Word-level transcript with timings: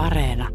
Areena. 0.00 0.48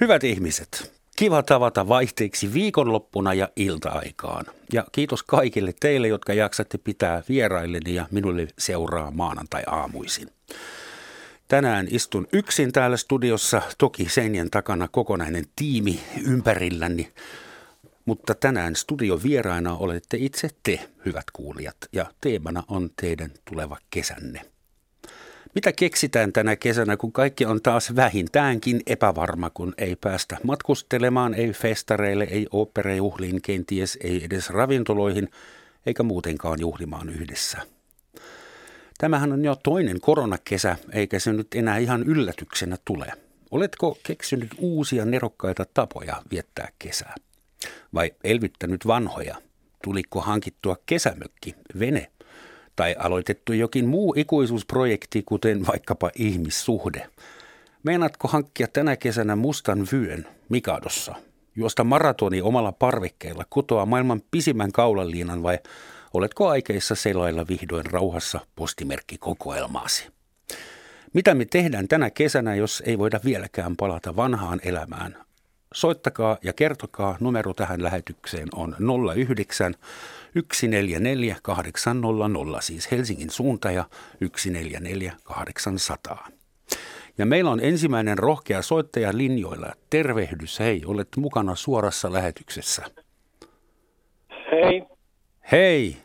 Hyvät 0.00 0.24
ihmiset, 0.24 0.92
kiva 1.16 1.42
tavata 1.42 1.88
vaihteeksi 1.88 2.54
viikonloppuna 2.54 3.34
ja 3.34 3.48
ilta-aikaan. 3.56 4.44
Ja 4.72 4.84
kiitos 4.92 5.22
kaikille 5.22 5.72
teille, 5.80 6.08
jotka 6.08 6.34
jaksatte 6.34 6.78
pitää 6.78 7.22
vierailleni 7.28 7.94
ja 7.94 8.06
minulle 8.10 8.48
seuraa 8.58 9.10
maanantai-aamuisin. 9.10 10.28
Tänään 11.48 11.86
istun 11.90 12.26
yksin 12.32 12.72
täällä 12.72 12.96
studiossa, 12.96 13.62
toki 13.78 14.08
seinien 14.08 14.50
takana 14.50 14.88
kokonainen 14.88 15.44
tiimi 15.56 16.00
ympärilläni. 16.26 17.12
Mutta 18.04 18.34
tänään 18.34 18.76
studiovieraina 18.76 19.76
olette 19.76 20.16
itse 20.20 20.48
te, 20.62 20.88
hyvät 21.06 21.24
kuulijat, 21.32 21.76
ja 21.92 22.06
teemana 22.20 22.62
on 22.68 22.90
teidän 23.00 23.30
tuleva 23.44 23.78
kesänne. 23.90 24.40
Mitä 25.54 25.72
keksitään 25.72 26.32
tänä 26.32 26.56
kesänä, 26.56 26.96
kun 26.96 27.12
kaikki 27.12 27.46
on 27.46 27.62
taas 27.62 27.96
vähintäänkin 27.96 28.80
epävarma, 28.86 29.50
kun 29.50 29.74
ei 29.78 29.96
päästä 29.96 30.36
matkustelemaan, 30.42 31.34
ei 31.34 31.52
festareille, 31.52 32.24
ei 32.24 32.46
oopperejuhliin, 32.50 33.42
kenties 33.42 33.98
ei 34.02 34.24
edes 34.24 34.50
ravintoloihin, 34.50 35.28
eikä 35.86 36.02
muutenkaan 36.02 36.60
juhlimaan 36.60 37.08
yhdessä. 37.08 37.73
Tämähän 38.98 39.32
on 39.32 39.44
jo 39.44 39.56
toinen 39.62 40.00
koronakesä, 40.00 40.76
eikä 40.92 41.18
se 41.18 41.32
nyt 41.32 41.46
enää 41.54 41.78
ihan 41.78 42.02
yllätyksenä 42.02 42.76
tule. 42.84 43.06
Oletko 43.50 43.98
keksinyt 44.02 44.50
uusia 44.58 45.04
nerokkaita 45.04 45.66
tapoja 45.74 46.22
viettää 46.30 46.68
kesää? 46.78 47.14
Vai 47.94 48.10
elvyttänyt 48.24 48.86
vanhoja? 48.86 49.36
Tuliko 49.84 50.20
hankittua 50.20 50.76
kesämökki, 50.86 51.54
vene 51.78 52.10
tai 52.76 52.96
aloitettu 52.98 53.52
jokin 53.52 53.86
muu 53.86 54.14
ikuisuusprojekti, 54.16 55.22
kuten 55.22 55.66
vaikkapa 55.66 56.10
ihmissuhde. 56.18 57.06
Meinaatko 57.82 58.28
hankkia 58.28 58.68
tänä 58.68 58.96
kesänä 58.96 59.36
mustan 59.36 59.86
vyön 59.92 60.26
Mikadossa, 60.48 61.14
juosta 61.56 61.84
maratoni 61.84 62.42
omalla 62.42 62.72
parvekkeella, 62.72 63.44
kutoa 63.50 63.86
maailman 63.86 64.22
pisimmän 64.30 64.72
kaulanliinan 64.72 65.42
vai 65.42 65.58
oletko 66.14 66.48
aikeissa 66.48 66.94
selailla 66.94 67.46
vihdoin 67.48 67.86
rauhassa 67.86 68.40
postimerkkikokoelmaasi? 68.56 70.08
Mitä 71.12 71.34
me 71.34 71.44
tehdään 71.44 71.88
tänä 71.88 72.10
kesänä, 72.10 72.54
jos 72.54 72.82
ei 72.86 72.98
voida 72.98 73.20
vieläkään 73.24 73.76
palata 73.76 74.16
vanhaan 74.16 74.60
elämään? 74.64 75.16
Soittakaa 75.74 76.38
ja 76.42 76.52
kertokaa. 76.52 77.16
Numero 77.20 77.54
tähän 77.54 77.82
lähetykseen 77.82 78.48
on 78.54 78.76
09 79.26 79.74
144 80.34 81.36
800, 81.42 82.60
siis 82.60 82.90
Helsingin 82.90 83.30
suunta 83.30 83.70
ja 83.70 83.84
144 84.20 85.12
800. 85.24 86.28
Ja 87.18 87.26
meillä 87.26 87.50
on 87.50 87.60
ensimmäinen 87.60 88.18
rohkea 88.18 88.62
soittaja 88.62 89.10
linjoilla. 89.16 89.72
Tervehdys, 89.90 90.58
hei, 90.58 90.82
olet 90.86 91.08
mukana 91.16 91.54
suorassa 91.54 92.12
lähetyksessä. 92.12 92.82
Hei. 94.30 94.82
Hei, 95.52 95.96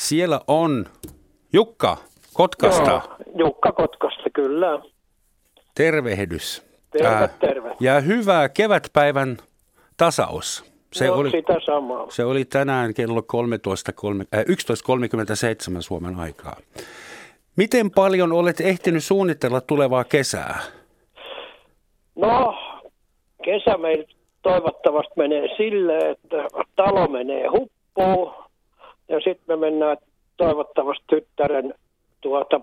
siellä 0.00 0.40
on 0.46 0.86
Jukka 1.52 1.96
Kotkasta. 2.34 2.90
Joo, 2.90 3.46
Jukka 3.46 3.72
Kotkasta, 3.72 4.30
kyllä. 4.32 4.82
Tervehdys. 5.74 6.62
Terve, 6.90 7.08
Ää, 7.08 7.28
terve. 7.28 7.76
Ja 7.80 8.00
hyvää 8.00 8.48
kevätpäivän 8.48 9.36
tasaus. 9.96 10.70
Se, 10.92 11.06
no, 11.06 11.14
oli, 11.14 11.30
sitä 11.30 11.56
samaa. 11.66 12.06
se 12.10 12.24
oli 12.24 12.44
tänään 12.44 12.94
kello 12.94 13.22
13, 13.22 13.92
äh, 14.34 14.44
11.37 15.76 15.82
Suomen 15.82 16.16
aikaa. 16.16 16.56
Miten 17.56 17.90
paljon 17.90 18.32
olet 18.32 18.60
ehtinyt 18.60 19.04
suunnitella 19.04 19.60
tulevaa 19.60 20.04
kesää? 20.04 20.58
No, 22.16 22.54
kesä 23.44 23.76
meillä 23.78 24.04
toivottavasti 24.42 25.12
menee 25.16 25.48
silleen, 25.56 26.10
että 26.10 26.36
talo 26.76 27.08
menee 27.08 27.46
huppuun 27.48 28.49
ja 29.10 29.16
sitten 29.20 29.44
me 29.46 29.56
mennään 29.56 29.96
toivottavasti 30.36 31.04
tyttären 31.10 31.74
tuota 32.20 32.60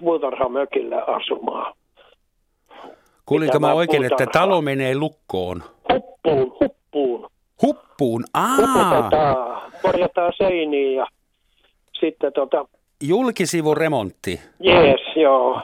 puutarhamökille 0.00 1.02
asumaan. 1.02 1.74
Kuulinko 3.26 3.58
mä 3.58 3.72
oikein, 3.72 4.04
että 4.04 4.16
puutarhaa. 4.24 4.46
talo 4.46 4.62
menee 4.62 4.96
lukkoon? 4.98 5.62
Huppuun, 5.92 6.56
huppuun. 6.60 7.30
Huppuun? 7.62 8.24
Aa, 8.34 8.56
Huputetaan, 8.56 9.62
korjataan 9.82 10.32
seiniin 10.36 10.96
ja 10.96 11.06
sitten 12.00 12.32
tota, 12.32 12.66
julkisivuremontti. 13.02 14.40
jees, 14.60 15.00
joo. 15.16 15.60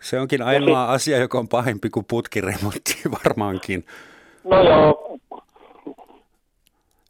Se 0.00 0.20
onkin 0.20 0.42
ainoa 0.42 0.84
asia, 0.84 1.18
joka 1.18 1.38
on 1.38 1.48
pahempi 1.48 1.90
kuin 1.90 2.06
putkiremontti 2.10 2.94
varmaankin. 3.24 3.84
No 4.44 4.62
joo, 4.62 5.09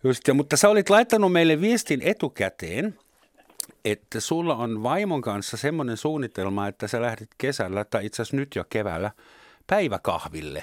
Just, 0.04 0.28
ja, 0.28 0.34
mutta 0.34 0.56
sä 0.56 0.68
olit 0.68 0.90
laittanut 0.90 1.32
meille 1.32 1.60
viestin 1.60 2.00
etukäteen, 2.04 2.94
että 3.84 4.20
sulla 4.20 4.54
on 4.54 4.82
vaimon 4.82 5.20
kanssa 5.20 5.56
semmoinen 5.56 5.96
suunnitelma, 5.96 6.68
että 6.68 6.88
sä 6.88 7.02
lähdet 7.02 7.28
kesällä, 7.38 7.84
tai 7.84 8.06
itse 8.06 8.22
asiassa 8.22 8.36
nyt 8.36 8.48
jo 8.56 8.64
keväällä, 8.68 9.10
päiväkahville. 9.66 10.62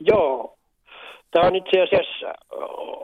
Joo. 0.00 0.58
Tämä 1.30 1.46
on 1.46 1.56
itse 1.56 1.82
asiassa 1.82 2.34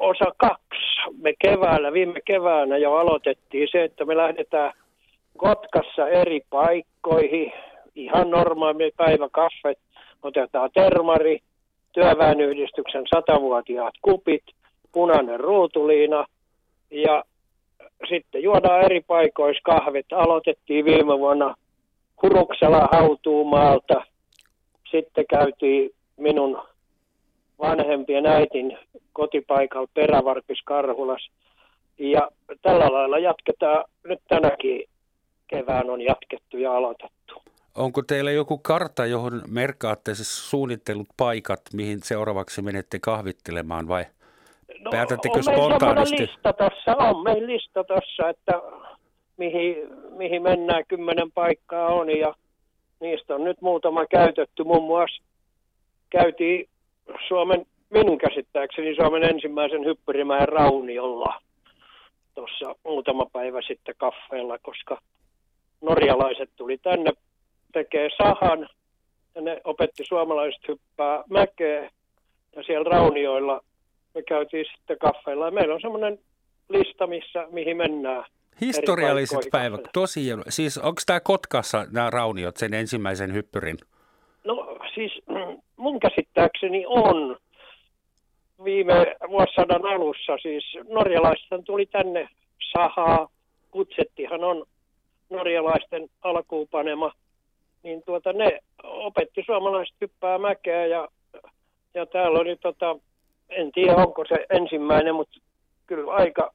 osa 0.00 0.32
kaksi. 0.36 1.10
Me 1.22 1.32
keväällä, 1.38 1.92
viime 1.92 2.20
keväänä 2.24 2.76
jo 2.76 2.94
aloitettiin 2.94 3.68
se, 3.72 3.84
että 3.84 4.04
me 4.04 4.16
lähdetään 4.16 4.72
Kotkassa 5.36 6.08
eri 6.08 6.40
paikkoihin. 6.50 7.52
Ihan 7.94 8.30
normaali 8.30 8.92
päiväkahvet. 8.96 9.78
Otetaan 10.22 10.70
termari, 10.74 11.38
työväenyhdistyksen 11.92 13.04
satavuotiaat 13.14 13.94
kupit, 14.02 14.44
punainen 14.92 15.40
ruutuliina 15.40 16.26
ja 16.90 17.24
sitten 18.08 18.42
juodaan 18.42 18.82
eri 18.84 19.00
paikoissa 19.00 19.62
kahvit. 19.64 20.06
Aloitettiin 20.12 20.84
viime 20.84 21.18
vuonna 21.18 21.54
Huruksella 22.22 22.88
hautuumaalta. 22.92 24.04
Sitten 24.90 25.24
käytiin 25.30 25.90
minun 26.16 26.62
vanhempien 27.58 28.26
äitin 28.26 28.78
kotipaikalla 29.12 29.88
Perävarpis 29.94 30.62
Karhulas. 30.64 31.28
Ja 31.98 32.30
tällä 32.62 32.92
lailla 32.92 33.18
jatketaan, 33.18 33.84
nyt 34.04 34.20
tänäkin 34.28 34.84
kevään 35.48 35.90
on 35.90 36.00
jatkettu 36.00 36.56
ja 36.56 36.76
aloitettu. 36.76 37.42
Onko 37.76 38.02
teillä 38.02 38.30
joku 38.30 38.58
kartta, 38.58 39.06
johon 39.06 39.42
merkaatte 39.48 40.14
siis 40.14 40.50
suunnittelut 40.50 41.08
paikat, 41.16 41.60
mihin 41.72 41.98
seuraavaksi 42.02 42.62
menette 42.62 42.98
kahvittelemaan 42.98 43.88
vai 43.88 44.04
päätättekö 44.90 45.38
No, 45.38 45.40
on 45.40 45.44
meillä 45.44 45.60
semmoinen 45.62 45.78
spontaanisti? 45.80 46.22
lista 46.22 46.52
tossa, 46.52 46.96
on 46.98 47.22
meillä 47.22 47.46
lista 47.46 47.84
tossa, 47.84 48.28
että 48.28 48.52
mihin, 49.36 49.76
mihin 50.16 50.42
mennään, 50.42 50.84
kymmenen 50.88 51.32
paikkaa 51.32 51.86
on 51.86 52.18
ja 52.18 52.34
niistä 53.00 53.34
on 53.34 53.44
nyt 53.44 53.60
muutama 53.60 54.06
käytetty. 54.06 54.64
Muun 54.64 54.84
muassa 54.84 55.22
käytiin 56.10 56.68
Suomen, 57.28 57.66
minun 57.90 58.18
käsittääkseni 58.18 58.94
Suomen 58.94 59.22
ensimmäisen 59.22 59.84
hyppyrimäen 59.84 60.48
rauniolla 60.48 61.42
tuossa 62.34 62.74
muutama 62.84 63.26
päivä 63.32 63.60
sitten 63.66 63.94
kaffeella, 63.98 64.58
koska 64.58 65.00
norjalaiset 65.80 66.50
tuli 66.56 66.78
tänne 66.78 67.10
tekee 67.72 68.08
sahan 68.16 68.68
ja 69.34 69.40
ne 69.42 69.60
opetti 69.64 70.04
suomalaiset 70.08 70.68
hyppää 70.68 71.24
mäkeä 71.30 71.90
ja 72.56 72.62
siellä 72.62 72.90
raunioilla 72.90 73.60
me 74.14 74.22
käytiin 74.22 74.66
sitten 74.76 74.98
kaffeilla. 74.98 75.44
Ja 75.44 75.50
meillä 75.50 75.74
on 75.74 75.80
semmoinen 75.80 76.18
lista, 76.68 77.06
missä, 77.06 77.46
mihin 77.50 77.76
mennään. 77.76 78.24
Historialliset 78.60 79.40
päivät, 79.52 79.70
kahville. 79.70 79.90
tosi 79.92 80.24
hieno. 80.24 80.42
Siis 80.48 80.78
onko 80.78 81.00
tämä 81.06 81.20
Kotkassa 81.20 81.86
nämä 81.90 82.10
rauniot, 82.10 82.56
sen 82.56 82.74
ensimmäisen 82.74 83.34
hyppyrin? 83.34 83.76
No 84.44 84.78
siis 84.94 85.12
mun 85.76 86.00
käsittääkseni 86.00 86.84
on 86.86 87.36
viime 88.64 89.16
vuosisadan 89.28 89.86
alussa. 89.86 90.38
Siis 90.42 90.64
norjalaiset 90.88 91.64
tuli 91.64 91.86
tänne 91.86 92.28
sahaa. 92.72 93.28
Kutsettihan 93.70 94.44
on 94.44 94.66
norjalaisten 95.30 96.08
alkuun 96.22 96.68
panema. 96.70 97.12
Niin 97.82 98.02
tuota 98.06 98.32
ne 98.32 98.60
opetti 98.82 99.42
suomalaiset 99.46 99.96
hyppää 100.00 100.38
mäkeä 100.38 100.86
ja, 100.86 101.08
ja 101.94 102.06
täällä 102.06 102.38
oli 102.38 102.56
tota, 102.56 102.96
en 103.56 103.72
tiedä 103.72 103.96
onko 103.96 104.24
se 104.28 104.46
ensimmäinen, 104.50 105.14
mutta 105.14 105.40
kyllä 105.86 106.12
aika, 106.12 106.54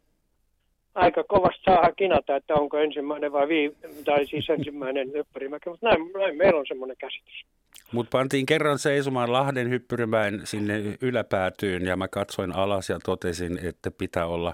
aika 0.96 1.24
kovasti 1.24 1.62
saa 1.66 1.92
kinata, 1.92 2.36
että 2.36 2.54
onko 2.54 2.78
ensimmäinen 2.78 3.32
vai 3.32 3.48
vii, 3.48 3.72
tai 4.06 4.26
siis 4.26 4.50
ensimmäinen 4.50 5.14
hyppyrimäki, 5.14 5.70
mutta 5.70 5.90
näin, 5.90 6.12
näin 6.14 6.38
meillä 6.38 6.60
on 6.60 6.68
semmoinen 6.68 6.98
käsitys. 6.98 7.46
Mutta 7.92 8.18
pantiin 8.18 8.46
kerran 8.46 8.80
seisomaan 8.80 9.34
Lahden 9.34 9.70
hyppyrimäen 9.70 10.42
sinne 10.44 10.74
yläpäätyyn 11.02 11.86
ja 11.86 11.98
mä 11.98 12.08
katsoin 12.08 12.56
alas 12.56 12.90
ja 12.90 13.00
totesin, 13.06 13.68
että 13.68 13.92
pitää 13.92 14.28
olla 14.28 14.54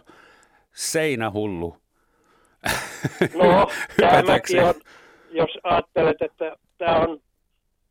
seinähullu. 0.73 1.77
No, 3.35 3.67
tämäkin 3.97 4.63
on, 4.63 4.73
jos 5.31 5.49
ajattelet, 5.63 6.21
että 6.21 6.55
tämä 6.77 6.99
on, 6.99 7.19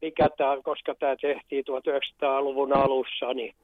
mikä 0.03 0.29
tämä 0.37 0.51
on, 0.51 0.63
koska 0.63 0.95
tämä 0.95 1.17
tehtiin 1.21 1.65
1900-luvun 1.69 2.77
alussa, 2.77 3.35
niin 3.35 3.55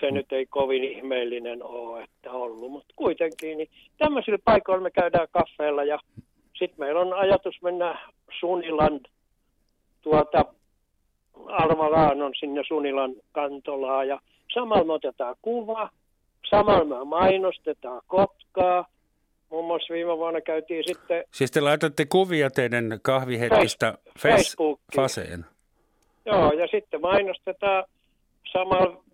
se 0.00 0.10
nyt 0.10 0.32
ei 0.32 0.46
kovin 0.46 0.84
ihmeellinen 0.84 1.62
ole, 1.62 2.02
että 2.02 2.30
ollut. 2.30 2.70
Mutta 2.70 2.94
kuitenkin, 2.96 3.58
niin 3.58 3.70
tämmöisillä 3.98 4.38
paikoilla 4.44 4.82
me 4.82 4.90
käydään 4.90 5.28
kaffeella 5.30 5.84
ja 5.84 5.98
sitten 6.58 6.78
meillä 6.78 7.00
on 7.00 7.12
ajatus 7.12 7.62
mennä 7.62 7.98
Sunilan 8.40 9.00
tuota 10.02 10.44
Arvalaan 11.48 12.22
on 12.22 12.32
sinne 12.38 12.62
Sunilan 12.68 13.14
kantolaan 13.32 14.08
ja 14.08 14.20
samalla 14.54 14.84
me 14.84 14.92
otetaan 14.92 15.36
kuva, 15.42 15.90
samalla 16.50 16.84
me 16.84 17.04
mainostetaan 17.04 18.02
Kotkaa. 18.06 18.86
Muun 19.50 19.66
muassa 19.66 19.94
viime 19.94 20.16
vuonna 20.16 20.40
käytiin 20.40 20.84
sitten... 20.86 21.24
Siis 21.30 21.50
te 21.50 21.60
laitatte 21.60 22.06
kuvia 22.06 22.50
teidän 22.50 22.98
kahvihetkistä 23.02 23.94
Facebookiin. 24.18 25.44
Joo, 26.26 26.52
ja 26.52 26.66
sitten 26.66 27.00
mainostetaan 27.00 27.84
samalla 28.52 29.04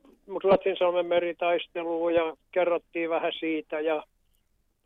Ruotsin 0.45 0.77
Salmen 0.79 1.07
meritaistelua 1.07 2.11
ja 2.11 2.37
kerrottiin 2.53 3.11
vähän 3.11 3.33
siitä 3.41 3.81
ja 3.81 4.05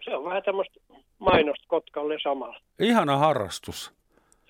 se 0.04 0.16
on 0.16 0.24
vähän 0.24 0.42
tämmöistä 0.42 0.80
mainosta 1.18 1.64
Kotkalle 1.68 2.16
samalla. 2.22 2.60
Ihana 2.80 3.16
harrastus. 3.16 3.94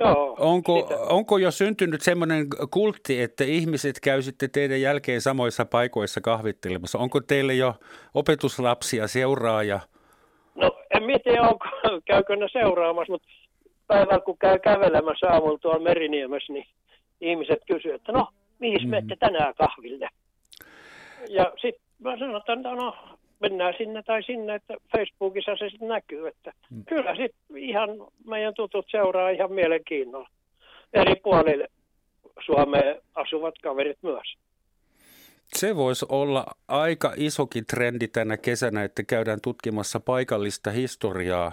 Joo, 0.01 0.37
onko, 0.39 0.89
onko 1.09 1.39
jo 1.39 1.51
syntynyt 1.51 2.01
semmoinen 2.01 2.47
kultti, 2.71 3.23
että 3.23 3.45
ihmiset 3.45 4.01
käy 4.01 4.23
sitten 4.23 4.51
teidän 4.51 4.81
jälkeen 4.81 5.21
samoissa 5.21 5.65
paikoissa 5.65 6.21
kahvittelemassa? 6.21 6.99
Onko 6.99 7.21
teille 7.21 7.55
jo 7.55 7.75
opetuslapsia 8.15 9.09
seuraaja? 9.09 9.81
No 10.55 10.71
en 10.95 11.21
tiedä, 11.25 11.43
onko, 11.43 11.67
käykö 12.05 12.37
ne 12.37 12.49
seuraamassa, 12.53 13.13
mutta 13.13 13.29
päivällä 13.87 14.25
kun 14.25 14.39
käy 14.39 14.59
kävelemässä 14.59 15.27
aamulla 15.31 15.59
tuolla 15.59 15.81
Meriniemessä, 15.81 16.53
niin 16.53 16.67
ihmiset 17.21 17.59
kysyvät, 17.67 17.95
että 17.95 18.13
no, 18.13 18.29
mihin 18.59 18.83
mm. 18.83 18.91
menette 18.91 19.17
tänään 19.17 19.55
kahville? 19.55 20.09
Ja 21.29 21.53
sitten 21.63 21.83
mä 21.99 22.19
sanon, 22.19 22.37
että 22.37 22.75
no, 22.75 22.97
mennään 23.41 23.75
sinne 23.79 24.03
tai 24.03 24.23
sinne, 24.23 24.55
että 24.55 24.75
Facebookissa 24.97 25.57
se 25.57 25.71
sitten 25.71 25.89
näkyy, 25.89 26.29
että 26.29 26.53
mm. 26.71 26.85
kyllä 26.85 27.17
sitten 27.17 27.57
ihan 27.57 27.91
meidän 28.27 28.55
tutut 28.55 28.87
seuraa 28.91 29.31
ihan 29.31 29.53
mielenkiinnolla. 29.53 30.29
Eri 30.93 31.15
puolille 31.17 31.69
Suomeen 32.47 33.01
asuvat 33.15 33.55
kaverit 33.63 33.99
myös. 34.03 34.35
Se 35.55 35.77
voisi 35.77 36.07
olla 36.09 36.47
aika 36.69 37.13
isokin 37.17 37.67
trendi 37.67 38.09
tänä 38.09 38.37
kesänä, 38.37 38.85
että 38.85 39.03
käydään 39.03 39.39
tutkimassa 39.43 40.01
paikallista 40.01 40.71
historiaa 40.71 41.53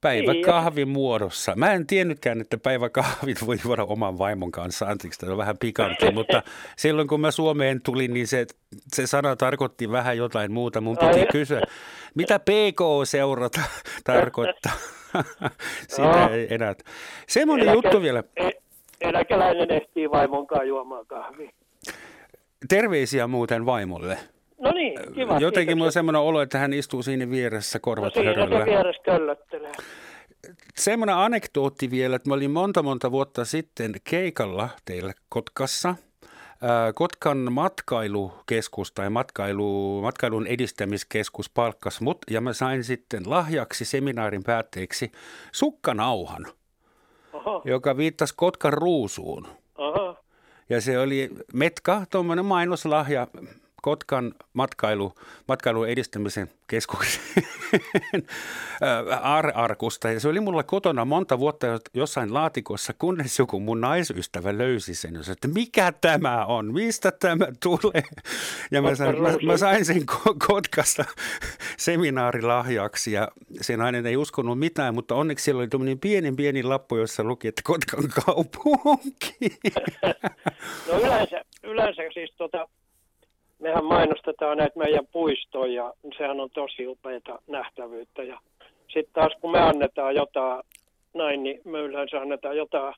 Päiväkahvin 0.00 0.88
muodossa. 0.88 1.52
Mä 1.56 1.72
en 1.72 1.86
tiennytkään, 1.86 2.40
että 2.40 2.58
päiväkahvit 2.58 3.46
voi 3.46 3.56
juoda 3.64 3.84
oman 3.84 4.18
vaimon 4.18 4.50
kanssa. 4.50 4.86
Anteeksi, 4.86 5.20
tämä 5.20 5.32
on 5.32 5.38
vähän 5.38 5.58
pikantti, 5.58 6.12
mutta 6.12 6.42
silloin 6.76 7.08
kun 7.08 7.20
mä 7.20 7.30
Suomeen 7.30 7.82
tulin, 7.82 8.14
niin 8.14 8.26
se, 8.26 8.46
se 8.94 9.06
sana 9.06 9.36
tarkoitti 9.36 9.90
vähän 9.90 10.16
jotain 10.16 10.52
muuta. 10.52 10.80
Mun 10.80 10.98
piti 10.98 11.26
kysyä, 11.32 11.62
mitä 12.14 12.38
PK-seurata 12.38 13.60
tarkoittaa? 14.04 14.72
Sitä 15.88 16.26
ei 16.26 16.54
enää. 16.54 16.74
Semmoinen 17.28 17.68
Eläke, 17.68 17.76
juttu 17.76 18.02
vielä. 18.02 18.22
E, 18.36 18.50
eläkeläinen 19.00 19.70
ehtii 19.70 20.10
vaimon 20.10 20.46
kanssa 20.46 20.64
juomaan 20.64 21.06
kahvia. 21.06 21.50
Terveisiä 22.68 23.26
muuten 23.26 23.66
vaimolle. 23.66 24.18
No 24.58 24.72
niin, 24.72 24.98
kiva. 25.14 25.38
Jotenkin 25.38 25.76
mulla 25.76 25.86
on 25.88 25.92
semmoinen 25.92 26.22
olo, 26.22 26.42
että 26.42 26.58
hän 26.58 26.72
istuu 26.72 27.02
siinä 27.02 27.30
vieressä 27.30 27.78
korvat 27.78 28.16
no 28.16 28.22
siinä 28.22 28.46
se 28.46 28.64
vieressä 28.64 29.02
köllöttelee. 29.02 29.72
Semmoinen 30.74 31.16
anekdootti 31.16 31.90
vielä, 31.90 32.16
että 32.16 32.28
mä 32.28 32.34
olin 32.34 32.50
monta 32.50 32.82
monta 32.82 33.10
vuotta 33.10 33.44
sitten 33.44 33.94
keikalla 34.04 34.68
teillä 34.84 35.12
Kotkassa. 35.28 35.94
Kotkan 36.94 37.52
matkailukeskus 37.52 38.92
tai 38.92 39.10
matkailu, 39.10 40.00
matkailun 40.02 40.46
edistämiskeskus 40.46 41.50
palkkas 41.50 42.00
mut 42.00 42.18
ja 42.30 42.40
mä 42.40 42.52
sain 42.52 42.84
sitten 42.84 43.22
lahjaksi 43.26 43.84
seminaarin 43.84 44.42
päätteeksi 44.44 45.12
sukkanauhan, 45.52 46.46
Aha. 47.32 47.62
joka 47.64 47.96
viittasi 47.96 48.34
Kotkan 48.36 48.72
ruusuun. 48.72 49.48
Aha. 49.74 50.16
Ja 50.68 50.80
se 50.80 50.98
oli 50.98 51.30
Metka, 51.52 52.02
tuommoinen 52.10 52.44
mainoslahja 52.44 53.26
Kotkan 53.88 54.34
matkailu, 54.52 55.12
matkailun 55.48 55.88
edistämisen 55.88 56.50
keskuksen 56.66 57.22
arkusta. 59.54 60.10
Ja 60.10 60.20
se 60.20 60.28
oli 60.28 60.40
mulla 60.40 60.62
kotona 60.62 61.04
monta 61.04 61.38
vuotta 61.38 61.66
jossain 61.94 62.34
laatikossa, 62.34 62.92
kunnes 62.98 63.38
joku 63.38 63.60
mun 63.60 63.80
naisystävä 63.80 64.58
löysi 64.58 64.94
sen. 64.94 65.14
Ja 65.14 65.20
että 65.32 65.48
mikä 65.48 65.92
tämä 66.00 66.44
on? 66.44 66.72
Mistä 66.72 67.12
tämä 67.12 67.46
tulee? 67.62 68.02
Ja 68.70 68.82
mä 68.82 68.94
sain, 68.94 69.22
mä, 69.22 69.28
mä 69.46 69.56
sain 69.56 69.84
sen 69.84 70.02
Kotkasta 70.46 71.04
seminaarilahjaksi 71.76 73.12
ja 73.12 73.28
se 73.60 73.76
nainen 73.76 74.06
ei 74.06 74.16
uskonut 74.16 74.58
mitään, 74.58 74.94
mutta 74.94 75.14
onneksi 75.14 75.44
siellä 75.44 75.60
oli 75.60 75.68
tämmöinen 75.68 75.98
pieni 75.98 76.32
pieni 76.32 76.62
lappu, 76.62 76.96
jossa 76.96 77.24
luki, 77.24 77.48
että 77.48 77.62
Kotkan 77.64 78.04
kaupunki. 78.24 79.36
no 80.92 80.98
yleensä, 81.00 81.44
yleensä 81.62 82.02
siis 82.14 82.34
tota, 82.36 82.68
mehän 83.58 83.84
mainostetaan 83.84 84.58
näitä 84.58 84.78
meidän 84.78 85.06
puistoja, 85.12 85.92
sehän 86.18 86.40
on 86.40 86.50
tosi 86.50 86.86
upeita 86.86 87.38
nähtävyyttä. 87.46 88.22
Ja 88.22 88.40
sitten 88.88 89.14
taas 89.14 89.32
kun 89.40 89.50
me 89.50 89.58
annetaan 89.58 90.14
jotain 90.14 90.62
näin, 91.14 91.42
niin 91.42 91.60
me 91.64 91.78
yleensä 91.78 92.20
annetaan 92.20 92.56
jotain 92.56 92.94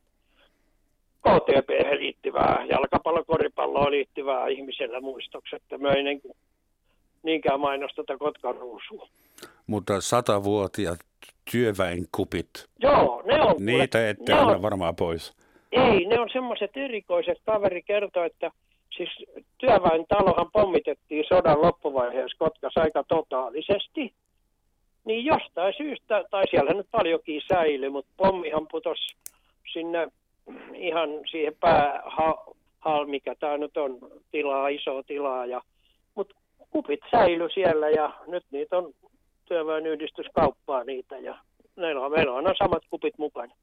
KTP 1.21 1.69
liittyvää, 1.99 2.67
jalkapallokoripalloon 2.71 3.91
liittyvää 3.91 4.49
ihmisellä 4.49 5.01
muistoksi, 5.01 5.57
että 5.57 5.79
me 5.79 5.89
ei 5.89 6.03
niin, 6.03 6.21
niinkään 7.23 7.61
mainosteta 7.61 8.19
Kotkan 8.19 8.57
ruusua. 8.57 9.09
Mutta 9.67 10.01
satavuotiaat 10.01 10.99
työväenkupit, 11.53 12.67
Joo, 12.79 13.23
ne 13.25 13.43
on. 13.43 13.55
Niitä 13.59 14.09
ette 14.09 14.33
anna 14.33 14.53
on, 14.53 14.63
varmaan 14.63 14.97
pois. 14.97 15.33
Ei, 15.73 16.05
ne 16.05 16.21
on 16.21 16.29
semmoiset 16.33 16.71
erikoiset. 16.77 17.39
Kaveri 17.47 17.83
kertoo, 17.83 18.25
että 18.25 18.51
siis 18.97 19.11
työväen 19.59 20.05
talohan 20.09 20.51
pommitettiin 20.53 21.25
sodan 21.29 21.63
loppuvaiheessa 21.63 22.39
Kotkassa 22.39 22.81
aika 22.81 23.05
totaalisesti. 23.09 24.13
Niin 25.05 25.25
jostain 25.25 25.75
syystä, 25.77 26.25
tai 26.31 26.45
siellä 26.51 26.73
nyt 26.73 26.87
paljonkin 26.91 27.43
säilyi, 27.49 27.91
mutta 27.91 28.11
pommihan 28.17 28.67
putosi 28.71 29.17
sinne 29.73 30.09
ihan 30.75 31.09
siihen 31.31 31.57
päähal, 31.61 33.07
mikä 33.07 33.35
tämä 33.35 33.59
nyt 33.59 33.77
on, 33.77 33.99
tilaa, 34.31 34.69
iso 34.69 35.03
tilaa. 35.03 35.47
Ja, 35.47 35.63
mutta 36.15 36.35
kupit 36.71 37.01
säilyi 37.11 37.51
siellä 37.55 37.91
ja 37.91 38.13
nyt 38.27 38.45
niitä 38.51 38.79
on 38.79 38.93
työväenyhdistys 39.45 40.27
kauppaa 40.35 40.85
niitä 40.85 41.19
ja 41.19 41.39
meillä 41.77 42.01
on, 42.01 42.13
meillä 42.13 42.33
on 42.33 42.55
samat 42.59 42.83
kupit 42.91 43.19
mukana. 43.19 43.55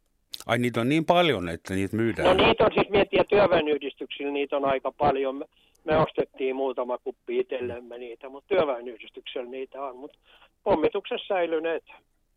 Ai 0.48 0.58
niitä 0.58 0.82
on 0.82 0.90
niin 0.90 1.06
paljon, 1.06 1.50
että 1.50 1.74
niitä 1.74 1.96
myydään? 1.96 2.38
No 2.38 2.48
niitä 2.48 2.66
on 2.66 2.72
siis, 2.74 2.90
miettiä 2.90 3.24
työväenyhdistyksillä, 3.24 4.32
niitä 4.32 4.58
on 4.58 4.66
aika 4.66 4.92
paljon. 4.92 5.36
Me, 5.36 5.46
me 5.84 5.98
ostettiin 5.98 6.56
muutama 6.56 6.98
kuppi 6.98 7.40
itsellemme 7.40 7.98
niitä, 7.98 8.30
mutta 8.30 8.48
työväenyhdistyksellä 8.48 9.50
niitä 9.50 9.82
on. 9.82 9.98
Mutta 9.98 10.18
pommituksessa 10.64 11.28
säilyneet 11.28 11.84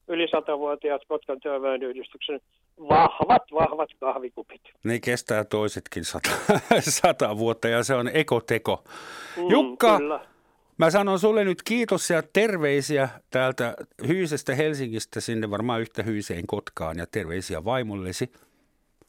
yli 0.08 0.28
satavuotiaat 0.28 1.02
Kotkan 1.08 1.40
työväenyhdistyksen 1.40 2.40
vahvat, 2.88 3.42
vahvat 3.52 3.90
kahvikupit. 4.00 4.60
Ne 4.84 4.98
kestää 5.00 5.44
toisetkin 5.44 6.04
sata, 6.04 6.30
sata 7.02 7.38
vuotta 7.38 7.68
ja 7.68 7.82
se 7.82 7.94
on 7.94 8.10
ekoteko. 8.14 8.84
Mm, 9.36 9.50
Jukka, 9.50 9.98
kyllä. 9.98 10.20
Mä 10.80 10.90
sanon 10.90 11.18
sulle 11.18 11.44
nyt 11.44 11.62
kiitos 11.62 12.10
ja 12.10 12.22
terveisiä 12.32 13.08
täältä 13.30 13.74
Hyysestä 14.08 14.54
Helsingistä 14.54 15.20
sinne 15.20 15.50
varmaan 15.50 15.80
yhtä 15.80 16.02
Hyyseen 16.02 16.46
Kotkaan 16.46 16.98
ja 16.98 17.06
terveisiä 17.06 17.64
vaimollesi. 17.64 18.32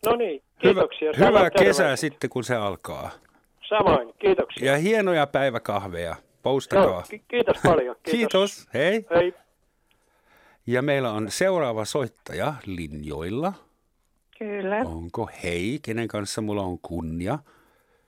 No 0.05 0.15
niin, 0.15 0.43
kiitoksia. 0.61 1.11
Hyvä, 1.17 1.27
hyvää 1.27 1.49
kesää 1.49 1.95
sitten, 1.95 2.29
kun 2.29 2.43
se 2.43 2.55
alkaa. 2.55 3.11
Samoin, 3.69 4.13
kiitoksia. 4.19 4.71
Ja 4.71 4.77
hienoja 4.77 5.27
päiväkahveja. 5.27 6.15
Poustakaa. 6.43 6.85
No, 6.85 7.03
ki- 7.09 7.23
kiitos 7.27 7.57
paljon. 7.63 7.95
Kiitos. 8.03 8.11
kiitos. 8.11 8.69
Hei. 8.73 9.05
Hei. 9.15 9.33
Ja 10.67 10.81
meillä 10.81 11.11
on 11.11 11.31
seuraava 11.31 11.85
soittaja 11.85 12.53
linjoilla. 12.65 13.53
Kyllä. 14.39 14.77
Onko 14.77 15.29
hei, 15.43 15.79
kenen 15.81 16.07
kanssa 16.07 16.41
mulla 16.41 16.61
on 16.61 16.79
kunnia? 16.81 17.39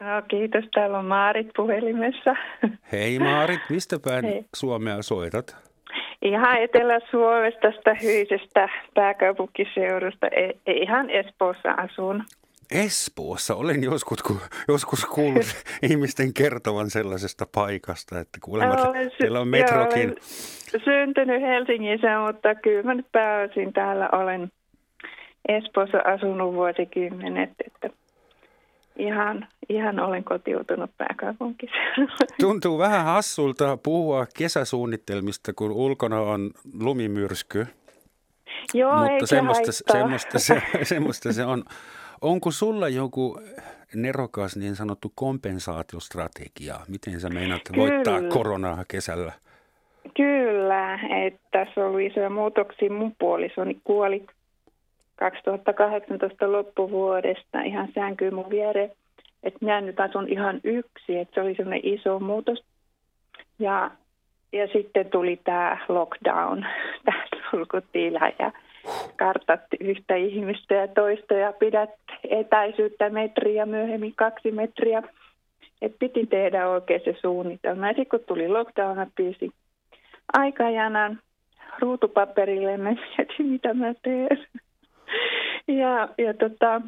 No, 0.03 0.21
kiitos, 0.27 0.65
täällä 0.73 0.99
on 0.99 1.05
Maarit 1.05 1.47
puhelimessa. 1.55 2.35
Hei 2.91 3.19
Maarit, 3.19 3.61
mistä 3.69 3.99
päin 4.05 4.25
Hei. 4.25 4.45
Suomea 4.55 5.01
soitat? 5.01 5.55
Ihan 6.21 6.61
Etelä-Suomesta, 6.61 7.59
tästä 7.61 7.95
Hyisestä 8.03 8.69
pääkaupunkiseudusta, 8.93 10.27
e, 10.27 10.49
e, 10.65 10.71
ihan 10.71 11.09
Espoossa 11.09 11.71
asun. 11.71 12.23
Espoossa 12.71 13.55
olen 13.55 13.83
joskus, 13.83 14.19
joskus 14.67 15.05
kuullut 15.05 15.63
ihmisten 15.89 16.33
kertovan 16.33 16.89
sellaisesta 16.89 17.45
paikasta, 17.55 18.19
että 18.19 18.37
kuulemma 18.41 18.73
Olen 18.73 19.09
sy- 19.09 19.15
siellä 19.17 19.39
on 19.39 19.47
metrokin. 19.47 20.09
Joo, 20.09 20.15
olen 20.73 20.83
syntynyt 20.83 21.41
Helsingissä, 21.41 22.19
mutta 22.27 22.55
kyllä 22.55 22.83
mä 22.83 22.93
nyt 22.93 23.11
pääosin 23.11 23.73
täällä 23.73 24.09
olen 24.11 24.51
Espoossa 25.47 25.97
asunut 26.05 26.53
vuosikymmenet, 26.53 27.49
että 27.65 28.02
ihan, 28.97 29.47
ihan 29.69 29.99
olen 29.99 30.23
kotiutunut 30.23 30.91
pääkaupunkiseudulle. 30.97 32.27
Tuntuu 32.39 32.77
vähän 32.77 33.05
hassulta 33.05 33.77
puhua 33.77 34.25
kesäsuunnitelmista, 34.37 35.53
kun 35.53 35.71
ulkona 35.71 36.19
on 36.19 36.51
lumimyrsky. 36.81 37.67
Joo, 38.73 38.97
Mutta 38.97 39.25
se 39.25 39.35
semmoista, 39.35 39.71
semmoista, 39.71 40.39
se, 40.39 40.61
semmoista 40.83 41.33
se 41.33 41.45
on. 41.45 41.63
Onko 42.21 42.51
sulla 42.51 42.89
joku 42.89 43.39
nerokas 43.95 44.57
niin 44.57 44.75
sanottu 44.75 45.11
kompensaatiostrategia? 45.15 46.75
Miten 46.87 47.19
sä 47.19 47.29
meinaat 47.29 47.61
voittaa 47.75 48.19
Kyllä. 48.19 48.33
koronaa 48.33 48.85
kesällä? 48.87 49.31
Kyllä, 50.17 50.99
että 51.25 51.39
tässä 51.51 51.85
ollut 51.85 52.01
isoja 52.01 52.29
muutoksia. 52.29 52.91
Mun 52.91 53.15
puolisoni 53.19 53.77
kuoli 53.83 54.25
2018 55.15 56.51
loppuvuodesta 56.51 57.61
ihan 57.61 57.87
sänkyyn 57.95 58.35
mun 58.35 58.49
viereen. 58.49 58.91
Että 59.43 59.59
minä 59.61 59.81
nyt 59.81 59.99
asun 59.99 60.29
ihan 60.29 60.61
yksi, 60.63 61.17
että 61.17 61.35
se 61.35 61.41
oli 61.41 61.55
semmoinen 61.55 61.93
iso 61.93 62.19
muutos. 62.19 62.63
Ja, 63.59 63.91
ja 64.53 64.67
sitten 64.67 65.09
tuli 65.09 65.39
tämä 65.43 65.77
lockdown, 65.89 66.65
tämä 67.05 67.23
sulkutila 67.51 68.31
ja 68.39 68.51
kartat 69.17 69.61
yhtä 69.79 70.15
ihmistä 70.15 70.73
ja 70.73 70.87
toista 70.87 71.33
ja 71.33 71.53
pidät 71.53 71.89
etäisyyttä 72.29 73.09
metriä, 73.09 73.65
myöhemmin 73.65 74.13
kaksi 74.15 74.51
metriä. 74.51 75.03
Et 75.81 75.95
piti 75.99 76.25
tehdä 76.25 76.69
oikein 76.69 77.01
se 77.05 77.15
suunnitelma. 77.21 77.87
Ja 77.87 77.93
sitten 77.93 78.09
kun 78.09 78.27
tuli 78.27 78.47
lockdown, 78.47 78.95
mä 78.95 79.07
pyysin 79.15 79.51
aikajanan 80.33 81.19
ruutupaperille 81.79 82.77
mä 82.77 82.89
mietin, 83.17 83.45
mitä 83.45 83.73
mä 83.73 83.93
teen. 84.01 84.47
Ja, 85.67 86.09
ja 86.17 86.33
tota, 86.33 86.81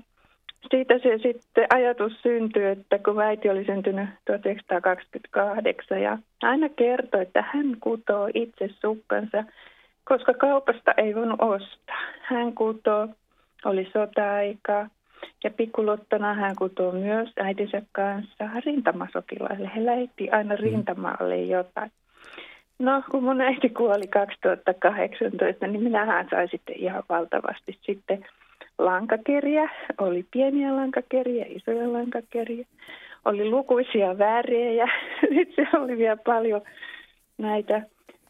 siitä 0.69 0.93
se 0.99 1.17
sitten 1.17 1.67
ajatus 1.73 2.21
syntyi, 2.21 2.65
että 2.65 2.99
kun 2.99 3.21
äiti 3.21 3.49
oli 3.49 3.65
syntynyt 3.65 4.09
1928 4.25 6.01
ja 6.01 6.17
aina 6.41 6.69
kertoi, 6.69 7.21
että 7.21 7.41
hän 7.53 7.77
kutoo 7.79 8.29
itse 8.33 8.69
sukkansa, 8.81 9.43
koska 10.03 10.33
kaupasta 10.33 10.91
ei 10.97 11.15
voinut 11.15 11.41
ostaa. 11.41 12.01
Hän 12.21 12.53
kutoo, 12.53 13.07
oli 13.65 13.89
sota-aika 13.93 14.87
ja 15.43 15.51
pikkulottona 15.51 16.33
hän 16.33 16.55
kutoo 16.55 16.91
myös 16.91 17.29
äitinsä 17.37 17.81
kanssa 17.91 18.49
rintamasotilaille. 18.65 19.71
He 19.75 19.85
lähetti 19.85 20.29
aina 20.29 20.55
rintamaalle 20.55 21.37
jotain. 21.37 21.91
No, 22.79 23.03
kun 23.11 23.23
mun 23.23 23.41
äiti 23.41 23.69
kuoli 23.69 24.07
2018, 24.07 25.67
niin 25.67 25.83
minähän 25.83 26.27
sain 26.29 26.49
sitten 26.51 26.75
ihan 26.75 27.03
valtavasti 27.09 27.79
sitten 27.81 28.25
lankakeriä. 28.77 29.69
Oli 29.97 30.25
pieniä 30.31 30.75
lankakeriä, 30.75 31.45
isoja 31.49 31.93
lankakeriä. 31.93 32.65
Oli 33.25 33.49
lukuisia 33.49 34.17
värejä. 34.17 34.87
Sitten 35.35 35.67
oli 35.73 35.97
vielä 35.97 36.17
paljon 36.25 36.61
näitä 37.37 37.81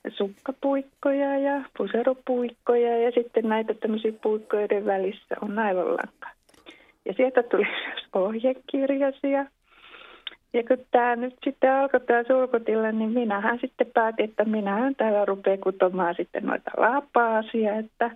sukkapuikkoja 0.10 1.38
ja 1.38 1.62
puseropuikkoja 1.78 2.98
ja 2.98 3.12
sitten 3.12 3.50
näitä 3.50 3.74
tämmöisiä 3.74 4.14
puikkoiden 4.24 4.86
välissä 4.86 5.36
on 5.42 5.56
naivonlanka. 5.56 6.30
Ja 7.06 7.14
sieltä 7.14 7.44
tuli 7.44 7.68
myös 7.88 8.06
ohjekirjasia. 8.14 9.46
Ja 10.54 10.64
kun 10.64 10.86
tämä 10.92 11.16
nyt 11.16 11.36
sitten 11.44 11.72
alkoi 11.72 12.00
tämä 12.00 12.24
sulkutila, 12.24 12.92
niin 12.92 13.12
minähän 13.12 13.60
sitten 13.62 13.88
päätin, 13.94 14.26
että 14.30 14.46
minähän 14.46 14.96
täällä 14.96 15.26
rupean 15.26 15.60
kutomaan 15.60 16.16
sitten 16.16 16.44
noita 16.46 16.72
lapaasia, 16.78 17.76
että 17.76 18.12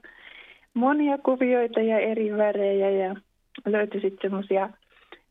monia 0.74 1.18
kuvioita 1.18 1.80
ja 1.80 2.00
eri 2.00 2.38
värejä 2.38 2.90
ja 2.90 3.16
löytyi 3.66 4.02
sitten 4.02 4.20
semmoisia 4.22 4.70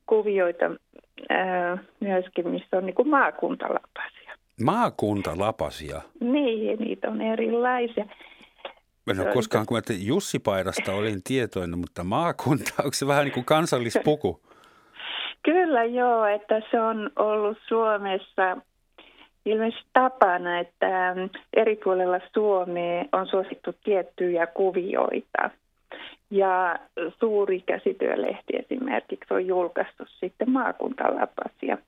kuvioita 0.06 0.64
ää, 1.28 1.78
myöskin, 2.00 2.48
missä 2.48 2.76
on 2.76 2.86
niin 2.86 2.94
kuin 2.94 3.08
maakuntalapasia. 3.08 4.34
Maakuntalapasia. 4.64 6.00
Niin, 6.20 6.78
niitä 6.78 7.08
on 7.08 7.20
erilaisia. 7.20 8.06
En 9.10 9.18
ole 9.18 9.26
Joo, 9.26 9.34
koskaan, 9.34 9.66
kun 9.66 9.76
mä 9.76 9.82
te- 9.82 9.94
Jussi 9.94 10.38
Paidasta 10.38 10.92
olin 10.92 11.22
tietoinen, 11.24 11.78
mutta 11.78 12.04
maakunta, 12.04 12.70
onko 12.78 12.92
se 12.92 13.06
vähän 13.06 13.24
niin 13.24 13.34
kuin 13.34 13.44
kansallispuku? 13.44 14.40
Kyllä 15.42 15.84
joo, 15.84 16.26
että 16.26 16.62
se 16.70 16.80
on 16.80 17.10
ollut 17.16 17.58
Suomessa 17.68 18.56
ilmeisesti 19.50 19.86
tapana, 19.92 20.58
että 20.58 21.08
äm, 21.08 21.28
eri 21.54 21.76
puolella 21.76 22.20
Suomea 22.34 23.04
on 23.12 23.26
suosittu 23.26 23.74
tiettyjä 23.84 24.46
kuvioita. 24.46 25.50
Ja 26.30 26.78
suuri 27.20 27.60
käsityölehti 27.60 28.56
esimerkiksi 28.56 29.34
on 29.34 29.46
julkaistu 29.46 30.04
sitten 30.20 30.50
maakuntalapasia. 30.50 31.78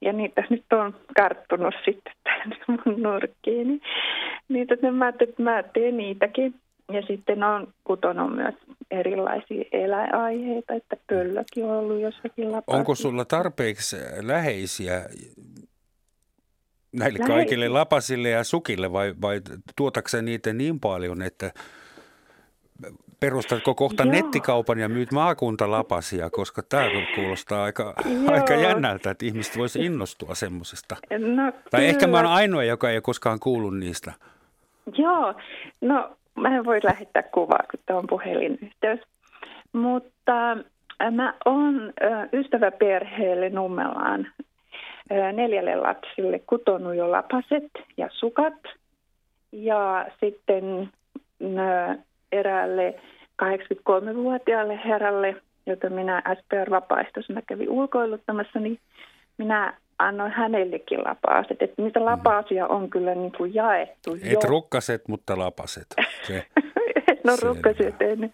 Ja 0.00 0.12
niitä 0.12 0.44
nyt 0.50 0.64
on 0.72 0.94
karttunut 1.16 1.74
sitten 1.84 2.12
tänne 2.24 2.56
mun 2.68 3.02
nurkkiin. 3.02 3.68
Niin, 3.68 3.80
niitä 4.48 4.76
niin 4.82 4.94
mä 4.94 5.08
että 5.08 5.42
mä 5.42 5.62
teen 5.62 5.96
niitäkin. 5.96 6.54
Ja 6.92 7.02
sitten 7.02 7.42
on 7.42 7.66
kutonut 7.84 8.36
myös 8.36 8.54
erilaisia 8.90 9.64
eläinaiheita, 9.72 10.74
että 10.74 10.96
pöllökin 11.06 11.64
on 11.64 11.70
ollut 11.70 12.00
jossakin 12.00 12.52
lapassa. 12.52 12.78
Onko 12.78 12.94
sulla 12.94 13.24
tarpeeksi 13.24 13.96
läheisiä 14.22 15.02
näille 16.98 17.18
Läheisiä? 17.18 17.36
kaikille 17.36 17.68
lapasille 17.68 18.28
ja 18.28 18.44
sukille 18.44 18.92
vai, 18.92 19.14
vai 19.22 19.40
tuotaksä 19.76 20.22
niitä 20.22 20.52
niin 20.52 20.80
paljon, 20.80 21.22
että 21.22 21.50
perustatko 23.20 23.74
kohta 23.74 24.02
Joo. 24.02 24.12
nettikaupan 24.12 24.78
ja 24.78 24.88
myyt 24.88 25.12
maakuntalapasia, 25.12 26.30
koska 26.30 26.62
tämä 26.62 26.84
kuulostaa 27.14 27.64
aika, 27.64 27.94
Joo. 28.04 28.32
aika 28.32 28.54
jännältä, 28.54 29.10
että 29.10 29.26
ihmiset 29.26 29.58
voisi 29.58 29.84
innostua 29.84 30.34
semmoisesta. 30.34 30.96
No, 31.18 31.52
Tai 31.70 31.86
ehkä 31.86 32.06
mä 32.06 32.16
oon 32.16 32.26
ainoa, 32.26 32.64
joka 32.64 32.90
ei 32.90 33.00
koskaan 33.00 33.40
kuullut 33.40 33.78
niistä. 33.78 34.12
Joo, 34.96 35.34
no 35.80 36.16
mä 36.34 36.56
en 36.56 36.64
voi 36.64 36.80
lähettää 36.82 37.22
kuvaa, 37.22 37.64
kun 37.70 37.80
tämä 37.86 37.98
on 37.98 38.06
puhelinyhteys. 38.06 39.00
Mutta 39.72 40.52
äh, 40.52 41.12
mä 41.12 41.34
oon 41.44 41.92
äh, 42.02 42.28
ystäväperheelle 42.32 43.50
Nummelaan 43.50 44.26
neljälle 45.10 45.76
lapsille 45.76 46.38
kutonut 46.38 46.94
jo 46.94 47.10
lapaset 47.10 47.70
ja 47.96 48.08
sukat. 48.12 48.54
Ja 49.52 50.06
sitten 50.20 50.90
eräälle 52.32 52.94
83-vuotiaalle 53.42 54.80
herralle, 54.84 55.36
jota 55.66 55.90
minä 55.90 56.22
SPR 56.34 56.70
vapaaehtoisena 56.70 57.42
kävin 57.42 57.70
ulkoiluttamassa, 57.70 58.60
niin 58.60 58.78
minä 59.38 59.74
annoin 59.98 60.32
hänellekin 60.32 61.04
lapaset. 61.04 61.62
Että 61.62 61.82
niitä 61.82 62.04
lapasia 62.04 62.66
on 62.66 62.90
kyllä 62.90 63.14
niin 63.14 63.32
kuin 63.32 63.54
jaettu 63.54 64.14
Et 64.14 64.42
jo. 64.42 64.48
rukkaset, 64.48 65.08
mutta 65.08 65.38
lapaset. 65.38 65.86
Se. 66.22 66.46
no 67.24 67.36
Selvä. 67.36 67.48
rukkasia 67.52 67.92
tehnyt. 67.92 68.32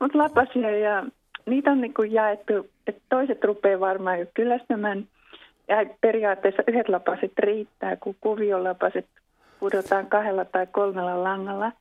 Mutta 0.00 0.18
lapasia 0.18 0.78
ja 0.78 1.04
niitä 1.46 1.70
on 1.70 1.80
niin 1.80 1.94
kuin 1.94 2.12
jaettu, 2.12 2.70
että 2.86 3.02
toiset 3.08 3.44
rupeaa 3.44 3.80
varmaan 3.80 4.20
jo 4.20 4.26
kyllästymään. 4.34 5.06
Ja 5.72 5.94
periaatteessa 6.00 6.62
yhdet 6.68 6.88
lapaset 6.88 7.32
riittää, 7.38 7.96
kun 7.96 8.16
kuviolapaset 8.20 9.06
pudotaan 9.60 10.06
kahdella 10.06 10.44
tai 10.44 10.66
kolmella 10.66 11.22
langalla. 11.22 11.72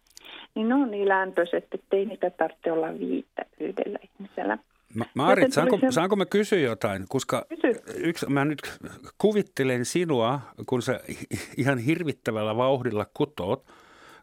Niin 0.55 0.69
ne 0.69 0.75
on 0.75 0.91
niin 0.91 1.07
lämpöiset, 1.07 1.67
että 1.73 1.97
ei 1.97 2.05
niitä 2.05 2.29
tarvitse 2.29 2.71
olla 2.71 2.99
viittä 2.99 3.45
yhdellä 3.59 3.99
ihmisellä. 4.03 4.57
Ma- 4.95 5.05
Maarit, 5.13 5.53
saanko, 5.53 5.77
se- 5.79 5.91
saanko 5.91 6.15
mä 6.15 6.25
kysyä 6.25 6.59
jotain? 6.59 7.05
Koska 7.09 7.45
Kysy. 7.49 7.81
yksi, 7.95 8.25
mä 8.29 8.45
nyt 8.45 8.59
kuvittelen 9.17 9.85
sinua, 9.85 10.39
kun 10.65 10.81
sä 10.81 10.99
ihan 11.57 11.77
hirvittävällä 11.77 12.57
vauhdilla 12.57 13.05
kutoot 13.13 13.63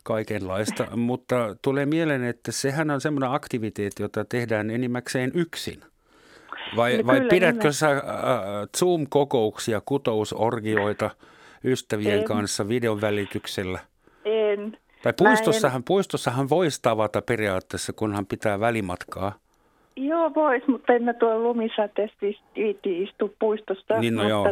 kaikenlaista, 0.05 0.87
mutta 0.97 1.57
tulee 1.63 1.87
mieleen, 1.87 2.25
että 2.25 2.53
sehän 2.53 2.91
on 2.91 3.01
semmoinen 3.01 3.31
aktiviteetti, 3.31 4.03
jota 4.03 4.25
tehdään 4.25 4.71
enimmäkseen 4.71 5.31
yksin. 5.35 5.81
Vai, 6.77 6.97
No 6.99 7.07
vai 7.07 7.21
pidätkö 7.21 7.73
sä 7.73 7.91
äh, 7.91 8.01
Zoom-kokouksia, 8.79 9.81
kutousorgioita 9.87 11.11
ystävien 11.65 12.19
En. 12.19 12.25
kanssa 12.25 12.69
videon 12.69 13.01
välityksellä? 13.01 13.79
En. 14.25 14.73
Tai 14.73 14.79
Mä 15.05 15.09
en- 15.11 15.15
puistossahan, 15.37 15.85
puistossahan 15.85 16.49
voisi 16.49 16.83
tavata 16.83 17.23
periaatteessa, 17.23 17.93
kunhan 17.93 18.27
pitää 18.27 18.61
välimatkaa. 18.61 19.33
Joo, 19.97 20.33
vois, 20.35 20.63
mutta 20.69 20.93
en 20.93 21.03
mä 21.03 21.13
tuolla 21.15 21.39
lumisateessa 21.43 22.17
viitti 22.57 23.03
istua 23.03 23.29
puistossa. 23.39 23.99
Niin, 24.01 24.15
no 24.17 24.29
joo, 24.29 24.47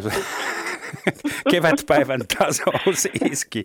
kevätpäivän 1.51 2.21
tasous 2.37 3.07
iski. 3.31 3.63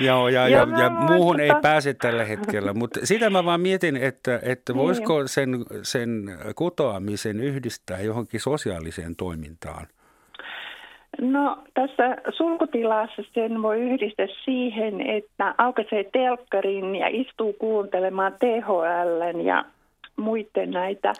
Joo, 0.00 0.28
ja, 0.28 0.48
ja, 0.48 0.58
ja, 0.58 0.82
ja 0.82 0.90
muuhun 0.90 1.40
ei 1.40 1.50
pääse 1.62 1.94
tällä 1.94 2.24
hetkellä. 2.24 2.72
Mutta 2.74 3.00
sitä 3.06 3.30
mä 3.30 3.44
vaan 3.44 3.60
mietin, 3.60 3.96
että, 3.96 4.40
että 4.42 4.72
niin. 4.72 4.82
voisiko 4.82 5.26
sen, 5.26 5.64
sen 5.82 6.38
kutoamisen 6.54 7.40
yhdistää 7.40 8.00
johonkin 8.00 8.40
sosiaaliseen 8.40 9.16
toimintaan? 9.16 9.86
No 11.20 11.58
tässä 11.74 12.16
sulkutilassa 12.36 13.22
sen 13.34 13.62
voi 13.62 13.80
yhdistää 13.80 14.26
siihen, 14.44 15.00
että 15.00 15.54
aukaisee 15.58 16.04
telkkarin 16.04 16.96
ja 16.96 17.08
istuu 17.08 17.52
kuuntelemaan 17.52 18.32
THL 18.32 19.40
ja 19.44 19.64
muiden 20.16 20.70
näitä 20.70 21.12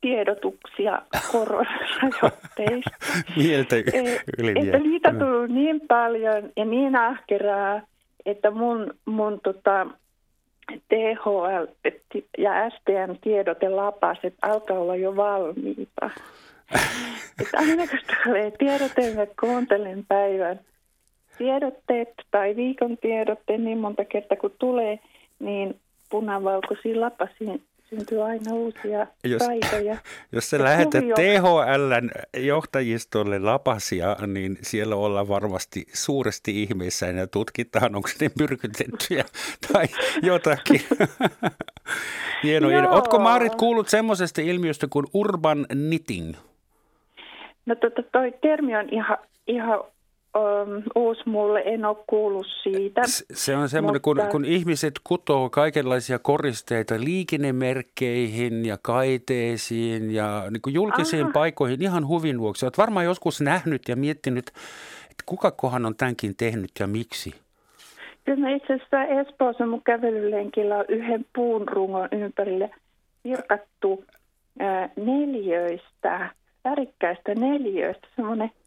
tiedotuksia 0.00 1.02
koronarajoitteista. 1.32 2.90
Mieltä 3.36 3.76
yli 4.38 4.50
Että 4.56 4.78
niitä 4.78 5.08
on 5.08 5.18
tullut 5.18 5.50
niin 5.50 5.80
paljon 5.88 6.50
ja 6.56 6.64
niin 6.64 6.96
ahkeraa, 6.96 7.80
että 8.26 8.50
mun, 8.50 8.94
mun 9.04 9.40
tota, 9.44 9.86
THL 10.88 11.64
ja 12.38 12.70
STM 12.70 13.14
tiedotelapaset 13.20 14.34
alkaa 14.42 14.78
olla 14.78 14.96
jo 14.96 15.16
valmiita. 15.16 16.10
että 17.40 17.58
aina 17.58 17.86
kun 17.86 17.98
tulee 18.24 18.50
tiedote, 18.50 19.14
mä 19.14 19.26
kuuntelen 19.40 20.04
päivän 20.08 20.60
tiedotteet 21.38 22.08
tai 22.30 22.56
viikon 22.56 22.96
tiedotteet 22.98 23.60
niin 23.60 23.78
monta 23.78 24.04
kertaa 24.04 24.36
kun 24.36 24.54
tulee, 24.58 24.98
niin 25.38 25.80
punavalkoisiin 26.10 27.00
lapasiin 27.00 27.62
syntyy 27.90 28.22
aina 28.22 28.54
uusia 28.54 29.06
jos, 29.24 29.42
taitoja. 29.42 29.96
Jos 30.32 30.50
sä 30.50 30.58
lähetät 30.58 31.04
THLn 31.14 32.10
johtajistolle 32.36 33.38
lapasia, 33.38 34.16
niin 34.26 34.58
siellä 34.62 34.96
ollaan 34.96 35.28
varmasti 35.28 35.86
suuresti 35.92 36.62
ihmeissä 36.62 37.06
ja 37.06 37.26
tutkitaan, 37.26 37.96
onko 37.96 38.08
ne 38.20 38.30
myrkytettyjä 38.40 39.24
tai 39.72 39.86
jotakin. 40.22 40.80
Hienoa. 42.42 42.90
Oletko 42.90 43.18
Maarit 43.18 43.54
kuullut 43.54 43.88
semmoisesta 43.88 44.40
ilmiöstä 44.40 44.86
kuin 44.90 45.06
urban 45.14 45.66
knitting? 45.68 46.34
No 47.66 47.74
tota, 47.74 48.02
toi 48.12 48.34
termi 48.42 48.76
on 48.76 48.88
ihan, 48.90 49.18
ihan 49.46 49.80
uusi 50.94 51.22
mulle, 51.26 51.62
en 51.64 51.84
ole 51.84 51.96
kuullut 52.06 52.46
siitä. 52.62 53.02
Se 53.32 53.56
on 53.56 53.68
semmoinen, 53.68 54.02
mutta... 54.04 54.22
kun, 54.22 54.30
kun 54.30 54.44
ihmiset 54.44 54.94
kutoo 55.04 55.50
kaikenlaisia 55.50 56.18
koristeita 56.18 56.94
liikennemerkkeihin 56.98 58.64
ja 58.66 58.78
kaiteisiin 58.82 60.10
ja 60.10 60.44
niin 60.50 60.62
kuin 60.62 60.74
julkisiin 60.74 61.24
Aha. 61.24 61.32
paikoihin 61.32 61.82
ihan 61.82 62.06
huvin 62.06 62.40
vuoksi. 62.40 62.66
Olet 62.66 62.78
varmaan 62.78 63.04
joskus 63.04 63.40
nähnyt 63.40 63.82
ja 63.88 63.96
miettinyt, 63.96 64.48
että 65.10 65.22
kuka 65.26 65.50
kohan 65.50 65.86
on 65.86 65.96
tämänkin 65.96 66.36
tehnyt 66.36 66.70
ja 66.80 66.86
miksi? 66.86 67.34
Kyllä 68.24 68.40
mä 68.40 68.50
itse 68.50 68.74
asiassa 68.74 69.04
Espoossa 69.04 69.66
mun 69.66 69.82
kävelylenkillä 69.82 70.76
on 70.76 70.84
yhden 70.88 71.26
puun 71.34 71.68
rungon 71.68 72.08
ympärille 72.12 72.70
virkattu 73.24 74.04
ää, 74.58 74.88
neljöistä, 74.96 76.30
värikkäistä 76.64 77.34
neljöistä, 77.34 78.08
semmoinen– 78.16 78.50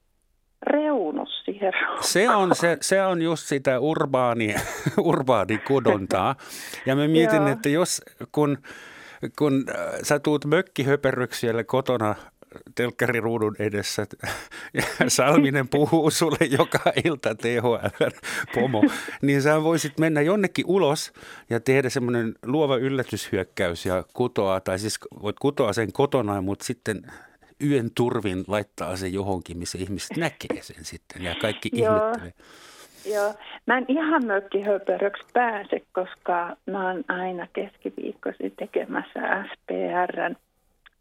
reunus 0.62 1.30
siihen 1.46 1.74
se 2.02 2.30
on, 2.30 2.56
se, 2.56 2.78
se 2.82 3.06
on 3.06 3.22
just 3.22 3.48
sitä 3.48 3.80
urbaani, 3.80 4.56
urbaani-kudontaa. 5.10 6.36
Ja 6.86 6.96
mä 6.96 7.08
mietin, 7.08 7.48
että 7.48 7.70
jos 7.70 8.02
kun, 8.32 8.58
kun 9.38 9.66
äh, 9.70 10.00
sä 10.04 10.20
tuut 10.20 10.46
mökkihöperryksi 10.46 11.40
siellä 11.40 11.64
kotona 11.64 12.16
telkkariruudun 12.76 13.56
edessä 13.60 14.06
ja 14.74 14.84
Salminen 15.08 15.70
puhuu 15.70 16.12
sulle 16.12 16.46
joka 16.60 16.80
ilta 17.06 17.36
THL 17.36 18.08
pomo, 18.54 18.84
niin 19.22 19.42
sä 19.42 19.64
voisit 19.64 20.00
mennä 20.00 20.22
jonnekin 20.22 20.66
ulos 20.68 21.14
ja 21.50 21.60
tehdä 21.60 21.90
semmoinen 21.90 22.36
luova 22.46 22.78
yllätyshyökkäys 22.78 23.86
ja 23.86 24.04
kutoa, 24.14 24.60
tai 24.60 24.80
siis 24.80 25.00
voit 25.22 25.40
kutoa 25.40 25.74
sen 25.74 25.94
kotona, 25.94 26.42
mutta 26.42 26.66
sitten 26.66 27.02
yön 27.64 27.90
turvin 27.96 28.44
laittaa 28.48 28.96
se 28.96 29.08
johonkin, 29.08 29.58
missä 29.58 29.78
ihmiset 29.78 30.18
näkee 30.18 30.62
sen 30.62 30.86
sitten 30.86 31.22
ja 31.22 31.36
kaikki 31.42 31.70
ihmettelee. 31.74 32.34
Joo, 33.06 33.34
mä 33.66 33.78
en 33.78 33.86
ihan 33.88 34.26
mökkihöperöksi 34.26 35.24
pääse, 35.34 35.82
koska 35.94 36.58
mä 36.66 36.88
oon 36.88 37.04
aina 37.08 37.48
keskiviikkoisin 37.54 38.54
tekemässä 38.60 39.46
SPRn 39.54 40.36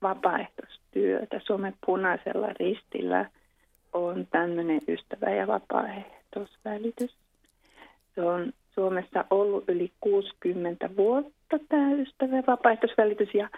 vapaaehtoistyötä. 0.02 1.40
Suomen 1.44 1.74
punaisella 1.86 2.48
ristillä 2.60 3.30
on 3.92 4.26
tämmöinen 4.30 4.80
ystävä- 4.88 5.34
ja 5.34 5.46
vapaaehtoisvälitys. 5.46 7.16
Se 8.14 8.20
on 8.20 8.52
Suomessa 8.74 9.24
ollut 9.30 9.64
yli 9.68 9.92
60 10.00 10.90
vuotta 10.96 11.58
tämä 11.68 11.92
ystävä- 11.92 12.36
ja 12.36 12.42
vapaaehtoisvälitys 12.46 13.34
ja 13.34 13.48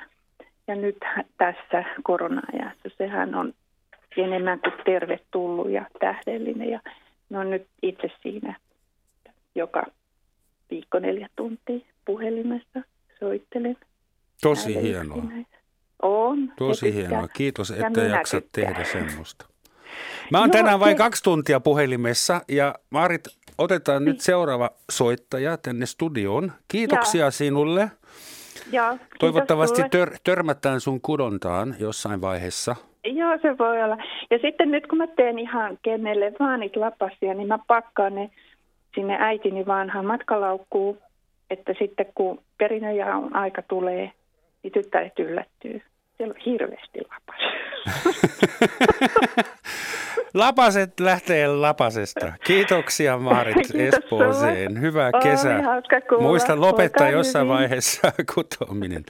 ja 0.71 0.77
nyt 0.77 0.97
tässä 1.39 1.85
korona-ajassa 2.03 2.89
sehän 2.99 3.35
on 3.35 3.55
enemmän 4.17 4.61
kuin 4.61 4.73
tervetullut 4.85 5.71
ja 5.71 5.87
tähdellinen. 6.01 6.71
Ja 6.71 6.81
no 7.31 7.45
nyt 7.45 7.67
itse 7.83 8.09
siinä 8.23 8.57
joka 9.55 9.83
viikko 10.71 10.99
neljä 10.99 11.29
tuntia 11.37 11.79
puhelimessa 12.05 12.83
soittelen. 13.19 13.77
Tosi 14.43 14.83
hienoa. 14.83 15.23
On. 16.03 16.53
Tosi 16.59 16.95
hienoa. 16.95 17.29
Kiitos, 17.29 17.71
että 17.71 18.01
jaksat 18.01 18.45
tehdä 18.53 18.85
semmoista. 18.85 19.47
Mä 20.33 20.41
oon 20.41 20.51
tänään 20.51 20.81
vain 20.81 20.97
kaksi 20.97 21.23
tuntia 21.23 21.61
puhelimessa 21.61 22.41
ja 22.49 22.75
Marit, 22.91 23.25
otetaan 23.59 24.05
nyt 24.05 24.15
niin. 24.15 24.23
seuraava 24.23 24.71
soittaja 24.91 25.57
tänne 25.57 25.87
studioon. 25.87 26.53
Kiitoksia 26.69 27.25
ja. 27.25 27.31
sinulle. 27.31 27.91
Joo, 28.73 28.97
Toivottavasti 29.19 29.83
tör, 29.91 30.11
törmätään 30.25 30.81
sun 30.81 31.01
kudontaan 31.01 31.75
jossain 31.79 32.21
vaiheessa. 32.21 32.77
Joo, 33.05 33.39
se 33.43 33.59
voi 33.59 33.83
olla. 33.83 33.97
Ja 34.31 34.39
sitten 34.39 34.71
nyt 34.71 34.87
kun 34.87 34.99
mä 34.99 35.07
teen 35.07 35.39
ihan 35.39 35.79
kenelle 35.83 36.33
vaan 36.41 36.61
niitä 36.61 36.81
lapasia, 36.81 37.35
niin 37.35 37.49
mä 37.49 37.59
pakkaan 37.67 38.15
ne 38.15 38.31
sinne 38.95 39.17
äitini 39.21 39.67
vanhaan 39.67 40.07
matkalaukkuun, 40.07 40.99
että 41.51 41.75
sitten 41.79 42.07
kun 42.15 42.43
perinnönjaon 42.59 43.37
aika 43.37 43.63
tulee, 43.63 44.13
niin 44.63 44.73
tyttäret 44.73 45.19
yllättyy. 45.19 45.83
Siellä 46.17 46.35
on 46.35 46.41
hirveästi 46.47 47.01
lapasia. 47.11 47.51
Lapaset 50.35 51.01
lähtee 51.01 51.49
lapasesta. 51.49 52.33
Kiitoksia 52.45 53.19
Marit 53.19 53.57
Kiitos 53.73 53.99
Espooseen. 54.01 54.81
Hyvää 54.81 55.11
kesää. 55.23 55.63
Muista 56.21 56.61
lopettaa 56.61 57.07
Olkaa 57.07 57.19
jossain 57.19 57.47
hyvin. 57.47 57.57
vaiheessa 57.57 58.13
kutoaminen. 58.35 59.05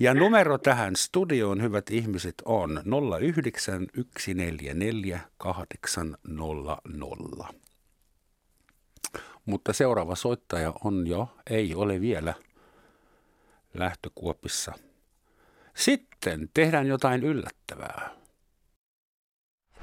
Ja 0.00 0.14
numero 0.14 0.58
tähän 0.58 0.96
studioon, 0.96 1.62
hyvät 1.62 1.90
ihmiset, 1.90 2.34
on 2.44 2.82
09144 3.20 5.20
Mutta 9.44 9.72
seuraava 9.72 10.14
soittaja 10.14 10.72
on 10.84 11.06
jo, 11.06 11.28
ei 11.50 11.74
ole 11.74 12.00
vielä 12.00 12.34
lähtökuopissa. 13.74 14.72
Sitten 15.74 16.48
tehdään 16.54 16.86
jotain 16.86 17.24
yllättävää. 17.24 18.17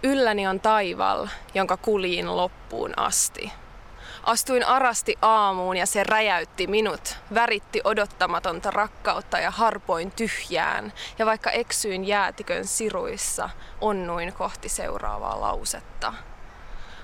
Ylläni 0.03 0.47
on 0.47 0.59
taival, 0.59 1.27
jonka 1.53 1.77
kuljin 1.77 2.37
loppuun 2.37 2.93
asti. 2.97 3.51
Astuin 4.23 4.65
arasti 4.65 5.15
aamuun 5.21 5.77
ja 5.77 5.85
se 5.85 6.03
räjäytti 6.03 6.67
minut, 6.67 7.17
väritti 7.33 7.81
odottamatonta 7.83 8.71
rakkautta 8.71 9.39
ja 9.39 9.51
harpoin 9.51 10.11
tyhjään. 10.11 10.93
Ja 11.19 11.25
vaikka 11.25 11.51
eksyin 11.51 12.07
jäätikön 12.07 12.65
siruissa, 12.65 13.49
onnuin 13.81 14.33
kohti 14.33 14.69
seuraavaa 14.69 15.41
lausetta. 15.41 16.13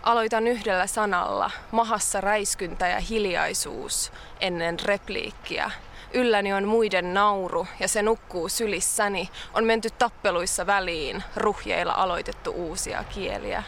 Aloitan 0.03 0.47
yhdellä 0.47 0.87
sanalla, 0.87 1.51
mahassa 1.71 2.21
räiskyntä 2.21 2.87
ja 2.87 2.99
hiljaisuus 2.99 4.11
ennen 4.39 4.79
repliikkiä, 4.79 5.71
Ylläni 6.13 6.53
on 6.53 6.67
muiden 6.67 7.13
nauru 7.13 7.67
ja 7.79 7.87
se 7.87 8.01
nukkuu 8.01 8.49
sylissäni. 8.49 9.29
On 9.53 9.63
menty 9.63 9.89
tappeluissa 9.89 10.65
väliin, 10.65 11.23
ruhjeilla 11.35 11.93
aloitettu 11.93 12.51
uusia 12.51 13.03
kieliä. 13.03 13.63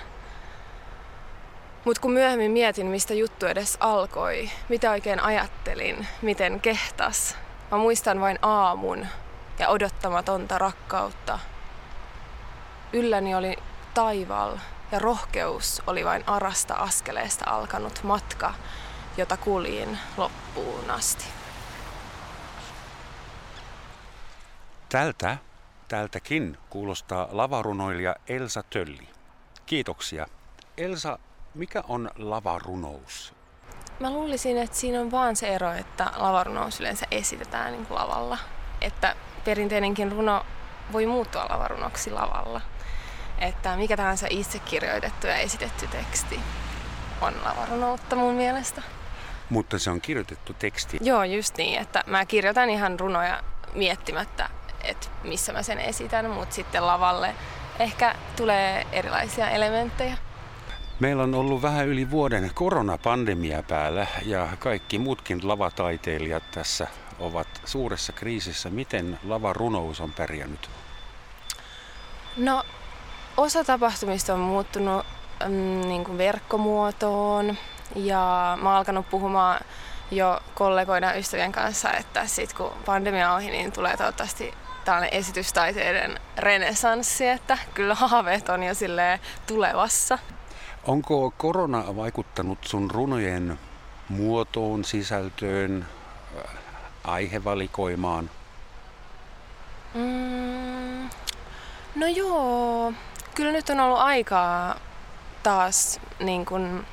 Mutta 1.85 2.01
kun 2.01 2.11
myöhemmin 2.11 2.51
mietin, 2.51 2.87
mistä 2.87 3.13
juttu 3.13 3.45
edes 3.45 3.77
alkoi, 3.79 4.49
mitä 4.69 4.91
oikein 4.91 5.19
ajattelin, 5.19 6.07
miten 6.21 6.59
kehtas, 6.59 7.37
mä 7.71 7.77
muistan 7.77 8.21
vain 8.21 8.39
aamun 8.41 9.07
ja 9.59 9.69
odottamatonta 9.69 10.57
rakkautta. 10.57 11.39
Ylläni 12.93 13.35
oli 13.35 13.57
taival 13.93 14.57
ja 14.91 14.99
rohkeus 14.99 15.81
oli 15.87 16.05
vain 16.05 16.23
arasta 16.27 16.73
askeleesta 16.73 17.49
alkanut 17.49 18.03
matka, 18.03 18.53
jota 19.17 19.37
kuljin 19.37 19.97
loppuun 20.17 20.91
asti. 20.91 21.42
Tältä, 24.93 25.37
tältäkin 25.87 26.57
kuulostaa 26.69 27.27
lavarunoilija 27.31 28.15
Elsa 28.27 28.63
Tölli. 28.63 29.09
Kiitoksia 29.65 30.27
Elsa, 30.77 31.19
mikä 31.55 31.83
on 31.87 32.09
lavarunous? 32.17 33.33
Mä 33.99 34.11
luulisin, 34.11 34.57
että 34.57 34.75
siinä 34.75 35.01
on 35.01 35.11
vaan 35.11 35.35
se 35.35 35.47
ero, 35.47 35.71
että 35.71 36.11
lavarunous 36.15 36.79
yleensä 36.79 37.05
esitetään 37.11 37.71
niin 37.71 37.85
kuin 37.85 37.97
lavalla. 37.97 38.37
Että 38.81 39.15
perinteinenkin 39.45 40.11
runo 40.11 40.45
voi 40.91 41.05
muuttua 41.05 41.45
lavarunoksi 41.49 42.11
lavalla. 42.11 42.61
Että 43.39 43.75
mikä 43.75 43.97
tahansa 43.97 44.27
itse 44.29 44.59
kirjoitettu 44.59 45.27
ja 45.27 45.35
esitetty 45.35 45.87
teksti 45.87 46.39
on 47.21 47.33
lavarunoutta 47.43 48.15
mun 48.15 48.33
mielestä. 48.33 48.81
Mutta 49.49 49.79
se 49.79 49.89
on 49.89 50.01
kirjoitettu 50.01 50.53
teksti. 50.53 50.97
Joo, 51.01 51.23
just 51.23 51.57
niin, 51.57 51.81
että 51.81 52.03
mä 52.07 52.25
kirjoitan 52.25 52.69
ihan 52.69 52.99
runoja 52.99 53.43
miettimättä, 53.73 54.49
että 54.83 55.07
missä 55.23 55.53
mä 55.53 55.63
sen 55.63 55.79
esitän, 55.79 56.29
mutta 56.29 56.55
sitten 56.55 56.87
lavalle 56.87 57.35
ehkä 57.79 58.15
tulee 58.35 58.87
erilaisia 58.91 59.49
elementtejä. 59.49 60.17
Meillä 60.99 61.23
on 61.23 61.35
ollut 61.35 61.61
vähän 61.61 61.87
yli 61.87 62.11
vuoden 62.11 62.51
koronapandemia 62.53 63.63
päällä 63.63 64.07
ja 64.25 64.47
kaikki 64.59 64.99
muutkin 64.99 65.47
lavataiteilijat 65.47 66.43
tässä 66.51 66.87
ovat 67.19 67.47
suuressa 67.65 68.13
kriisissä. 68.13 68.69
Miten 68.69 69.19
lavarunous 69.23 70.01
on 70.01 70.11
pärjännyt? 70.11 70.69
No, 72.37 72.63
osa 73.37 73.63
tapahtumista 73.63 74.33
on 74.33 74.39
muuttunut 74.39 75.05
mm, 75.47 75.81
niin 75.87 76.03
kuin 76.03 76.17
verkkomuotoon 76.17 77.57
ja 77.95 78.57
mä 78.61 78.69
oon 78.69 78.77
alkanut 78.77 79.09
puhumaan 79.09 79.61
jo 80.11 80.39
kollegoiden 80.53 81.19
ystävien 81.19 81.51
kanssa, 81.51 81.93
että 81.93 82.27
sit 82.27 82.53
kun 82.53 82.71
pandemia 82.85 83.31
on 83.31 83.37
ohi, 83.37 83.51
niin 83.51 83.71
tulee 83.71 83.97
toivottavasti 83.97 84.53
tällainen 84.85 85.13
esitystaiteiden 85.13 86.19
renesanssi, 86.37 87.27
että 87.27 87.57
kyllä 87.73 87.95
haaveet 87.95 88.49
on 88.49 88.63
jo 88.63 88.73
tulevassa. 89.47 90.19
Onko 90.87 91.33
korona 91.37 91.95
vaikuttanut 91.95 92.59
sun 92.65 92.91
runojen 92.91 93.59
muotoon, 94.09 94.85
sisältöön, 94.85 95.85
äh, 96.37 96.43
aihevalikoimaan? 97.03 98.29
Mm, 99.93 101.09
no 101.95 102.07
joo, 102.07 102.93
kyllä 103.35 103.51
nyt 103.51 103.69
on 103.69 103.79
ollut 103.79 103.99
aikaa 103.99 104.75
taas 105.43 105.99
niin 106.19 106.45
kun 106.45 106.85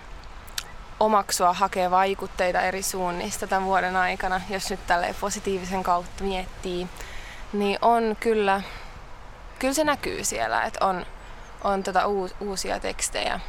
omaksua 1.00 1.52
hakea 1.52 1.90
vaikutteita 1.90 2.60
eri 2.60 2.82
suunnista 2.82 3.46
tämän 3.46 3.64
vuoden 3.64 3.96
aikana, 3.96 4.40
jos 4.50 4.70
nyt 4.70 4.86
tälle 4.86 5.14
positiivisen 5.20 5.82
kautta 5.82 6.24
miettii, 6.24 6.88
niin 7.52 7.78
on 7.82 8.16
kyllä, 8.20 8.62
kyllä 9.58 9.74
se 9.74 9.84
näkyy 9.84 10.24
siellä, 10.24 10.62
että 10.62 10.86
on, 10.86 11.06
on 11.64 11.82
tota 11.82 12.02
uusia 12.40 12.80
tekstejä 12.80 13.40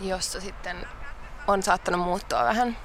jossa 0.00 0.40
sitten 0.40 0.76
on 1.46 1.62
saattanut 1.62 2.00
muuttua 2.00 2.44
vähän 2.44 2.76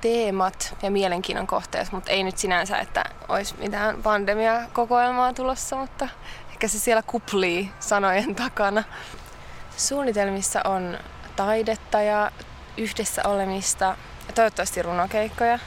teemat 0.00 0.76
ja 0.82 0.90
mielenkiinnon 0.90 1.46
kohteet, 1.46 1.92
mutta 1.92 2.10
ei 2.10 2.24
nyt 2.24 2.38
sinänsä, 2.38 2.78
että 2.78 3.04
olisi 3.28 3.54
mitään 3.58 4.02
pandemia-kokoelmaa 4.02 5.32
tulossa, 5.32 5.76
mutta 5.76 6.08
ehkä 6.50 6.68
se 6.68 6.78
siellä 6.78 7.02
kuplii 7.02 7.70
sanojen 7.80 8.34
takana. 8.34 8.84
Suunnitelmissa 9.76 10.60
on 10.64 10.98
taidetta 11.36 12.02
ja 12.02 12.30
yhdessä 12.76 13.22
olemista 13.28 13.84
ja 14.26 14.32
toivottavasti 14.34 14.82
runokeikkoja, 14.82 15.58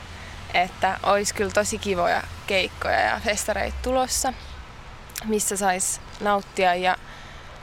että 0.55 0.99
olisi 1.03 1.33
kyllä 1.33 1.51
tosi 1.51 1.77
kivoja 1.77 2.23
keikkoja 2.47 2.99
ja 2.99 3.19
festareita 3.23 3.77
tulossa, 3.81 4.33
missä 5.25 5.57
sais 5.57 6.01
nauttia 6.19 6.75
ja 6.75 6.95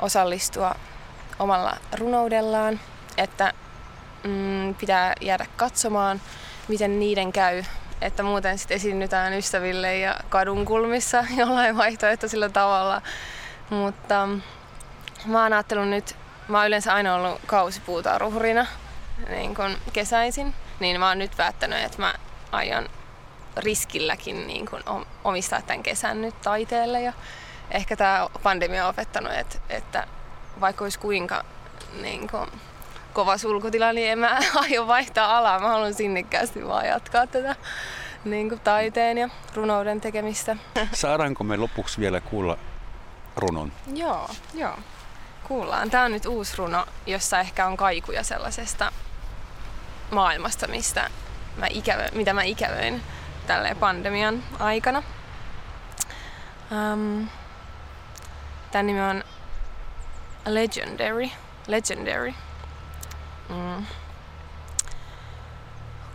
osallistua 0.00 0.74
omalla 1.38 1.76
runoudellaan, 1.98 2.81
että 3.16 3.52
mm, 4.24 4.74
pitää 4.74 5.14
jäädä 5.20 5.46
katsomaan, 5.57 6.20
miten 6.68 6.98
niiden 6.98 7.33
käy, 7.33 7.62
että 8.00 8.22
muuten 8.22 8.59
sitten 8.59 8.74
esiinnytään 8.74 9.33
ystäville 9.33 9.98
ja 9.98 10.16
kadun 10.28 10.64
kulmissa 10.64 11.24
jollain 11.38 11.76
vaihtoehtoisella 11.76 12.48
tavalla. 12.48 13.02
Mutta 13.70 14.28
mä 15.26 15.42
oon 15.42 15.52
ajatellut 15.52 15.88
nyt, 15.88 16.16
mä 16.48 16.59
oon 16.59 16.66
yleensä 16.66 16.94
aina 16.94 17.14
ollut 17.14 17.40
kausipuutarhurina 17.46 18.66
niin 19.28 19.55
kun 19.55 19.76
kesäisin, 19.92 20.55
niin 20.81 21.00
mä 21.00 21.09
oon 21.09 21.18
nyt 21.18 21.33
päättänyt, 21.37 21.85
että 21.85 22.02
mä 22.02 22.14
aion 22.53 22.88
riskilläkin 23.57 24.47
niin 24.47 24.67
kun 24.67 25.07
omistaa 25.25 25.62
tämän 25.62 25.83
kesän 25.83 26.23
nyt 26.23 26.41
taiteelle. 26.43 27.01
Ja 27.01 27.12
ehkä 27.71 27.97
tämä 27.97 28.29
pandemia 28.43 28.85
on 28.85 28.91
opettanut, 28.91 29.33
että, 29.33 29.59
että 29.69 30.07
vaikka 30.61 30.85
olisi 30.85 30.99
kuinka 30.99 31.45
niin 32.01 32.29
kuin, 32.29 32.51
kova 33.12 33.38
sulkutila, 33.38 33.93
niin 33.93 34.11
en 34.11 34.19
mä 34.19 34.38
aio 34.55 34.87
vaihtaa 34.87 35.38
alaa. 35.38 35.59
Mä 35.59 35.69
haluan 35.69 35.95
sinnikkäästi 35.95 36.67
vaan 36.67 36.87
jatkaa 36.87 37.27
tätä 37.27 37.57
niin 38.25 38.49
kuin 38.49 38.61
taiteen 38.61 39.19
ja 39.19 39.29
runouden 39.55 40.01
tekemistä. 40.01 40.57
Saadaanko 40.93 41.45
me 41.45 41.57
lopuksi 41.57 42.01
vielä 42.01 42.21
kuulla 42.21 42.59
runon? 43.37 43.73
Joo, 43.95 44.31
joo. 44.55 44.79
Kuullaan. 45.49 45.91
Tämä 45.91 46.05
on 46.05 46.12
nyt 46.12 46.27
uusi 46.27 46.57
runo, 46.57 46.87
jossa 47.07 47.41
ehkä 47.41 47.67
on 47.67 47.77
kaikuja 47.77 48.23
sellaisesta 48.23 48.93
maailmasta, 50.11 50.69
mistä 50.69 51.11
mä 51.57 51.67
ikävö, 51.71 52.09
mitä 52.12 52.33
mä 52.33 52.43
ikävöin 52.43 53.03
tälle 53.47 53.75
pandemian 53.75 54.43
aikana. 54.59 55.03
Um, 56.71 57.29
Tämä 58.73 58.83
nimi 58.83 59.01
on 59.01 59.25
Legendary. 60.47 61.29
Legendary. 61.67 62.35
Mm. 63.49 63.87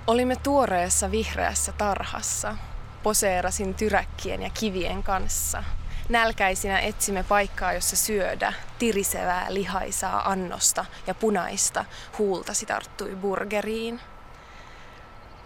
Olimme 0.08 0.36
tuoreessa 0.36 1.12
vihreässä 1.12 1.71
tarhassa. 1.71 2.56
Poseerasin 3.04 3.73
tyräkkien 3.73 4.41
ja 4.41 4.50
kivien 4.50 5.04
kanssa. 5.04 5.63
Nälkäisinä 6.10 6.80
etsimme 6.80 7.23
paikkaa, 7.23 7.73
jossa 7.73 7.95
syödä 7.95 8.54
tirisevää 8.80 9.45
lihaisaa 9.50 10.32
annosta 10.32 10.86
ja 11.08 11.13
punaista 11.13 11.86
huultasi 12.17 12.65
tarttui 12.65 13.15
burgeriin. 13.15 14.00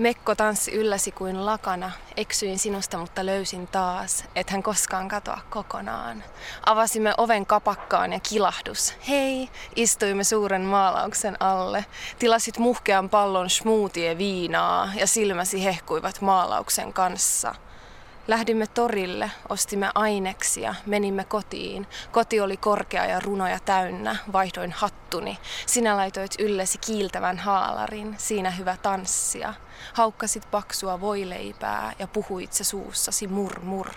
Mekko 0.01 0.35
tanssi 0.35 0.71
ylläsi 0.71 1.11
kuin 1.11 1.45
lakana, 1.45 1.91
eksyin 2.17 2.59
sinusta, 2.59 2.97
mutta 2.97 3.25
löysin 3.25 3.67
taas, 3.67 4.25
et 4.35 4.49
hän 4.49 4.63
koskaan 4.63 5.07
katoa 5.07 5.39
kokonaan. 5.49 6.23
Avasimme 6.65 7.13
oven 7.17 7.45
kapakkaan 7.45 8.13
ja 8.13 8.19
kilahdus. 8.29 8.93
Hei, 9.07 9.49
istuimme 9.75 10.23
suuren 10.23 10.61
maalauksen 10.61 11.41
alle. 11.41 11.85
Tilasit 12.19 12.57
muhkean 12.57 13.09
pallon 13.09 13.49
smoothie 13.49 14.17
viinaa 14.17 14.89
ja 14.95 15.07
silmäsi 15.07 15.63
hehkuivat 15.63 16.21
maalauksen 16.21 16.93
kanssa. 16.93 17.55
Lähdimme 18.27 18.67
torille, 18.67 19.31
ostimme 19.49 19.91
aineksia, 19.95 20.75
menimme 20.85 21.23
kotiin. 21.23 21.87
Koti 22.11 22.41
oli 22.41 22.57
korkea 22.57 23.05
ja 23.05 23.19
runoja 23.19 23.59
täynnä, 23.59 24.15
vaihdoin 24.33 24.71
hattuni. 24.71 25.37
Sinä 25.65 25.97
laitoit 25.97 26.31
yllesi 26.39 26.77
kiiltävän 26.77 27.37
haalarin, 27.37 28.15
siinä 28.17 28.51
hyvä 28.51 28.77
tanssia. 28.81 29.53
Haukkasit 29.93 30.51
paksua 30.51 31.01
voileipää 31.01 31.93
ja 31.99 32.07
puhuit 32.07 32.53
se 32.53 32.63
suussasi 32.63 33.27
mur 33.27 33.59
mur. 33.59 33.87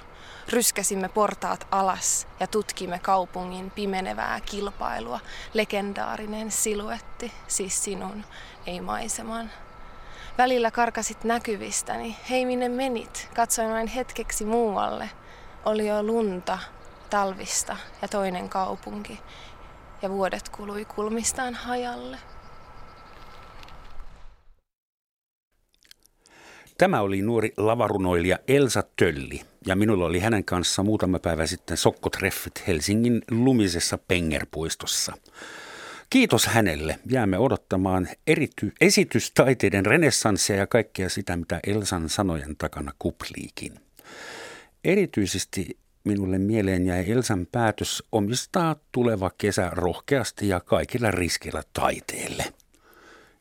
Ryskäsimme 0.48 1.08
portaat 1.08 1.66
alas 1.70 2.26
ja 2.40 2.46
tutkimme 2.46 2.98
kaupungin 2.98 3.70
pimenevää 3.70 4.40
kilpailua. 4.40 5.20
Legendaarinen 5.54 6.50
siluetti, 6.50 7.32
siis 7.48 7.84
sinun, 7.84 8.24
ei 8.66 8.80
maiseman. 8.80 9.50
Välillä 10.38 10.70
karkasit 10.70 11.24
näkyvistäni. 11.24 12.16
Hei 12.30 12.46
minne 12.46 12.68
menit? 12.68 13.28
Katsoin 13.36 13.70
vain 13.70 13.86
hetkeksi 13.86 14.44
muualle. 14.44 15.10
Oli 15.64 15.86
jo 15.86 16.02
lunta, 16.02 16.58
talvista 17.10 17.76
ja 18.02 18.08
toinen 18.08 18.48
kaupunki. 18.48 19.18
Ja 20.02 20.10
vuodet 20.10 20.48
kului 20.48 20.84
kulmistaan 20.84 21.54
hajalle. 21.54 22.18
Tämä 26.78 27.00
oli 27.00 27.22
nuori 27.22 27.52
lavarunoilija 27.56 28.38
Elsa 28.48 28.82
Tölli 28.96 29.40
ja 29.66 29.76
minulla 29.76 30.04
oli 30.04 30.20
hänen 30.20 30.44
kanssa 30.44 30.82
muutama 30.82 31.18
päivä 31.18 31.46
sitten 31.46 31.76
sokkotreffit 31.76 32.66
Helsingin 32.66 33.22
lumisessa 33.30 33.98
Pengerpuistossa. 33.98 35.12
Kiitos 36.10 36.46
hänelle. 36.46 36.98
Jäämme 37.10 37.38
odottamaan 37.38 38.08
erity- 38.30 38.72
esitystaiteiden 38.80 39.86
renessanssia 39.86 40.56
ja 40.56 40.66
kaikkea 40.66 41.08
sitä, 41.08 41.36
mitä 41.36 41.60
Elsan 41.66 42.08
sanojen 42.08 42.56
takana 42.56 42.92
kupliikin. 42.98 43.72
Erityisesti 44.84 45.78
minulle 46.04 46.38
mieleen 46.38 46.86
jäi 46.86 47.10
Elsan 47.10 47.46
päätös 47.52 48.02
omistaa 48.12 48.76
tuleva 48.92 49.30
kesä 49.38 49.70
rohkeasti 49.72 50.48
ja 50.48 50.60
kaikilla 50.60 51.10
riskillä 51.10 51.62
taiteelle. 51.72 52.44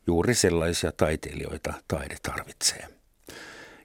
Juuri 0.06 0.34
sellaisia 0.34 0.92
taiteilijoita 0.92 1.74
taide 1.88 2.16
tarvitsee. 2.22 2.88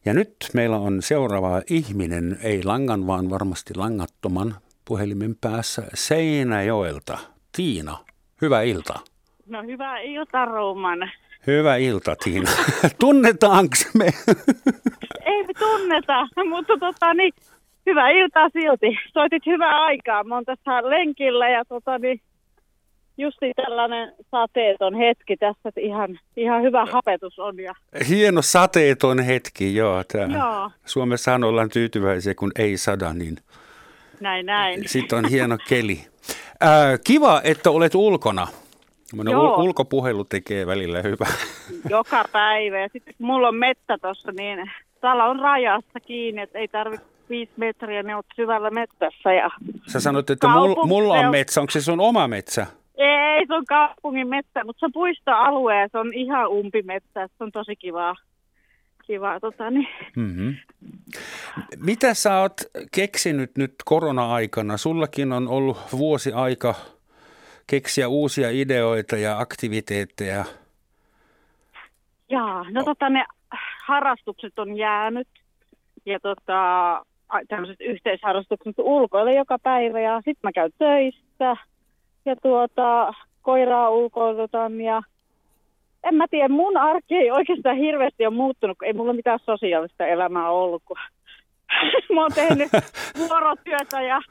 Ja 0.06 0.14
nyt 0.14 0.36
meillä 0.54 0.78
on 0.78 1.02
seuraava 1.02 1.62
ihminen, 1.70 2.40
ei 2.42 2.64
langan, 2.64 3.08
vaan 3.08 3.30
varmasti 3.30 3.76
langattoman 3.76 4.56
puhelimen 4.86 5.36
päässä 5.42 5.84
Seinäjoelta. 5.94 7.18
Tiina, 7.52 8.06
hyvää 8.42 8.62
iltaa. 8.62 9.04
No 9.48 9.64
hyvää 9.64 10.00
iltaa, 10.00 10.46
Roman. 10.46 11.12
Hyvä 11.48 11.76
ilta, 11.76 12.16
Tiina. 12.16 12.52
Tunnetaanko 13.00 13.76
me? 13.98 14.06
Ei 15.26 15.44
me 15.44 15.54
tunneta, 15.60 16.28
mutta 16.50 16.74
tota, 16.80 17.14
niin, 17.14 17.34
hyvää 17.86 18.10
iltaa 18.10 18.50
silti. 18.50 19.00
Soitit 19.14 19.46
hyvää 19.46 19.84
aikaa. 19.84 20.24
Mä 20.24 20.36
oon 20.36 20.46
tässä 20.46 20.90
lenkillä 20.90 21.50
ja 21.50 21.66
tota, 21.66 21.98
niin, 21.98 22.22
justi 23.18 23.52
tällainen 23.56 24.14
sateeton 24.32 24.96
hetki 24.96 25.38
tässä, 25.38 25.70
että 25.70 25.82
ihan, 25.82 26.20
ihan 26.38 26.62
hyvä 26.64 26.86
hapetus 26.86 27.40
on. 27.40 27.60
Ja... 27.60 27.74
Hieno 28.10 28.42
sateeton 28.42 29.20
hetki, 29.20 29.76
joo. 29.76 30.04
Tää. 30.04 30.28
Joo. 30.28 30.72
Suomessahan 30.86 31.44
ollaan 31.44 31.70
tyytyväisiä, 31.70 32.36
kun 32.36 32.52
ei 32.60 32.78
sada, 32.78 33.14
niin 33.14 33.38
näin, 34.20 34.46
näin. 34.46 34.90
sitten 34.90 35.18
on 35.18 35.30
hieno 35.30 35.58
keli. 35.70 36.08
Ää, 36.62 36.98
kiva, 37.04 37.42
että 37.44 37.72
olet 37.72 37.96
ulkona. 37.96 38.48
Ul- 39.16 39.60
ulkopuhelu 39.64 40.24
tekee 40.24 40.68
välillä 40.68 41.02
hyvää. 41.02 41.34
Joka 41.90 42.26
päivä. 42.32 42.80
Ja 42.80 42.90
sitten 42.94 43.14
mulla 43.20 43.48
on 43.48 43.56
mettä 43.56 43.98
tuossa, 44.02 44.32
niin 44.32 44.72
täällä 45.02 45.26
on 45.26 45.40
rajassa 45.40 46.00
kiinni, 46.00 46.42
että 46.42 46.60
ei 46.60 46.68
tarvitse 46.68 47.06
viisi 47.30 47.52
metriä, 47.58 48.04
ne 48.04 48.16
on 48.16 48.24
syvällä 48.36 48.70
metsässä. 48.70 49.34
Ja 49.34 49.50
Sä 49.88 50.00
sanoit, 50.00 50.30
että 50.30 50.48
mulla, 50.48 50.86
mulla 50.86 51.14
on 51.14 51.32
metsä. 51.32 51.62
Onko 51.62 51.72
se 51.72 51.82
sun 51.82 52.00
oma 52.00 52.28
metsä? 52.28 52.68
Ei, 52.98 53.46
se 53.48 53.54
on 53.54 53.66
kaupungin 53.66 54.28
metsä, 54.28 54.64
mutta 54.64 54.80
se 54.80 54.86
on 54.86 54.92
puistoalue 54.92 55.80
ja 55.80 55.88
se 55.92 55.98
on 55.98 56.14
ihan 56.14 56.50
umpimetsä. 56.50 57.28
Se 57.38 57.44
on 57.44 57.52
tosi 57.52 57.76
kivaa. 57.76 58.16
Kivaa, 59.08 59.40
tota, 59.40 59.70
niin. 59.70 59.88
mm-hmm. 60.16 60.56
Mitä 61.78 62.14
sä 62.14 62.40
oot 62.40 62.54
keksinyt 62.96 63.52
nyt 63.58 63.74
korona-aikana? 63.86 64.78
Sullakin 64.78 65.34
on 65.34 65.48
ollut 65.48 65.78
vuosi 65.98 66.34
aika 66.34 66.76
keksiä 67.68 68.08
uusia 68.08 68.50
ideoita 68.50 69.18
ja 69.18 69.40
aktiviteetteja. 69.40 70.46
Jaa, 72.30 72.66
no 72.72 72.84
tota 72.84 73.10
ne 73.10 73.26
harrastukset 73.86 74.60
on 74.60 74.78
jäänyt 74.78 75.28
ja 76.06 76.20
tota, 76.20 77.02
tämmöiset 77.48 77.82
yhteisharrastukset 77.82 78.76
ulkoilla 78.78 79.32
joka 79.32 79.60
päivä 79.60 80.00
ja 80.00 80.16
sitten 80.16 80.40
mä 80.44 80.52
käyn 80.52 80.72
töissä 80.78 81.56
ja 82.26 82.36
tuota, 82.42 83.14
koiraa 83.42 83.90
ulkoilutan 83.90 84.82
ja 84.82 85.02
en 86.04 86.16
mä 86.16 86.26
tiedä, 86.30 86.48
mun 86.48 86.78
arki 86.78 87.16
ei 87.16 87.32
oikeastaan 87.32 87.78
hirveästi 87.78 88.26
ole 88.26 88.36
muuttunut, 88.36 88.78
kun 88.78 88.88
ei 88.88 88.94
mulla 88.94 89.14
mitään 89.14 89.40
sosiaalista 89.46 90.06
elämää 90.06 90.50
ollut, 90.50 90.84
kun 90.86 90.98
mä 92.16 92.22
oon 92.22 92.32
tehnyt 92.36 92.70
vuorotyötä 93.20 94.02
ja, 94.02 94.22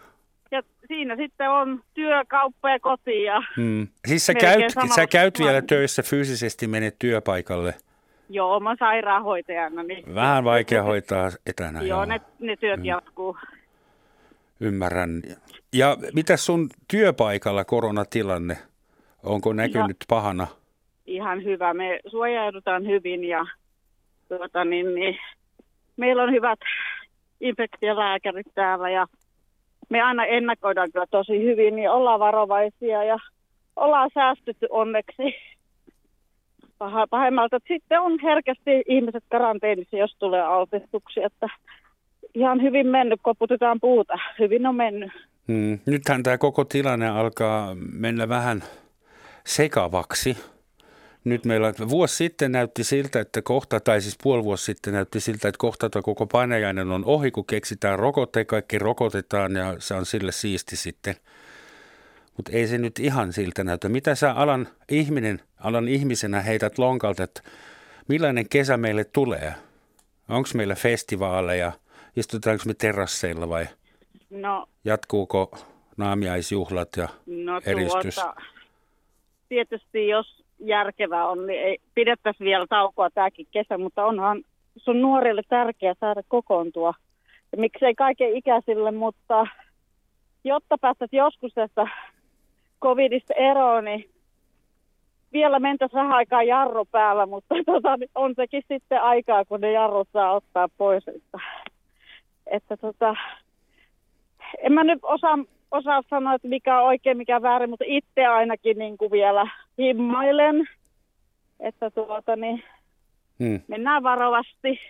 ja 0.51 0.62
siinä 0.88 1.16
sitten 1.16 1.51
on 1.51 1.83
työ, 1.94 2.24
kauppa 2.29 2.70
ja 2.70 2.81
koti. 2.81 3.22
Ja 3.22 3.42
hmm. 3.57 3.88
Siis 4.07 4.27
sä 4.27 4.35
käyt, 4.35 4.64
sä 4.94 5.07
käyt 5.07 5.38
vielä 5.38 5.62
töissä 5.62 6.03
fyysisesti, 6.03 6.66
menet 6.66 6.96
työpaikalle? 6.98 7.74
Joo, 8.31 8.61
mä 8.61 8.77
sairaanhoitajana. 8.79 9.83
Niin 9.83 10.14
Vähän 10.14 10.44
vaikea 10.44 10.83
hoitaa 10.90 11.31
etänä. 11.46 11.79
Joo, 11.79 11.88
joo. 11.88 12.05
Ne, 12.05 12.20
ne 12.38 12.57
työt 12.57 12.77
hmm. 12.77 12.85
jatkuu. 12.85 13.37
Ymmärrän. 14.61 15.22
Ja 15.72 15.96
mitä 16.14 16.37
sun 16.37 16.68
työpaikalla 16.90 17.64
koronatilanne? 17.64 18.57
Onko 19.22 19.53
näkynyt 19.53 19.96
ja, 20.01 20.07
pahana? 20.09 20.46
Ihan 21.07 21.44
hyvä. 21.44 21.74
Me 21.74 22.01
suojaudutaan 22.07 22.87
hyvin 22.87 23.24
ja 23.24 23.46
tuota, 24.29 24.64
niin, 24.64 24.94
niin, 24.94 25.18
meillä 25.96 26.22
on 26.22 26.33
hyvät 26.33 26.59
infektiolääkärit 27.40 28.46
täällä 28.55 28.90
ja 28.90 29.07
me 29.88 30.03
aina 30.03 30.24
ennakoidaan 30.24 30.92
kyllä 30.92 31.07
tosi 31.11 31.42
hyvin, 31.44 31.77
niin 31.77 31.90
ollaan 31.90 32.20
varovaisia 32.20 33.05
ja 33.05 33.18
ollaan 33.77 34.11
säästytty 34.14 34.66
onneksi 34.70 35.35
pahemmalta. 37.11 37.59
Sitten 37.68 38.01
on 38.01 38.18
herkästi 38.22 38.83
ihmiset 38.88 39.24
karanteenissa, 39.31 39.96
jos 39.96 40.16
tulee 40.18 40.42
altistuksia, 40.42 41.27
että 41.27 41.48
ihan 42.35 42.62
hyvin 42.62 42.87
mennyt, 42.87 43.20
koputetaan 43.22 43.79
puuta. 43.81 44.18
Hyvin 44.38 44.66
on 44.66 44.74
mennyt. 44.74 45.12
Hmm. 45.48 45.79
Nythän 45.87 46.22
tämä 46.22 46.38
koko 46.38 46.64
tilanne 46.64 47.09
alkaa 47.09 47.74
mennä 47.92 48.29
vähän 48.29 48.62
sekavaksi. 49.46 50.37
Nyt 51.24 51.44
meillä 51.44 51.74
vuosi 51.88 52.16
sitten 52.16 52.52
näytti 52.52 52.85
siltä, 52.85 53.20
että 53.20 53.42
kohta, 53.42 53.81
tai 53.81 54.00
siis 54.00 54.18
puoli 54.22 54.44
vuosi 54.44 54.64
sitten 54.64 54.92
näytti 54.92 55.20
siltä, 55.20 55.48
että 55.48 55.59
kohta 55.59 55.90
koko 56.02 56.26
painajainen 56.26 56.90
on 56.90 57.04
ohi, 57.04 57.31
kun 57.31 57.46
keksitään 57.46 57.98
rokote, 57.98 58.44
kaikki 58.44 58.78
rokotetaan 58.78 59.57
ja 59.57 59.76
se 59.78 59.94
on 59.94 60.07
sille 60.07 60.33
siisti 60.33 60.76
sitten. 60.76 61.14
Mutta 62.37 62.52
ei 62.52 62.66
se 62.66 62.78
nyt 62.78 62.98
ihan 62.98 63.33
siltä 63.33 63.64
näytä. 63.64 63.88
Mitä 63.88 64.14
sä 64.14 64.33
alan 64.33 64.68
ihminen, 64.88 65.40
alan 65.59 65.88
ihmisenä 65.88 66.40
heität 66.40 66.78
lonkalta, 66.78 67.22
että 67.22 67.42
millainen 68.09 68.48
kesä 68.48 68.76
meille 68.76 69.04
tulee? 69.04 69.54
Onko 70.28 70.48
meillä 70.54 70.74
festivaaleja? 70.74 71.72
Istutaanko 72.16 72.62
me 72.66 72.74
terasseilla 72.74 73.48
vai 73.48 73.66
no, 74.31 74.68
jatkuuko 74.85 75.59
naamiaisjuhlat 75.96 76.96
ja 76.96 77.09
no, 77.26 77.61
eristys? 77.66 78.14
Tuota, 78.14 78.35
tietysti 79.48 80.09
jos 80.09 80.38
järkevää 80.60 81.28
on, 81.28 81.46
niin 81.46 81.60
ei, 81.60 81.78
pidettäisiin 81.94 82.44
vielä 82.44 82.66
taukoa 82.68 83.10
tämäkin 83.10 83.46
kesä, 83.50 83.78
mutta 83.78 84.06
onhan 84.06 84.42
sun 84.76 85.02
nuorille 85.02 85.42
tärkeää 85.48 85.94
saada 86.00 86.22
kokoontua. 86.28 86.94
Ja 87.52 87.58
miksei 87.58 87.94
kaiken 87.94 88.36
ikäisille, 88.36 88.90
mutta 88.90 89.46
jotta 90.44 90.78
päästäisiin 90.78 91.18
joskus 91.18 91.52
tästä 91.54 91.86
covidista 92.82 93.34
eroon, 93.34 93.84
niin 93.84 94.10
vielä 95.32 95.58
mentäisiin 95.58 95.96
vähän 95.96 96.12
aikaa 96.12 96.42
jarru 96.42 96.84
päällä, 96.84 97.26
mutta 97.26 97.54
tota, 97.66 97.96
niin 97.96 98.10
on 98.14 98.34
sekin 98.36 98.62
sitten 98.68 99.02
aikaa, 99.02 99.44
kun 99.44 99.60
ne 99.60 99.72
jarrut 99.72 100.08
saa 100.12 100.32
ottaa 100.32 100.68
pois. 100.78 101.08
Että, 101.08 101.38
että 102.46 102.76
tota, 102.76 103.16
en 104.62 104.72
mä 104.72 104.84
nyt 104.84 104.98
osaa, 105.02 105.38
osaa 105.70 106.02
sanoa, 106.10 106.34
että 106.34 106.48
mikä 106.48 106.80
on 106.80 106.86
oikein, 106.86 107.16
mikä 107.16 107.42
väärin, 107.42 107.70
mutta 107.70 107.84
itse 107.88 108.26
ainakin 108.26 108.78
niin 108.78 108.98
kuin 108.98 109.10
vielä 109.10 109.50
himmailen, 109.78 110.68
että 111.60 111.90
tuota, 111.90 112.36
niin 112.36 112.62
hmm. 113.38 113.60
mennään 113.68 114.02
varovasti. 114.02 114.80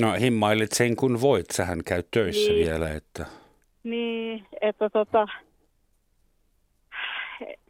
No 0.00 0.12
himmailit 0.20 0.72
sen 0.72 0.96
kun 0.96 1.20
voit, 1.20 1.46
sähän 1.52 1.84
käy 1.84 2.02
töissä 2.10 2.52
niin. 2.52 2.66
vielä. 2.66 2.90
Että... 2.90 3.26
Niin, 3.84 4.46
että 4.60 4.90
tota, 4.90 5.26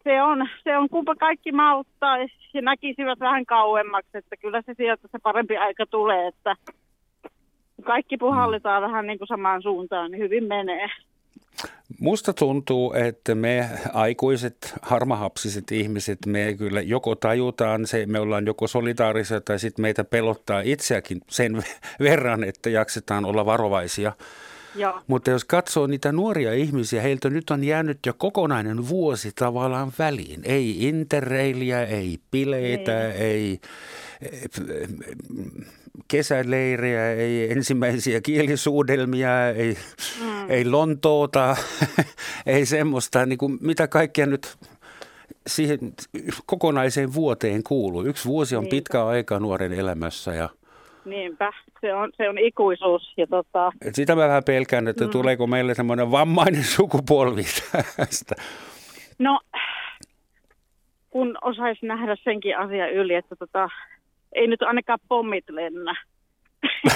se 0.05 0.23
on, 0.23 0.49
se 0.65 0.79
on 0.79 0.89
kumpa 0.89 1.15
kaikki 1.15 1.53
mauttaa 1.53 2.19
ja 2.55 2.63
näkisivät 2.63 3.21
vähän 3.21 3.47
kauemmaksi, 3.47 4.19
että 4.19 4.37
kyllä 4.37 4.63
se 4.67 4.75
sieltä 4.77 5.09
se 5.13 5.19
parempi 5.23 5.57
aika 5.57 5.87
tulee, 5.87 6.27
että 6.27 6.57
kaikki 7.85 8.17
puhallitaan 8.17 8.83
mm. 8.83 8.87
vähän 8.87 9.07
niin 9.07 9.19
kuin 9.19 9.29
samaan 9.29 9.63
suuntaan, 9.63 10.11
niin 10.11 10.23
hyvin 10.23 10.45
menee. 10.45 10.89
Musta 12.01 12.33
tuntuu, 12.33 12.93
että 12.93 13.35
me 13.35 13.71
aikuiset, 13.93 14.75
harmahapsiset 14.83 15.73
ihmiset, 15.73 16.19
me 16.27 16.55
kyllä 16.59 16.81
joko 16.81 17.15
tajutaan 17.15 17.87
se, 17.87 18.07
me 18.07 18.21
ollaan 18.21 18.47
joko 18.47 18.67
solidaarisia 18.67 19.41
tai 19.41 19.59
sitten 19.59 19.83
meitä 19.83 20.05
pelottaa 20.05 20.61
itseäkin 20.61 21.21
sen 21.31 21.65
verran, 22.01 22.45
että 22.45 22.71
jaksetaan 22.71 23.25
olla 23.25 23.47
varovaisia. 23.47 24.13
Joo. 24.75 25.01
Mutta 25.07 25.31
jos 25.31 25.45
katsoo 25.45 25.87
niitä 25.87 26.13
nuoria 26.13 26.55
ihmisiä, 26.55 27.03
heiltä 27.03 27.31
nyt 27.31 27.51
on 27.51 27.65
jäänyt 27.65 27.99
jo 28.07 28.15
kokonainen 28.19 28.89
vuosi 28.89 29.33
tavallaan 29.35 29.93
väliin. 29.99 30.41
Ei 30.45 30.89
interreilia, 30.89 31.87
ei 31.87 32.19
bileitä, 32.31 33.13
ei, 33.13 33.21
ei 33.23 33.61
kesäleirejä, 36.09 37.13
ei 37.13 37.53
ensimmäisiä 37.53 38.21
kielisuudelmia, 38.21 39.49
ei, 39.49 39.77
mm. 40.21 40.51
ei 40.51 40.65
Lontoota, 40.65 41.57
ei 42.47 42.67
semmoista, 42.67 43.27
niin 43.27 43.39
kuin 43.39 43.59
mitä 43.61 43.89
kaikkea 43.89 44.27
nyt 44.27 44.57
siihen 45.47 45.79
kokonaiseen 46.47 47.15
vuoteen 47.15 47.63
kuuluu. 47.63 48.03
Yksi 48.03 48.29
vuosi 48.29 48.57
on 48.57 48.63
Niinpä. 48.63 48.77
pitkä 48.77 49.07
aika 49.07 49.41
nuoren 49.41 49.73
elämässä 49.73 50.35
ja 50.35 50.49
Niinpä, 51.05 51.53
se 51.81 51.95
on, 51.95 52.13
se 52.17 52.29
on 52.29 52.39
ikuisuus. 52.39 53.13
Ja 53.17 53.27
tota... 53.27 53.73
Et 53.83 53.95
sitä 53.95 54.15
mä 54.15 54.29
vähän 54.29 54.45
pelkään, 54.45 54.89
että 54.89 55.05
mm. 55.05 55.11
tuleeko 55.11 55.47
meille 55.47 55.75
semmoinen 55.75 56.11
vammainen 56.11 56.65
sukupolvi 56.65 57.43
tästä. 57.97 58.35
No, 59.19 59.41
kun 61.11 61.39
osaisi 61.43 61.87
nähdä 61.87 62.17
senkin 62.25 62.59
asian 62.59 62.91
yli, 62.91 63.15
että 63.15 63.37
tota, 63.37 63.69
ei 64.37 64.47
nyt 64.47 64.63
ainakaan 64.63 64.99
pommit 65.09 65.45
lennä. 65.51 65.95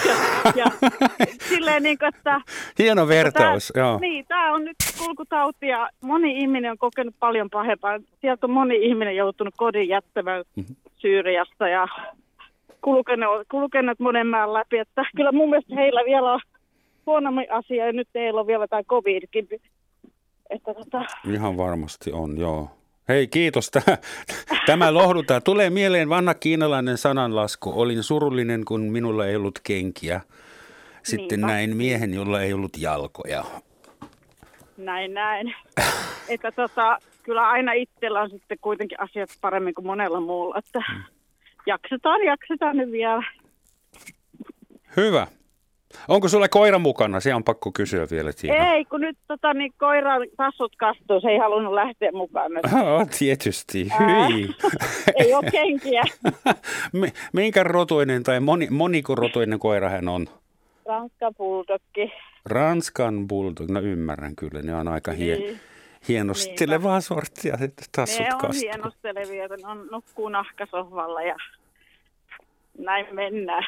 ja, 0.07 0.15
ja 0.57 0.65
silleen 1.49 1.83
niin 1.83 1.99
kuin, 1.99 2.09
että... 2.09 2.41
Hieno 2.79 3.09
vertaus, 3.09 3.73
tämä, 3.75 3.87
joo. 3.87 3.99
Niin, 3.99 4.27
tämä 4.29 4.55
on 4.55 4.65
nyt 4.65 4.77
kulkutauti 4.99 5.67
ja 5.67 5.91
moni 6.01 6.39
ihminen 6.39 6.71
on 6.71 6.79
kokenut 6.79 7.15
paljon 7.19 7.51
pahempaa. 7.51 7.99
Sieltä 8.21 8.47
on 8.47 8.51
moni 8.51 8.77
ihminen 8.77 9.17
joutunut 9.17 9.55
kodin 9.57 9.89
jättämään 9.89 10.45
mm-hmm. 10.57 10.77
Syyriasta 10.97 11.69
ja 11.69 11.89
kulkenut, 12.83 13.47
kulkenut 13.51 14.01
monen 14.01 14.27
maan 14.27 14.53
läpi. 14.53 14.79
Että 14.79 15.05
kyllä 15.17 15.33
mun 15.33 15.51
mielestä 15.51 15.75
heillä 15.75 16.01
vielä 16.07 16.33
on 16.33 16.41
huonommin 17.07 17.53
asia 17.53 17.87
ja 17.87 17.93
nyt 17.93 18.09
heillä 18.15 18.41
on 18.41 18.47
vielä 18.47 18.69
tämä 18.69 18.83
covidkin. 18.83 19.49
Että 20.51 20.75
tota... 20.75 21.05
Ihan 21.33 21.57
varmasti 21.57 22.13
on, 22.13 22.39
joo. 22.39 22.80
Hei, 23.11 23.27
kiitos. 23.27 23.71
Tämä 24.67 24.95
lohdutaan. 24.95 25.43
Tulee 25.43 25.71
mieleen 25.71 26.09
vanha 26.09 26.35
kiinalainen 26.35 26.99
sananlasku. 26.99 27.81
Olin 27.81 28.03
surullinen, 28.03 28.65
kun 28.65 28.81
minulla 28.81 29.27
ei 29.27 29.37
ollut 29.37 29.59
kenkiä. 29.63 30.21
Sitten 31.03 31.41
Niinpä. 31.41 31.47
näin 31.47 31.77
miehen, 31.77 32.15
jolla 32.15 32.43
ei 32.43 32.53
ollut 32.53 32.73
jalkoja. 32.79 33.45
Näin, 34.77 35.15
näin. 35.15 35.55
että 36.29 36.53
tota, 36.53 36.99
kyllä 37.23 37.49
aina 37.49 37.73
itsellä 37.73 38.21
on 38.21 38.31
sitten 38.31 38.59
kuitenkin 38.61 39.01
asiat 39.01 39.31
paremmin 39.41 39.75
kuin 39.75 39.87
monella 39.87 40.21
muulla. 40.21 40.59
Että 40.59 40.81
hmm. 40.93 41.03
jaksetaan, 41.67 42.25
jaksetaan 42.25 42.77
nyt 42.77 42.93
vielä. 42.93 43.25
Hyvä. 44.97 45.27
Onko 46.09 46.29
sulla 46.29 46.49
koira 46.49 46.79
mukana? 46.79 47.21
Se 47.21 47.35
on 47.35 47.45
pakko 47.45 47.73
kysyä 47.73 48.07
vielä 48.11 48.33
Tiina. 48.33 48.73
Ei, 48.73 48.85
kun 48.85 49.01
nyt 49.01 49.19
tota, 49.29 49.55
niin 49.55 49.73
koiran 49.79 50.23
tassut 50.37 50.77
kastuu, 50.77 51.21
se 51.21 51.29
ei 51.29 51.39
halunnut 51.39 51.75
lähteä 51.75 52.13
mukaan. 52.13 52.53
Oh, 52.85 53.07
tietysti, 53.19 53.89
hyi. 53.99 54.49
ei 55.25 55.35
ole 55.35 55.51
kenkiä. 55.51 56.03
Minkä 57.33 57.63
rotuinen 57.63 58.23
tai 58.23 58.41
moni, 58.41 58.67
moniko 58.71 59.15
rotuinen 59.15 59.59
koira 59.59 59.89
hän 59.89 60.09
on? 60.09 60.27
Ranskan 60.87 61.35
bulldogki. 61.39 62.13
Ranskan 62.47 63.29
bulldog, 63.29 63.71
no 63.71 63.81
ymmärrän 63.81 64.37
kyllä, 64.37 64.63
ne 64.63 64.75
on 64.75 64.89
aika 64.89 65.13
hie, 65.13 65.37
niin. 65.37 65.61
hienostelevaa 66.09 66.93
Niinpä. 66.93 67.01
sorttia, 67.01 67.59
tassut 67.97 68.21
Ne 68.27 68.35
on 68.35 68.41
kastuu. 68.41 68.61
hienostelevia, 68.63 69.49
ne 69.49 69.67
on 69.69 69.87
nukkuu 69.91 70.29
nahkasohvalla 70.29 71.23
ja 71.23 71.37
näin 72.79 73.07
mennään. 73.15 73.65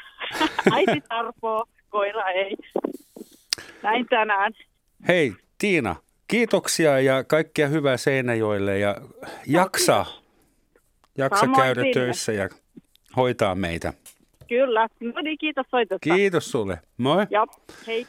Äiti 0.72 1.00
tarpoo 1.08 1.64
koira 1.92 2.30
ei. 2.30 2.56
Näin 3.82 4.06
tänään. 4.10 4.52
Hei 5.08 5.32
Tiina, 5.58 5.96
kiitoksia 6.28 7.00
ja 7.00 7.24
kaikkia 7.24 7.68
hyvää 7.68 7.96
Seinäjoelle 7.96 8.78
ja 8.78 8.96
jaksa, 9.46 10.06
jaksa 11.18 11.40
Samoin 11.40 11.62
käydä 11.62 11.80
sinne. 11.80 11.94
töissä 11.94 12.32
ja 12.32 12.48
hoitaa 13.16 13.54
meitä. 13.54 13.92
Kyllä. 14.48 14.88
No 15.00 15.20
niin, 15.22 15.38
kiitos 15.38 15.66
soitosta. 15.70 16.14
Kiitos 16.14 16.50
sulle. 16.50 16.78
Moi. 16.98 17.26
Ja, 17.30 17.46
hei. 17.86 18.06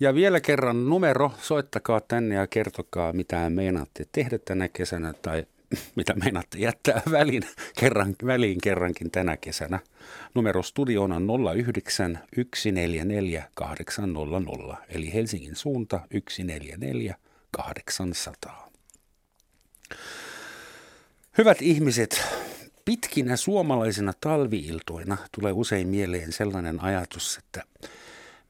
Ja 0.00 0.14
vielä 0.14 0.40
kerran 0.40 0.88
numero, 0.88 1.30
soittakaa 1.38 2.00
tänne 2.00 2.34
ja 2.34 2.46
kertokaa 2.46 3.12
mitä 3.12 3.50
meinaatte 3.50 4.04
tehdä 4.12 4.38
tänä 4.38 4.68
kesänä 4.68 5.12
tai 5.22 5.44
mitä 5.96 6.14
meinaatte 6.14 6.58
jättää 6.58 7.02
väliin, 7.10 7.42
kerran, 7.78 8.16
väliin 8.26 8.60
kerrankin 8.60 9.10
tänä 9.10 9.36
kesänä. 9.36 9.80
Numero 10.34 10.62
studioon 10.62 11.12
on 11.12 11.28
09 11.72 12.18
144 12.36 13.50
800, 13.54 14.84
eli 14.88 15.14
Helsingin 15.14 15.56
suunta 15.56 15.96
144 15.96 17.14
800. 17.50 18.70
Hyvät 21.38 21.62
ihmiset, 21.62 22.22
pitkinä 22.84 23.36
suomalaisina 23.36 24.12
talviiltoina 24.20 25.16
tulee 25.32 25.52
usein 25.52 25.88
mieleen 25.88 26.32
sellainen 26.32 26.82
ajatus, 26.82 27.38
että 27.38 27.62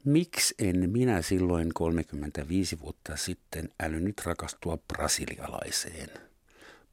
miksi 0.05 0.55
en 0.59 0.91
minä 0.91 1.23
silloin 1.23 1.71
35 1.75 2.81
vuotta 2.81 3.17
sitten 3.17 3.69
älynyt 3.81 4.23
rakastua 4.25 4.79
brasilialaiseen– 4.89 6.09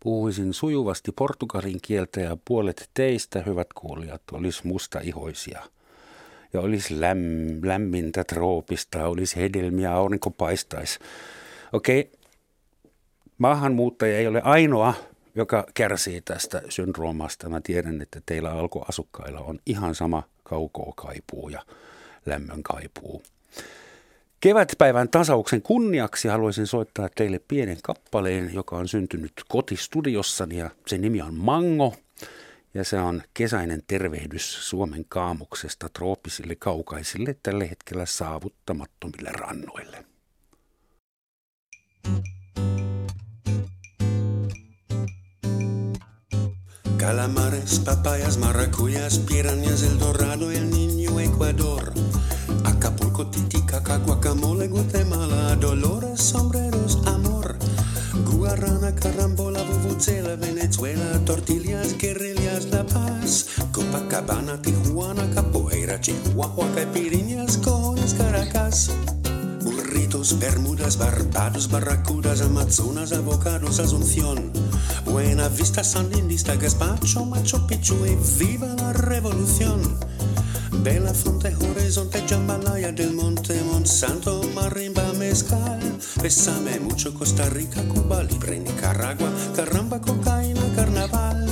Puhuisin 0.03 0.53
sujuvasti 0.53 1.11
portugalin 1.11 1.79
kieltä 1.81 2.21
ja 2.21 2.37
puolet 2.45 2.89
teistä, 2.93 3.43
hyvät 3.45 3.73
kuulijat, 3.73 4.21
olisi 4.31 4.67
mustaihoisia. 4.67 5.61
Ja 6.53 6.61
olisi 6.61 7.01
lämm, 7.01 7.59
lämmintä 7.63 8.23
troopista, 8.23 9.07
olisi 9.07 9.35
hedelmiä, 9.35 9.93
aurinko 9.93 10.31
paistaisi. 10.31 10.99
Okei, 11.73 12.11
maahanmuuttaja 13.37 14.17
ei 14.17 14.27
ole 14.27 14.41
ainoa, 14.43 14.93
joka 15.35 15.65
kärsii 15.73 16.21
tästä 16.21 16.61
syndroomasta. 16.69 17.49
Mä 17.49 17.61
tiedän, 17.63 18.01
että 18.01 18.21
teillä 18.25 18.51
alkuasukkailla 18.51 19.39
on 19.39 19.59
ihan 19.65 19.95
sama 19.95 20.23
kaukoa 20.43 20.93
kaipuu 20.95 21.49
ja 21.49 21.65
lämmön 22.25 22.63
kaipuu. 22.63 23.23
Kevätpäivän 24.41 25.09
tasauksen 25.09 25.61
kunniaksi 25.61 26.27
haluaisin 26.27 26.67
soittaa 26.67 27.09
teille 27.15 27.41
pienen 27.47 27.77
kappaleen, 27.83 28.53
joka 28.53 28.75
on 28.75 28.87
syntynyt 28.87 29.33
kotistudiossani 29.47 30.57
ja 30.57 30.69
sen 30.87 31.01
nimi 31.01 31.21
on 31.21 31.33
Mango. 31.33 31.95
Ja 32.73 32.83
se 32.83 32.99
on 32.99 33.21
kesäinen 33.33 33.81
tervehdys 33.87 34.69
Suomen 34.69 35.05
kaamuksesta 35.09 35.89
trooppisille 35.89 36.55
kaukaisille 36.55 37.35
tällä 37.43 37.65
hetkellä 37.65 38.05
saavuttamattomille 38.05 39.29
rannoille. 39.29 40.05
Calamares, 46.97 47.79
papayas, 47.79 48.37
maracuyas, 48.37 49.19
piranhas, 49.19 49.83
el 49.83 49.99
dorado, 49.99 50.51
el 50.51 50.69
niño, 50.69 51.19
Ecuador– 51.19 51.91
Acapulco, 52.81 53.27
Titicaca, 53.27 53.99
guacamole, 53.99 54.67
Guatemala, 54.67 55.55
Dolores, 55.55 56.19
sombreros, 56.19 56.97
amor. 57.05 57.55
Guarana, 58.25 58.95
carambola, 58.95 59.61
vuvuzela, 59.61 60.35
Venezuela, 60.35 61.19
tortillas, 61.23 61.95
guerrillas, 61.95 62.65
La 62.71 62.83
Paz. 62.83 63.45
Copacabana, 63.71 64.59
Tijuana, 64.63 65.29
capoeira, 65.29 66.01
Chihuahua, 66.01 66.65
caipirinhas, 66.73 67.57
cojones, 67.57 68.15
Caracas. 68.15 68.89
Burritos, 69.63 70.39
Bermudas, 70.39 70.97
Barbados, 70.97 71.69
Barracudas, 71.69 72.41
Amazonas, 72.41 73.11
Avocados, 73.11 73.79
Asunción. 73.79 74.51
Buena 75.05 75.49
Vista, 75.49 75.83
Sandinista, 75.83 76.55
Gaspacho, 76.55 77.25
Machu 77.25 77.67
Picchu 77.67 78.07
y 78.07 78.17
viva 78.39 78.73
la 78.79 78.91
revolución. 78.91 79.99
Bella 80.83 81.13
Fonte, 81.13 81.55
Horizonte, 81.55 82.23
Jambalaya 82.27 82.91
del 82.91 83.13
Monte, 83.13 83.61
Monsanto, 83.71 84.41
Marimba, 84.55 85.13
Mezcal. 85.13 85.79
Besame 86.21 86.79
mucho 86.79 87.13
Costa 87.13 87.47
Rica, 87.49 87.83
Cuba, 87.83 88.23
Libre, 88.23 88.59
Nicaragua, 88.59 89.29
Caramba, 89.55 90.01
Cocaína, 90.01 90.61
Carnaval. 90.75 91.45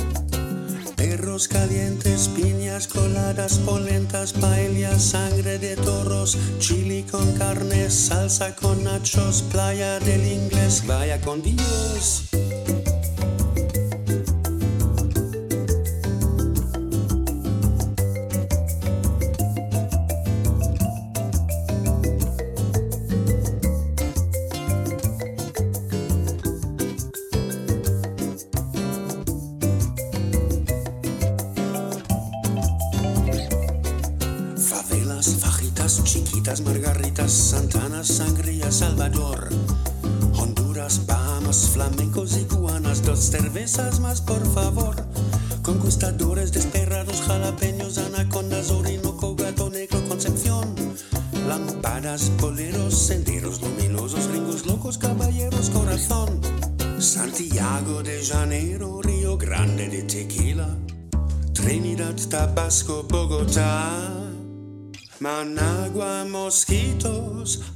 Perros 0.96 1.46
calientes, 1.46 2.28
piñas 2.28 2.88
coladas, 2.88 3.58
polentas, 3.58 4.32
paellas, 4.32 5.02
sangre 5.02 5.58
de 5.58 5.76
toros, 5.76 6.36
chili 6.58 7.04
con 7.04 7.32
carne, 7.34 7.88
salsa 7.88 8.56
con 8.56 8.82
nachos, 8.82 9.42
playa 9.42 10.00
del 10.00 10.26
inglés, 10.26 10.82
vaya 10.86 11.20
con 11.20 11.40
Dios. 11.40 12.24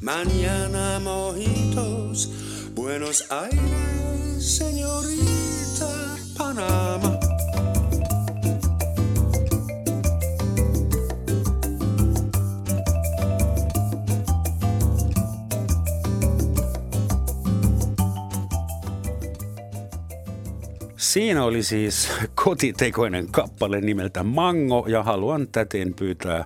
Mañana 0.05 1.01
mojitos. 1.01 2.31
Buenos 2.75 3.25
Aires, 3.31 4.59
señorita, 4.59 5.89
Panamá. 6.39 7.19
Siinä 20.97 21.45
oli 21.45 21.63
siis 21.63 22.09
kotitekoinen 22.45 23.29
kappale 23.31 23.81
nimeltä 23.81 24.23
Mango 24.23 24.85
ja 24.89 25.03
haluan 25.03 25.49
täten 25.53 25.95
pyytää 25.95 26.45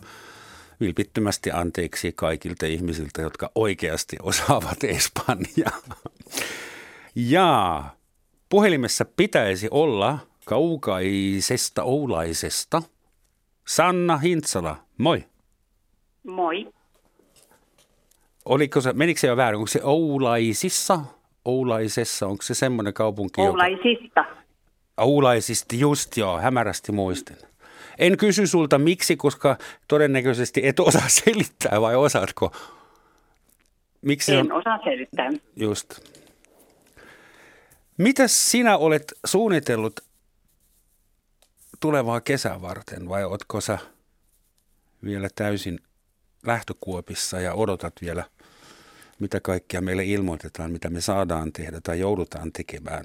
vilpittömästi 0.80 1.50
anteeksi 1.50 2.12
kaikilta 2.12 2.66
ihmisiltä, 2.66 3.22
jotka 3.22 3.50
oikeasti 3.54 4.16
osaavat 4.22 4.84
espanjaa. 4.84 5.78
Ja 7.14 7.82
Puhelimessa 8.48 9.04
pitäisi 9.04 9.68
olla 9.70 10.18
kaukaisesta 10.44 11.82
Oulaisesta 11.82 12.82
Sanna 13.66 14.16
Hintsala. 14.16 14.76
Moi. 14.98 15.24
Moi. 16.26 16.72
Oliko 18.44 18.80
se, 18.80 18.92
menikö 18.92 19.20
se 19.20 19.26
jo 19.26 19.36
väärin? 19.36 19.56
Onko 19.56 19.66
se 19.66 19.80
Oulaisissa? 19.82 21.00
Oulaisessa, 21.44 22.26
onko 22.26 22.42
se 22.42 22.54
semmoinen 22.54 22.94
kaupunki? 22.94 23.40
Oulaisista. 23.40 24.20
Joka... 24.20 24.36
Oulaisista, 24.96 25.76
just 25.76 26.16
joo, 26.16 26.38
hämärästi 26.38 26.92
muistin. 26.92 27.36
En 27.98 28.16
kysy 28.16 28.46
sulta 28.46 28.78
miksi, 28.78 29.16
koska 29.16 29.56
todennäköisesti 29.88 30.66
et 30.66 30.80
osaa 30.80 31.08
selittää 31.24 31.80
vai 31.80 31.96
osaatko? 31.96 32.52
Miksi 34.02 34.34
en 34.34 34.52
on... 34.52 34.52
osaa 34.52 34.78
selittää. 34.84 35.30
Just. 35.56 36.00
Mitäs 37.98 38.50
sinä 38.50 38.76
olet 38.76 39.04
suunnitellut 39.26 40.00
tulevaa 41.80 42.20
kesää 42.20 42.62
varten 42.62 43.08
vai 43.08 43.24
ootko 43.24 43.60
sä 43.60 43.78
vielä 45.04 45.28
täysin 45.34 45.78
lähtökuopissa 46.46 47.40
ja 47.40 47.54
odotat 47.54 47.92
vielä, 48.02 48.24
mitä 49.18 49.40
kaikkea 49.40 49.80
meille 49.80 50.04
ilmoitetaan, 50.04 50.70
mitä 50.70 50.90
me 50.90 51.00
saadaan 51.00 51.52
tehdä 51.52 51.80
tai 51.82 52.00
joudutaan 52.00 52.52
tekemään? 52.52 53.04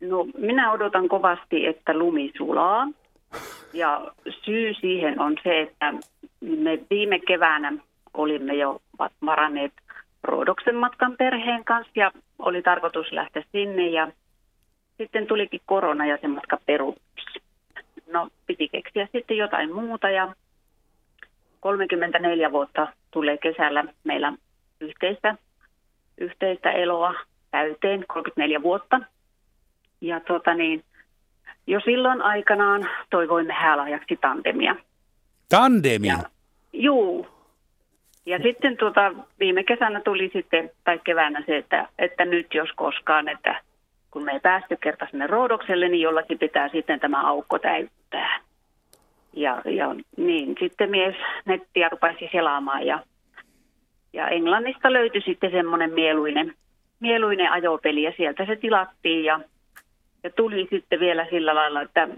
No 0.00 0.24
minä 0.38 0.72
odotan 0.72 1.08
kovasti, 1.08 1.66
että 1.66 1.98
lumi 1.98 2.32
sulaa. 2.36 2.88
Ja 3.72 4.12
syy 4.44 4.74
siihen 4.74 5.20
on 5.20 5.36
se, 5.42 5.60
että 5.60 5.92
me 6.40 6.78
viime 6.90 7.18
keväänä 7.18 7.72
olimme 8.14 8.54
jo 8.54 8.82
varanneet 9.26 9.72
Roodoksen 10.22 10.76
matkan 10.76 11.16
perheen 11.16 11.64
kanssa 11.64 11.92
ja 11.94 12.12
oli 12.38 12.62
tarkoitus 12.62 13.12
lähteä 13.12 13.44
sinne 13.52 13.88
ja 13.88 14.12
sitten 14.98 15.26
tulikin 15.26 15.60
korona 15.66 16.06
ja 16.06 16.18
se 16.20 16.28
matka 16.28 16.58
peruttiin. 16.66 17.42
No 18.12 18.28
piti 18.46 18.68
keksiä 18.68 19.08
sitten 19.12 19.36
jotain 19.36 19.74
muuta 19.74 20.10
ja 20.10 20.34
34 21.60 22.52
vuotta 22.52 22.88
tulee 23.10 23.38
kesällä 23.38 23.84
meillä 24.04 24.32
yhteistä, 24.80 25.34
yhteistä 26.18 26.70
eloa 26.70 27.14
täyteen, 27.50 28.04
34 28.08 28.62
vuotta. 28.62 29.00
Ja 30.00 30.20
tuota 30.20 30.54
niin, 30.54 30.84
jo 31.66 31.80
silloin 31.80 32.22
aikanaan 32.22 32.88
toivoimme 33.10 33.52
häälaajaksi 33.52 34.18
tandemia. 34.20 34.76
Tandemia? 35.48 36.18
juu. 36.72 37.26
Ja 38.26 38.38
sitten 38.38 38.76
tuota, 38.76 39.12
viime 39.40 39.64
kesänä 39.64 40.00
tuli 40.00 40.30
sitten, 40.32 40.70
tai 40.84 41.00
keväänä 41.04 41.42
se, 41.46 41.56
että, 41.56 41.88
että 41.98 42.24
nyt 42.24 42.54
jos 42.54 42.68
koskaan, 42.76 43.28
että 43.28 43.60
kun 44.10 44.24
me 44.24 44.32
ei 44.32 44.40
päästy 44.40 44.76
kerta 44.76 45.06
sinne 45.10 45.26
Roodokselle, 45.26 45.88
niin 45.88 46.00
jollakin 46.00 46.38
pitää 46.38 46.68
sitten 46.68 47.00
tämä 47.00 47.26
aukko 47.26 47.58
täyttää. 47.58 48.40
Ja, 49.32 49.62
ja 49.64 49.94
niin, 50.16 50.54
sitten 50.60 50.90
mies 50.90 51.14
nettiä 51.44 51.88
rupesi 51.88 52.28
selaamaan 52.32 52.86
ja, 52.86 53.02
ja 54.12 54.28
Englannista 54.28 54.92
löytyi 54.92 55.20
sitten 55.20 55.50
semmoinen 55.50 55.92
mieluinen, 55.92 56.54
mieluinen 57.00 57.52
ajopeli 57.52 58.02
ja 58.02 58.12
sieltä 58.16 58.46
se 58.46 58.56
tilattiin 58.56 59.24
ja, 59.24 59.40
ja 60.22 60.30
tuli 60.30 60.68
sitten 60.70 61.00
vielä 61.00 61.26
sillä 61.30 61.54
lailla, 61.54 61.82
että, 61.82 62.08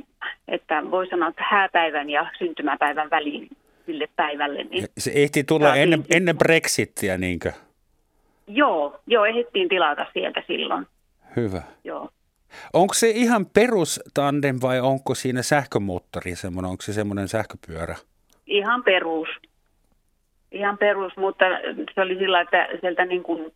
että 0.49 0.83
voi 0.91 1.07
sanoa, 1.07 1.29
että 1.29 1.45
hääpäivän 1.51 2.11
ja 2.11 2.27
syntymäpäivän 2.39 3.11
väliin 3.11 3.49
sille 3.87 4.09
päivälle. 4.17 4.65
Niin 4.65 4.87
se 4.99 5.13
ehti 5.15 5.45
tulla 5.45 5.77
ennen, 5.77 6.05
ennen 6.11 6.39
Brexittiä, 6.39 7.19
niinkö? 7.19 7.53
Joo, 8.47 9.01
joo, 9.07 9.25
ehdittiin 9.25 9.69
tilata 9.69 10.07
sieltä 10.13 10.43
silloin. 10.47 10.87
Hyvä. 11.37 11.63
Joo. 11.85 12.09
Onko 12.73 12.95
se 12.95 13.11
ihan 13.11 13.47
perus 13.47 14.01
tandem 14.15 14.59
vai 14.63 14.81
onko 14.81 15.15
siinä 15.15 15.43
sähkömoottori 15.43 16.37
semmoinen, 16.37 16.71
onko 16.71 16.83
se 16.83 16.93
semmoinen 16.93 17.29
sähköpyörä? 17.29 17.97
Ihan 18.47 18.85
perus. 18.85 19.29
Ihan 20.53 20.79
perus, 20.79 21.17
mutta 21.17 21.45
se 21.95 22.01
oli 22.01 22.19
sillä, 22.19 22.41
että 22.41 22.69
sieltä 22.81 23.05
niin 23.05 23.23
kuin 23.23 23.53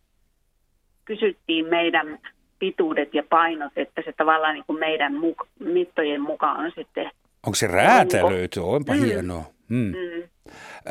kysyttiin 1.05 1.65
meidän 1.65 2.19
pituudet 2.59 3.13
ja 3.13 3.23
painot, 3.29 3.71
että 3.75 4.01
se 4.05 4.13
tavallaan 4.17 4.53
niin 4.53 4.63
kuin 4.67 4.79
meidän 4.79 5.13
muk- 5.13 5.47
mittojen 5.59 6.21
mukaan 6.21 6.65
on 6.65 6.71
sitten... 6.75 7.11
Onko 7.45 7.55
se 7.55 7.67
räätälöity? 7.67 8.59
Onpa 8.59 8.93
mm. 8.93 9.03
hienoa. 9.03 9.43
Mm. 9.69 9.77
Mm. 9.77 10.23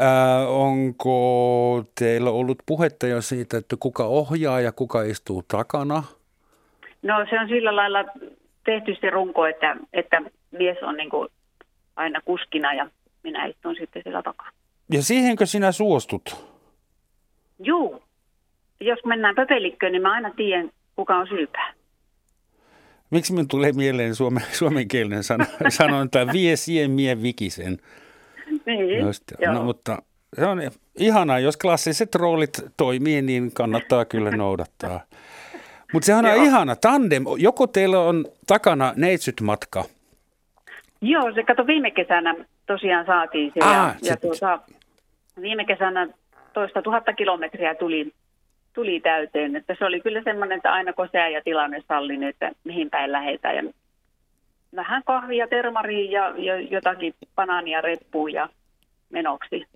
Äh, 0.01 0.51
onko 0.51 1.85
teillä 1.99 2.31
ollut 2.31 2.59
puhetta 2.67 3.07
jo 3.07 3.21
siitä, 3.23 3.57
että 3.57 3.77
kuka 3.81 4.05
ohjaa 4.05 4.61
ja 4.61 4.73
kuka 4.73 5.03
istuu 5.03 5.45
takana? 5.49 6.03
No 7.03 7.27
se 7.31 7.41
on 7.41 7.49
sillä 7.49 7.77
lailla 7.77 8.05
tehty 8.65 8.97
se 9.01 9.11
runko, 9.11 9.47
että, 9.47 9.77
että 9.93 10.23
mies 10.51 10.83
on 10.83 10.97
niin 10.97 11.11
kuin 11.11 11.29
aina 11.97 12.21
kuskina 12.25 12.75
ja 12.75 12.91
minä 13.23 13.47
istun 13.47 13.77
sitten 13.81 14.03
sillä 14.03 14.23
takaa. 14.23 14.51
Ja 14.93 15.03
siihenkö 15.03 15.47
sinä 15.47 15.73
suostut? 15.73 16.37
Juu. 17.63 18.03
Jos 18.81 18.99
mennään 19.05 19.35
pöpelikköön, 19.35 19.93
niin 19.93 20.03
mä 20.03 20.13
aina 20.13 20.31
tiedän, 20.37 20.71
kuka 20.99 21.17
on 21.17 21.27
syypää. 21.27 21.73
Miksi 23.11 23.33
minun 23.33 23.49
tulee 23.49 23.73
mieleen 23.73 24.15
suomen, 24.15 24.43
suomenkielinen 24.61 25.25
sana, 25.25 25.47
sanonta 25.69 26.19
vie 26.33 26.57
sien 26.57 26.91
mie 26.91 27.23
vikisen? 27.23 27.79
Niin, 28.67 28.99
Just, 28.99 29.23
no, 29.53 29.63
mutta 29.63 30.03
se 30.37 30.47
on 30.47 30.59
ihanaa, 30.99 31.39
jos 31.39 31.57
klassiset 31.57 32.15
roolit 32.15 32.51
toimii, 32.77 33.23
niin 33.23 33.55
kannattaa 33.55 34.05
kyllä 34.05 34.31
noudattaa. 34.31 35.01
Mutta 35.93 36.07
sehän 36.07 36.27
on 36.27 36.45
ihana 36.45 36.77
tandem. 36.77 37.25
Joko 37.37 37.67
teillä 37.67 38.01
on 38.01 38.25
takana 38.47 38.93
neitsyt 38.97 39.41
matka? 39.41 39.85
Joo, 41.01 41.33
se 41.35 41.43
kato 41.43 41.67
viime 41.67 41.91
kesänä 41.91 42.35
tosiaan 42.67 43.07
saatiin 43.07 43.53
se. 43.55 43.61
Ah, 43.65 43.75
ja, 43.75 43.95
ja 44.03 44.17
tuota, 44.17 44.59
viime 45.41 45.65
kesänä 45.65 46.09
toista 46.53 46.83
tuhatta 46.83 47.13
kilometriä 47.13 47.75
tuli, 47.75 48.13
tuli 48.75 49.01
täyteen. 49.01 49.57
Että 49.57 49.77
se 49.79 49.85
oli 49.85 50.01
kyllä 50.01 50.23
semmoinen, 50.25 50.57
että 50.57 50.73
aina 50.73 50.93
kun 50.93 51.09
sää 51.13 51.29
ja 51.29 51.41
tilanne 51.45 51.83
sallin, 51.89 52.23
että 52.23 52.53
mihin 52.65 52.91
päin 52.91 53.13
lähetään. 53.13 53.57
Ja 53.57 53.63
vähän 54.77 55.03
kahvia 55.07 55.49
termariin 55.49 56.11
ja, 56.11 56.35
ja 56.37 56.61
jotakin 56.61 57.15
banaania 57.35 57.81
reppuun 57.81 58.33
ja 58.33 58.49
menoksi. 59.11 59.67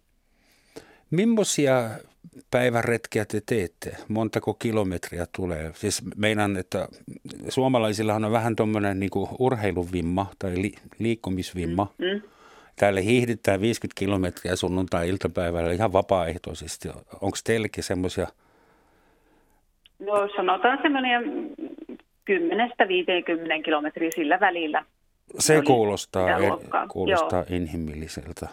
Mimmoisia 1.10 1.90
päiväretkiä 2.50 3.24
te 3.24 3.42
teette? 3.46 3.96
Montako 4.08 4.54
kilometriä 4.54 5.26
tulee? 5.36 5.70
Siis 5.74 6.02
meinaan, 6.16 6.56
että 6.56 6.88
suomalaisillahan 7.48 8.24
on 8.24 8.32
vähän 8.32 8.56
tuommoinen 8.56 9.00
niin 9.00 9.10
urheiluvimma 9.38 10.26
tai 10.38 10.62
li- 10.62 10.74
liikkumisvimma. 10.98 11.92
Mm. 11.98 12.22
Täällä 12.76 13.00
hiihditään 13.00 13.60
50 13.60 13.98
kilometriä 13.98 14.56
sunnuntai-iltapäivällä 14.56 15.72
ihan 15.72 15.92
vapaaehtoisesti. 15.92 16.88
Onko 17.20 17.36
teillekin 17.44 17.84
semmoisia? 17.84 18.28
No 20.06 20.28
sanotaan 20.36 20.78
semmoinen 20.82 21.22
10-50 22.30 23.62
kilometriä 23.64 24.10
sillä 24.14 24.40
välillä. 24.40 24.84
Se 25.38 25.62
kuulostaa, 25.66 26.28
er, 26.28 26.52
kuulostaa 26.88 27.44
inhimilliseltä. 27.50 28.48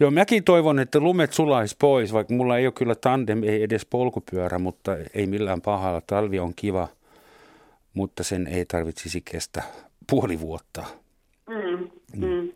Joo, 0.00 0.10
mäkin 0.10 0.44
toivon, 0.44 0.78
että 0.78 1.00
lumet 1.00 1.32
sulaisi 1.32 1.76
pois, 1.80 2.12
vaikka 2.12 2.34
mulla 2.34 2.58
ei 2.58 2.66
ole 2.66 2.72
kyllä 2.72 2.94
tandem, 2.94 3.42
ei 3.42 3.62
edes 3.62 3.86
polkupyörä, 3.86 4.58
mutta 4.58 4.96
ei 5.14 5.26
millään 5.26 5.60
pahalla. 5.60 6.00
Talvi 6.06 6.38
on 6.38 6.52
kiva, 6.56 6.88
mutta 7.94 8.22
sen 8.22 8.46
ei 8.46 8.64
tarvitsisi 8.64 9.22
kestä 9.30 9.62
puoli 10.10 10.40
vuotta. 10.40 10.84
Mm, 11.48 11.90
mm. 12.16 12.26
Mm. 12.26 12.52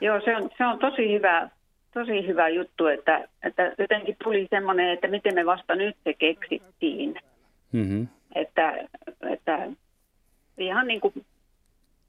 Joo, 0.00 0.20
se 0.24 0.36
on, 0.36 0.50
se 0.58 0.66
on 0.66 0.78
tosi 0.78 1.12
hyvä, 1.12 1.50
tosi 1.94 2.26
hyvä 2.26 2.48
juttu, 2.48 2.86
että, 2.86 3.28
että 3.42 3.72
jotenkin 3.78 4.16
tuli 4.24 4.46
semmoinen, 4.50 4.90
että 4.90 5.08
miten 5.08 5.34
me 5.34 5.46
vasta 5.46 5.74
nyt 5.74 5.96
se 6.04 6.14
keksittiin. 6.14 7.20
Mm-hmm. 7.72 8.08
Että, 8.34 8.88
että 9.30 9.68
ihan 10.58 10.86
niin 10.86 11.00
kuin 11.00 11.14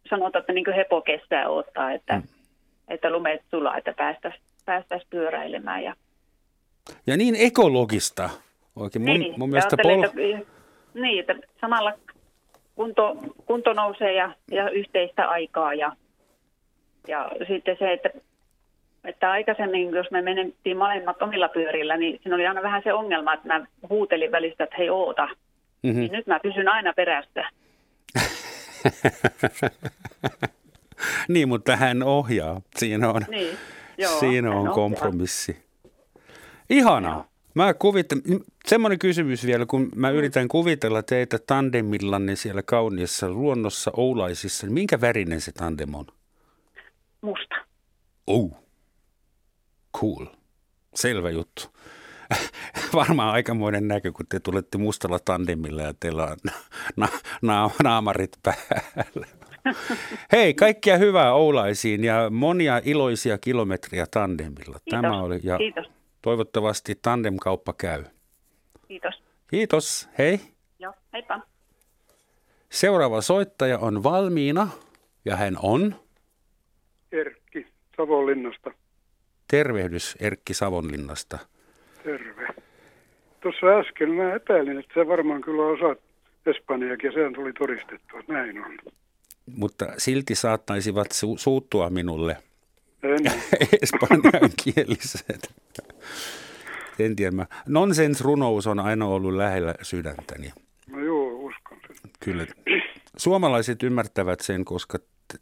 sanotaan, 0.10 0.40
että 0.40 0.54
niin 0.54 0.66
kuin 0.66 0.76
hepo 0.76 1.02
kestää 1.02 1.50
ottaa, 1.50 1.92
että, 1.92 2.16
mm 2.16 2.24
että 2.88 3.10
lumet 3.10 3.42
sulaa, 3.52 3.78
että 3.78 3.94
päästäisiin 3.94 4.44
päästäis 4.66 5.04
pyöräilemään. 5.10 5.84
Ja... 5.84 5.96
ja 7.08 7.18
niin 7.18 7.36
ekologista 7.40 8.30
oikein. 8.76 9.06
Mun, 9.06 9.20
niin, 9.20 9.34
mun 9.38 9.50
mielestä 9.50 9.78
pol... 9.84 10.04
että, 10.04 10.18
niin, 10.94 11.20
että 11.20 11.36
samalla 11.62 11.94
kunto, 12.76 13.18
kunto 13.46 13.74
nousee 13.74 14.14
ja, 14.14 14.36
ja 14.52 14.70
yhteistä 14.70 15.30
aikaa 15.30 15.74
ja, 15.74 15.92
ja 17.08 17.30
sitten 17.48 17.76
se, 17.80 17.94
että, 17.94 18.10
että 19.06 19.32
aikaisemmin, 19.32 19.92
jos 19.92 20.12
me 20.12 20.22
menettiin 20.22 20.78
molemmat 20.78 21.22
omilla 21.22 21.50
pyörillä, 21.50 21.98
niin 21.98 22.20
siinä 22.24 22.36
oli 22.36 22.48
aina 22.48 22.62
vähän 22.62 22.82
se 22.84 22.94
ongelma, 22.94 23.34
että 23.34 23.48
mä 23.48 23.66
huutelin 23.90 24.32
välistä, 24.32 24.64
että 24.64 24.76
hei 24.78 24.90
oota. 24.90 25.28
Mm-hmm. 25.84 26.00
Niin 26.00 26.12
nyt 26.12 26.28
mä 26.28 26.40
pysyn 26.40 26.68
aina 26.68 26.94
perässä. 26.94 27.50
niin, 31.34 31.48
mutta 31.48 31.76
hän 31.76 32.04
ohjaa. 32.04 32.62
Siinä 32.76 33.10
on, 33.10 33.22
niin, 33.30 33.58
joo, 33.98 34.20
siinä 34.20 34.52
on 34.52 34.70
kompromissi. 34.70 35.66
Ihanaa. 36.70 37.28
Mä 37.54 37.74
kuvittelen, 37.74 38.24
semmoinen 38.66 39.00
kysymys 39.00 39.46
vielä, 39.46 39.66
kun 39.66 39.90
mä 39.96 40.10
yritän 40.10 40.48
kuvitella 40.48 41.04
teitä 41.04 41.40
tandemillanne 41.48 42.36
siellä 42.36 42.64
kauniissa 42.64 43.30
luonnossa 43.30 43.92
Oulaisissa, 43.98 44.68
niin 44.68 44.74
minkä 44.74 45.02
värinen 45.02 45.42
se 45.42 45.52
tandem 45.52 45.96
on? 45.96 46.06
Musta. 47.22 47.56
Oh, 48.28 48.65
cool. 50.00 50.26
Selvä 50.96 51.30
juttu. 51.30 51.64
Varmaan 52.94 53.34
aikamoinen 53.34 53.88
näkö, 53.88 54.12
kun 54.12 54.26
te 54.30 54.40
tulette 54.40 54.78
mustalla 54.78 55.20
tandemilla 55.20 55.82
ja 55.82 55.94
teillä 56.00 56.24
on 56.24 56.38
na- 56.96 57.08
na- 57.42 57.70
naamarit 57.84 58.32
päällä. 58.44 59.28
Hei, 60.32 60.54
kaikkia 60.54 60.98
hyvää 60.98 61.34
Oulaisiin 61.34 62.04
ja 62.04 62.30
monia 62.30 62.82
iloisia 62.86 63.38
kilometriä 63.38 64.06
tandemilla. 64.12 64.80
Kiitos. 64.80 65.02
Tämä 65.02 65.22
oli 65.22 65.40
ja 65.44 65.58
Kiitos. 65.58 65.86
toivottavasti 66.22 67.00
tandemkauppa 67.02 67.74
käy. 67.74 68.04
Kiitos. 68.88 69.14
Kiitos, 69.48 70.10
hei. 70.18 70.40
Joo, 70.80 70.94
heippa. 71.14 71.42
Seuraava 72.70 73.22
soittaja 73.22 73.80
on 73.80 74.04
valmiina 74.04 74.68
ja 75.26 75.36
hän 75.36 75.58
on 75.62 75.96
Erkki 77.12 77.68
Savonlinnasta. 77.98 78.72
Tervehdys 79.56 80.16
Erkki 80.20 80.54
Savonlinnasta. 80.54 81.38
Terve. 82.04 82.48
Tuossa 83.42 83.68
äsken 83.80 84.10
mä 84.10 84.34
epäilin, 84.34 84.80
että 84.80 84.94
se 84.94 85.08
varmaan 85.08 85.42
kyllä 85.42 85.64
osaat 85.68 86.00
espanjakin 86.46 87.08
ja 87.08 87.12
sehän 87.14 87.34
tuli 87.34 87.54
todistettua, 87.54 88.20
että 88.20 88.34
näin 88.34 88.66
on. 88.66 88.78
Mutta 89.58 89.86
silti 89.98 90.36
saattaisivat 90.36 91.08
su- 91.08 91.38
suuttua 91.38 91.90
minulle 91.90 92.38
En, 93.04 93.32
espanjankieliset. 93.82 95.54
En 97.00 97.16
tiedä. 97.16 97.32
mä- 97.32 97.46
Nonsens-runous 97.68 98.68
on 98.68 98.80
aina 98.80 99.06
ollut 99.06 99.34
lähellä 99.34 99.76
sydäntäni. 99.82 100.52
no 100.90 101.00
joo, 101.00 101.28
uskon 101.30 101.78
sen. 101.88 102.12
Kyllä. 102.20 102.46
Suomalaiset 103.18 103.84
ymmärtävät 103.84 104.40
sen, 104.40 104.66
koska 104.66 104.98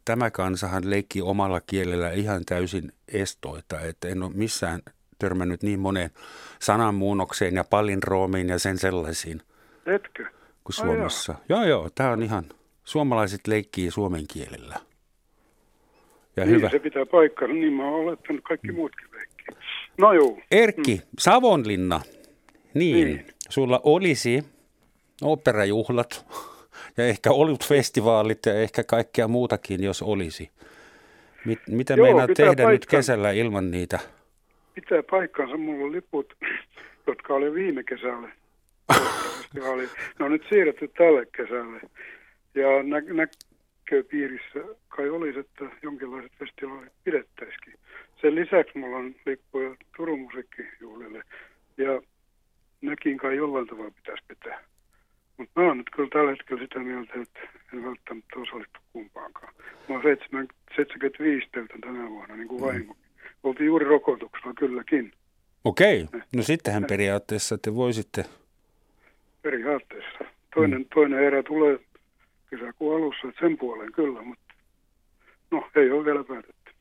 tämä 0.05 0.31
kansahan 0.31 0.89
leikkii 0.89 1.21
omalla 1.21 1.61
kielellä 1.61 2.11
ihan 2.11 2.41
täysin 2.45 2.91
estoita. 3.13 3.79
Että 3.79 4.07
en 4.07 4.23
ole 4.23 4.31
missään 4.33 4.81
törmännyt 5.19 5.63
niin 5.63 5.79
moneen 5.79 6.09
sananmuunnokseen 6.59 7.55
ja 7.55 7.63
palindroomiin 7.63 8.49
ja 8.49 8.59
sen 8.59 8.77
sellaisiin 8.77 9.41
Etkö? 9.85 10.23
kuin 10.63 10.75
Ai 10.79 10.85
Suomessa. 10.95 11.35
Joo, 11.49 11.63
joo, 11.65 11.89
tämä 11.95 12.11
on 12.11 12.23
ihan, 12.23 12.43
suomalaiset 12.83 13.47
leikkii 13.47 13.91
suomen 13.91 14.23
kielellä. 14.33 14.75
Ja 16.37 16.45
Niin, 16.45 16.55
hyvä. 16.55 16.69
se 16.69 16.79
pitää 16.79 17.05
paikkansa, 17.05 17.53
niin 17.53 17.73
mä 17.73 17.83
oon 17.83 18.07
olettanut 18.07 18.41
kaikki 18.43 18.71
muutkin 18.71 19.07
leikkii. 19.11 19.45
No 19.97 20.13
joo, 20.13 20.37
Erkki, 20.51 21.01
Savonlinna. 21.19 22.01
Niin, 22.73 23.07
Niin. 23.07 23.25
sulla 23.49 23.81
olisi 23.83 24.43
oopperajuhlat 25.21 26.25
ja 26.97 27.05
ehkä 27.05 27.31
olutfestivaalit 27.31 28.45
ja 28.45 28.53
ehkä 28.53 28.83
kaikkea 28.83 29.27
muutakin, 29.27 29.83
jos 29.83 30.01
olisi. 30.01 30.49
Mit, 31.45 31.59
mitä 31.69 31.93
Joo, 31.93 32.07
pitää 32.07 32.27
tehdä 32.27 32.51
nyt 32.51 32.57
paikkansa. 32.63 32.97
kesällä 32.97 33.31
ilman 33.31 33.71
niitä? 33.71 33.99
pitää 34.75 35.03
paikkansa. 35.11 35.57
Mulla 35.57 35.85
on 35.85 35.91
liput, 35.91 36.33
jotka 37.07 37.33
oli 37.33 37.53
viime 37.53 37.83
kesällä. 37.83 38.29
Festivaali. 39.37 39.89
Ne 40.19 40.25
on 40.25 40.31
nyt 40.31 40.43
siirretty 40.49 40.87
tälle 40.87 41.25
kesälle. 41.37 41.81
Ja 42.55 42.83
nä- 42.83 43.27
näköpiirissä 43.85 44.59
kai 44.87 45.09
olisi, 45.09 45.39
että 45.39 45.65
jonkinlaiset 45.81 46.31
festivaalit 46.39 46.91
pidettäisikin. 47.03 47.73
Sen 48.21 48.35
lisäksi 48.35 48.77
mulla 48.77 48.97
on 48.97 49.15
lippuja 49.25 49.75
Turun 49.97 50.19
musiikkijuhlille. 50.19 51.23
Ja 51.77 52.01
nekin 52.81 53.17
kai 53.17 53.35
jollain 53.35 53.67
tavalla 53.67 53.91
pitäisi 53.91 54.23
pitää. 54.27 54.63
Mutta 55.37 55.61
mä 55.61 55.67
oon 55.67 55.77
nyt 55.77 55.89
kyllä 55.95 56.09
tällä 56.13 56.31
hetkellä 56.31 56.61
sitä 56.63 56.79
mieltä, 56.79 57.13
että 57.21 57.39
en 57.73 57.85
välttämättä 57.85 58.39
osallistu 58.39 58.79
kumpaankaan. 58.93 59.53
Mä 59.89 59.95
oon 59.95 60.03
7, 60.03 60.47
75 60.75 61.47
täytän 61.51 61.81
tänä 61.81 62.09
vuonna, 62.09 62.35
niin 62.35 62.47
kuin 62.47 62.61
vaimo. 62.61 62.95
Oltiin 63.43 63.65
juuri 63.65 63.85
rokotuksella 63.85 64.53
kylläkin, 64.53 65.11
Okei, 65.65 66.07
no 66.35 66.43
sittenhän 66.43 66.85
periaatteessa 66.85 67.57
te 67.57 67.75
voisitte, 67.75 68.25
periaatteessa. 69.41 70.19
Toinen, 70.55 70.85
toinen 70.93 71.19
erä 71.23 71.43
tulee 71.43 71.79
kesäkuun 72.49 72.95
alussa, 72.95 73.27
että 73.27 73.41
sen 73.47 73.57
puoleen 73.57 73.91
kyllä, 73.91 74.21
mutta 74.21 74.53
no 75.51 75.69
ei 75.75 75.91
ole 75.91 76.05
vielä 76.05 76.23
päätetty. 76.23 76.71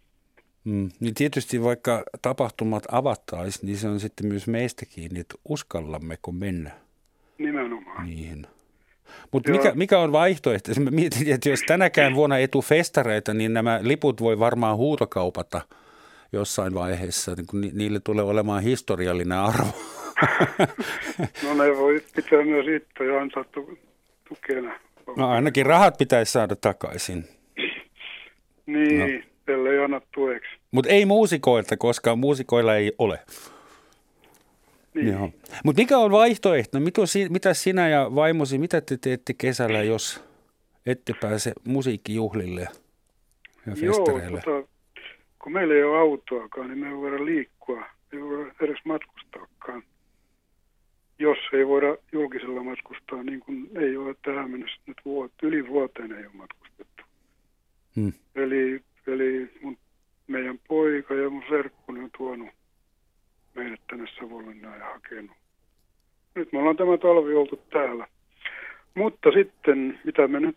mm, 0.65 0.89
niin 1.01 1.15
tietysti 1.15 1.63
vaikka 1.63 2.03
tapahtumat 2.23 2.85
avattaisiin, 2.93 3.67
niin 3.67 3.77
se 3.79 3.89
on 3.89 4.01
sitten 4.01 4.27
myös 4.27 4.47
meistä 4.49 4.87
kiinni, 4.87 5.21
että 5.21 5.35
uskallammeko 5.49 6.33
mennä 6.33 6.71
Nimenomaan. 7.43 8.07
niihin. 8.07 8.47
Mutta 9.33 9.51
mikä, 9.53 9.73
mikä 9.75 9.99
on 9.99 10.13
vaihtoehto? 10.13 10.73
Mietin, 10.91 11.33
että 11.35 11.49
jos 11.49 11.61
tänäkään 11.67 12.15
vuonna 12.15 12.39
ei 12.39 12.49
tule 12.49 12.63
festareita, 12.63 13.35
niin 13.35 13.53
nämä 13.55 13.79
liput 13.83 14.21
voi 14.21 14.39
varmaan 14.39 14.77
huutokaupata 14.77 15.61
jossain 16.33 16.75
vaiheessa. 16.75 17.35
Niin 17.35 17.47
kun 17.47 17.61
ni- 17.61 17.71
niille 17.75 18.01
tulee 18.01 18.25
olemaan 18.25 18.63
historiallinen 18.63 19.39
arvo. 19.39 19.67
No 21.43 21.55
ne 21.55 21.77
voi 21.77 22.03
pitää 22.17 22.43
myös 22.45 22.67
itse 22.67 23.05
ja 23.05 23.21
antaa 23.21 23.45
tu- 23.45 23.79
tukena. 24.29 24.75
No 25.17 25.31
ainakin 25.31 25.67
rahat 25.67 25.99
pitäisi 25.99 26.33
saada 26.33 26.57
takaisin. 26.57 27.25
Niin, 28.67 28.99
no. 28.99 29.07
no. 29.07 29.55
ellei 29.55 29.85
anna 29.85 30.01
tueksi. 30.15 30.51
Mutta 30.71 30.91
ei 30.91 31.07
muusikoilta, 31.07 31.77
koska 31.77 32.17
muusikoilla 32.17 32.77
ei 32.77 32.93
ole. 32.99 33.19
Niin. 34.95 35.35
Mutta 35.65 35.83
mikä 35.83 35.99
on 35.99 36.11
vaihtoehto? 36.11 36.81
Mitä, 36.81 37.03
mitä 37.31 37.55
sinä 37.55 37.89
ja 37.89 38.11
vaimosi, 38.15 38.59
mitä 38.59 38.81
te 38.81 38.97
teette 38.97 39.35
kesällä, 39.35 39.83
jos 39.83 40.25
ette 40.87 41.15
pääse 41.21 41.53
musiikkijuhlille 41.65 42.69
ja 43.67 43.73
Joo, 43.83 43.95
festareille? 43.95 44.41
tota, 44.41 44.69
kun 45.39 45.53
meillä 45.53 45.75
ei 45.75 45.85
ole 45.85 45.99
autoakaan, 45.99 46.69
niin 46.69 46.79
me 46.79 46.89
ei 46.89 46.97
voida 46.97 47.25
liikkua, 47.25 47.85
ei 48.13 48.21
voida 48.21 48.55
edes 48.61 48.79
matkustaakaan. 48.85 49.83
Jos 51.19 51.39
ei 51.53 51.67
voida 51.67 51.97
julkisella 52.13 52.63
matkustaa, 52.63 53.23
niin 53.23 53.41
kuin 53.41 53.69
ei 53.75 53.97
ole 53.97 54.15
tähän 54.25 54.51
mennessä 54.51 54.81
nyt 54.87 54.97
vuot, 55.05 55.33
yli 55.43 55.69
vuoteen 55.69 56.13
ei 56.13 56.27
ole 56.27 56.35
matkustettu. 56.35 57.03
Hmm. 57.97 58.13
Eli, 58.35 58.81
eli 59.07 59.51
mun, 59.63 59.79
meidän 60.27 60.61
poika 60.69 61.15
ja 61.15 61.31
mun 61.31 61.45
serkku 61.49 61.93
ne 61.93 62.01
on 62.01 62.11
tuonut 62.19 62.49
meidät 63.55 63.81
tänne 63.91 64.07
Savonlinnaan 64.21 64.79
ja 64.79 64.85
hakenut. 64.85 65.37
Nyt 66.35 66.53
me 66.53 66.59
ollaan 66.59 66.77
tämä 66.77 66.99
talvi 66.99 67.35
oltu 67.35 67.57
täällä. 67.73 68.07
Mutta 68.95 69.31
sitten, 69.31 70.01
mitä 70.05 70.29
me 70.29 70.41
nyt 70.41 70.57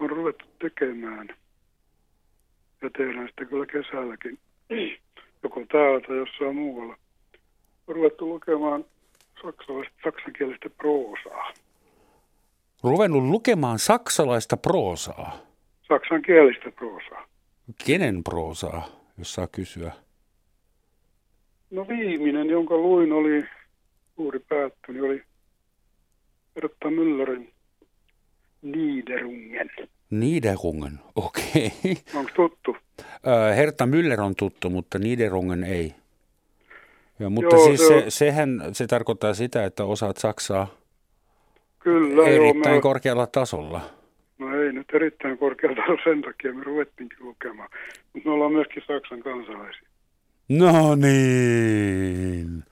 on 0.00 0.10
ruvettu 0.10 0.44
tekemään, 0.58 1.28
ja 2.82 2.90
tehdään 2.90 3.28
sitä 3.28 3.44
kyllä 3.44 3.66
kesälläkin, 3.66 4.38
joko 5.42 5.60
täällä 5.72 6.00
tai 6.00 6.16
jossain 6.16 6.56
muualla, 6.56 6.96
on 7.86 7.94
ruvettu 7.96 8.28
lukemaan 8.28 8.84
saksalaista, 9.42 9.94
saksankielistä 10.04 10.70
proosaa. 10.70 11.52
Ruvennut 12.82 13.24
lukemaan 13.24 13.78
saksalaista 13.78 14.56
proosaa. 14.56 15.38
Saksankielistä 15.88 16.70
proosaa. 16.70 17.26
Kenen 17.86 18.24
proosaa, 18.24 18.88
jos 19.18 19.34
saa 19.34 19.46
kysyä? 19.46 19.92
No 21.74 21.88
viimeinen, 21.88 22.50
jonka 22.50 22.76
luin, 22.76 23.12
oli 23.12 23.44
juuri 24.18 24.38
päättynyt, 24.38 25.02
oli 25.02 25.22
Hertta 26.56 26.88
Müllerin 26.88 27.48
Niederungen. 28.62 29.70
Niederungen, 30.10 30.98
okei. 31.16 31.70
Onko 32.14 32.30
tuttu? 32.36 32.70
Okay. 32.70 33.56
Herta 33.56 33.86
Müller 33.86 34.20
on 34.20 34.34
tuttu, 34.36 34.70
mutta 34.70 34.98
Niederungen 34.98 35.64
ei. 35.64 35.94
Ja, 37.18 37.30
mutta 37.30 37.56
Joo, 37.56 37.64
siis 37.64 37.88
se 37.88 38.04
sehän 38.08 38.62
se 38.72 38.86
tarkoittaa 38.86 39.34
sitä, 39.34 39.64
että 39.64 39.84
osaat 39.84 40.16
Saksaa 40.16 40.66
Kyllä, 41.78 42.14
joo. 42.14 42.26
erittäin 42.26 42.74
Mä, 42.76 42.80
korkealla 42.80 43.26
tasolla. 43.26 43.80
no 44.38 44.62
ei 44.62 44.72
nyt 44.72 44.86
erittäin 44.92 45.38
korkealta 45.38 45.82
ole 45.88 45.98
sen 46.04 46.22
takia, 46.22 46.54
me 46.54 46.64
ruvettiinkin 46.64 47.18
lukemaan. 47.20 47.68
Mutta 48.12 48.28
me 48.28 48.34
ollaan 48.34 48.52
myöskin 48.52 48.82
Saksan 48.86 49.20
kansalaisia. 49.20 49.88
No 50.48 50.94
niin. 50.94 52.64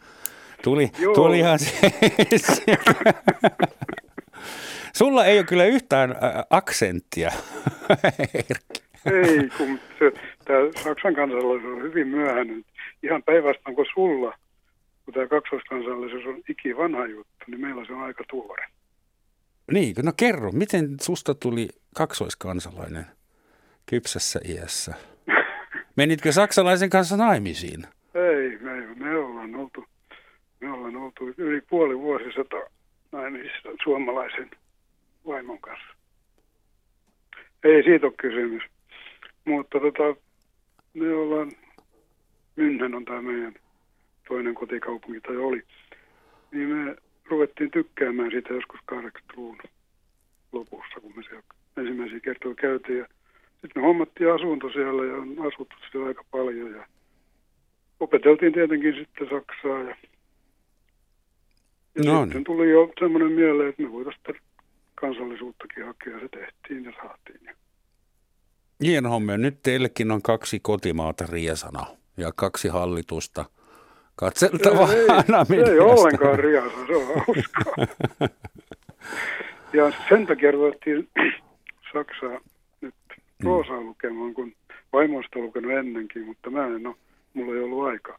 Tuli, 0.62 0.90
Joo. 0.98 1.14
tulihan 1.14 1.58
se. 1.58 1.92
Sulla 4.96 5.24
ei 5.24 5.38
ole 5.38 5.46
kyllä 5.46 5.64
yhtään 5.64 6.14
aksenttia, 6.50 7.30
Erkki. 8.34 8.82
Ei, 9.12 9.48
kun 9.58 9.78
se, 9.98 10.12
tämä 10.44 10.58
Saksan 10.84 11.14
kansalaisuus 11.14 11.76
on 11.76 11.82
hyvin 11.82 12.08
myöhäinen. 12.08 12.64
Ihan 13.02 13.22
päinvastoin 13.22 13.76
kuin 13.76 13.86
sulla, 13.94 14.38
kun 15.04 15.14
tämä 15.14 15.26
kaksoiskansallisuus 15.26 16.26
on 16.26 16.42
ikivanha 16.48 17.06
juttu, 17.06 17.44
niin 17.46 17.60
meillä 17.60 17.84
se 17.86 17.92
on 17.92 18.02
aika 18.02 18.24
tuore. 18.30 18.66
Niin, 19.72 19.94
no 20.02 20.12
kerro, 20.16 20.52
miten 20.52 20.96
susta 21.00 21.34
tuli 21.34 21.68
kaksoiskansalainen 21.94 23.06
kypsässä 23.86 24.40
iässä? 24.48 24.94
Menitkö 25.96 26.32
saksalaisen 26.32 26.90
kanssa 26.90 27.16
naimisiin? 27.16 27.86
Ei, 28.14 28.58
me, 28.60 28.94
me 28.94 29.16
ollaan 29.16 29.54
oltu, 29.54 29.84
me 30.60 30.72
ollaan 30.72 30.96
oltu 30.96 31.34
yli 31.36 31.60
puoli 31.60 31.98
vuosisata 31.98 32.56
naimisissa 33.12 33.68
suomalaisen 33.82 34.50
vaimon 35.26 35.58
kanssa. 35.58 35.86
Ei 37.64 37.82
siitä 37.82 38.06
ole 38.06 38.14
kysymys. 38.16 38.62
Mutta 39.44 39.80
tota, 39.80 40.20
me 40.94 41.14
ollaan, 41.14 41.52
Mynnen 42.56 42.94
on 42.94 43.04
tämä 43.04 43.22
meidän 43.22 43.54
toinen 44.28 44.54
kotikaupunki 44.54 45.20
tai 45.20 45.36
oli, 45.36 45.62
niin 46.52 46.68
me 46.68 46.96
ruvettiin 47.24 47.70
tykkäämään 47.70 48.30
siitä 48.30 48.54
joskus 48.54 48.80
80-luvun 48.94 49.58
lopussa, 50.52 51.00
kun 51.00 51.12
me 51.16 51.22
siellä 51.22 51.42
ensimmäisiä 51.76 52.20
kertoja 52.20 52.54
käytiin. 52.54 53.06
Sitten 53.62 53.82
me 53.82 53.86
hommattiin 53.86 54.32
asunto 54.32 54.70
siellä 54.72 55.04
ja 55.04 55.16
on 55.16 55.36
asuttu 55.38 55.76
siellä 55.90 56.08
aika 56.08 56.24
paljon 56.30 56.72
ja 56.72 56.86
opeteltiin 58.00 58.52
tietenkin 58.52 58.94
sitten 58.94 59.28
Saksaa 59.30 59.78
ja, 59.78 59.96
ja 61.94 62.12
no 62.12 62.22
sitten 62.24 62.44
tuli 62.44 62.70
jo 62.70 62.92
semmoinen 63.00 63.32
mieleen, 63.32 63.68
että 63.68 63.82
me 63.82 63.92
voitaisiin 63.92 64.36
kansallisuuttakin 64.94 65.86
hakea. 65.86 66.20
Se 66.20 66.28
tehtiin 66.28 66.84
ja 66.84 66.92
saatiin. 67.02 67.56
Hieno 68.82 69.10
homma. 69.10 69.36
Nyt 69.36 69.62
teillekin 69.62 70.10
on 70.10 70.22
kaksi 70.22 70.60
kotimaata 70.60 71.24
Riesana 71.32 71.86
ja 72.16 72.32
kaksi 72.36 72.68
hallitusta 72.68 73.44
katseltavaa 74.16 74.92
ei, 74.92 75.06
ei, 75.56 75.72
ei 75.72 75.78
ollenkaan 75.78 76.38
Riesa, 76.38 76.86
se 76.86 76.96
on 76.96 77.06
hauskaa. 77.06 77.86
ja 79.78 79.92
sen 80.08 80.26
takia 80.26 80.50
ruvettiin 80.50 81.08
Saksaa 81.92 82.40
proosaa 83.42 83.80
mm. 83.80 83.86
lukemaan, 83.86 84.34
kun 84.34 84.52
vaimoista 84.92 85.38
lukenut 85.38 85.72
ennenkin, 85.72 86.26
mutta 86.26 86.50
mä 86.50 86.66
en 86.66 86.86
ole, 86.86 86.96
mulla 87.34 87.54
ei 87.54 87.62
ollut 87.62 87.84
aikaa. 87.84 88.18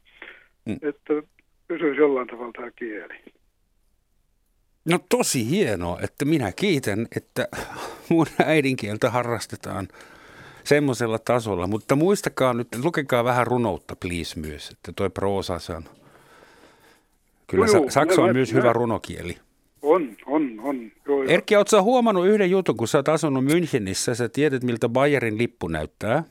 Mm. 0.65 0.77
Että 0.81 1.13
pysyisi 1.67 2.01
jollain 2.01 2.27
tavalla 2.27 2.51
tämä 2.51 2.71
kieli. 2.71 3.13
No 4.85 4.99
tosi 5.09 5.49
hienoa, 5.49 5.99
että 6.01 6.25
minä 6.25 6.51
kiitän, 6.51 7.07
että 7.15 7.47
mun 8.09 8.27
äidinkieltä 8.45 9.09
harrastetaan 9.09 9.87
semmoisella 10.63 11.19
tasolla. 11.19 11.67
Mutta 11.67 11.95
muistakaa 11.95 12.53
nyt, 12.53 12.67
lukekaa 12.83 13.23
vähän 13.23 13.47
runoutta 13.47 13.95
please 13.95 14.39
myös, 14.39 14.69
että 14.69 14.91
toi 14.95 15.09
proosa 15.09 15.59
se 15.59 15.73
on. 15.73 15.83
Kyllä 17.47 17.65
no, 17.65 17.89
saksa 17.89 18.21
on 18.21 18.33
myös 18.33 18.53
mä, 18.53 18.59
hyvä 18.59 18.73
runokieli. 18.73 19.37
Joo, 21.23 21.33
Erkki, 21.33 21.55
ootko 21.55 21.83
huomannut 21.83 22.27
yhden 22.27 22.51
jutun, 22.51 22.77
kun 22.77 22.87
sä 22.87 22.97
oot 22.97 23.09
asunut 23.09 23.43
Münchenissä, 23.43 24.15
sä 24.15 24.29
tiedät 24.29 24.63
miltä 24.63 24.89
Bayerin 24.89 25.37
lippu 25.37 25.67
näyttää? 25.67 26.23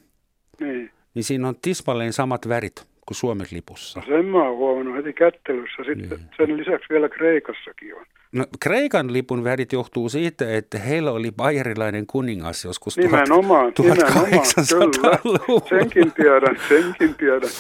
Niin. 0.61 0.91
Niin 1.15 1.25
siinä 1.25 1.49
on 1.49 1.55
tismalleen 1.63 2.13
samat 2.13 2.49
värit 2.49 2.87
kuin 3.07 3.17
Suomen 3.17 3.47
lipussa. 3.51 4.01
No 4.01 4.07
sen 4.07 4.25
mä 4.25 4.43
oon 4.43 4.57
huomannut 4.57 4.97
heti 4.97 5.13
kättelyssä. 5.13 5.85
Sitten 5.87 6.19
niin. 6.19 6.31
sen 6.37 6.57
lisäksi 6.57 6.87
vielä 6.91 7.09
Kreikassakin 7.09 7.95
on. 7.95 8.07
No, 8.33 8.45
Kreikan 8.61 9.13
lipun 9.13 9.45
värit 9.45 9.73
johtuu 9.73 10.09
siitä, 10.09 10.57
että 10.57 10.79
heillä 10.79 11.13
oli 11.13 11.33
bayerilainen 11.33 12.07
kuningas 12.07 12.65
joskus 12.65 12.97
nimenomaan, 12.97 13.73
1800-luvulla. 13.73 15.69
Senkin 15.69 16.13
tiedän, 16.13 16.57
senkin 16.69 17.15
tiedän. 17.15 17.51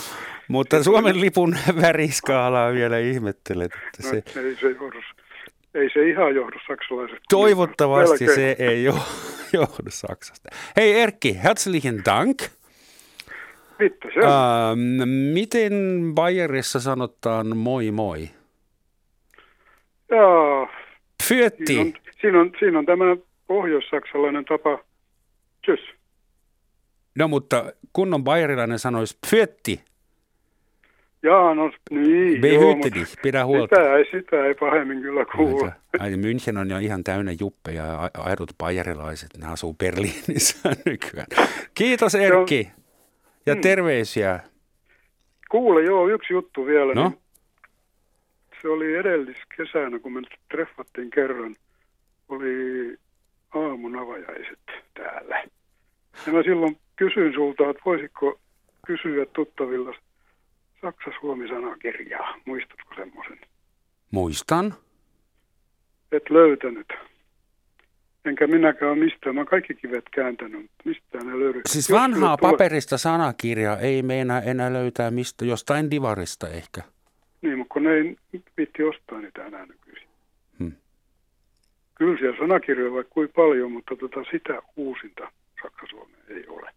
Mutta 0.49 0.83
Suomen 0.83 1.20
lipun 1.20 1.57
väriskaalaa 1.83 2.72
vielä 2.72 2.99
ihmettelet. 2.99 3.72
Että 3.87 4.03
se... 4.03 4.22
No, 4.37 4.43
ei, 4.43 4.57
se 4.57 4.74
ei 5.75 5.91
se 5.93 6.09
ihan 6.09 6.35
johdu 6.35 6.59
saksalaisesta. 6.68 7.25
Toivottavasti 7.29 8.27
se 8.35 8.57
ei 8.59 8.85
johdu 9.53 9.89
Saksasta. 9.89 10.49
Hei 10.77 11.01
Erkki, 11.01 11.39
herzlichen 11.45 12.05
Dank. 12.05 12.43
Bitte, 13.79 14.09
uh, 14.09 14.77
miten 15.33 15.73
Bayerissa 16.14 16.81
sanotaan 16.81 17.57
moi 17.57 17.91
moi? 17.91 18.29
Joo. 20.11 20.68
Fyötti. 21.29 21.75
Siinä 21.75 21.83
on, 21.83 21.93
siinä 22.20 22.41
on, 22.41 22.53
siinä 22.59 22.79
on 22.79 22.87
tämä 22.87 23.05
pohjois-saksalainen 23.47 24.45
tapa 24.45 24.79
tschüss. 25.66 25.95
No 27.18 27.29
mutta 27.29 27.73
kunnon 27.93 28.25
bayerilainen 28.25 28.79
sanoisi 28.79 29.18
fyötti. 29.31 29.81
Jaa, 31.23 31.55
no 31.55 31.70
niin. 31.91 32.41
Behütte 32.41 32.95
dich, 32.95 33.16
pidä 33.23 33.45
huolta. 33.45 33.77
Sitä 33.77 33.97
ei, 33.97 34.05
sitä 34.11 34.45
ei 34.47 34.55
pahemmin 34.55 35.03
kyllä 35.03 35.25
kuulu. 35.37 35.70
Ai, 35.99 36.11
München 36.11 36.59
on 36.59 36.70
jo 36.70 36.79
ihan 36.79 37.05
täynnä 37.05 37.33
juppeja 37.41 37.87
ja 37.87 38.11
aidot 38.18 38.51
bayerilaiset, 38.59 39.31
ne 39.39 39.47
asuu 39.47 39.75
Berliinissä 39.75 40.68
nykyään. 40.87 41.27
Kiitos 41.75 42.14
Erkki 42.14 42.70
ja 43.47 43.55
hmm. 43.55 43.61
terveisiä. 43.61 44.41
Kuule, 45.51 45.85
joo, 45.85 46.09
yksi 46.09 46.33
juttu 46.33 46.66
vielä. 46.66 46.95
No? 46.95 47.09
Niin 47.09 47.18
se 48.62 48.68
oli 48.68 48.95
edelliskesänä, 48.95 49.99
kun 49.99 50.12
me 50.12 50.20
treffattiin 50.51 51.11
kerran, 51.11 51.57
oli 52.29 52.97
aamun 53.55 53.97
avajaiset 53.97 54.59
täällä. 54.95 55.45
Ja 56.27 56.33
mä 56.33 56.43
silloin 56.43 56.77
kysyin 56.97 57.35
sulta, 57.35 57.70
että 57.70 57.83
voisitko 57.85 58.39
kysyä 58.87 59.27
tuttavilla 59.27 59.95
Saksa-Suomi-sanakirjaa. 60.83 62.35
Muistatko 62.45 62.95
semmoisen? 62.95 63.39
Muistan. 64.11 64.74
Et 66.12 66.30
löytänyt. 66.30 66.87
Enkä 68.24 68.47
minäkään 68.47 68.93
ole 68.93 68.99
mistään. 68.99 69.35
Mä 69.35 69.41
oon 69.41 69.47
kaikki 69.47 69.74
kivet 69.74 70.05
kääntänyt, 70.11 70.70
mistään 70.85 71.28
ei 71.28 71.39
löydy. 71.39 71.61
Siis 71.68 71.89
Jos 71.89 72.01
vanhaa 72.01 72.37
paperista 72.37 72.99
sanakirjaa 72.99 73.78
ei 73.78 74.03
meinaa 74.03 74.43
enää 74.43 74.72
löytää 74.72 75.11
mistä, 75.11 75.45
jostain 75.45 75.91
divarista 75.91 76.49
ehkä. 76.49 76.83
Niin, 77.43 77.59
mutta 77.59 77.72
kun 77.72 77.83
ne 77.83 77.91
ei 77.91 78.16
viitti 78.57 78.83
ostaa 78.83 79.20
niitä 79.20 79.47
enää 79.47 79.66
nykyisin. 79.66 80.09
Hmm. 80.59 80.72
Kyllä 81.95 82.18
siellä 82.18 82.39
sanakirjoja 82.39 82.93
vaikka 82.93 83.14
kuin 83.14 83.28
paljon, 83.37 83.72
mutta 83.72 83.97
tota 83.97 84.20
sitä 84.30 84.62
uusinta 84.76 85.33
Saksa-Suomeen 85.62 86.22
ei 86.28 86.47
ole. 86.49 86.70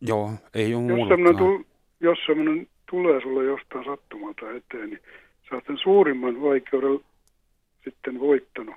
Joo, 0.00 0.32
ei 0.54 0.74
ole 0.74 0.98
jos 0.98 1.08
semmoinen, 1.08 1.64
jos 2.00 2.18
semmoinen 2.26 2.66
tulee 2.90 3.20
sulle 3.20 3.44
jostain 3.44 3.84
sattumalta 3.84 4.50
eteen, 4.50 4.90
niin 4.90 5.02
sä 5.48 5.54
oot 5.54 5.64
sen 5.66 5.78
suurimman 5.82 6.42
vaikeuden 6.42 7.00
sitten 7.84 8.20
voittanut. 8.20 8.74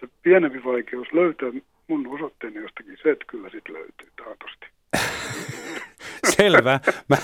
Se 0.00 0.08
pienempi 0.22 0.64
vaikeus 0.64 1.08
löytää 1.12 1.48
mun 1.88 2.06
osoitteeni 2.06 2.60
jostakin, 2.62 2.96
se 3.02 3.10
että 3.10 3.24
kyllä 3.28 3.50
sitten 3.50 3.74
löytyy 3.74 4.08
taatusti. 4.16 4.66
Selvä. 6.36 6.80
Mä, 7.08 7.16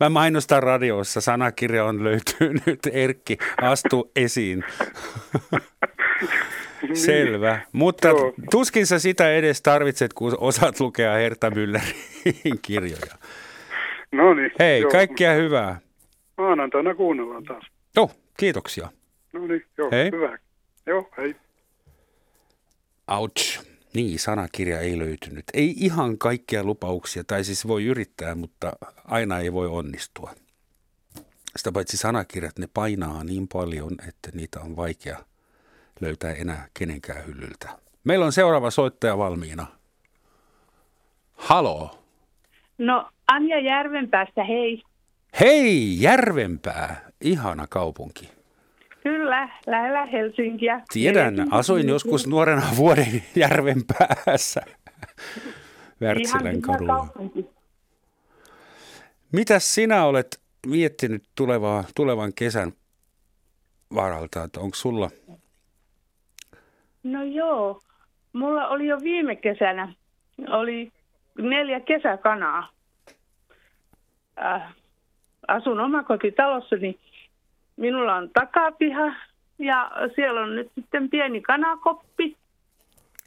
mä 0.00 0.08
mainostan 0.10 0.62
radiossa. 0.62 1.20
Sanakirja 1.20 1.84
on 1.84 2.04
löytynyt. 2.04 2.80
Erkki, 2.92 3.38
astu 3.62 4.10
esiin. 4.16 4.64
Niin. 6.82 6.96
Selvä. 6.96 7.60
Mutta 7.72 8.08
Joo. 8.08 8.34
tuskin 8.50 8.86
sä 8.86 8.98
sitä 8.98 9.32
edes 9.32 9.62
tarvitset, 9.62 10.12
kun 10.12 10.36
osaat 10.40 10.80
lukea 10.80 11.12
Herta 11.12 11.50
Müllerin 11.50 12.58
kirjoja. 12.62 13.16
No 14.12 14.34
niin. 14.34 14.50
Hei, 14.58 14.80
joo. 14.80 14.90
kaikkia 14.90 15.32
hyvää. 15.32 15.80
Maanantaina 16.38 16.94
kuunnellaan 16.94 17.44
taas. 17.44 17.64
Joo, 17.96 18.10
kiitoksia. 18.36 18.88
No 19.32 19.46
niin, 19.46 19.64
joo, 19.78 19.88
hei. 19.92 20.10
hyvä. 20.12 20.38
Joo, 20.86 21.08
hei. 21.18 21.36
Ouch. 23.08 23.66
Niin, 23.94 24.18
sanakirja 24.18 24.80
ei 24.80 24.98
löytynyt. 24.98 25.44
Ei 25.54 25.74
ihan 25.76 26.18
kaikkia 26.18 26.64
lupauksia, 26.64 27.24
tai 27.24 27.44
siis 27.44 27.68
voi 27.68 27.84
yrittää, 27.84 28.34
mutta 28.34 28.72
aina 29.04 29.38
ei 29.38 29.52
voi 29.52 29.66
onnistua. 29.66 30.34
Sitä 31.56 31.72
paitsi 31.72 31.96
sanakirjat, 31.96 32.58
ne 32.58 32.68
painaa 32.74 33.24
niin 33.24 33.48
paljon, 33.48 33.90
että 34.08 34.30
niitä 34.34 34.60
on 34.60 34.76
vaikea 34.76 35.18
löytää 36.00 36.32
enää 36.32 36.68
kenenkään 36.78 37.26
hyllyltä. 37.26 37.68
Meillä 38.04 38.26
on 38.26 38.32
seuraava 38.32 38.70
soittaja 38.70 39.18
valmiina. 39.18 39.66
Halo. 41.32 42.01
No 42.82 43.08
Anja 43.28 43.60
Järvenpäästä, 43.60 44.44
hei. 44.44 44.82
Hei, 45.40 46.02
Järvenpää. 46.02 47.10
Ihana 47.20 47.66
kaupunki. 47.66 48.28
Kyllä, 49.02 49.48
lähellä 49.66 50.06
Helsinkiä. 50.06 50.80
Tiedän, 50.92 51.46
asuin 51.50 51.88
joskus 51.88 52.26
nuorena 52.26 52.62
vuoden 52.76 53.22
järven 53.36 53.82
päässä 53.98 54.62
Wärtsilän 56.02 56.60
kadulla. 56.60 57.06
Mitäs 59.32 59.74
sinä 59.74 60.04
olet 60.04 60.40
miettinyt 60.66 61.22
tulevaa, 61.34 61.84
tulevan 61.94 62.32
kesän 62.34 62.72
varalta, 63.94 64.44
että 64.44 64.60
onko 64.60 64.74
sulla? 64.74 65.10
No 67.02 67.22
joo, 67.22 67.80
mulla 68.32 68.68
oli 68.68 68.86
jo 68.86 68.98
viime 69.02 69.36
kesänä, 69.36 69.94
oli 70.48 70.92
neljä 71.38 71.80
kesäkanaa. 71.80 72.68
Äh, 74.44 74.74
asun 75.48 75.80
omakotitalossa, 75.80 76.76
niin 76.76 76.98
Minulla 77.76 78.14
on 78.14 78.30
takapiha 78.32 79.14
ja 79.58 79.90
siellä 80.14 80.40
on 80.40 80.56
nyt 80.56 80.70
sitten 80.74 81.10
pieni 81.10 81.40
kanakoppi 81.40 82.36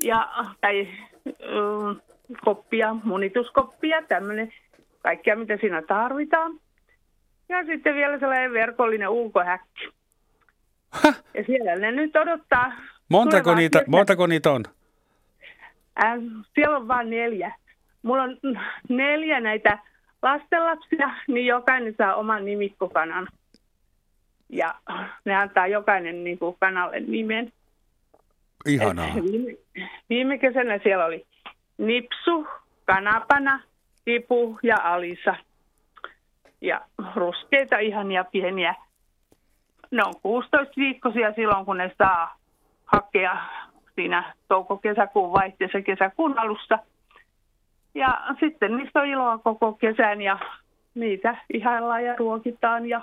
ja, 0.03 0.29
tai 0.61 0.87
äh, 1.27 1.95
koppia, 2.45 2.95
munituskoppia, 3.03 4.01
tämmöinen 4.01 4.53
kaikkea 5.03 5.35
mitä 5.35 5.57
siinä 5.57 5.81
tarvitaan. 5.81 6.59
Ja 7.49 7.65
sitten 7.65 7.95
vielä 7.95 8.19
sellainen 8.19 8.53
verkollinen 8.53 9.09
ulkohäkki. 9.09 9.89
Ja 11.33 11.43
siellä 11.45 11.75
ne 11.75 11.91
nyt 11.91 12.15
odottaa. 12.15 12.71
Montako 13.09 13.55
niitä, 13.55 13.83
montako 13.87 14.27
niitä 14.27 14.51
on? 14.51 14.63
Äh, 16.03 16.17
siellä 16.55 16.77
on 16.77 16.87
vain 16.87 17.09
neljä. 17.09 17.55
Mulla 18.05 18.23
on 18.23 18.37
neljä 18.89 19.39
näitä 19.39 19.79
lastenlapsia, 20.21 21.09
niin 21.27 21.45
jokainen 21.45 21.95
saa 21.97 22.15
oman 22.15 22.45
nimikkokanan. 22.45 23.27
Ja 24.49 24.75
ne 25.25 25.35
antaa 25.35 25.67
jokainen 25.67 26.23
niin 26.23 26.39
kuin 26.39 26.55
kanalle 26.59 26.99
nimen. 26.99 27.51
Ihanaa. 28.65 29.07
Et 29.07 29.23
Viime, 29.23 29.57
viime 30.09 30.37
kesänä 30.37 30.79
siellä 30.83 31.05
oli 31.05 31.25
Nipsu, 31.77 32.47
Kanapana, 32.85 33.59
Tipu 34.05 34.59
ja 34.63 34.75
Alisa. 34.83 35.35
Ja 36.61 36.81
ruskeita 37.15 37.77
ihania 37.77 38.23
pieniä. 38.23 38.75
Ne 39.91 40.03
on 40.03 40.13
16-viikkoisia 40.15 41.33
silloin, 41.35 41.65
kun 41.65 41.77
ne 41.77 41.91
saa 41.97 42.37
hakea 42.85 43.37
siinä 43.95 44.33
touko-kesäkuun 44.47 45.33
vaihteessa 45.33 45.81
kesäkuun 45.81 46.39
alussa. 46.39 46.79
Ja 47.95 48.21
sitten 48.39 48.77
niistä 48.77 48.99
on 48.99 49.07
iloa 49.07 49.37
koko 49.37 49.73
kesän 49.73 50.21
ja 50.21 50.39
niitä 50.95 51.37
ihaillaan 51.53 52.03
ja 52.03 52.15
ruokitaan 52.15 52.85
ja 52.89 53.01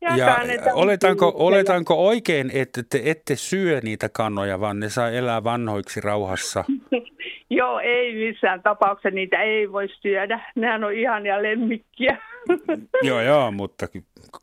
Ja 0.00 0.36
oletanko, 0.74 1.32
oletanko 1.34 2.06
oikein, 2.06 2.50
että 2.54 2.82
te 2.90 3.02
ette 3.04 3.36
syö 3.36 3.80
niitä 3.82 4.08
kanoja, 4.08 4.60
vaan 4.60 4.80
ne 4.80 4.88
saa 4.88 5.10
elää 5.10 5.44
vanhoiksi 5.44 6.00
rauhassa? 6.00 6.64
Joo, 7.50 7.78
ei 7.78 8.14
missään 8.14 8.62
tapauksessa 8.62 9.14
niitä 9.14 9.42
ei 9.42 9.72
voi 9.72 9.88
syödä. 10.02 10.40
Nehän 10.54 10.84
on 10.84 10.94
ihania 10.94 11.42
lemmikkiä. 11.42 12.16
joo, 13.02 13.20
joo, 13.20 13.50
mutta 13.50 13.86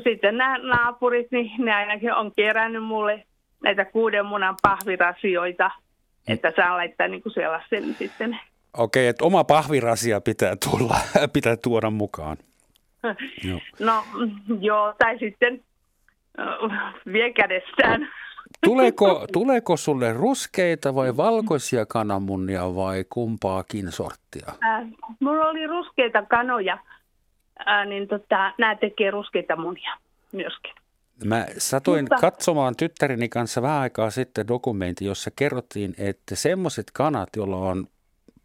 sitten 0.04 0.38
nämä 0.38 0.58
naapurit, 0.58 1.32
niin 1.32 1.52
ne 1.66 1.74
ainakin 1.76 2.14
on 2.14 2.32
kerännyt 2.36 2.84
mulle 2.84 3.26
näitä 3.64 3.86
kuuden 3.86 4.26
munan 4.26 4.55
pahvirasioita, 4.62 5.72
että 6.28 6.53
saan 6.55 6.78
laittaa 6.78 7.07
niin 7.07 7.24
kuin 7.24 7.34
sellaisen 7.34 7.95
sitten. 7.99 8.39
Okei, 8.78 9.07
että 9.07 9.26
oma 9.26 9.43
pahvirasia 9.43 10.22
pitää 10.22 10.55
tulla, 10.70 10.95
pitää 11.34 11.55
tuoda 11.57 11.89
mukaan. 11.89 12.38
Joo. 13.47 13.59
No 13.80 14.03
joo, 14.59 14.93
tai 14.97 15.20
sitten 15.20 15.64
vie 17.14 17.34
kädestään. 17.34 18.09
Tuleeko, 18.64 19.26
tuleeko 19.34 19.78
sulle 19.78 20.14
ruskeita 20.14 20.95
vai 20.95 21.18
valkoisia 21.18 21.86
kananmunia 21.86 22.76
vai 22.76 23.05
kumpaakin 23.09 23.91
sorttia? 23.91 24.47
Äh, 24.64 24.88
mulla 25.20 25.45
oli 25.45 25.68
ruskeita 25.68 26.22
kanoja, 26.22 26.78
äh, 27.68 27.86
niin 27.86 28.07
tota, 28.07 28.53
nämä 28.57 28.76
tekee 28.76 29.12
ruskeita 29.12 29.55
munia 29.55 29.97
myöskin. 30.32 30.74
Mä 31.26 31.45
satoin 31.57 32.03
Mutta- 32.03 32.15
katsomaan 32.22 32.76
tyttäreni 32.76 33.30
kanssa 33.30 33.61
vähän 33.61 33.82
aikaa 33.82 34.09
sitten 34.09 34.47
dokumentti, 34.47 35.05
jossa 35.05 35.32
kerrottiin, 35.36 35.93
että 35.97 36.36
semmoiset 36.36 36.86
kanat, 36.93 37.30
joilla 37.36 37.57
on 37.57 37.88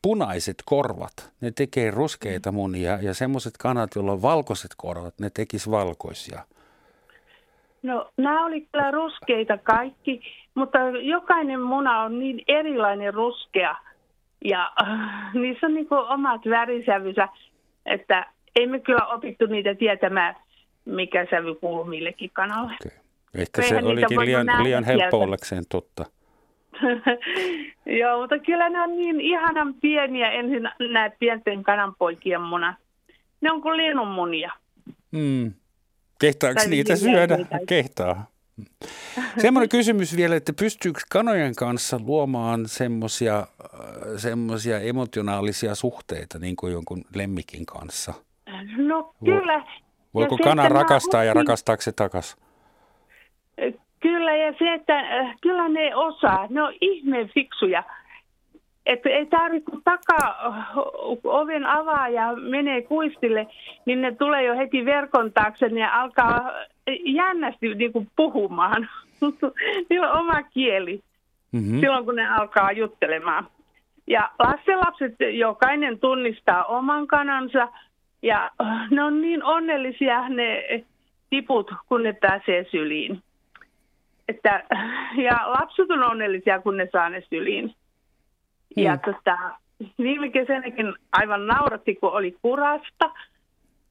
punaiset 0.02 0.56
korvat, 0.64 1.32
ne 1.40 1.50
tekee 1.50 1.90
ruskeita 1.90 2.52
munia 2.52 2.98
ja 3.02 3.14
semmoiset 3.14 3.54
kanat, 3.58 3.90
joilla 3.94 4.12
on 4.12 4.22
valkoiset 4.22 4.70
korvat, 4.76 5.14
ne 5.20 5.30
tekis 5.30 5.70
valkoisia. 5.70 6.40
No 7.82 8.10
nämä 8.16 8.46
oli 8.46 8.60
kyllä 8.72 8.90
ruskeita 8.90 9.58
kaikki, 9.58 10.20
mutta 10.54 10.78
jokainen 11.02 11.60
muna 11.60 12.02
on 12.02 12.18
niin 12.18 12.42
erilainen 12.48 13.14
ruskea 13.14 13.76
ja 14.44 14.72
äh, 14.82 15.34
niissä 15.40 15.66
on 15.66 15.74
niin 15.74 15.86
omat 15.90 16.40
värisävynsä, 16.50 17.28
että 17.86 18.26
ei 18.56 18.66
me 18.66 18.80
kyllä 18.80 19.06
opittu 19.06 19.46
niitä 19.46 19.74
tietämään, 19.74 20.36
mikä 20.86 21.26
sävy 21.30 21.54
kuuluu 21.54 21.84
millekin 21.84 22.30
kanalle. 22.32 22.72
Okay. 22.86 22.98
Ehkä 23.34 23.62
se 23.62 23.68
Eihän 23.68 23.84
niitä 23.84 23.92
olikin 23.92 24.20
liian, 24.20 24.46
liian 24.62 24.84
helppo 24.84 25.18
ollakseen 25.18 25.64
totta. 25.68 26.04
Joo, 28.00 28.20
mutta 28.20 28.38
kyllä 28.38 28.68
ne 28.68 28.80
on 28.80 28.96
niin 28.96 29.20
ihanan 29.20 29.74
pieniä 29.74 30.30
ensin 30.30 30.62
nämä 30.92 31.10
pienten 31.18 31.62
kananpoikien 31.62 32.40
munat. 32.40 32.76
Ne 33.40 33.52
on 33.52 33.62
kuin 33.62 33.76
linnunmunia. 33.76 34.52
Mm. 35.10 35.52
Kehtaako 36.20 36.54
Tai 36.54 36.68
niitä 36.68 36.92
niin 36.92 37.00
syödä? 37.00 37.34
jälkeitä. 37.34 37.66
Kehtaa. 37.68 38.26
Semmoinen 39.38 39.68
kysymys 39.68 40.16
vielä, 40.16 40.36
että 40.36 40.52
pystyykö 40.52 41.00
kanojen 41.10 41.54
kanssa 41.54 42.00
luomaan 42.04 42.68
semmoisia 42.68 43.46
semmosia 44.16 44.80
emotionaalisia 44.80 45.74
suhteita 45.74 46.38
niin 46.38 46.56
kuin 46.56 46.72
jonkun 46.72 47.04
lemmikin 47.14 47.66
kanssa? 47.66 48.14
No 48.76 49.14
kyllä. 49.24 49.64
Voiko 50.16 50.36
kana 50.36 50.68
rakastaa 50.68 51.24
ja 51.24 51.34
rakastaako 51.34 51.82
se 51.82 51.92
takas? 51.92 52.36
Kyllä, 54.00 54.36
ja 54.36 54.54
se, 54.58 54.74
että 54.74 54.98
äh, 54.98 55.36
kyllä 55.40 55.68
ne 55.68 55.96
osaa. 55.96 56.46
Ne 56.50 56.62
on 56.62 56.72
ihmeen 56.80 57.28
fiksuja. 57.28 57.82
Että 58.86 59.08
ei 59.08 59.26
tarvitse 59.26 59.70
kun 59.70 59.82
takaa 59.84 60.46
äh, 60.46 60.78
oven 61.24 61.66
avaa 61.66 62.08
ja 62.08 62.32
menee 62.36 62.82
kuistille, 62.82 63.46
niin 63.86 64.00
ne 64.00 64.14
tulee 64.14 64.44
jo 64.44 64.56
heti 64.56 64.84
verkon 64.84 65.32
taakse 65.32 65.66
ja 65.66 66.00
alkaa 66.02 66.52
jännästi 67.04 67.74
niin 67.74 67.92
kuin 67.92 68.08
puhumaan. 68.16 68.88
Niillä 69.90 70.12
on 70.12 70.20
oma 70.20 70.42
kieli 70.42 71.02
Mm-hmm. 71.52 71.80
silloin, 71.80 72.04
kun 72.04 72.16
ne 72.16 72.28
alkaa 72.28 72.72
juttelemaan. 72.72 73.46
Ja 74.06 74.30
lastenlapset, 74.38 75.14
jokainen 75.38 75.98
tunnistaa 75.98 76.64
oman 76.64 77.06
kanansa 77.06 77.68
ja 78.26 78.50
ne 78.90 79.02
on 79.02 79.20
niin 79.20 79.44
onnellisia 79.44 80.28
ne 80.28 80.62
tiput, 81.30 81.70
kun 81.88 82.02
ne 82.02 82.12
pääsee 82.12 82.66
syliin. 82.70 83.22
Että, 84.28 84.62
ja 85.26 85.36
lapset 85.44 85.90
on 85.90 86.02
onnellisia, 86.10 86.60
kun 86.60 86.76
ne 86.76 86.88
saa 86.92 87.08
ne 87.08 87.22
syliin. 87.30 87.74
Ja 88.76 88.94
Mm. 88.94 89.00
tota, 89.00 89.38
viime 89.98 90.30
kesänäkin 90.30 90.94
aivan 91.12 91.46
nauratti, 91.46 91.94
kun 91.94 92.12
oli 92.12 92.36
kurasta. 92.42 93.10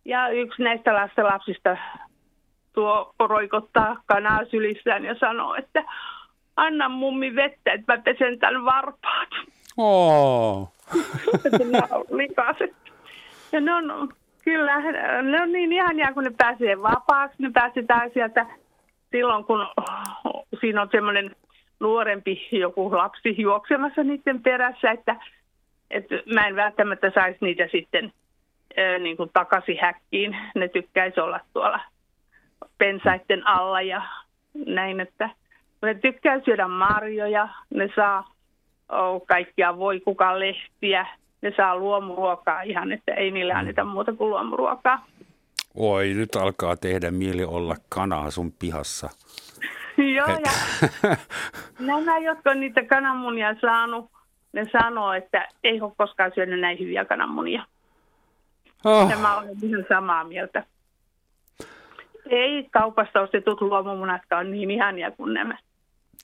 Ja 0.06 0.30
yksi 0.30 0.64
näistä 0.64 0.94
lastenlapsista 0.94 1.78
tuo 2.74 3.14
roikottaa 3.20 4.02
kanaa 4.06 4.46
sylissään 4.52 5.06
ja 5.06 5.16
sanoo, 5.20 5.56
että 5.56 5.84
anna 6.56 6.90
mummi 6.90 7.36
vettä, 7.36 7.72
että 7.74 7.94
mä 7.96 8.02
pesen 8.02 8.40
tämän 8.40 8.66
varpaat. 8.66 9.30
Oh. 9.78 10.72
On. 11.92 12.06
Ja 13.52 13.60
ne 13.62 13.74
on, 13.74 14.10
kyllä, 14.46 14.82
ne 15.22 15.42
on 15.42 15.52
niin 15.52 15.74
ihania, 15.74 16.14
kun 16.14 16.24
ne 16.24 16.32
pääsee 16.38 16.82
vapaaksi. 16.82 17.44
Ne 17.44 17.52
pääsetään 17.54 18.12
sieltä 18.14 18.46
silloin 19.12 19.46
kun 19.46 19.68
siinä 20.60 20.82
on 20.82 20.90
semmoinen 20.92 21.36
nuorempi 21.80 22.48
joku 22.52 22.92
lapsi 22.98 23.42
juoksemassa 23.42 24.04
niiden 24.04 24.44
perässä, 24.44 24.92
että, 24.92 25.16
että 25.92 26.16
mä 26.34 26.48
en 26.48 26.56
välttämättä 26.56 27.12
saisi 27.16 27.38
niitä 27.42 27.68
sitten 27.72 28.14
niin 29.00 29.18
kuin 29.18 29.30
takaisin 29.34 29.78
häkkiin. 29.82 30.38
Ne 30.56 30.68
tykkäisi 30.68 31.20
olla 31.20 31.40
tuolla 31.54 31.80
pensaiden 32.78 33.48
alla 33.48 33.82
ja 33.82 34.02
näin, 34.66 35.00
että 35.00 35.30
ne 35.82 35.94
tykkää 35.94 36.40
syödä 36.46 36.68
marjoja, 36.68 37.50
ne 37.70 37.90
saa 37.96 38.28
oh, 38.90 39.26
kaikkia 39.28 39.78
voi 39.78 40.00
kuka 40.00 40.40
lehtiä, 40.40 41.06
ne 41.46 41.54
saa 41.58 41.78
luomuruokaa 41.78 42.62
ihan, 42.62 42.92
että 42.92 43.14
ei 43.14 43.32
niille 43.32 43.54
mm. 43.54 43.60
anneta 43.60 43.84
muuta 43.84 44.14
kuin 44.14 44.30
luomuruokaa. 44.30 45.06
Oi, 45.76 46.14
nyt 46.14 46.36
alkaa 46.36 46.78
tehdä 46.78 47.12
mieli 47.12 47.44
olla 47.44 47.76
kanaa 47.90 48.32
sun 48.32 48.52
pihassa. 48.60 49.10
Joo, 50.16 50.28
ja 50.28 50.52
nämä, 51.88 52.18
jotka 52.18 52.52
on 52.52 52.60
niitä 52.60 52.84
kananmunia 52.84 53.56
saanut, 53.62 54.12
ne 54.54 54.66
sanoo, 54.72 55.14
että 55.14 55.48
ei 55.64 55.82
ole 55.82 55.92
koskaan 55.98 56.32
syönyt 56.36 56.60
näin 56.60 56.80
hyviä 56.80 57.06
kananmunia. 57.06 57.66
Oh. 58.86 59.10
Ja 59.10 59.18
mä 59.18 59.38
olen 59.38 59.58
ihan 59.62 59.86
samaa 59.90 60.24
mieltä. 60.24 60.64
Ei 62.30 62.70
kaupasta 62.72 63.22
ostetut 63.22 63.62
luomumunatkaan 63.62 64.52
niin 64.52 64.72
ihania 64.72 65.12
kuin 65.12 65.34
nämä. 65.34 65.58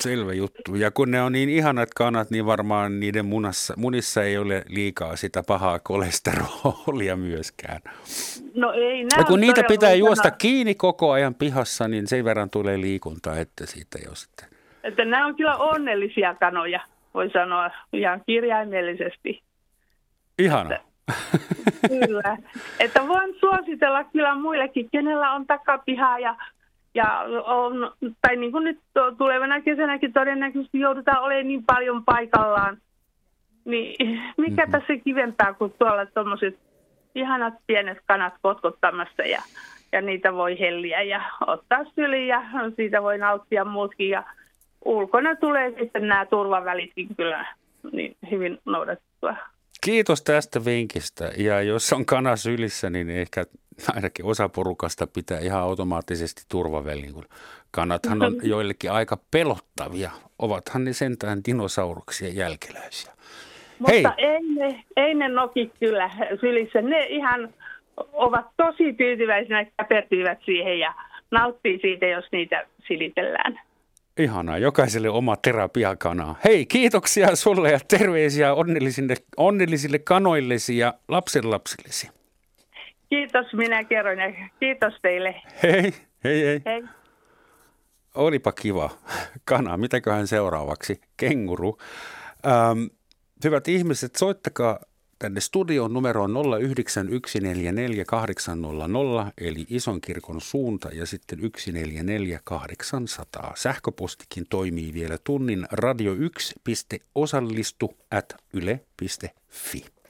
Selvä 0.02 0.34
juttu. 0.34 0.76
Ja 0.76 0.92
kun 0.92 1.12
ne 1.12 1.22
on 1.22 1.32
niin 1.32 1.50
ihanat 1.50 1.90
kanat, 1.96 2.32
niin 2.32 2.46
varmaan 2.46 3.00
niiden 3.00 3.26
munassa, 3.26 3.74
munissa 3.78 4.24
ei 4.24 4.38
ole 4.38 4.64
liikaa 4.68 5.16
sitä 5.16 5.44
pahaa 5.48 5.80
kolesterolia 5.80 7.16
myöskään. 7.16 7.82
No 8.56 8.72
ei 8.72 9.06
Ja 9.18 9.24
kun 9.24 9.42
niitä 9.42 9.64
pitää 9.68 9.94
juosta 9.94 10.32
kiinni 10.32 10.76
koko 10.76 11.12
ajan 11.12 11.36
pihassa, 11.36 11.88
niin 11.88 12.08
sen 12.08 12.26
verran 12.26 12.50
tulee 12.50 12.82
liikuntaa, 12.82 13.38
että 13.38 13.66
siitä 13.66 14.00
jo 14.06 14.16
sitten. 14.16 14.48
Että 14.84 15.06
nämä 15.06 15.26
on 15.26 15.36
kyllä 15.36 15.56
onnellisia 15.56 16.36
kanoja, 16.36 16.80
voi 17.14 17.30
sanoa 17.30 17.72
ihan 17.94 18.22
kirjaimellisesti. 18.26 19.44
Ihana. 20.40 20.76
Että, 20.76 21.14
kyllä. 22.08 22.38
Että 22.80 23.08
voin 23.08 23.36
suositella 23.40 24.04
kyllä 24.04 24.36
muillekin, 24.36 24.90
kenellä 24.92 25.32
on 25.32 25.48
takapihaa 25.48 26.20
ja 26.20 26.36
ja 26.94 27.20
on, 27.46 27.92
tai 28.22 28.36
niin 28.36 28.52
kuin 28.52 28.64
nyt 28.64 28.80
tulevana 29.18 29.62
kesänäkin 29.62 30.14
todennäköisesti 30.14 30.80
joudutaan 30.80 31.24
olemaan 31.24 31.48
niin 31.48 31.64
paljon 31.64 32.06
paikallaan, 32.06 32.78
niin 33.66 34.22
mikäpä 34.38 34.78
mm-hmm. 34.78 34.88
se 34.88 34.98
kivempää 35.04 35.54
kuin 35.54 35.74
tuolla 35.80 36.06
tuommoiset 36.06 36.60
ihanat 37.16 37.54
pienet 37.68 37.98
kanat 38.08 38.34
kotkottamassa 38.42 39.24
ja, 39.24 39.42
ja 39.92 40.02
niitä 40.02 40.34
voi 40.34 40.60
helliä 40.60 41.02
ja 41.02 41.22
ottaa 41.48 41.86
syliin 41.96 42.28
ja 42.28 42.42
siitä 42.76 43.02
voi 43.02 43.18
nauttia 43.18 43.66
muutkin 43.66 44.10
ja 44.10 44.24
ulkona 44.86 45.36
tulee 45.36 45.74
sitten 45.80 46.08
nämä 46.08 46.26
turvavälitkin 46.26 47.16
kyllä 47.16 47.46
niin 47.92 48.18
hyvin 48.32 48.58
noudattua. 48.66 49.36
Kiitos 49.86 50.22
tästä 50.22 50.66
vinkistä. 50.66 51.32
Ja 51.38 51.62
jos 51.62 51.94
on 51.94 52.06
kana 52.06 52.36
sylissä, 52.36 52.90
niin 52.90 53.10
ehkä 53.10 53.46
ainakin 53.96 54.26
osa 54.26 54.50
porukasta 54.50 55.08
pitää 55.08 55.40
ihan 55.40 55.62
automaattisesti 55.62 56.44
turvavälin, 56.50 57.14
kun 57.14 57.26
kanathan 57.72 58.22
on 58.22 58.36
joillekin 58.54 58.92
aika 58.92 59.18
pelottavia. 59.32 60.12
Ovathan 60.40 60.84
ne 60.84 60.94
sentään 60.94 61.42
dinosauruksien 61.46 62.36
jälkeläisiä. 62.36 63.14
Mutta 63.80 63.94
Hei. 63.94 64.06
Ei, 64.18 64.42
ne, 64.56 64.84
ei 64.96 65.14
ne 65.14 65.28
noki 65.30 65.72
kyllä 65.80 66.12
sylissä. 66.42 66.82
Ne 66.82 67.06
ihan 67.06 67.54
ovat 68.14 68.46
tosi 68.58 68.94
tyytyväisinä, 68.94 69.60
että 69.60 69.74
käpertyivät 69.78 70.40
siihen 70.46 70.80
ja 70.80 70.94
nauttii 71.32 71.80
siitä, 71.82 72.06
jos 72.06 72.26
niitä 72.32 72.66
silitellään. 72.88 73.60
Ihanaa, 74.20 74.58
jokaiselle 74.58 75.10
oma 75.10 75.36
terapiakana. 75.36 76.36
Hei, 76.44 76.66
kiitoksia 76.66 77.36
sulle 77.36 77.72
ja 77.72 77.80
terveisiä 77.88 78.54
onnellisille, 78.54 79.16
onnellisille 79.38 80.00
kanoillesi 80.00 80.78
ja 80.78 80.94
lapsenlapsillesi. 81.08 82.21
Kiitos, 83.12 83.54
minä 83.54 83.84
kerron 83.84 84.20
ja 84.20 84.34
kiitos 84.60 84.94
teille. 85.02 85.42
Hei, 85.64 85.94
hei, 86.24 86.46
hei. 86.46 86.62
hei. 86.66 86.84
Olipa 88.16 88.52
kiva. 88.52 88.90
Kana, 89.46 89.78
mitäköhän 89.78 90.28
seuraavaksi? 90.28 91.02
Kenguru. 91.18 91.78
Ähm, 92.46 92.84
hyvät 93.44 93.68
ihmiset, 93.68 94.16
soittakaa 94.16 94.80
tänne 95.20 95.40
studion 95.40 95.94
numero 95.94 96.24
on 96.24 96.32
09144800, 96.32 96.36
eli 99.38 99.66
ison 99.70 100.02
kirkon 100.02 100.42
suunta 100.42 100.90
ja 100.90 101.06
sitten 101.06 101.40
144800. 101.40 103.54
Sähköpostikin 103.56 104.46
toimii 104.50 104.94
vielä 104.94 105.18
tunnin 105.24 105.68
radio1.osallistu 105.74 107.98
at 108.12 108.36
yle.fi. 108.54 110.01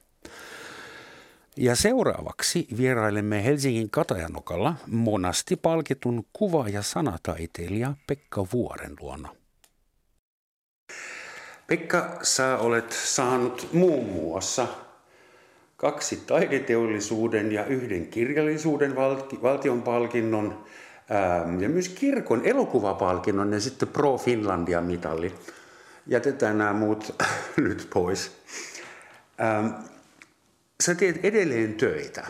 Ja 1.58 1.76
seuraavaksi 1.76 2.68
vierailemme 2.78 3.44
Helsingin 3.44 3.90
Katajanokalla 3.90 4.76
monasti 4.88 5.56
palkitun 5.56 6.24
kuva- 6.34 6.70
ja 6.70 6.82
sanataiteilija 6.82 7.94
Pekka 8.08 8.46
Vuoren 8.54 8.94
luona. 9.00 9.30
Pekka, 11.68 12.20
sä 12.22 12.58
olet 12.58 12.92
saanut 12.92 13.70
muun 13.74 14.06
muassa 14.06 14.68
kaksi 15.78 16.24
taideteollisuuden 16.28 17.52
ja 17.52 17.66
yhden 17.66 18.08
kirjallisuuden 18.08 18.96
valtion 19.42 19.82
palkinnon 19.82 20.66
ja 21.60 21.70
myös 21.70 21.90
kirkon 21.90 22.42
elokuvapalkinnon 22.46 23.54
ja 23.54 23.60
sitten 23.60 23.88
Pro 23.88 24.18
Finlandia 24.18 24.82
mitalli. 24.82 25.34
Jätetään 26.08 26.58
nämä 26.58 26.74
muut 26.74 27.16
nyt 27.58 27.88
pois. 27.94 28.32
Sä 30.82 30.96
teet 30.96 31.26
edelleen 31.26 31.74
töitä. 31.74 32.28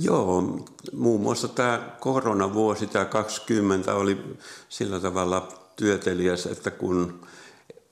Joo, 0.00 0.60
muun 0.92 1.20
muassa 1.20 1.48
tämä 1.48 1.96
koronavuosi, 2.00 2.86
tämä 2.86 3.04
20 3.04 3.94
oli 3.94 4.36
sillä 4.68 5.00
tavalla 5.00 5.48
työtelijäs, 5.76 6.46
että 6.46 6.70
kun 6.70 7.20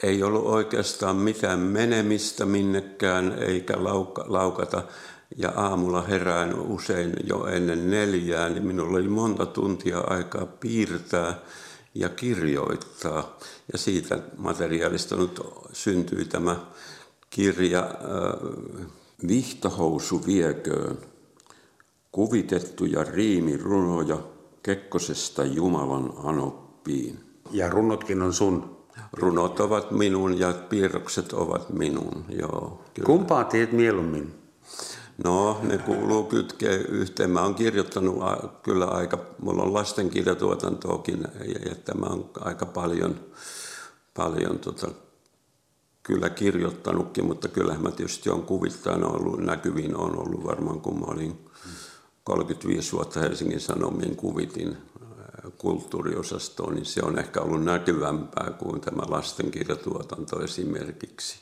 ei 0.02 0.22
ollut 0.22 0.46
oikeastaan 0.46 1.16
mitään 1.16 1.58
menemistä 1.58 2.46
minnekään 2.46 3.34
eikä 3.38 3.84
lauka, 3.84 4.24
laukata, 4.28 4.82
ja 5.36 5.52
aamulla 5.56 6.02
herään 6.02 6.60
usein 6.60 7.12
jo 7.24 7.46
ennen 7.46 7.90
neljää, 7.90 8.48
niin 8.48 8.66
minulla 8.66 8.98
oli 8.98 9.08
monta 9.08 9.46
tuntia 9.46 9.98
aikaa 9.98 10.46
piirtää 10.46 11.38
ja 11.94 12.08
kirjoittaa. 12.08 13.38
Ja 13.72 13.78
siitä 13.78 14.18
materiaalista 14.36 15.16
nyt 15.16 15.40
syntyi 15.72 16.24
tämä 16.24 16.56
kirja 17.30 17.90
Vihtohousu 19.28 20.26
vieköön, 20.26 20.98
kuvitettuja 22.12 23.04
riimirunoja 23.04 24.18
Kekkosesta 24.62 25.44
Jumalan 25.44 26.12
anoppiin. 26.24 27.20
Ja 27.50 27.70
runotkin 27.70 28.22
on 28.22 28.32
sun? 28.32 28.76
Runot 29.12 29.60
ovat 29.60 29.90
minun 29.90 30.38
ja 30.38 30.54
piirrokset 30.68 31.32
ovat 31.32 31.70
minun, 31.70 32.24
joo. 32.28 32.82
Kyllä. 32.94 33.06
Kumpaa 33.06 33.44
teet 33.44 33.72
mieluummin? 33.72 34.34
No, 35.24 35.60
ne 35.62 35.78
kuuluu 35.78 36.24
kytkeä 36.24 36.72
yhteen. 36.72 37.30
Mä 37.30 37.42
oon 37.42 37.54
kirjoittanut 37.54 38.22
kyllä 38.62 38.86
aika, 38.86 39.18
mulla 39.38 39.62
on 39.62 39.74
lastenkirjatuotantoakin 39.74 41.20
ja, 41.22 41.68
ja 41.68 41.74
tämä 41.74 42.06
on 42.06 42.30
aika 42.40 42.66
paljon, 42.66 43.20
paljon 44.14 44.58
tota, 44.58 44.88
kyllä 46.02 46.30
kirjoittanutkin, 46.30 47.24
mutta 47.24 47.48
kyllähän 47.48 47.82
mä 47.82 47.90
tietysti 47.90 48.30
on 48.30 48.42
kuvittain 48.42 49.04
ollut 49.04 49.40
näkyviin, 49.40 49.96
on 49.96 50.18
ollut 50.18 50.44
varmaan 50.44 50.80
kun 50.80 51.00
mä 51.00 51.06
olin 51.06 51.38
35 52.24 52.92
vuotta 52.92 53.20
Helsingin 53.20 53.60
Sanomien 53.60 54.16
kuvitin 54.16 54.76
kulttuuriosastoon, 55.58 56.74
niin 56.74 56.86
se 56.86 57.00
on 57.02 57.18
ehkä 57.18 57.40
ollut 57.40 57.64
näkyvämpää 57.64 58.50
kuin 58.58 58.80
tämä 58.80 59.02
lastenkirjatuotanto 59.08 60.42
esimerkiksi. 60.42 61.38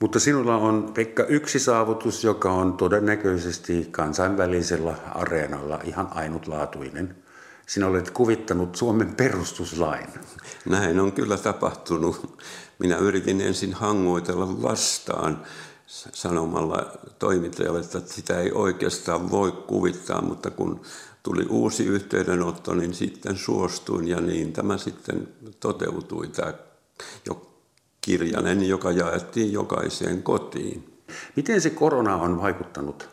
Mutta 0.00 0.20
sinulla 0.20 0.56
on, 0.56 0.90
Pekka, 0.94 1.24
yksi 1.24 1.58
saavutus, 1.58 2.24
joka 2.24 2.52
on 2.52 2.72
todennäköisesti 2.72 3.88
kansainvälisellä 3.90 4.94
areenalla 5.14 5.80
ihan 5.84 6.08
ainutlaatuinen. 6.10 7.25
Sinä 7.66 7.86
olet 7.86 8.10
kuvittanut 8.10 8.76
Suomen 8.76 9.14
perustuslain. 9.14 10.06
Näin 10.64 11.00
on 11.00 11.12
kyllä 11.12 11.36
tapahtunut. 11.36 12.42
Minä 12.78 12.96
yritin 12.96 13.40
ensin 13.40 13.72
hangoitella 13.72 14.62
vastaan 14.62 15.42
sanomalla 15.86 16.92
toimittajalle, 17.18 17.80
että 17.80 18.00
sitä 18.04 18.40
ei 18.40 18.52
oikeastaan 18.52 19.30
voi 19.30 19.52
kuvittaa, 19.52 20.22
mutta 20.22 20.50
kun 20.50 20.80
tuli 21.22 21.46
uusi 21.48 21.84
yhteydenotto, 21.84 22.74
niin 22.74 22.94
sitten 22.94 23.36
suostuin 23.36 24.08
ja 24.08 24.20
niin 24.20 24.52
tämä 24.52 24.78
sitten 24.78 25.28
toteutui, 25.60 26.28
tämä 26.28 26.54
jo 27.26 27.52
kirjanen, 28.00 28.68
joka 28.68 28.90
jaettiin 28.90 29.52
jokaiseen 29.52 30.22
kotiin. 30.22 31.02
Miten 31.36 31.60
se 31.60 31.70
korona 31.70 32.16
on 32.16 32.42
vaikuttanut 32.42 33.08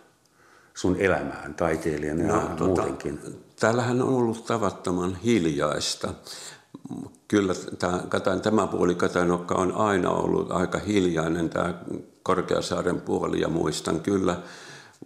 sun 0.73 0.95
elämään 0.99 1.53
taiteilijana 1.53 2.23
no, 2.23 2.35
ja 2.35 2.41
tota, 2.41 2.63
muutenkin? 2.63 3.19
Täällähän 3.59 4.01
on 4.01 4.09
ollut 4.09 4.45
tavattoman 4.45 5.15
hiljaista. 5.15 6.13
Kyllä 7.27 7.53
tämä, 7.79 7.99
tämä 8.41 8.67
puoli 8.67 8.95
Katanokka 8.95 9.55
on 9.55 9.71
aina 9.71 10.09
ollut 10.09 10.51
aika 10.51 10.79
hiljainen, 10.79 11.49
tämä 11.49 11.73
Korkeasaaren 12.23 13.01
puoli, 13.01 13.41
ja 13.41 13.47
muistan 13.47 13.99
kyllä 13.99 14.41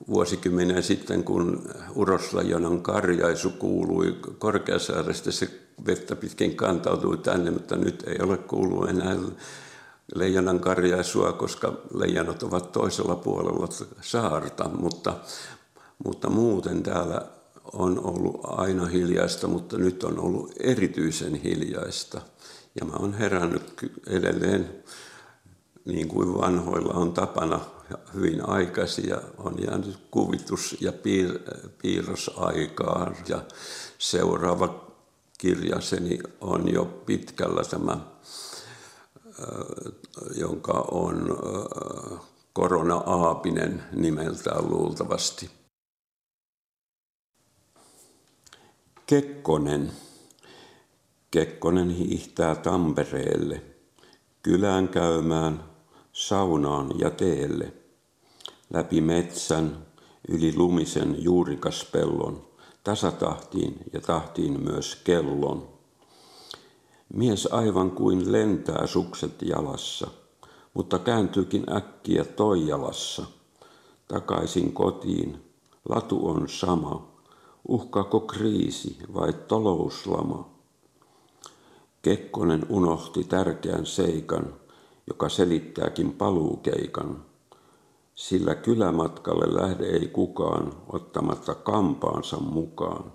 vuosikymmenen 0.07 0.83
sitten, 0.83 1.23
kun 1.23 1.69
Uroslajonan 1.95 2.81
karjaisu 2.81 3.49
kuului 3.49 4.17
Korkeasaaresta, 4.39 5.31
se 5.31 5.49
vettä 5.85 6.15
pitkin 6.15 6.55
kantautui 6.55 7.17
tänne, 7.17 7.51
mutta 7.51 7.75
nyt 7.75 8.03
ei 8.07 8.17
ole 8.23 8.37
kuullut 8.37 8.89
enää 8.89 9.15
leijonan 10.15 10.59
karjaisua, 10.59 11.33
koska 11.33 11.73
leijonat 11.93 12.43
ovat 12.43 12.71
toisella 12.71 13.15
puolella 13.15 13.67
saarta, 14.01 14.69
mutta, 14.69 15.13
mutta 16.05 16.29
muuten 16.29 16.83
täällä 16.83 17.21
on 17.73 18.05
ollut 18.05 18.39
aina 18.43 18.85
hiljaista, 18.85 19.47
mutta 19.47 19.77
nyt 19.77 20.03
on 20.03 20.19
ollut 20.19 20.53
erityisen 20.59 21.35
hiljaista. 21.35 22.21
Ja 22.79 22.85
mä 22.85 22.93
oon 22.93 23.13
herännyt 23.13 23.91
edelleen 24.07 24.83
niin 25.85 26.07
kuin 26.07 26.37
vanhoilla 26.37 26.93
on 26.93 27.13
tapana 27.13 27.59
hyvin 28.13 28.49
aikaisin 28.49 29.09
ja 29.09 29.21
on 29.37 29.55
jäänyt 29.65 29.97
kuvitus- 30.11 30.77
ja 30.81 30.91
piir- 30.91 31.69
piirrosaikaan. 31.81 33.15
Ja 33.27 33.41
seuraava 33.97 34.87
kirjaseni 35.37 36.19
on 36.41 36.73
jo 36.73 36.85
pitkällä 36.85 37.63
tämä, 37.63 37.97
jonka 40.35 40.85
on 40.91 41.37
Korona 42.53 42.95
Aapinen 42.95 43.83
nimeltään 43.91 44.69
luultavasti. 44.69 45.56
Kekkonen. 49.07 49.91
Kekkonen 51.31 51.89
hiihtää 51.89 52.55
Tampereelle, 52.55 53.61
kylään 54.43 54.87
käymään, 54.87 55.63
saunaan 56.13 56.99
ja 56.99 57.09
teelle, 57.09 57.73
läpi 58.73 59.01
metsän, 59.01 59.85
yli 60.27 60.55
lumisen 60.55 61.23
juurikaspellon, 61.23 62.47
tasatahtiin 62.83 63.77
ja 63.93 64.01
tahtiin 64.01 64.63
myös 64.63 64.95
kellon. 65.03 65.69
Mies 67.13 67.47
aivan 67.51 67.91
kuin 67.91 68.31
lentää 68.31 68.87
sukset 68.87 69.41
jalassa, 69.41 70.07
mutta 70.73 70.99
kääntyykin 70.99 71.63
äkkiä 71.75 72.23
toijalassa. 72.25 73.25
Takaisin 74.07 74.73
kotiin, 74.73 75.41
latu 75.89 76.27
on 76.27 76.49
sama, 76.49 77.16
uhkaako 77.67 78.19
kriisi 78.19 78.97
vai 79.13 79.33
talouslama? 79.33 80.49
Kekkonen 82.01 82.65
unohti 82.69 83.23
tärkeän 83.23 83.85
seikan, 83.85 84.53
joka 85.07 85.29
selittääkin 85.29 86.11
paluukeikan. 86.11 87.25
Sillä 88.15 88.55
kylämatkalle 88.55 89.61
lähde 89.61 89.85
ei 89.85 90.07
kukaan 90.07 90.73
ottamatta 90.89 91.55
kampaansa 91.55 92.37
mukaan. 92.37 93.13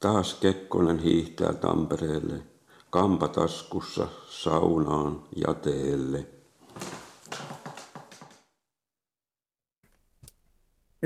Taas 0.00 0.34
Kekkonen 0.34 0.98
hiihtää 0.98 1.52
Tampereelle, 1.52 2.42
kampataskussa, 2.90 4.06
saunaan 4.28 5.22
ja 5.36 5.54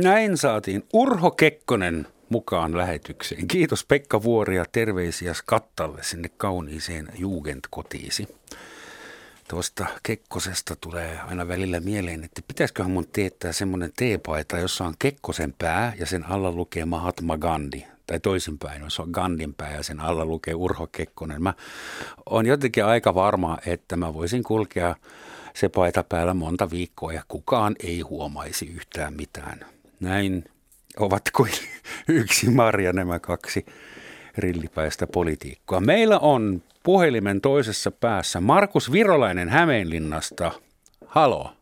Näin 0.02 0.36
saatiin 0.36 0.84
Urho 0.92 1.30
Kekkonen 1.30 2.06
mukaan 2.28 2.76
lähetykseen. 2.76 3.48
Kiitos 3.48 3.84
Pekka 3.84 4.22
Vuori 4.22 4.56
ja 4.56 4.64
terveisiä 4.72 5.34
Skattalle 5.34 6.02
sinne 6.02 6.28
kauniiseen 6.36 7.08
Jugendkotiisi. 7.18 8.28
Tuosta 9.48 9.86
Kekkosesta 10.02 10.76
tulee 10.80 11.18
aina 11.28 11.48
välillä 11.48 11.80
mieleen, 11.80 12.24
että 12.24 12.42
pitäisiköhän 12.48 12.90
mun 12.90 13.06
teettää 13.12 13.52
semmoinen 13.52 13.92
teepaita, 13.96 14.58
jossa 14.58 14.84
on 14.84 14.94
Kekkosen 14.98 15.54
pää 15.58 15.92
ja 15.98 16.06
sen 16.06 16.30
alla 16.30 16.52
lukee 16.52 16.84
Mahatma 16.84 17.38
Gandhi. 17.38 17.86
Tai 18.06 18.20
toisinpäin, 18.20 18.82
jos 18.82 19.00
on 19.00 19.10
Gandhin 19.10 19.54
pää 19.54 19.74
ja 19.74 19.82
sen 19.82 20.00
alla 20.00 20.24
lukee 20.24 20.54
Urho 20.54 20.86
Kekkonen. 20.86 21.42
Mä 21.42 21.54
on 22.26 22.46
jotenkin 22.46 22.84
aika 22.84 23.14
varma, 23.14 23.58
että 23.66 23.96
mä 23.96 24.14
voisin 24.14 24.42
kulkea 24.42 24.96
se 25.54 25.68
paita 25.68 26.02
päällä 26.02 26.34
monta 26.34 26.70
viikkoa 26.70 27.12
ja 27.12 27.22
kukaan 27.28 27.76
ei 27.82 28.00
huomaisi 28.00 28.66
yhtään 28.66 29.14
mitään. 29.14 29.77
Näin 30.00 30.44
ovat 31.00 31.22
kuin 31.36 31.50
yksi 32.20 32.50
Marja 32.50 32.92
nämä 32.92 33.18
kaksi 33.18 33.66
rillipäistä 34.38 35.06
politiikkoa. 35.06 35.80
Meillä 35.80 36.18
on 36.18 36.62
puhelimen 36.82 37.40
toisessa 37.40 37.90
päässä 37.90 38.40
Markus 38.40 38.92
Virolainen 38.92 39.48
Hämeenlinnasta. 39.48 40.52
Halo. 41.06 41.52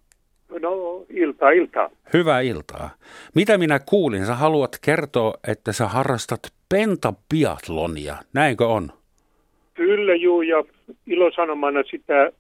No, 0.61 1.05
ilta, 1.11 1.51
ilta. 1.51 1.91
Hyvää 2.13 2.41
iltaa. 2.41 2.91
Mitä 3.35 3.59
minä 3.59 3.79
kuulin? 3.79 4.27
Sä 4.27 4.35
haluat 4.35 4.79
kertoa, 4.85 5.35
että 5.49 5.73
sä 5.73 5.87
harrastat 5.87 6.41
pentabiatlonia. 6.69 8.17
Näinkö 8.33 8.67
on? 8.67 8.93
Kyllä, 9.75 10.15
juu, 10.15 10.43
ja 10.43 10.65
ilosanomana 11.07 11.83
sitä 11.91 12.33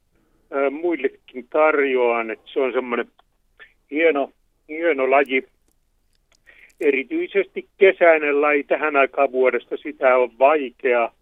muillekin 0.71 1.49
tarjoan, 1.51 2.31
että 2.31 2.45
se 2.53 2.61
on 2.61 2.73
semmoinen 2.73 3.07
hieno, 3.91 4.31
hieno 4.69 5.11
laji 5.11 5.49
erityisesti 6.81 7.69
kesäinen 7.79 8.41
laji 8.41 8.65
tähän 8.65 8.97
aikaan 8.97 9.33
vuodesta, 9.33 9.77
sitä 9.77 10.17
on 10.17 10.39
vaikea. 10.39 11.13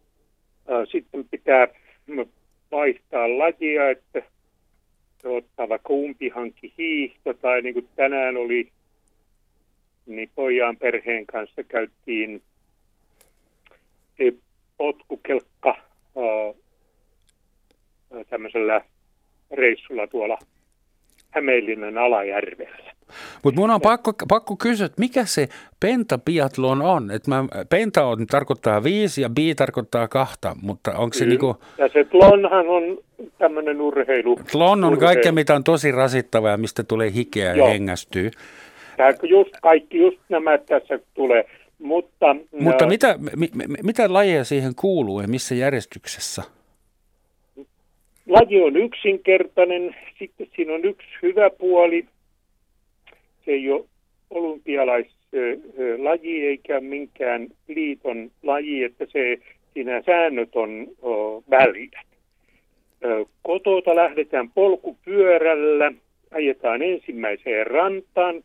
Sitten 0.92 1.24
pitää 1.30 1.68
vaihtaa 2.72 3.38
lajia, 3.38 3.90
että 3.90 4.22
ottaa 5.24 5.68
vaikka 5.68 5.92
umpihanki 5.92 6.72
hiihto 6.78 7.34
tai 7.34 7.62
niin 7.62 7.74
kuin 7.74 7.88
tänään 7.96 8.36
oli, 8.36 8.68
niin 10.06 10.30
pojan 10.34 10.76
perheen 10.76 11.26
kanssa 11.26 11.62
käytiin 11.64 12.42
e, 14.18 14.30
potkukelkka 14.76 15.76
tämmöisellä 18.30 18.80
reissulla 19.50 20.06
tuolla 20.06 20.38
Hämeenlinnan 21.34 21.98
Alajärvellä. 21.98 22.94
Mutta 23.42 23.60
mun 23.60 23.70
on 23.70 23.80
pakko, 23.80 24.12
pakko 24.28 24.56
kysyä, 24.56 24.86
että 24.86 25.00
mikä 25.00 25.24
se 25.24 25.48
pentabiatlon 25.80 26.82
on? 26.82 27.10
Et 27.10 27.26
mä, 27.26 27.44
penta 27.70 28.04
on, 28.04 28.26
tarkoittaa 28.26 28.84
viisi 28.84 29.22
ja 29.22 29.28
bi 29.28 29.54
tarkoittaa 29.54 30.08
kahta, 30.08 30.56
mutta 30.62 30.90
onko 30.90 31.14
se 31.14 31.26
niinku... 31.26 31.56
Ja 31.78 31.88
se 31.88 32.04
tlonhan 32.04 32.68
on 32.68 32.98
tämmöinen 33.38 33.80
urheilu. 33.80 34.36
Tlon 34.52 34.84
on 34.84 34.84
urheilu. 34.84 35.00
kaikkea, 35.00 35.32
mitä 35.32 35.54
on 35.54 35.64
tosi 35.64 35.92
rasittavaa 35.92 36.50
ja 36.50 36.56
mistä 36.56 36.84
tulee 36.84 37.12
hikeä 37.12 37.54
Joo. 37.54 37.66
ja 37.66 37.72
hengästyy. 37.72 38.30
Tämä 38.96 39.10
just, 39.22 39.50
kaikki 39.62 39.98
just 39.98 40.18
nämä 40.28 40.58
tässä 40.58 40.98
tulee. 41.14 41.44
Mutta, 41.78 42.36
Mutta 42.60 42.86
mitä, 42.86 43.18
mi, 43.36 43.48
mitä 43.82 44.12
lajeja 44.12 44.44
siihen 44.44 44.74
kuuluu 44.74 45.20
ja 45.20 45.28
missä 45.28 45.54
järjestyksessä? 45.54 46.42
Laji 48.28 48.62
on 48.62 48.76
yksinkertainen, 48.76 49.96
sitten 50.18 50.46
siinä 50.56 50.74
on 50.74 50.84
yksi 50.84 51.08
hyvä 51.22 51.50
puoli, 51.50 52.06
se 53.44 53.50
ei 53.50 53.70
ole 53.70 53.84
olympialaislaji 54.30 56.46
eikä 56.46 56.80
minkään 56.80 57.48
liiton 57.68 58.30
laji, 58.42 58.84
että 58.84 59.06
se, 59.12 59.38
siinä 59.74 60.02
säännöt 60.06 60.56
on 60.56 60.86
väljät. 61.50 62.06
Kotota 63.42 63.96
lähdetään 63.96 64.50
polkupyörällä, 64.50 65.92
ajetaan 66.30 66.82
ensimmäiseen 66.82 67.66
rantaan, 67.66 68.42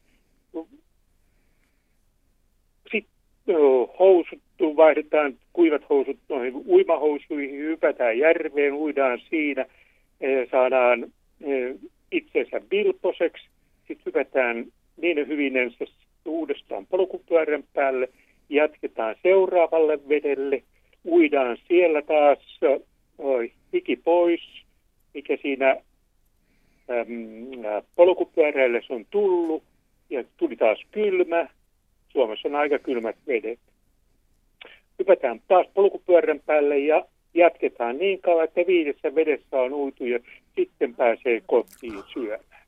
housut 3.99 4.39
vaihdetaan 4.59 5.33
kuivat 5.53 5.89
housut 5.89 6.17
noihin 6.29 6.53
uimahousuihin, 6.67 7.59
hypätään 7.59 8.17
järveen, 8.17 8.73
uidaan 8.73 9.19
siinä, 9.29 9.65
saadaan 10.51 11.11
itsensä 12.11 12.61
vilposeksi, 12.71 13.47
sitten 13.87 14.05
hypätään 14.05 14.65
niin 15.01 15.27
hyvinensä 15.27 15.85
uudestaan 16.25 16.85
polkupyörän 16.85 17.63
päälle, 17.73 18.09
jatketaan 18.49 19.15
seuraavalle 19.23 19.99
vedelle, 20.09 20.63
uidaan 21.05 21.57
siellä 21.67 22.01
taas 22.01 22.59
oi, 23.17 23.51
hiki 23.73 23.95
pois, 23.95 24.41
mikä 25.13 25.37
siinä 25.41 25.69
äm, 26.89 27.63
on 28.89 29.05
tullut, 29.09 29.63
ja 30.09 30.23
tuli 30.37 30.55
taas 30.55 30.85
kylmä. 30.91 31.47
Suomessa 32.10 32.47
on 32.47 32.55
aika 32.55 32.80
kylmät 32.80 33.16
vedet. 33.28 33.60
Hypätään 34.99 35.41
taas 35.47 35.68
polkupyörän 35.74 36.39
päälle 36.45 36.78
ja 36.78 37.05
jatketaan 37.34 37.97
niin 37.97 38.22
kauan, 38.22 38.43
että 38.43 38.62
viidessä 38.68 39.16
vedessä 39.16 39.57
on 39.57 39.74
uitu 39.74 40.05
ja 40.05 40.20
sitten 40.55 40.95
pääsee 40.95 41.41
kotiin 41.45 42.03
syömään. 42.14 42.60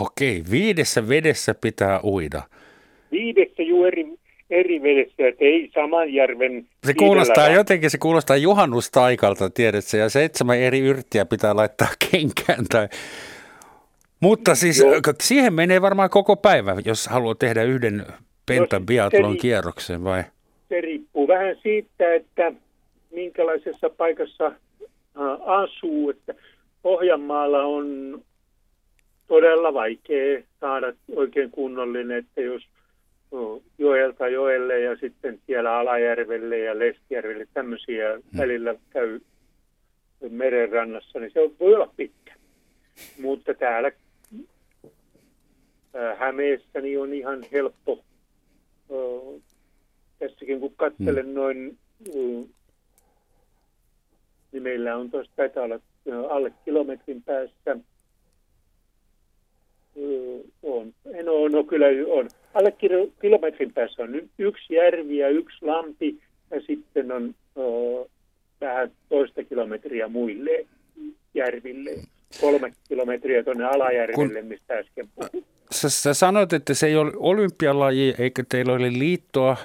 Okei, 0.00 0.42
viidessä 0.50 1.08
vedessä 1.08 1.54
pitää 1.54 2.00
uida. 2.04 2.42
Viidessä 3.12 3.62
juu 3.62 3.84
eri, 3.84 4.06
eri 4.50 4.82
vedessä, 4.82 5.28
että 5.28 5.44
ei 5.44 5.70
saman 5.74 6.14
järven... 6.14 6.66
Se 6.84 6.94
kuulostaa 6.94 7.48
jotenkin, 7.48 7.90
se 7.90 7.98
kuulostaa 7.98 8.36
juhannustaikalta, 8.36 9.50
tiedätkö, 9.50 9.96
ja 9.96 10.08
seitsemän 10.08 10.58
eri 10.58 10.78
yrttiä 10.78 11.26
pitää 11.26 11.56
laittaa 11.56 11.88
kenkään 12.10 12.64
tai... 12.70 12.88
Mutta 14.20 14.54
siis 14.54 14.80
Joo. 14.80 14.94
siihen 15.22 15.54
menee 15.54 15.82
varmaan 15.82 16.10
koko 16.10 16.36
päivä, 16.36 16.76
jos 16.84 17.06
haluaa 17.06 17.34
tehdä 17.34 17.62
yhden 17.62 18.06
pentabiatlon 18.46 19.32
no, 19.32 19.38
kierroksen 19.40 20.04
vai? 20.04 20.24
Se 20.68 20.80
riippuu 20.80 21.28
vähän 21.28 21.56
siitä, 21.62 22.14
että 22.14 22.52
minkälaisessa 23.10 23.90
paikassa 23.90 24.52
asuu. 25.46 26.10
Että 26.10 26.34
Pohjanmaalla 26.82 27.62
on 27.62 28.20
todella 29.26 29.74
vaikea 29.74 30.42
saada 30.60 30.92
oikein 31.16 31.50
kunnollinen, 31.50 32.18
että 32.18 32.40
jos 32.40 32.62
joelta 33.78 34.28
joelle 34.28 34.80
ja 34.80 34.96
sitten 34.96 35.40
siellä 35.46 35.78
Alajärvelle 35.78 36.58
ja 36.58 36.78
Lestijärvelle 36.78 37.46
tämmöisiä 37.54 38.12
hmm. 38.12 38.38
välillä 38.38 38.74
käy 38.90 39.20
merenrannassa, 40.30 41.18
niin 41.18 41.30
se 41.30 41.40
voi 41.60 41.74
olla 41.74 41.92
pitkä. 41.96 42.34
Mutta 43.20 43.54
täällä 43.54 43.92
Hämeessä 46.18 46.80
niin 46.80 47.00
on 47.00 47.14
ihan 47.14 47.44
helppo. 47.52 48.04
Tässäkin 50.18 50.60
kun 50.60 50.74
katselen 50.76 51.24
hmm. 51.24 51.34
noin, 51.34 51.78
niin 54.52 54.62
meillä 54.62 54.96
on 54.96 55.10
tuossa 55.10 55.32
taitaa 55.36 55.64
olla 55.64 55.80
alle 56.30 56.52
kilometrin 56.64 57.22
päässä 57.22 57.76
on. 60.62 60.94
No, 61.24 61.48
no 61.48 61.64
kyllä 61.64 61.86
on. 62.08 62.28
Alle 62.54 62.74
kilometrin 63.20 63.72
päässä 63.72 64.02
on 64.02 64.10
yksi 64.38 64.74
järvi 64.74 65.18
ja 65.18 65.28
yksi 65.28 65.64
lampi 65.64 66.18
ja 66.50 66.60
sitten 66.60 67.12
on 67.12 67.34
o, 67.56 68.06
vähän 68.60 68.90
toista 69.08 69.44
kilometriä 69.44 70.08
muille 70.08 70.66
järville. 71.34 71.90
Kolme 72.40 72.72
kilometriä 72.88 73.42
tuonne 73.42 73.64
alajärvelle, 73.64 74.40
Kun... 74.40 74.48
mistä 74.48 74.74
äsken 74.74 75.08
puhuin. 75.14 75.46
Sä, 75.70 75.90
sä 75.90 76.14
sanoit, 76.14 76.52
että 76.52 76.74
se 76.74 76.86
ei 76.86 76.96
ole 76.96 77.12
olympialaji 77.16 78.14
eikä 78.18 78.44
teillä 78.48 78.72
ole 78.72 78.92
liittoa 78.92 79.56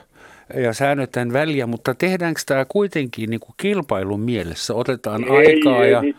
ja 0.53 0.73
säännötään 0.73 1.33
väliä, 1.33 1.67
mutta 1.67 1.95
tehdäänkö 1.95 2.41
tämä 2.45 2.65
kuitenkin 2.65 3.29
niin 3.29 3.39
kuin 3.39 3.53
kilpailun 3.57 4.19
mielessä? 4.19 4.73
Otetaan 4.73 5.23
ei, 5.23 5.29
aikaa 5.29 5.85
ei, 5.85 5.91
ja... 5.91 6.01
Niin, 6.01 6.15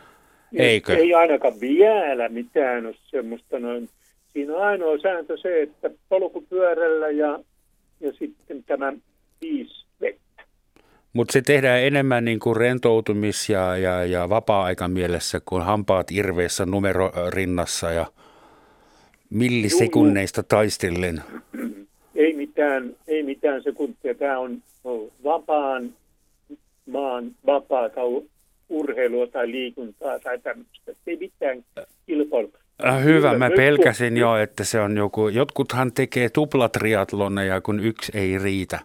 Eikö? 0.57 0.97
Ei 0.97 1.15
ainakaan 1.15 1.61
vielä 1.61 2.29
mitään 2.29 2.87
ole 2.87 2.95
semmoista 3.11 3.59
noin 3.59 3.89
Siinä 4.33 4.57
on 4.57 4.63
ainoa 4.63 4.99
sääntö 4.99 5.37
se, 5.37 5.63
että 5.63 5.91
polkupyörällä 6.09 7.09
ja, 7.09 7.41
ja 8.01 8.13
sitten 8.13 8.65
tämä 8.65 8.93
viisi 9.41 9.87
vettä. 10.01 10.43
Mutta 11.13 11.33
se 11.33 11.43
tehdään 11.43 11.81
enemmän 11.81 12.25
niin 12.25 12.39
kuin 12.39 12.57
rentoutumis- 12.57 13.53
ja, 13.53 13.77
ja, 13.77 14.05
ja 14.05 14.29
vapaa-aikan 14.29 14.91
mielessä, 14.91 15.41
kun 15.45 15.63
hampaat 15.63 16.11
irveessä 16.11 16.67
numero 16.67 17.13
rinnassa 17.31 17.91
ja 17.91 18.07
millisekunneista 19.33 20.43
taistellen. 20.43 21.23
Ei 22.15 22.33
mitään, 22.33 22.97
ei 23.09 23.23
mitään 23.23 23.63
sekuntia. 23.63 24.15
Tämä 24.15 24.39
on 24.39 24.63
vapaan 25.25 25.95
maan 26.87 27.31
vapaata 27.47 28.01
urheilua 28.69 29.27
tai 29.27 29.51
liikuntaa 29.51 30.19
tai 30.19 30.39
tämmöistä. 30.39 30.93
Ei 31.07 31.17
mitään 31.17 31.65
kilpailua. 32.07 32.59
Äh, 32.87 33.05
hyvä, 33.05 33.39
mä 33.39 33.51
pelkäsin 33.57 34.17
jo, 34.17 34.37
että 34.37 34.65
se 34.65 34.81
on 34.81 34.97
joku, 34.97 35.29
jotkuthan 35.29 35.93
tekee 35.93 36.29
tuplatriatloneja, 36.29 37.61
kun 37.61 37.81
yksi 37.81 38.13
ei 38.19 38.39
riitä. 38.39 38.79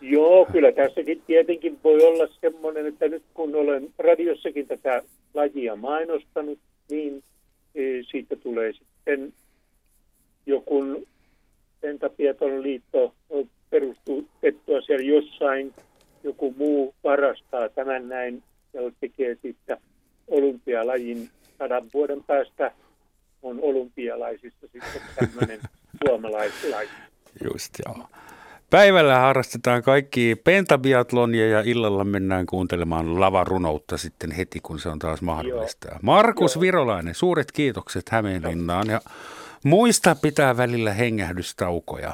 Joo, 0.00 0.46
kyllä 0.52 0.72
tässäkin 0.72 1.22
tietenkin 1.26 1.78
voi 1.84 2.02
olla 2.02 2.28
semmoinen, 2.40 2.86
että 2.86 3.08
nyt 3.08 3.22
kun 3.34 3.54
olen 3.54 3.88
radiossakin 3.98 4.66
tätä 4.66 5.02
lajia 5.34 5.76
mainostanut, 5.76 6.58
niin 6.90 7.22
e, 7.74 7.82
siitä 8.10 8.36
tulee 8.36 8.72
sitten 8.72 9.32
joku 10.48 11.06
Pentapiaton 11.80 12.62
liitto 12.62 13.14
perustettua 13.70 14.80
siellä 14.80 15.04
jossain, 15.04 15.74
joku 16.24 16.54
muu 16.58 16.94
varastaa 17.04 17.68
tämän 17.68 18.08
näin 18.08 18.42
ja 18.72 18.80
tekee 19.00 19.36
siitä 19.42 19.78
olympialajin 20.28 21.30
sadan 21.58 21.84
vuoden 21.94 22.24
päästä 22.24 22.72
on 23.42 23.58
olympialaisissa 23.62 24.66
sitten 24.72 25.02
tämmöinen 25.16 25.60
suomalaislaji. 26.06 26.88
Just 27.44 27.74
joo. 27.86 28.06
Päivällä 28.70 29.18
harrastetaan 29.18 29.82
kaikki 29.82 30.36
pentabiatlonia 30.44 31.48
ja 31.48 31.62
illalla 31.66 32.04
mennään 32.04 32.46
kuuntelemaan 32.46 33.20
lavarunoutta 33.20 33.96
sitten 33.96 34.30
heti, 34.30 34.60
kun 34.60 34.78
se 34.78 34.88
on 34.88 34.98
taas 34.98 35.22
mahdollista. 35.22 35.88
Joo. 35.88 35.98
Markus 36.02 36.54
Joo. 36.54 36.60
Virolainen, 36.60 37.14
suuret 37.14 37.52
kiitokset 37.52 38.08
Hämeenlinnaan 38.08 38.86
ja 38.88 39.00
muista 39.64 40.16
pitää 40.22 40.56
välillä 40.56 40.92
hengähdystaukoja. 40.92 42.12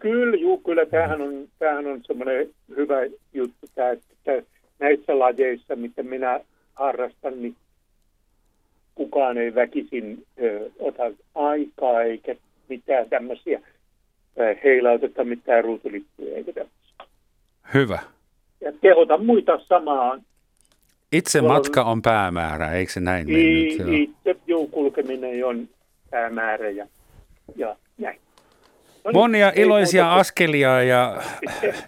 Kyllä, 0.00 0.36
juu, 0.36 0.58
kyllä 0.58 0.86
tämähän 0.86 1.20
on, 1.20 1.48
tämähän 1.58 1.86
on 1.86 2.00
semmoinen 2.06 2.48
hyvä 2.76 2.96
juttu, 3.34 3.66
tämä, 3.74 3.90
että 3.90 4.42
näissä 4.78 5.18
lajeissa, 5.18 5.76
mitä 5.76 6.02
minä 6.02 6.40
harrastan, 6.74 7.42
niin 7.42 7.56
kukaan 8.94 9.38
ei 9.38 9.54
väkisin 9.54 10.26
ö, 10.42 10.70
ota 10.78 11.02
aikaa 11.34 12.02
eikä 12.02 12.36
mitään 12.68 13.08
tämmöisiä 13.08 13.60
heilauteta 14.64 15.24
mitään 15.24 15.64
ruutulippuja 15.64 16.36
eikä 16.36 16.52
tämmöisiä. 16.52 17.16
Hyvä. 17.74 17.98
Ja 18.60 18.72
kehota 18.80 19.18
muita 19.18 19.60
samaan. 19.68 20.22
Itse 21.12 21.40
matka 21.40 21.84
on 21.84 22.02
päämäärä, 22.02 22.72
eikö 22.72 22.92
se 22.92 23.00
näin 23.00 23.26
mennyt? 23.26 24.00
Itse 24.00 24.36
juu, 24.46 24.66
kulkeminen 24.66 25.46
on 25.46 25.68
päämäärä 26.10 26.70
ja, 26.70 26.86
ja 27.56 27.76
näin. 27.98 28.20
No 29.04 29.10
niin, 29.10 29.16
Monia 29.16 29.52
iloisia 29.56 30.04
muuta. 30.04 30.20
askelia 30.20 30.82
ja 30.82 31.22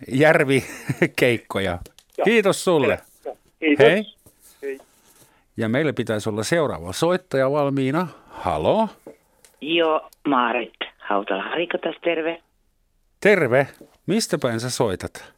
järvikeikkoja. 0.09 1.79
Kiitos 2.25 2.65
sulle. 2.65 2.99
Kiitos. 3.61 3.87
Hei. 3.87 4.05
Ja 5.57 5.69
meillä 5.69 5.93
pitäisi 5.93 6.29
olla 6.29 6.43
seuraava 6.43 6.93
soittaja 6.93 7.51
valmiina. 7.51 8.09
Halo? 8.29 8.89
Joo, 9.61 10.09
Maaret. 10.29 10.75
Hautala 10.99 11.43
Harika 11.43 11.79
tässä, 11.79 12.01
terve. 12.05 12.43
Terve. 13.21 13.67
Mistä 14.07 14.39
päin 14.39 14.61
sä 14.61 14.71
soitat? 14.71 15.33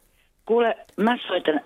Kuule, 0.46 0.76
mä 0.96 1.18
soitan 1.28 1.60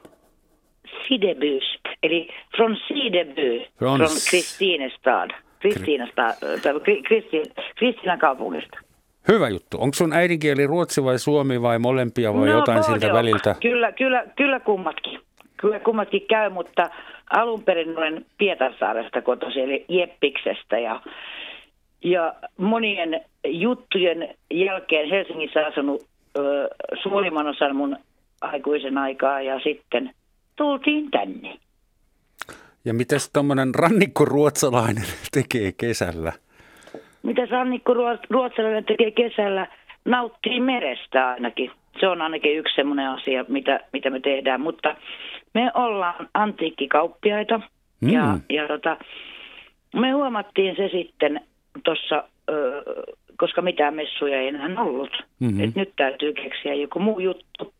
Sidebyst, 1.09 1.81
eli 2.03 2.29
from 2.57 2.77
Sideby, 2.89 3.67
from, 3.79 3.97
from 3.97 4.11
Kristinestad. 4.31 5.31
Kristinestad, 5.73 6.35
Kristiinan 7.77 8.19
kaupungista. 8.19 8.79
Hyvä 9.29 9.49
juttu. 9.49 9.77
Onko 9.81 9.95
sun 9.95 10.13
äidinkieli 10.13 10.67
ruotsi 10.67 11.05
vai 11.05 11.19
suomi 11.19 11.63
vai 11.63 11.79
molempia 11.79 12.35
vai 12.35 12.49
no, 12.49 12.53
jotain 12.53 12.83
siltä 12.83 13.13
väliltä? 13.13 13.55
Kyllä, 13.63 13.93
kyllä, 13.93 14.25
kyllä 14.37 14.61
kummatkin. 14.61 15.21
Kyllä 15.57 15.81
kummatkin 15.81 16.27
käy, 16.29 16.51
mutta 16.51 16.91
alun 17.31 17.63
perin 17.63 17.99
olen 17.99 18.27
Pietarsaaresta 18.39 19.23
kotoisin, 19.23 19.63
eli 19.63 19.85
Jeppiksestä 19.89 20.79
ja, 20.79 21.01
ja 22.05 22.35
monien 22.57 23.21
juttujen 23.47 24.35
jälkeen 24.51 25.09
Helsingissä 25.09 25.67
asunut 25.67 26.03
ö, 26.39 26.69
suurimman 27.03 27.47
osan 27.47 27.77
mun 27.77 27.97
aikuisen 28.41 28.99
aikaa 28.99 29.41
ja 29.41 29.61
sitten 29.61 30.11
tultiin 30.57 31.11
tänne. 31.11 31.59
Ja 32.85 32.95
mitä 32.95 33.17
tuommoinen 33.33 33.75
rannikkoruotsalainen 33.75 35.05
tekee 35.33 35.73
kesällä? 35.73 36.33
Mitä 37.23 37.47
rannikkoruotsalainen 37.51 38.85
tekee 38.85 39.11
kesällä? 39.11 39.67
Nauttii 40.05 40.61
merestä 40.61 41.29
ainakin. 41.29 41.71
Se 42.01 42.09
on 42.09 42.23
ainakin 42.23 42.57
yksi 42.57 42.75
semmoinen 42.75 43.09
asia, 43.09 43.45
mitä, 43.49 43.81
mitä 43.93 44.11
me 44.11 44.21
tehdään. 44.21 44.61
Mutta 44.61 44.97
me 45.55 45.71
ollaan 45.75 46.29
antiikkikauppiaita 46.35 47.61
mm. 48.01 48.09
ja, 48.09 48.39
ja 48.49 48.69
tota, 48.69 48.97
me 49.95 50.11
huomattiin 50.11 50.77
se 50.77 50.89
sitten 50.89 51.41
tuossa, 51.85 52.25
koska 53.37 53.63
mitään 53.63 53.95
messuja 53.95 54.41
ei 54.41 54.49
enää 54.49 54.83
ollut. 54.83 55.25
Mm-hmm. 55.41 55.65
Et 55.65 55.75
nyt 55.75 55.93
täytyy 55.97 56.33
keksiä 56.33 56.75
joku 56.75 56.99
muu 56.99 57.19
juttu. 57.19 57.74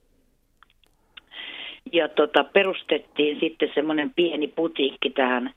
Ja 1.95 2.09
tota, 2.09 2.45
perustettiin 2.45 3.41
sitten 3.41 3.71
semmoinen 3.75 4.13
pieni 4.17 4.49
putiikki 4.49 5.11
tähän 5.11 5.55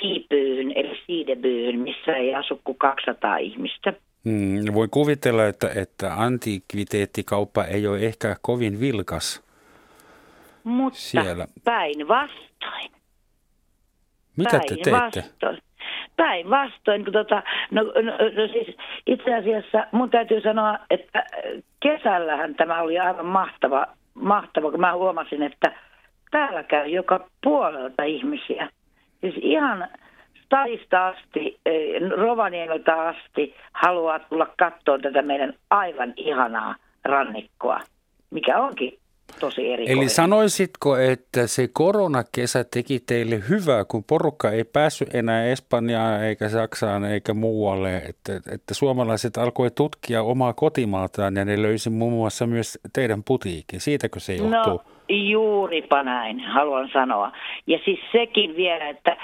Siipyyhyn, 0.00 0.72
eli 0.76 1.00
Siidebyyhyn, 1.06 1.80
missä 1.80 2.16
ei 2.16 2.34
asu 2.34 2.60
kuin 2.64 2.78
200 2.78 3.36
ihmistä. 3.36 3.92
Mm, 4.24 4.74
voi 4.74 4.88
kuvitella, 4.90 5.46
että, 5.46 5.70
että 5.76 6.14
antiikviteettikauppa 6.14 7.64
ei 7.64 7.86
ole 7.86 7.98
ehkä 7.98 8.36
kovin 8.42 8.80
vilkas 8.80 9.48
mutta 10.68 10.98
siellä. 10.98 11.46
päinvastoin. 11.64 12.90
Mitä 14.36 14.60
te 14.68 14.76
teette? 14.84 15.24
päinvastoin. 16.16 17.04
kun 17.04 17.12
Tota, 17.12 17.42
no, 17.70 17.82
no, 17.82 18.12
no 18.12 18.48
siis 18.52 18.76
itse 19.06 19.34
asiassa 19.34 19.86
mun 19.92 20.10
täytyy 20.10 20.40
sanoa, 20.40 20.78
että 20.90 21.26
kesällähän 21.80 22.54
tämä 22.54 22.82
oli 22.82 22.98
aivan 22.98 23.26
mahtava, 23.26 23.86
mahtava 24.20 24.70
kun 24.70 24.80
mä 24.80 24.94
huomasin, 24.94 25.42
että 25.42 25.72
täällä 26.30 26.62
käy 26.62 26.86
joka 26.86 27.28
puolelta 27.44 28.02
ihmisiä. 28.02 28.68
Siis 29.20 29.34
ihan 29.40 29.88
Stadista 30.44 31.06
asti, 31.06 31.60
eh, 31.66 32.10
Rovaniemeltä 32.10 33.02
asti 33.02 33.54
haluaa 33.72 34.18
tulla 34.18 34.46
katsoa 34.58 34.98
tätä 34.98 35.22
meidän 35.22 35.52
aivan 35.70 36.12
ihanaa 36.16 36.74
rannikkoa, 37.04 37.80
mikä 38.30 38.58
onkin 38.58 38.98
tosi 39.40 39.72
erikoinen. 39.72 39.98
Eli 39.98 40.08
sanoisitko, 40.08 40.96
että 40.96 41.46
se 41.46 41.68
koronakesä 41.72 42.64
teki 42.64 43.00
teille 43.06 43.42
hyvää, 43.48 43.84
kun 43.84 44.04
porukka 44.04 44.50
ei 44.50 44.64
päässyt 44.64 45.14
enää 45.14 45.44
Espanjaan 45.44 46.24
eikä 46.24 46.48
Saksaan 46.48 47.04
eikä 47.04 47.34
muualle, 47.34 47.96
että, 47.96 48.40
että 48.50 48.74
suomalaiset 48.74 49.36
alkoi 49.36 49.70
tutkia 49.70 50.22
omaa 50.22 50.52
kotimaataan 50.52 51.36
ja 51.36 51.44
ne 51.44 51.62
löysi 51.62 51.90
muun 51.90 52.12
muassa 52.12 52.46
myös 52.46 52.78
teidän 52.92 53.24
putiikin. 53.24 53.80
Siitäkö 53.80 54.20
se 54.20 54.34
johtuu? 54.34 54.72
No, 54.72 54.97
juuripa 55.08 56.02
näin, 56.02 56.40
haluan 56.40 56.90
sanoa. 56.92 57.32
Ja 57.66 57.78
siis 57.84 58.00
sekin 58.12 58.56
vielä, 58.56 58.88
että 58.88 59.16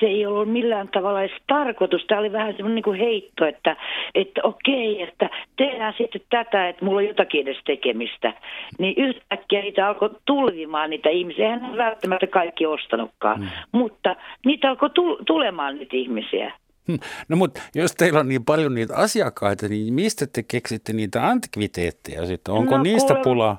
se 0.00 0.06
ei 0.06 0.26
ollut 0.26 0.52
millään 0.52 0.88
tavalla 0.88 1.22
edes 1.22 1.36
tarkoitus. 1.46 2.04
Tämä 2.06 2.20
oli 2.20 2.32
vähän 2.32 2.52
semmoinen 2.52 2.74
niin 2.74 2.82
kuin 2.82 2.98
heitto, 2.98 3.44
että, 3.44 3.76
että 4.14 4.40
okei, 4.42 5.02
että 5.02 5.30
tehdään 5.56 5.94
sitten 5.98 6.20
tätä, 6.30 6.68
että 6.68 6.84
mulla 6.84 6.98
on 6.98 7.06
jotakin 7.06 7.42
edes 7.42 7.56
tekemistä. 7.66 8.32
Niin 8.78 8.94
yhtäkkiä 8.96 9.60
niitä 9.60 9.88
alkoi 9.88 10.10
tulvimaan 10.24 10.90
niitä 10.90 11.08
ihmisiä. 11.08 11.44
Eihän 11.44 11.70
ne 11.70 11.76
välttämättä 11.76 12.26
kaikki 12.26 12.66
ostanutkaan, 12.66 13.40
mm. 13.40 13.48
mutta 13.72 14.16
niitä 14.44 14.70
alkoi 14.70 14.90
tulemaan 15.26 15.76
niitä 15.76 15.96
ihmisiä. 15.96 16.52
Hmm. 16.88 16.98
No 17.28 17.36
mutta 17.36 17.60
jos 17.74 17.94
teillä 17.94 18.20
on 18.20 18.28
niin 18.28 18.44
paljon 18.44 18.74
niitä 18.74 18.96
asiakkaita, 18.96 19.68
niin 19.68 19.94
mistä 19.94 20.26
te 20.32 20.42
keksitte 20.42 20.92
niitä 20.92 21.26
antikviteetteja 21.26 22.26
sitten? 22.26 22.54
Onko 22.54 22.76
no, 22.76 22.82
niistä 22.82 23.14
kuule, 23.14 23.24
pulaa? 23.24 23.56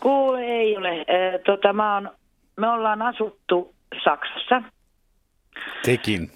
Kuule, 0.00 0.44
ei 0.44 0.76
ole. 0.76 1.06
Tota, 1.46 1.72
mä 1.72 1.94
oon, 1.94 2.10
me 2.56 2.68
ollaan 2.68 3.02
asuttu 3.02 3.74
Saksassa 4.04 4.62
Tekin. 5.84 6.30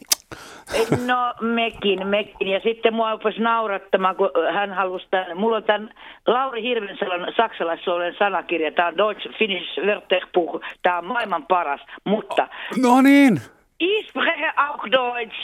No 1.07 1.35
mekin, 1.41 2.07
mekin. 2.07 2.49
Ja 2.49 2.61
sitten 2.61 2.95
mua 2.95 3.13
opasi 3.13 3.41
naurattamaan, 3.41 4.17
kun 4.17 4.31
hän 4.55 4.73
halusi 4.73 5.07
tämän. 5.11 5.39
Mulla 5.39 5.57
on 5.57 5.65
tämän 5.65 5.95
Lauri 6.27 6.63
Hirvensalon 6.63 7.33
saksalaissuolen 7.37 8.15
sanakirja. 8.19 8.73
Tämä 8.73 8.89
on 8.89 8.97
Deutsch 8.97 9.39
Finnish 9.39 9.81
Wörterbuch. 9.87 10.65
Tämä 10.83 10.99
on 10.99 11.07
maailman 11.07 11.47
paras, 11.47 11.81
mutta... 12.05 12.49
No 12.83 13.03
niin. 13.03 13.41
Ich 13.81 14.09
spreche 14.09 14.53
auch 14.57 14.91
Deutsch. 14.91 15.37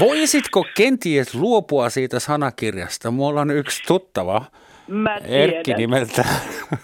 Voisitko 0.00 0.64
kenties 0.76 1.34
luopua 1.34 1.90
siitä 1.90 2.20
sanakirjasta? 2.20 3.10
Mulla 3.10 3.40
on 3.40 3.50
yksi 3.50 3.82
tuttava. 3.86 4.42
Mä 4.88 5.16
Erkki 5.16 5.74
nimeltä. 5.74 6.24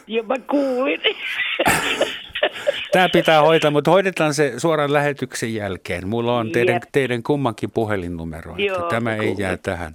Jo 0.07 0.23
mä 0.23 0.35
kuulin. 0.51 1.01
Tämä 2.93 3.09
pitää 3.09 3.43
hoitaa, 3.43 3.71
mutta 3.71 3.91
hoidetaan 3.91 4.35
se 4.35 4.53
suoran 4.57 4.93
lähetyksen 4.93 5.55
jälkeen. 5.55 6.09
Mulla 6.09 6.39
on 6.39 6.51
teidän, 6.53 6.81
teidän 6.93 7.23
kummankin 7.23 7.71
puhelinnumero, 7.71 8.57
Joo, 8.57 8.77
että 8.77 8.89
tämä 8.89 9.15
ei 9.15 9.35
jää 9.39 9.57
tähän. 9.57 9.95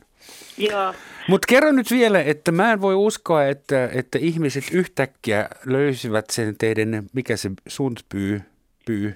Mutta 1.27 1.45
kerro 1.47 1.71
nyt 1.71 1.91
vielä, 1.91 2.21
että 2.21 2.51
mä 2.51 2.73
en 2.73 2.81
voi 2.81 2.95
uskoa, 2.95 3.45
että, 3.45 3.89
että 3.93 4.19
ihmiset 4.21 4.63
yhtäkkiä 4.71 5.49
löysivät 5.65 6.25
sen 6.29 6.55
teidän, 6.57 7.03
mikä 7.13 7.37
se 7.37 7.51
Sundby, 7.67 8.41
pyy? 8.85 9.15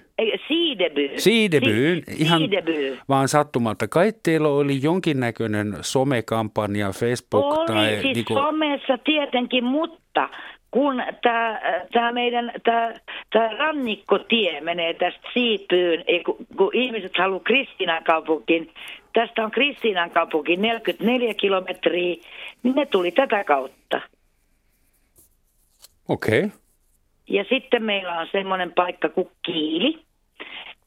Siideby. 0.74 1.10
Siideby. 1.18 2.02
Ihan 2.18 2.40
Siideby. 2.40 3.00
vaan 3.10 3.28
sattumalta. 3.28 3.88
Kai 3.88 4.14
teillä 4.24 4.48
oli 4.48 4.80
jonkinnäköinen 4.84 5.78
somekampanja, 5.82 6.92
Facebook 6.92 7.46
oli, 7.46 7.68
tai... 7.68 7.90
Siis 8.02 8.16
niin 8.16 8.26
kuin... 8.26 8.44
somessa 8.44 8.98
tietenkin, 8.98 9.64
mutta 9.64 10.30
kun 10.72 11.04
tämä 11.94 12.12
meidän 12.12 12.52
tämä, 12.64 12.94
tämä 13.34 13.50
rannikkotie 13.58 14.62
menee 14.62 14.94
tästä 14.94 15.30
Siipyyn, 15.34 16.04
kun, 16.26 16.38
kun 16.58 16.70
ihmiset 16.74 17.18
haluaa 17.18 17.40
Kristiinan 17.44 18.04
kaupunkiin, 18.04 18.72
tästä 19.14 19.44
on 19.44 19.52
Kristiinan 19.52 20.12
kaupunki 20.12 20.56
44 20.58 21.34
kilometriä, 21.34 22.16
niin 22.64 22.76
ne 22.76 22.86
tuli 22.86 23.12
tätä 23.12 23.44
kautta. 23.44 24.02
Okei. 26.08 26.44
Okay. 26.44 26.50
Ja 27.28 27.46
sitten 27.50 27.84
meillä 27.84 28.20
on 28.20 28.28
semmoinen 28.32 28.72
paikka 28.72 29.10
kuin 29.10 29.28
Kiili. 29.46 30.00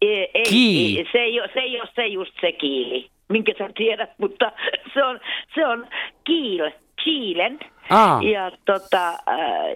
Ei, 0.03 0.29
Kiili? 0.49 1.09
Se 1.13 1.19
ei, 1.19 1.41
ole, 1.41 1.51
se 1.55 1.61
ei 1.61 1.81
ole 1.81 1.89
se 1.95 2.07
just 2.07 2.33
se 2.41 2.53
Kiili, 2.53 3.11
minkä 3.29 3.53
sä 3.59 3.71
tiedät, 3.75 4.11
mutta 4.19 4.53
se 4.95 5.05
on, 5.05 5.21
se 5.55 5.67
on 5.67 5.87
Kiil, 6.25 6.71
Kiilen– 7.05 7.59
Aa. 7.91 8.23
Ja, 8.23 8.51
tota, 8.65 9.13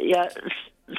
ja 0.01 0.25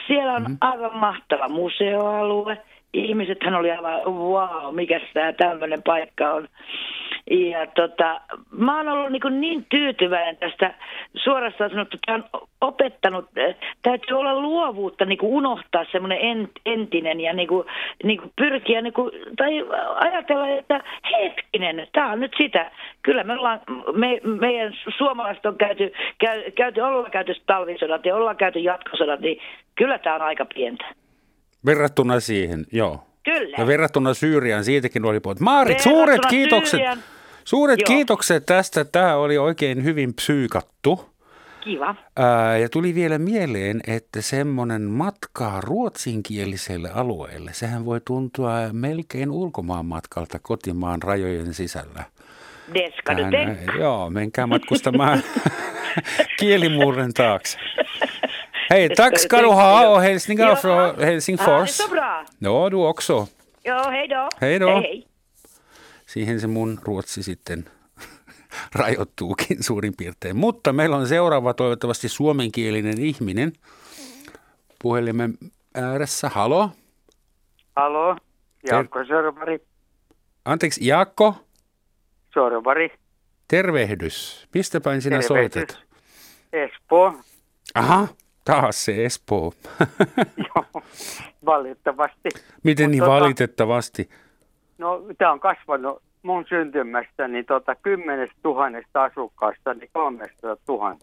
siellä 0.07 0.33
on 0.33 0.41
mm-hmm. 0.41 0.57
aivan 0.61 0.97
mahtava 0.97 1.47
museoalue. 1.47 2.57
Ihmisethän 2.93 3.55
oli 3.55 3.71
aivan, 3.71 4.05
wow, 4.05 4.75
mikä 4.75 5.01
tämä 5.13 5.33
tämmöinen 5.33 5.83
paikka 5.83 6.31
on. 6.31 6.47
Ja 7.29 7.67
tota, 7.67 8.21
mä 8.51 8.77
oon 8.77 8.87
ollut 8.87 9.11
niin, 9.11 9.41
niin 9.41 9.65
tyytyväinen 9.69 10.37
tästä 10.37 10.73
suorastaan 11.15 11.69
sanottu, 11.69 11.97
että 11.97 12.13
on 12.13 12.47
opettanut, 12.61 13.25
täytyy 13.81 14.19
olla 14.19 14.39
luovuutta 14.39 15.05
niin 15.05 15.17
kuin 15.17 15.33
unohtaa 15.33 15.85
semmoinen 15.91 16.49
entinen 16.65 17.21
ja 17.21 17.33
niin 17.33 17.47
kuin, 17.47 17.67
niin 18.03 18.19
kuin 18.19 18.31
pyrkiä 18.35 18.81
niin 18.81 18.93
kuin, 18.93 19.11
tai 19.37 19.65
ajatella, 19.95 20.47
että 20.47 20.83
hetkinen, 21.11 21.87
tämä 21.91 22.11
on 22.11 22.19
nyt 22.19 22.33
sitä. 22.37 22.71
Kyllä 23.01 23.23
me 23.23 23.33
ollaan, 23.33 23.59
me, 23.93 24.21
meidän 24.23 24.73
suomalaiset 24.97 25.45
on 25.45 25.57
käyty, 25.57 25.93
käy, 26.17 26.51
käyty, 26.51 26.81
ollaan 26.81 27.11
käyty 27.11 27.33
talvisodat 27.45 28.05
ja 28.05 28.15
ollaan 28.15 28.37
käyty 28.37 28.59
jatkosodat, 28.59 29.19
niin 29.19 29.41
kyllä 29.75 29.97
tämä 29.97 30.15
on 30.15 30.21
aika 30.21 30.45
pientä. 30.55 31.00
Verrattuna 31.65 32.19
siihen, 32.19 32.65
joo. 32.71 33.03
Kyllä. 33.23 33.55
Ja 33.57 33.67
verrattuna 33.67 34.13
Syyriaan, 34.13 34.63
siitäkin 34.63 35.05
oli 35.05 35.19
puhuttu. 35.19 35.43
Maarit, 35.43 35.79
suuret 35.79 36.21
kiitokset. 36.29 36.79
Syyrian. 36.79 36.99
Suuret 37.43 37.79
Joo. 37.79 37.87
kiitokset 37.87 38.45
tästä. 38.45 38.85
Tämä 38.85 39.15
oli 39.15 39.37
oikein 39.37 39.83
hyvin 39.83 40.13
psyykattu. 40.13 41.09
Kiva. 41.61 41.95
Ää, 42.17 42.57
ja 42.57 42.69
tuli 42.69 42.95
vielä 42.95 43.17
mieleen, 43.17 43.81
että 43.87 44.21
semmoinen 44.21 44.81
matka 44.81 45.61
ruotsinkieliselle 45.61 46.89
alueelle, 46.89 47.53
sehän 47.53 47.85
voi 47.85 48.01
tuntua 48.05 48.51
melkein 48.71 49.31
ulkomaan 49.31 49.85
matkalta 49.85 50.39
kotimaan 50.41 51.01
rajojen 51.01 51.53
sisällä. 51.53 52.03
Tähän, 53.05 53.57
joo, 53.79 54.09
menkää 54.09 54.47
matkustamaan 54.47 55.23
kielimuuren 56.39 57.13
taakse. 57.13 57.57
Hej, 58.71 58.95
tack 58.95 59.19
ska 59.19 59.41
du 59.41 59.47
ha 59.47 59.89
och 59.89 60.01
hälsningar 60.01 60.55
från 60.55 60.95
Helsingfors. 61.03 61.47
Ja, 61.47 61.57
det 61.57 61.63
är 61.63 61.87
så 61.87 61.87
bra. 61.87 62.25
Ja, 62.39 62.69
du 62.69 62.77
också. 62.77 63.27
Ja, 63.63 63.89
hej 63.89 64.07
då. 64.07 64.29
Hej 64.41 64.59
då. 64.59 64.67
Hej, 64.67 64.81
hej. 64.81 65.07
Siihen 66.05 66.39
se 66.41 66.47
mun 66.47 66.79
ruotsi 66.83 67.23
sitten 67.23 67.69
rajoittuukin 68.75 69.63
suurin 69.63 69.93
piirtein. 69.97 70.35
Mutta 70.35 70.73
meillä 70.73 70.95
on 70.95 71.07
seuraava 71.07 71.53
toivottavasti 71.53 72.09
suomenkielinen 72.09 73.01
ihminen 73.01 73.53
puhelimen 74.81 75.37
ääressä. 75.75 76.29
Halo? 76.29 76.69
Halo, 77.75 78.15
Jaakko 78.67 79.05
Sorvari. 79.05 79.59
Anteeksi, 80.45 80.87
Jaakko? 80.87 81.35
Sorvari. 82.33 82.89
Tervehdys. 83.47 84.47
Mistä 84.53 84.81
päin 84.81 85.01
sinä 85.01 85.19
Tervehdys. 85.19 85.53
soitat? 85.53 85.77
Espoo. 86.53 87.13
Aha, 87.75 88.07
taas 88.45 88.85
se 88.85 89.05
Espoo. 89.05 89.53
Joo, 90.37 90.83
valitettavasti. 91.45 92.29
Miten 92.63 92.91
niin 92.91 93.03
tota, 93.03 93.11
valitettavasti? 93.11 94.09
No, 94.77 95.01
tämä 95.17 95.31
on 95.31 95.39
kasvanut 95.39 96.01
mun 96.23 96.45
syntymästä, 96.49 97.27
niin 97.27 97.45
tota, 97.45 97.75
kymmenestä 97.75 98.35
tuhannesta 98.43 99.03
asukkaasta, 99.03 99.73
niin 99.73 99.89
300 99.93 100.55
000. 100.67 100.97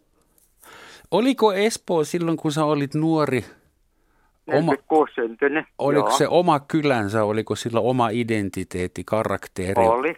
Oliko 1.11 1.53
Espoo 1.53 2.05
silloin, 2.05 2.37
kun 2.37 2.53
sä 2.53 2.65
olit 2.65 2.95
nuori? 2.95 3.45
Oma, 4.47 4.73
syntynyt. 5.15 5.67
Oliko 5.79 6.09
joo. 6.09 6.19
se 6.19 6.29
oma 6.29 6.61
kylänsä, 6.61 7.25
oliko 7.25 7.57
sillä 7.57 7.81
oma 7.81 8.09
identiteetti, 8.09 9.03
karakteri? 9.05 9.87
Oli, 9.87 10.17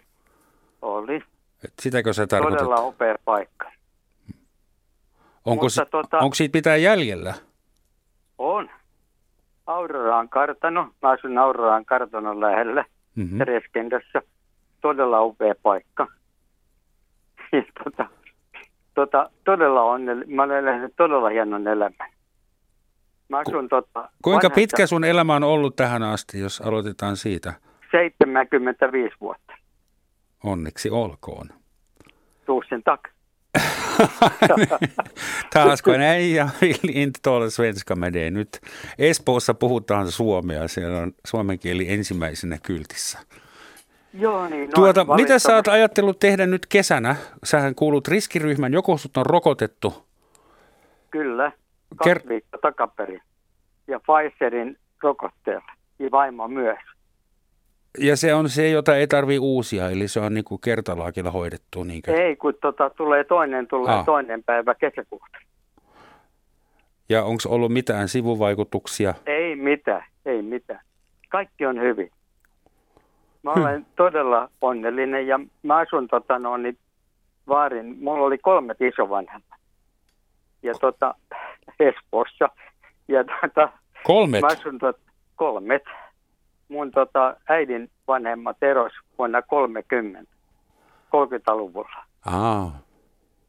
oli. 0.81 1.15
Et 1.65 1.73
sitäkö 1.81 2.13
sä 2.13 2.27
tarkoitat? 2.27 2.59
Todella 2.59 2.87
upea 2.87 3.15
paikka. 3.25 3.71
Onko, 5.45 5.65
Mutta, 5.65 5.85
si- 5.85 5.91
tota, 5.91 6.19
onko 6.19 6.35
siitä 6.35 6.51
pitää 6.51 6.75
jäljellä? 6.75 7.33
On. 8.37 8.69
Auroraan 9.67 10.29
kartano. 10.29 10.89
Mä 11.01 11.09
asun 11.09 11.37
Auroraan 11.37 11.85
kartanon 11.85 12.41
lähellä 12.41 12.85
mm-hmm. 13.15 13.37
Tereskendässä. 13.37 14.21
Todella 14.81 15.21
upea 15.21 15.53
paikka. 15.63 16.07
Ja 17.51 17.63
tota, 17.83 18.09
tota, 18.93 19.29
todella 19.43 19.81
onnell... 19.81 20.23
Mä 20.27 20.43
olen 20.43 20.57
elänyt 20.57 20.93
todella 20.97 21.29
hienon 21.29 21.67
elämän. 21.67 22.09
Mä 23.29 23.37
asun, 23.39 23.63
Ku, 23.63 23.67
tota, 23.69 24.09
kuinka 24.21 24.43
vanhasta... 24.43 24.55
pitkä 24.55 24.87
sun 24.87 25.03
elämä 25.03 25.35
on 25.35 25.43
ollut 25.43 25.75
tähän 25.75 26.03
asti, 26.03 26.39
jos 26.39 26.61
aloitetaan 26.61 27.17
siitä? 27.17 27.53
75 27.91 29.15
vuotta. 29.21 29.53
Onneksi 30.43 30.89
olkoon. 30.89 31.49
Tusen 32.45 32.83
tack. 32.83 33.03
Taas 35.53 35.83
näin 35.97 36.35
ja 36.35 36.49
vill 36.61 36.89
inte 36.93 37.19
tala 37.21 37.49
svenska 37.49 37.95
med. 37.95 38.31
Nyt 38.31 38.61
Espoossa 38.97 39.53
puhutaan 39.53 40.11
suomea, 40.11 40.67
siellä 40.67 40.97
on 40.97 41.13
suomen 41.27 41.59
kieli 41.59 41.93
ensimmäisenä 41.93 42.57
kyltissä. 42.63 43.19
Joo, 44.13 44.49
niin. 44.49 44.69
No, 44.69 44.73
tuota, 44.75 45.05
mitä 45.15 45.39
sä 45.39 45.55
oot 45.55 45.67
ajatellut 45.67 46.19
tehdä 46.19 46.45
nyt 46.45 46.65
kesänä? 46.65 47.15
Sähän 47.43 47.75
kuulut 47.75 48.07
riskiryhmän, 48.07 48.73
joko 48.73 48.97
sut 48.97 49.17
on 49.17 49.25
rokotettu? 49.25 50.07
Kyllä, 51.11 51.51
kaksi 51.95 52.13
Ker- 52.13 52.29
viikkoa 52.29 52.59
takaperin. 52.61 53.21
Ja 53.87 53.99
Pfizerin 53.99 54.77
rokotteella, 55.03 55.71
ja 55.99 56.11
vaimo 56.11 56.47
myös. 56.47 56.79
Ja 57.97 58.17
se 58.17 58.33
on 58.33 58.49
se, 58.49 58.69
jota 58.69 58.95
ei 58.95 59.07
tarvi 59.07 59.39
uusia, 59.39 59.89
eli 59.89 60.07
se 60.07 60.19
on 60.19 60.33
niin 60.33 60.43
kuin 60.43 60.61
kertalaakilla 60.61 61.31
hoidettu. 61.31 61.83
Niinkö? 61.83 62.23
Ei, 62.23 62.35
kun 62.35 62.53
tota, 62.61 62.89
tulee 62.89 63.23
toinen, 63.23 63.67
tulee 63.67 63.93
ah. 63.93 64.05
toinen 64.05 64.43
päivä 64.43 64.75
kesäkuuta. 64.75 65.37
Ja 67.09 67.23
onko 67.23 67.43
ollut 67.49 67.73
mitään 67.73 68.07
sivuvaikutuksia? 68.07 69.13
Ei 69.25 69.55
mitään, 69.55 70.03
ei 70.25 70.41
mitään. 70.41 70.79
Kaikki 71.29 71.65
on 71.65 71.81
hyvin. 71.81 72.11
Mä 73.43 73.51
olen 73.51 73.75
hmm. 73.75 73.85
todella 73.95 74.49
onnellinen 74.61 75.27
ja 75.27 75.39
mä 75.63 75.77
asun 75.77 76.07
tota, 76.07 76.39
no, 76.39 76.57
niin 76.57 76.77
vaarin, 77.47 77.97
mulla 77.99 78.25
oli 78.25 78.37
kolmet 78.37 78.81
isovanhemmat. 78.81 79.59
Ja 80.63 80.73
tota, 80.73 81.15
Espoossa. 81.79 82.49
Ja 83.07 83.23
tota, 83.23 83.69
kolmet? 84.03 84.41
Mä 84.41 84.47
asun 84.47 84.79
tot, 84.79 84.97
kolmet 85.35 85.83
mun 86.71 86.91
tota, 86.91 87.35
äidin 87.49 87.89
vanhemmat 88.07 88.57
eros 88.61 88.93
vuonna 89.17 89.41
30, 89.41 90.31
30-luvulla. 91.15 92.03
Aa. 92.25 92.79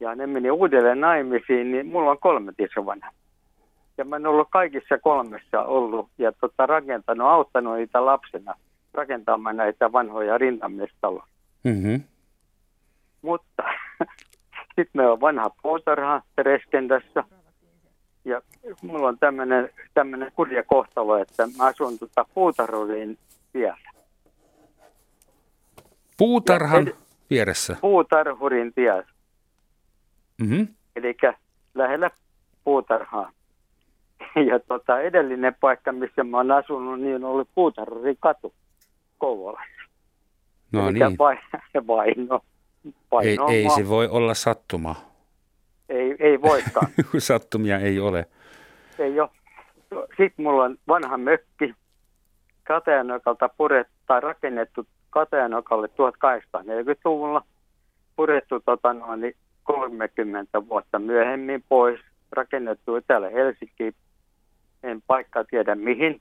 Ja 0.01 0.15
ne 0.15 0.27
meni 0.27 0.51
uudelleen 0.51 1.01
naimisiin, 1.01 1.73
niin 1.73 1.87
mulla 1.87 2.11
on 2.11 2.19
kolme 2.19 2.53
isovanhemmat. 2.59 3.23
Ja 3.99 4.05
mä 4.05 4.17
oon 4.17 4.27
ollut 4.27 4.49
kaikissa 4.51 4.99
kolmessa 4.99 5.63
ollut 5.63 6.09
ja 6.19 6.33
tota, 6.33 6.67
rakentanut, 6.67 7.29
auttanut 7.29 7.77
niitä 7.77 8.07
lapsena 8.07 8.55
rakentamaan 8.95 9.57
näitä 9.57 9.93
vanhoja 9.93 10.39
rintamestaloja. 10.39 11.27
Mm-hmm. 11.65 12.03
Mutta 13.23 13.63
sitten 14.77 14.91
me 14.95 15.07
on 15.07 15.21
vanha 15.21 15.51
puutarha 15.63 16.23
Tereskendässä. 16.37 17.25
Ja 18.25 18.43
mulla 18.83 19.09
on 19.09 19.19
tämmöinen, 19.19 19.71
tämmöinen 19.95 20.33
kurja 20.37 20.63
kohtalo, 20.63 21.17
että 21.17 21.49
mä 21.59 21.67
asun 21.67 21.99
tuota 21.99 22.25
puutarhuriin 22.35 23.19
tiellä. 23.53 23.93
Puutarhan 26.19 26.89
ed- 26.89 26.97
vieressä? 27.31 27.77
Puutarhurin 27.81 28.73
tiellä. 28.73 29.05
Mm-hmm. 30.43 30.69
Eli 30.97 31.17
lähellä 31.75 32.11
puutarhaa. 32.65 33.33
Ja 34.51 34.61
tota, 34.61 35.01
edellinen 35.01 35.55
paikka, 35.61 35.93
missä 35.93 36.25
mä 36.25 36.37
oon 36.37 36.51
asunut, 36.51 37.01
niin 37.01 37.17
on 37.17 37.25
ollut 37.25 37.49
puutarhurin 37.55 38.17
katu 38.21 38.55
Kouvolassa. 39.19 39.83
No 40.73 40.89
Eli 40.89 40.99
niin. 40.99 41.19
Vai, 41.19 41.39
vaino. 41.87 42.41
vaino 43.13 43.49
ei, 43.49 43.57
ei 43.57 43.71
se 43.71 43.89
voi 43.89 44.09
olla 44.09 44.35
sattuma. 44.35 44.95
Ei, 45.93 46.17
ei 46.19 46.43
voikaan. 46.43 46.87
Sattumia 47.19 47.79
ei 47.79 48.01
ole. 48.01 48.27
Ei 48.99 49.21
ole. 49.21 49.29
Sitten 50.09 50.45
mulla 50.45 50.65
on 50.65 50.79
vanha 50.89 51.19
mökki, 51.19 51.75
Katajanokalta 52.65 53.49
purettu 53.49 53.93
rakennettu 54.21 54.87
Katajanokalle 55.11 55.87
1840-luvulla. 55.87 57.45
Purettu 58.17 58.61
tota 58.61 58.93
noin, 58.93 59.35
30 59.63 60.69
vuotta 60.69 60.99
myöhemmin 60.99 61.65
pois. 61.69 62.01
Rakennettu 62.33 62.93
täällä 63.07 63.31
Helsinkiin. 63.31 63.95
En 64.83 65.03
paikkaa 65.07 65.45
tiedä 65.45 65.75
mihin. 65.75 66.21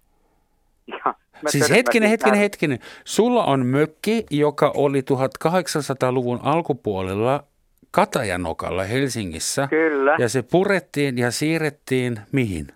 Ja 1.43 1.49
siis 1.49 1.69
hetkinen, 1.69 2.09
hetkinen, 2.09 2.39
hetkinen. 2.39 2.79
Sulla 3.03 3.45
on 3.45 3.65
mökki, 3.65 4.25
joka 4.31 4.71
oli 4.75 5.01
1800-luvun 5.01 6.39
alkupuolella 6.43 7.43
Katajanokalla 7.91 8.83
Helsingissä. 8.83 9.67
Kyllä. 9.67 10.15
Ja 10.19 10.29
se 10.29 10.43
purettiin 10.51 11.17
ja 11.17 11.31
siirrettiin 11.31 12.19
mihin? 12.31 12.67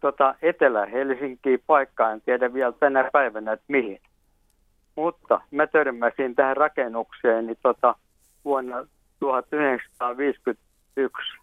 Tota, 0.00 0.34
Etelä-Helsinkiin 0.42 1.62
paikkaan, 1.66 2.12
en 2.12 2.20
tiedä 2.20 2.54
vielä 2.54 2.72
tänä 2.72 3.10
päivänä, 3.12 3.52
että 3.52 3.64
mihin. 3.68 4.00
Mutta 4.94 5.40
mä 5.50 5.66
törmäsin 5.66 6.34
tähän 6.34 6.56
rakennukseen 6.56 7.46
niin 7.46 7.58
tota, 7.62 7.94
vuonna 8.44 8.86
1951. 9.20 11.38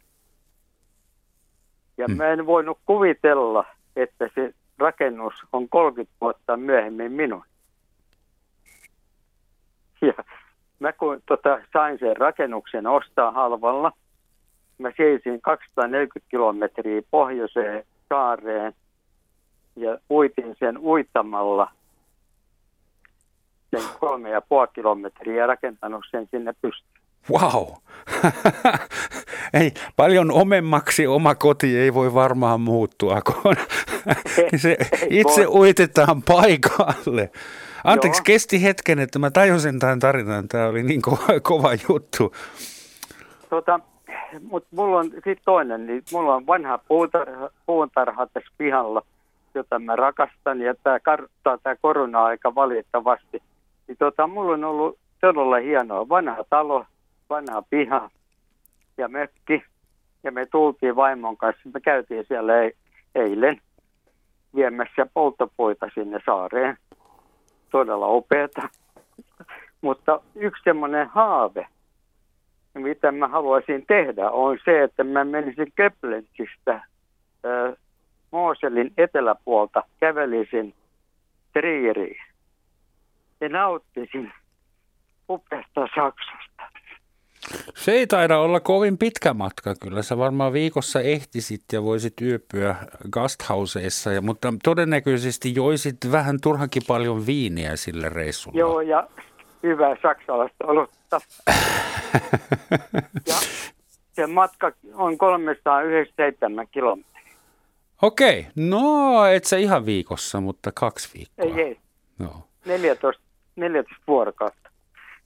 Ja 1.97 2.05
hmm. 2.07 2.17
mä 2.17 2.27
en 2.27 2.45
voinut 2.45 2.79
kuvitella, 2.85 3.65
että 3.95 4.29
se 4.35 4.53
rakennus 4.77 5.33
on 5.53 5.69
30 5.69 6.15
vuotta 6.21 6.57
myöhemmin 6.57 7.11
minun. 7.11 7.43
Ja 10.01 10.13
mä 10.79 10.93
kun 10.93 11.21
tota, 11.25 11.59
sain 11.73 11.99
sen 11.99 12.17
rakennuksen 12.17 12.87
ostaa 12.87 13.31
halvalla, 13.31 13.91
mä 14.77 14.91
seisin 14.97 15.41
240 15.41 16.31
kilometriä 16.31 17.01
pohjoiseen 17.11 17.83
saareen 18.09 18.73
ja 19.75 19.97
uitin 20.11 20.55
sen 20.59 20.77
uitamalla 20.77 21.71
sen 23.69 23.89
kolme 23.99 24.29
ja 24.29 24.41
puoli 24.41 24.67
kilometriä 24.73 25.35
ja 25.35 25.47
rakentanut 25.47 26.05
sen 26.11 26.27
sinne 26.31 26.53
pystyyn. 26.61 27.05
Wow! 27.31 27.67
ei, 29.59 29.71
paljon 29.95 30.31
omemmaksi 30.31 31.07
oma 31.07 31.35
koti 31.35 31.77
ei 31.77 31.93
voi 31.93 32.13
varmaan 32.13 32.61
muuttua, 32.61 33.21
kun 33.21 33.55
se 34.61 34.77
itse 35.09 35.47
uitetaan 35.47 36.21
paikalle. 36.21 37.31
Anteeksi, 37.85 38.19
Joo. 38.19 38.23
kesti 38.25 38.63
hetken, 38.63 38.99
että 38.99 39.19
mä 39.19 39.31
tajusin 39.31 39.79
tämän 39.79 39.99
tarinan. 39.99 40.47
Tämä 40.47 40.67
oli 40.67 40.83
niin 40.83 41.01
kova, 41.01 41.39
kova 41.49 41.69
juttu. 41.89 42.33
Tota, 43.49 43.79
mutta 44.41 44.69
mulla 44.71 44.99
on 44.99 45.05
sitten 45.05 45.37
toinen, 45.45 45.87
niin 45.87 46.03
mulla 46.11 46.35
on 46.35 46.47
vanha 46.47 46.77
puutarha, 46.77 47.49
puutarha 47.65 48.27
tässä 48.27 48.51
pihalla, 48.57 49.01
jota 49.55 49.79
mä 49.79 49.95
rakastan, 49.95 50.61
ja 50.61 50.75
tämä 50.83 50.99
karttaa 50.99 51.57
tämä 51.57 51.75
korona-aika 51.75 52.55
valitettavasti. 52.55 53.43
Niin 53.87 53.97
tota, 53.97 54.27
mulla 54.27 54.53
on 54.53 54.63
ollut 54.63 54.97
todella 55.21 55.57
hienoa. 55.57 56.09
Vanha 56.09 56.43
talo, 56.49 56.85
vanha 57.29 57.61
piha 57.69 58.09
ja 58.97 59.07
mökki. 59.07 59.63
Ja 60.23 60.31
me 60.31 60.45
tultiin 60.45 60.95
vaimon 60.95 61.37
kanssa, 61.37 61.69
me 61.73 61.79
käytiin 61.79 62.25
siellä 62.27 62.53
eilen 63.15 63.61
viemässä 64.55 65.07
polttopuita 65.13 65.89
sinne 65.93 66.19
saareen 66.25 66.77
todella 67.75 68.07
upeata. 68.07 68.69
Mutta 69.81 70.19
yksi 70.35 70.63
semmoinen 70.63 71.07
haave, 71.07 71.67
mitä 72.73 73.11
mä 73.11 73.27
haluaisin 73.27 73.85
tehdä, 73.85 74.29
on 74.29 74.57
se, 74.65 74.83
että 74.83 75.03
mä 75.03 75.23
menisin 75.23 75.71
Köplensistä 75.75 76.73
äh, 76.73 77.73
Mooselin 78.31 78.93
eteläpuolta, 78.97 79.83
kävelisin 79.99 80.73
Trieriin 81.53 82.23
ja 83.41 83.49
nauttisin 83.49 84.33
upeasta 85.29 85.87
Saksasta. 85.95 86.63
Se 87.75 87.91
ei 87.91 88.07
taida 88.07 88.39
olla 88.39 88.59
kovin 88.59 88.97
pitkä 88.97 89.33
matka 89.33 89.75
kyllä. 89.81 90.01
Sä 90.01 90.17
varmaan 90.17 90.53
viikossa 90.53 91.01
ehtisit 91.01 91.63
ja 91.73 91.83
voisit 91.83 92.13
yöpyä 92.21 92.75
gasthauseissa, 93.11 94.11
ja, 94.11 94.21
mutta 94.21 94.53
todennäköisesti 94.63 95.55
joisit 95.55 95.97
vähän 96.11 96.41
turhankin 96.41 96.81
paljon 96.87 97.25
viiniä 97.25 97.75
sillä 97.75 98.09
reissulla. 98.09 98.59
Joo, 98.59 98.81
ja 98.81 99.07
hyvää 99.63 99.95
saksalaista 100.01 100.65
olutta. 100.67 101.21
ja 103.27 103.35
se 104.13 104.27
matka 104.27 104.71
on 104.93 105.17
397 105.17 106.67
kilometriä. 106.71 107.15
Okei, 108.01 108.47
no 108.55 109.25
et 109.25 109.45
sä 109.45 109.57
ihan 109.57 109.85
viikossa, 109.85 110.41
mutta 110.41 110.71
kaksi 110.75 111.09
viikkoa. 111.13 111.57
Ei, 111.57 111.67
ei. 111.67 111.79
No. 112.19 112.47
14, 112.65 113.23
14 113.55 114.03
vuorokautta. 114.07 114.64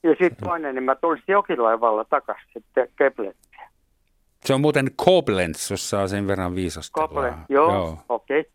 Ja 0.02 0.10
sitten 0.10 0.48
toinen, 0.48 0.74
niin 0.74 0.82
mä 0.82 0.94
tulisin 0.94 1.24
jokilaivalla 1.28 2.04
takaisin 2.04 2.52
sitten 2.52 2.88
Koblentsiin. 2.98 3.68
Se 4.44 4.54
on 4.54 4.60
muuten 4.60 4.88
Koblenz, 4.96 5.70
jos 5.70 5.90
saa 5.90 6.08
sen 6.08 6.26
verran 6.26 6.54
viisastella. 6.54 7.08
Koblenz, 7.08 7.36
joo, 7.48 7.74
joo. 7.74 7.98
okei. 8.08 8.40
Okay. 8.40 8.52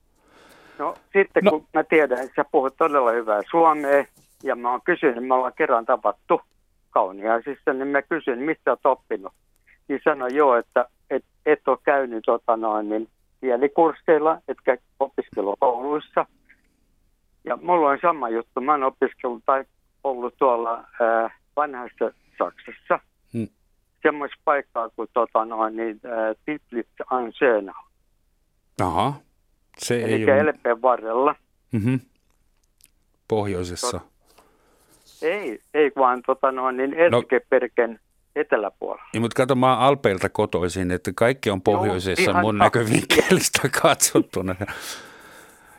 No 0.79 0.93
sitten 1.13 1.43
no. 1.43 1.51
kun 1.51 1.67
mä 1.73 1.83
tiedän, 1.83 2.19
että 2.19 2.35
sä 2.35 2.45
puhut 2.51 2.77
todella 2.77 3.11
hyvää 3.11 3.41
suomea, 3.51 4.05
ja 4.43 4.55
mä 4.55 4.71
oon 4.71 4.81
kysynyt, 4.81 5.27
me 5.27 5.33
ollaan 5.33 5.53
kerran 5.57 5.85
tavattu 5.85 6.41
kauniaisissa, 6.89 7.73
niin 7.73 7.87
mä 7.87 8.01
kysyn, 8.01 8.39
mistä 8.39 8.71
oot 8.71 8.85
oppinut. 8.85 9.33
Niin 9.87 10.01
sanoi 10.03 10.35
joo, 10.35 10.55
että 10.55 10.85
et, 11.09 11.25
et 11.45 11.67
ole 11.67 11.77
käynyt 11.83 12.23
tota 12.25 12.57
noin, 12.57 12.89
niin 12.89 13.07
kielikursseilla, 13.41 14.37
etkä 14.47 14.77
opiskelukouluissa. 14.99 16.25
Ja 17.43 17.57
mulla 17.61 17.89
on 17.89 17.99
sama 18.01 18.29
juttu, 18.29 18.61
mä 18.61 18.71
oon 18.71 18.83
opiskellut 18.83 19.43
tai 19.45 19.65
ollut 20.05 20.37
tuolla 20.37 20.73
äh, 21.01 21.31
vanhassa 21.55 22.11
Saksassa 22.37 22.99
hmm. 23.33 23.47
semmoista 24.01 24.37
paikkaa 24.45 24.89
kuin 24.89 25.09
tota, 25.13 25.45
noin, 25.45 25.75
niin, 25.75 25.99
äh, 26.05 26.35
Titlitz 26.45 26.89
an 27.09 27.33
Schönau. 27.33 27.83
Aha, 28.81 29.13
se 29.77 30.03
Eli 30.03 30.13
ei 30.13 30.23
ole... 30.23 30.39
Elpeen 30.39 30.81
varrella. 30.81 31.35
Mm-hmm. 31.71 31.99
Pohjoisessa. 33.27 33.99
Tot... 33.99 34.09
Ei, 35.21 35.59
ei 35.73 35.91
vaan 35.95 36.21
tota, 36.25 36.51
noin, 36.51 36.77
niin 36.77 36.93
Eskeperken 36.93 37.91
no. 37.91 37.97
eteläpuolella. 38.35 39.09
Niin, 39.13 39.21
mutta 39.21 39.35
kato, 39.35 39.55
mä 39.55 39.73
oon 39.73 39.79
Alpeilta 39.79 40.29
kotoisin, 40.29 40.91
että 40.91 41.11
kaikki 41.15 41.49
on 41.49 41.61
pohjoisessa 41.61 42.31
Joo, 42.31 42.41
mun 42.41 42.57
näkövinkkelistä 42.57 43.69
katsottuna. 43.81 44.55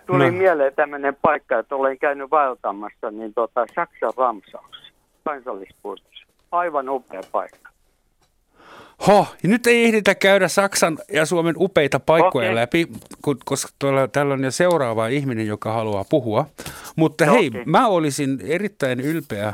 Tuli 0.06 0.30
no. 0.30 0.38
mieleen 0.38 0.72
tämmöinen 0.74 1.16
paikka, 1.22 1.58
että 1.58 1.76
olen 1.76 1.98
käynyt 1.98 2.30
vaeltamassa, 2.30 3.10
niin 3.10 3.34
tota, 3.34 3.66
Saksan 3.74 4.12
Ramsaus, 4.16 4.92
kansallispuistossa. 5.24 6.26
Aivan 6.52 6.88
upea 6.88 7.20
paikka. 7.32 7.70
Ho, 9.06 9.26
ja 9.42 9.48
nyt 9.48 9.66
ei 9.66 9.84
ehditä 9.84 10.14
käydä 10.14 10.48
Saksan 10.48 10.98
ja 11.12 11.26
Suomen 11.26 11.54
upeita 11.58 12.00
paikkoja 12.00 12.48
okay. 12.50 12.54
läpi, 12.54 12.86
koska 13.44 13.72
tuolla, 13.78 14.08
täällä 14.08 14.34
on 14.34 14.44
jo 14.44 14.50
seuraava 14.50 15.06
ihminen, 15.06 15.46
joka 15.46 15.72
haluaa 15.72 16.04
puhua. 16.10 16.46
Mutta 16.96 17.26
no, 17.26 17.32
hei, 17.32 17.48
okay. 17.48 17.62
mä 17.66 17.86
olisin 17.86 18.38
erittäin 18.44 19.00
ylpeä 19.00 19.52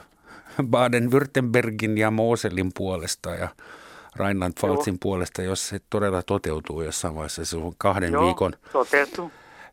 Baden-Württembergin 0.63 1.99
ja 1.99 2.11
Moselin 2.11 2.71
puolesta 2.75 3.31
ja 3.31 3.49
Rheinland-Pfalzin 4.17 4.97
puolesta, 5.01 5.43
jos 5.43 5.69
se 5.69 5.81
todella 5.91 6.23
toteutuu 6.23 6.83
jossain 6.83 7.15
vaiheessa. 7.15 7.45
Se 7.45 7.57
on 7.57 7.73
kahden 7.79 8.13
Joo, 8.13 8.25
viikon. 8.25 8.53
toteutuu. 8.73 9.31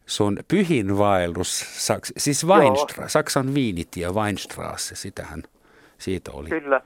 Se 0.09 0.23
on 0.23 0.37
pyhin 0.47 0.97
vaellus, 0.97 1.65
Saks, 1.85 2.13
siis 2.17 2.45
Weinstra, 2.47 3.09
Saksan 3.09 3.53
viinitie 3.53 4.09
Weinstrasse, 4.09 4.95
sitähän 4.95 5.43
siitä 5.97 6.31
oli. 6.31 6.49
Kyllä. 6.49 6.81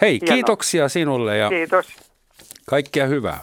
Hei, 0.00 0.18
Hieno. 0.20 0.34
kiitoksia 0.34 0.88
sinulle 0.88 1.36
ja 1.36 1.48
Kiitos. 1.48 1.86
kaikkea 2.66 3.06
hyvää. 3.06 3.40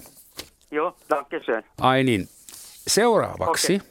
Joo, 0.71 0.97
dankeschön. 1.09 1.63
Ai 1.81 2.03
niin, 2.03 2.29
seuraavaksi. 2.87 3.75
Okay. 3.75 3.87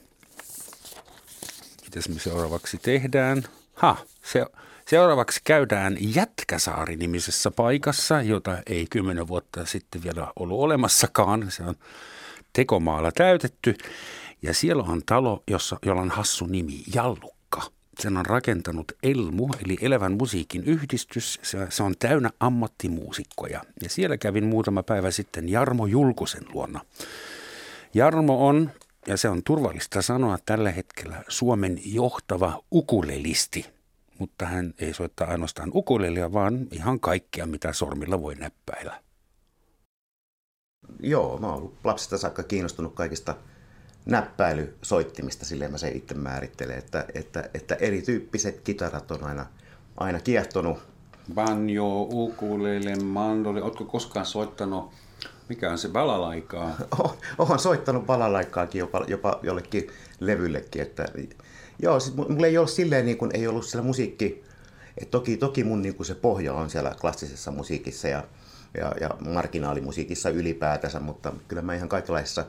Mitäs 1.83 2.09
me 2.09 2.21
seuraavaksi 2.21 2.79
tehdään? 2.79 3.43
Ha, 3.75 3.97
se, 4.23 4.47
seuraavaksi 4.89 5.41
käydään 5.45 5.97
Jätkäsaari-nimisessä 6.01 7.51
paikassa, 7.51 8.23
jota 8.23 8.59
ei 8.67 8.87
kymmenen 8.91 9.29
vuotta 9.29 9.67
sitten 9.67 10.03
vielä 10.03 10.33
ollut 10.37 10.61
olemassakaan. 10.61 11.51
Se 11.51 11.63
on 11.63 11.75
tekomaalla 12.53 13.13
täytetty. 13.13 13.75
Ja 14.45 14.55
siellä 14.55 14.83
on 14.83 15.03
talo, 15.07 15.43
jossa, 15.51 15.77
jolla 15.87 16.03
on 16.03 16.11
hassu 16.11 16.47
nimi, 16.47 16.83
Jallukka. 16.95 17.63
Sen 18.01 18.17
on 18.17 18.27
rakentanut 18.27 18.93
Elmu, 19.03 19.49
eli 19.65 19.79
Elävän 19.81 20.13
musiikin 20.13 20.65
yhdistys. 20.65 21.39
Se, 21.43 21.67
se 21.71 21.83
on 21.83 21.95
täynnä 21.99 22.31
ammattimuusikkoja. 22.41 23.63
Ja 23.83 23.89
siellä 23.89 24.17
kävin 24.19 24.45
muutama 24.45 24.83
päivä 24.83 25.11
sitten 25.11 25.49
Jarmo 25.49 25.87
Julkusen 25.87 26.43
luona. 26.53 26.81
Jarmo 27.95 28.49
on, 28.49 28.71
ja 29.07 29.17
se 29.17 29.29
on 29.29 29.43
turvallista 29.43 30.03
sanoa 30.03 30.39
tällä 30.47 30.71
hetkellä, 30.71 31.25
Suomen 31.29 31.81
johtava 31.85 32.63
ukulelisti. 32.73 33.67
Mutta 34.19 34.47
hän 34.47 34.75
ei 34.79 34.95
soittaa 34.95 35.29
ainoastaan 35.29 35.71
ukulelia, 35.75 36.33
vaan 36.33 36.67
ihan 36.71 37.01
kaikkea, 37.01 37.47
mitä 37.47 37.73
sormilla 37.73 38.23
voi 38.23 38.35
näppäillä. 38.35 39.03
Joo, 41.01 41.39
mä 41.39 41.47
oon 41.47 41.73
lapsesta 41.85 42.19
saakka 42.19 42.43
kiinnostunut 42.43 42.95
kaikista 42.95 43.35
näppäilysoittimista, 44.07 45.45
silleen 45.45 45.71
mä 45.71 45.79
se 45.79 45.89
itse 45.89 46.15
määrittelen, 46.15 46.79
että, 46.79 47.05
että, 47.15 47.51
että 47.55 47.75
erityyppiset 47.75 48.61
kitarat 48.61 49.11
on 49.11 49.25
aina, 49.25 49.47
aina 49.97 50.21
kiehtonut. 50.21 50.79
Banjo, 51.35 52.03
ukulele, 52.03 52.97
mandoli, 52.97 53.61
ootko 53.61 53.85
koskaan 53.85 54.27
soittanut, 54.27 54.93
mikä 55.49 55.71
on 55.71 55.79
se 55.79 55.89
balalaikaa? 55.89 56.77
Oh, 57.39 57.51
oon 57.51 57.59
soittanut 57.59 58.07
balalaikaakin 58.07 58.79
jopa, 58.79 59.05
jopa 59.09 59.41
jollekin 59.43 59.89
levyllekin, 60.21 60.83
että 60.83 61.07
joo, 61.83 62.01
sit 62.01 62.15
mulla 62.15 62.47
ei 62.47 62.59
ollut 62.59 62.71
silleen 62.71 63.07
niin 63.07 63.19
kuin, 63.19 63.31
ei 63.35 63.47
ollut 63.47 63.67
siellä 63.67 63.87
musiikki, 63.87 64.45
et 64.99 65.11
toki, 65.11 65.37
toki 65.37 65.65
mun 65.65 65.83
niin 65.83 65.95
kuin 65.95 66.07
se 66.07 66.15
pohja 66.15 66.55
on 66.55 66.71
siellä 66.71 66.95
klassisessa 67.01 67.51
musiikissa 67.51 68.09
ja, 68.09 68.25
ja, 68.79 68.93
ja 69.01 69.11
marginaalimusiikissa 69.21 70.31
ylipäätänsä, 70.31 71.01
mutta 71.01 71.33
kyllä 71.49 71.63
mä 71.63 71.75
ihan 71.75 71.89
kaikenlaisissa 71.89 72.45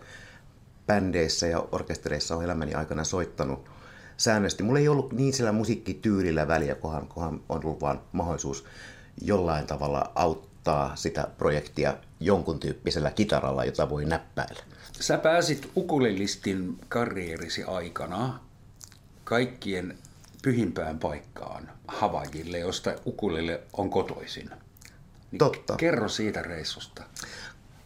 bändeissä 0.87 1.47
ja 1.47 1.65
orkestereissa 1.71 2.35
on 2.35 2.43
elämäni 2.43 2.73
aikana 2.73 3.03
soittanut 3.03 3.69
säännöllisesti. 4.17 4.63
Mulla 4.63 4.79
ei 4.79 4.87
ollut 4.87 5.13
niin 5.13 5.33
sillä 5.33 5.51
musiikkityylillä 5.51 6.47
väliä, 6.47 6.75
kohan, 6.75 7.07
kohan 7.07 7.41
on 7.49 7.65
ollut 7.65 7.81
vaan 7.81 8.01
mahdollisuus 8.11 8.65
jollain 9.21 9.67
tavalla 9.67 10.11
auttaa 10.15 10.95
sitä 10.95 11.27
projektia 11.37 11.97
jonkun 12.19 12.59
tyyppisellä 12.59 13.11
kitaralla, 13.11 13.65
jota 13.65 13.89
voi 13.89 14.05
näppäillä. 14.05 14.63
Sä 14.99 15.17
pääsit 15.17 15.71
ukulelistin 15.75 16.77
karrierisi 16.89 17.63
aikana 17.63 18.39
kaikkien 19.23 19.97
pyhimpään 20.41 20.99
paikkaan 20.99 21.71
Havajille, 21.87 22.59
josta 22.59 22.95
ukulele 23.05 23.61
on 23.73 23.89
kotoisin. 23.89 24.49
Niin 25.31 25.37
Totta. 25.39 25.75
Kerro 25.75 26.09
siitä 26.09 26.41
reissusta. 26.41 27.03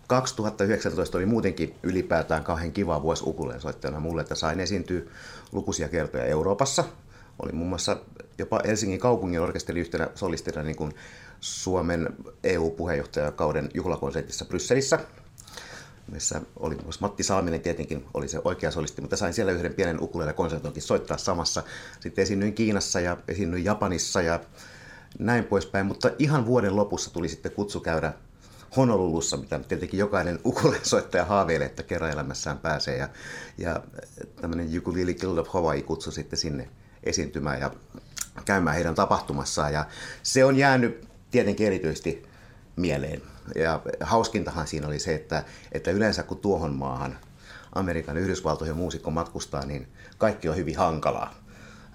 2019 0.09 1.17
oli 1.17 1.25
muutenkin 1.25 1.75
ylipäätään 1.83 2.43
kahden 2.43 2.71
kiva 2.71 3.01
vuosi 3.01 3.23
ukuleen 3.25 3.61
soittajana 3.61 3.99
mulle, 3.99 4.21
että 4.21 4.35
sain 4.35 4.59
esiintyä 4.59 5.01
lukuisia 5.51 5.89
kertoja 5.89 6.25
Euroopassa. 6.25 6.83
Oli 7.43 7.51
muun 7.51 7.69
muassa 7.69 7.97
jopa 8.37 8.61
Helsingin 8.65 8.99
kaupungin 8.99 9.41
orkesteri 9.41 9.79
yhtenä 9.79 10.07
solistina 10.15 10.63
niin 10.63 10.75
kuin 10.75 10.91
Suomen 11.41 12.09
EU-puheenjohtajakauden 12.43 13.69
juhlakonsertissa 13.73 14.45
Brysselissä, 14.45 14.99
missä 16.11 16.41
oli 16.59 16.77
myös 16.83 16.99
Matti 16.99 17.23
Salminen 17.23 17.61
tietenkin 17.61 18.05
oli 18.13 18.27
se 18.27 18.41
oikea 18.43 18.71
solisti, 18.71 19.01
mutta 19.01 19.17
sain 19.17 19.33
siellä 19.33 19.51
yhden 19.51 19.73
pienen 19.73 20.03
ukulele 20.03 20.33
konsertonkin 20.33 20.83
soittaa 20.83 21.17
samassa. 21.17 21.63
Sitten 21.99 22.23
esiinnyin 22.23 22.53
Kiinassa 22.53 22.99
ja 22.99 23.17
esiinnyin 23.27 23.65
Japanissa 23.65 24.21
ja 24.21 24.39
näin 25.19 25.43
poispäin, 25.43 25.85
mutta 25.85 26.11
ihan 26.19 26.45
vuoden 26.45 26.75
lopussa 26.75 27.13
tuli 27.13 27.27
sitten 27.27 27.51
kutsu 27.51 27.79
käydä 27.79 28.13
Honolulussa, 28.77 29.37
mitä 29.37 29.59
tietenkin 29.59 29.99
jokainen 29.99 30.39
ukulensoittaja 30.45 31.25
haaveilee, 31.25 31.67
että 31.67 31.83
kerran 31.83 32.11
elämässään 32.11 32.57
pääsee. 32.57 32.97
Ja, 32.97 33.09
ja 33.57 33.83
tämmöinen 34.41 34.77
Ukulele 34.77 35.13
Guild 35.13 35.37
of 35.37 35.47
Hawaii 35.47 35.81
kutsui 35.81 36.13
sitten 36.13 36.39
sinne 36.39 36.69
esiintymään 37.03 37.59
ja 37.59 37.71
käymään 38.45 38.75
heidän 38.75 38.95
tapahtumassaan. 38.95 39.73
Ja 39.73 39.85
se 40.23 40.45
on 40.45 40.55
jäänyt 40.55 41.07
tietenkin 41.31 41.67
erityisesti 41.67 42.23
mieleen. 42.75 43.21
Ja 43.55 43.81
hauskintahan 44.01 44.67
siinä 44.67 44.87
oli 44.87 44.99
se, 44.99 45.15
että, 45.15 45.43
että 45.71 45.91
yleensä 45.91 46.23
kun 46.23 46.37
tuohon 46.37 46.75
maahan 46.75 47.19
Amerikan 47.73 48.17
Yhdysvaltojen 48.17 48.77
muusikko 48.77 49.11
matkustaa, 49.11 49.65
niin 49.65 49.87
kaikki 50.17 50.49
on 50.49 50.55
hyvin 50.55 50.77
hankalaa. 50.77 51.33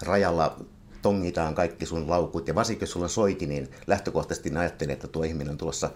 Rajalla 0.03 0.57
tongitaan 1.03 1.55
kaikki 1.55 1.87
sun 1.87 2.11
laukut 2.11 2.49
ja 2.49 2.55
varsinkin 2.55 2.83
jos 2.83 2.91
sulla 2.91 3.09
soiti, 3.09 3.47
niin 3.47 3.71
lähtökohtaisesti 3.87 4.57
ajattelin, 4.57 4.93
että 4.93 5.09
tuo 5.09 5.23
ihminen 5.23 5.51
on 5.51 5.59
tulossa 5.59 5.91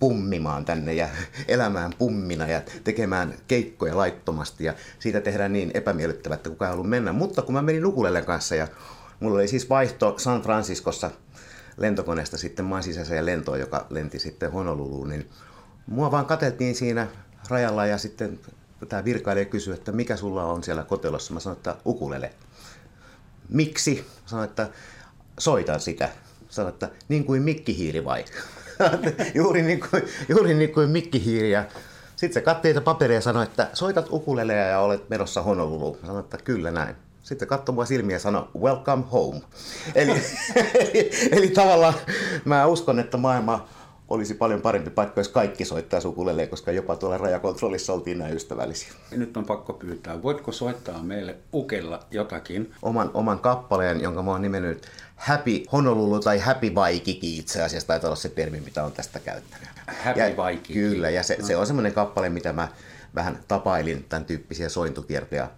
pummimaan 0.00 0.64
tänne 0.64 0.94
ja 0.94 1.08
elämään 1.48 1.92
pummina 1.98 2.46
ja 2.46 2.62
tekemään 2.84 3.34
keikkoja 3.48 3.96
laittomasti 3.96 4.64
ja 4.64 4.74
siitä 4.98 5.20
tehdään 5.20 5.52
niin 5.52 5.70
epämiellyttävää, 5.74 6.34
että 6.34 6.50
kukaan 6.50 6.68
ei 6.68 6.72
halua 6.72 6.88
mennä. 6.88 7.12
Mutta 7.12 7.42
kun 7.42 7.54
mä 7.54 7.62
menin 7.62 7.86
Ukulelen 7.86 8.24
kanssa 8.24 8.54
ja 8.54 8.68
mulla 9.20 9.34
oli 9.34 9.48
siis 9.48 9.70
vaihto 9.70 10.14
San 10.18 10.42
Franciscossa 10.42 11.10
lentokoneesta 11.76 12.38
sitten 12.38 12.64
maan 12.64 12.82
sisäiseen 12.82 13.26
lentoon, 13.26 13.60
joka 13.60 13.86
lenti 13.90 14.18
sitten 14.18 14.52
Honoluluun, 14.52 15.08
niin 15.08 15.30
mua 15.86 16.10
vaan 16.10 16.26
katseltiin 16.26 16.74
siinä 16.74 17.06
rajalla 17.48 17.86
ja 17.86 17.98
sitten 17.98 18.40
tämä 18.88 19.04
virkailija 19.04 19.44
kysyi, 19.44 19.74
että 19.74 19.92
mikä 19.92 20.16
sulla 20.16 20.44
on 20.44 20.62
siellä 20.64 20.82
kotelossa. 20.82 21.34
Mä 21.34 21.40
sanoin, 21.40 21.56
että 21.56 21.76
ukulele. 21.86 22.32
Miksi? 23.48 24.06
Sanoin, 24.26 24.48
että 24.48 24.68
soitan 25.38 25.80
sitä. 25.80 26.08
Sanoin, 26.48 26.72
että 26.72 26.90
niin 27.08 27.24
kuin 27.24 27.42
mikkihiiri 27.42 28.04
vai? 28.04 28.24
juuri, 29.34 29.62
niin 29.62 29.80
kuin, 29.90 30.02
juuri 30.28 30.54
niin 30.54 30.72
kuin 30.72 30.90
mikkihiiri. 30.90 31.50
Ja 31.50 31.64
sitten 32.16 32.34
se 32.34 32.40
katsoi 32.40 32.68
niitä 32.68 32.80
paperia 32.80 33.14
ja 33.14 33.20
sanoi, 33.20 33.42
että 33.42 33.68
soitat 33.72 34.06
ukuleleja 34.10 34.66
ja 34.66 34.80
olet 34.80 35.08
menossa 35.08 35.42
Honoluluun. 35.42 35.98
Sanoin, 36.06 36.24
että 36.24 36.38
kyllä 36.44 36.70
näin. 36.70 36.96
Sitten 37.22 37.48
katsoi 37.48 37.74
mua 37.74 37.84
silmiä 37.84 38.16
ja 38.16 38.20
sanoi, 38.20 38.48
welcome 38.60 39.04
home. 39.12 39.40
Eli, 39.94 40.10
eli, 40.80 41.10
eli 41.32 41.48
tavallaan 41.48 41.94
mä 42.44 42.66
uskon, 42.66 42.98
että 42.98 43.16
maailma 43.16 43.68
olisi 44.10 44.34
paljon 44.34 44.62
parempi 44.62 44.90
paikka, 44.90 45.20
jos 45.20 45.28
kaikki 45.28 45.64
soittaa 45.64 46.00
sukulelee, 46.00 46.46
koska 46.46 46.72
jopa 46.72 46.96
tuolla 46.96 47.18
rajakontrollissa 47.18 47.92
oltiin 47.92 48.18
näin 48.18 48.36
ystävällisiä. 48.36 48.92
Nyt 49.10 49.36
on 49.36 49.44
pakko 49.44 49.72
pyytää, 49.72 50.22
voitko 50.22 50.52
soittaa 50.52 51.02
meille 51.02 51.36
ukella 51.54 52.00
jotakin? 52.10 52.74
Oman, 52.82 53.10
oman 53.14 53.38
kappaleen, 53.38 54.00
jonka 54.00 54.22
mä 54.22 54.30
oon 54.30 54.42
nimennyt 54.42 54.86
Happy 55.16 55.62
Honolulu 55.72 56.20
tai 56.20 56.38
Happy 56.38 56.70
Waikiki 56.70 57.38
itse 57.38 57.62
asiassa, 57.62 57.86
taitaa 57.86 58.08
olla 58.08 58.16
se 58.16 58.28
termi, 58.28 58.60
mitä 58.60 58.84
on 58.84 58.92
tästä 58.92 59.18
käyttänyt. 59.18 59.68
Happy 60.04 60.20
ja, 60.20 60.36
Waikiki. 60.36 60.72
Kyllä, 60.72 61.10
ja 61.10 61.22
se, 61.22 61.36
no. 61.40 61.46
se 61.46 61.56
on 61.56 61.66
semmoinen 61.66 61.92
kappale, 61.92 62.28
mitä 62.28 62.52
mä 62.52 62.68
vähän 63.14 63.38
tapailin 63.48 64.04
tämän 64.08 64.24
tyyppisiä 64.24 64.68
sointukiertoja 64.68 65.50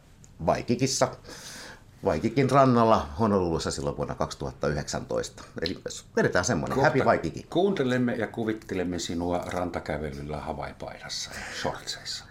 Waikikissa. 0.47 1.09
Vaikikin 2.05 2.51
rannalla 2.51 3.09
Honolulussa 3.19 3.71
silloin 3.71 3.97
vuonna 3.97 4.15
2019. 4.15 5.45
Eli 5.63 5.79
vedetään 6.17 6.45
semmoinen 6.45 6.75
Kohta 6.75 6.91
Happy 6.91 7.05
Vaikiki. 7.05 7.47
Kuuntelemme 7.51 8.15
ja 8.15 8.27
kuvittelemme 8.27 8.99
sinua 8.99 9.39
rantakävelyllä 9.39 10.37
havaipaidassa 10.41 11.31
ja 11.35 11.61
shortseissa. 11.63 12.25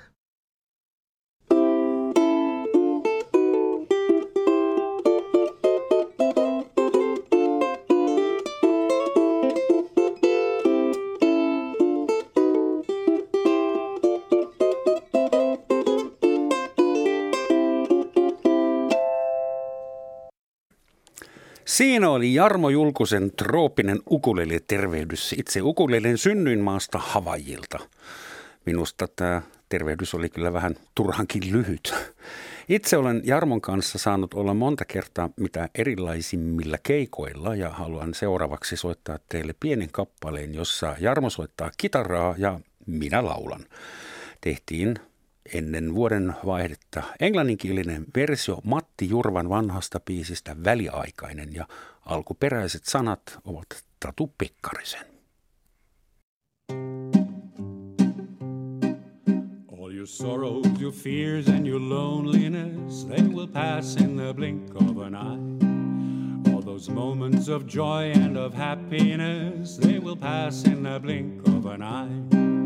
Siinä 21.72 22.10
oli 22.10 22.34
Jarmo 22.34 22.70
Julkusen 22.70 23.32
trooppinen 23.32 24.00
ukulele 24.10 24.60
tervehdys 24.68 25.34
itse 25.38 25.62
ukulelen 25.62 26.18
synnyinmaasta 26.18 26.98
Havajilta. 26.98 27.80
Minusta 28.66 29.08
tämä 29.16 29.42
tervehdys 29.70 30.14
oli 30.14 30.30
kyllä 30.30 30.54
vähän 30.54 30.76
turhankin 30.96 31.52
lyhyt. 31.52 31.94
Itse 32.70 32.98
olen 32.98 33.22
Jarmon 33.26 33.62
kanssa 33.62 33.98
saanut 33.98 34.34
olla 34.34 34.54
monta 34.54 34.86
kertaa 34.86 35.30
mitä 35.38 35.70
erilaisimmilla 35.76 36.78
keikoilla 36.84 37.56
ja 37.56 37.70
haluan 37.70 38.14
seuraavaksi 38.14 38.78
soittaa 38.78 39.20
teille 39.30 39.56
pienen 39.60 39.90
kappaleen, 39.92 40.56
jossa 40.56 40.96
Jarmo 41.00 41.30
soittaa 41.30 41.72
kitaraa 41.78 42.36
ja 42.38 42.60
minä 42.86 43.26
laulan. 43.26 43.66
Tehtiin 44.42 44.96
ennen 45.54 45.96
vuoden 45.96 46.34
vaihdetta 46.46 47.04
englanninkielinen 47.20 48.06
versio 48.16 48.60
Matti 48.64 49.10
Jurvan 49.10 49.50
vanhasta 49.50 50.00
biisistä 50.00 50.56
Väliaikainen 50.64 51.54
ja 51.54 51.68
alkuperäiset 52.06 52.86
sanat 52.86 53.40
ovat 53.46 53.68
Tatu 54.00 54.34
Pekkarisen. 54.38 55.06
All 59.72 59.92
your 59.96 60.08
sorrows, 60.08 60.82
your 60.82 60.94
fears 60.94 61.48
and 61.48 61.68
your 61.68 61.82
loneliness, 61.82 63.06
they 63.06 63.24
will 63.28 63.48
pass 63.48 63.96
in 63.96 64.18
the 64.18 64.34
blink 64.34 64.76
of 64.76 64.98
an 64.98 65.16
eye. 65.16 66.52
All 66.54 66.62
those 66.62 66.92
moments 66.92 67.50
of 67.50 67.64
joy 67.68 68.12
and 68.12 68.38
of 68.38 68.54
happiness, 68.54 69.78
they 69.78 70.00
will 70.00 70.18
pass 70.18 70.66
in 70.66 70.84
the 70.84 71.00
blink 71.00 71.48
of 71.48 71.66
an 71.66 71.82
eye. 71.82 72.61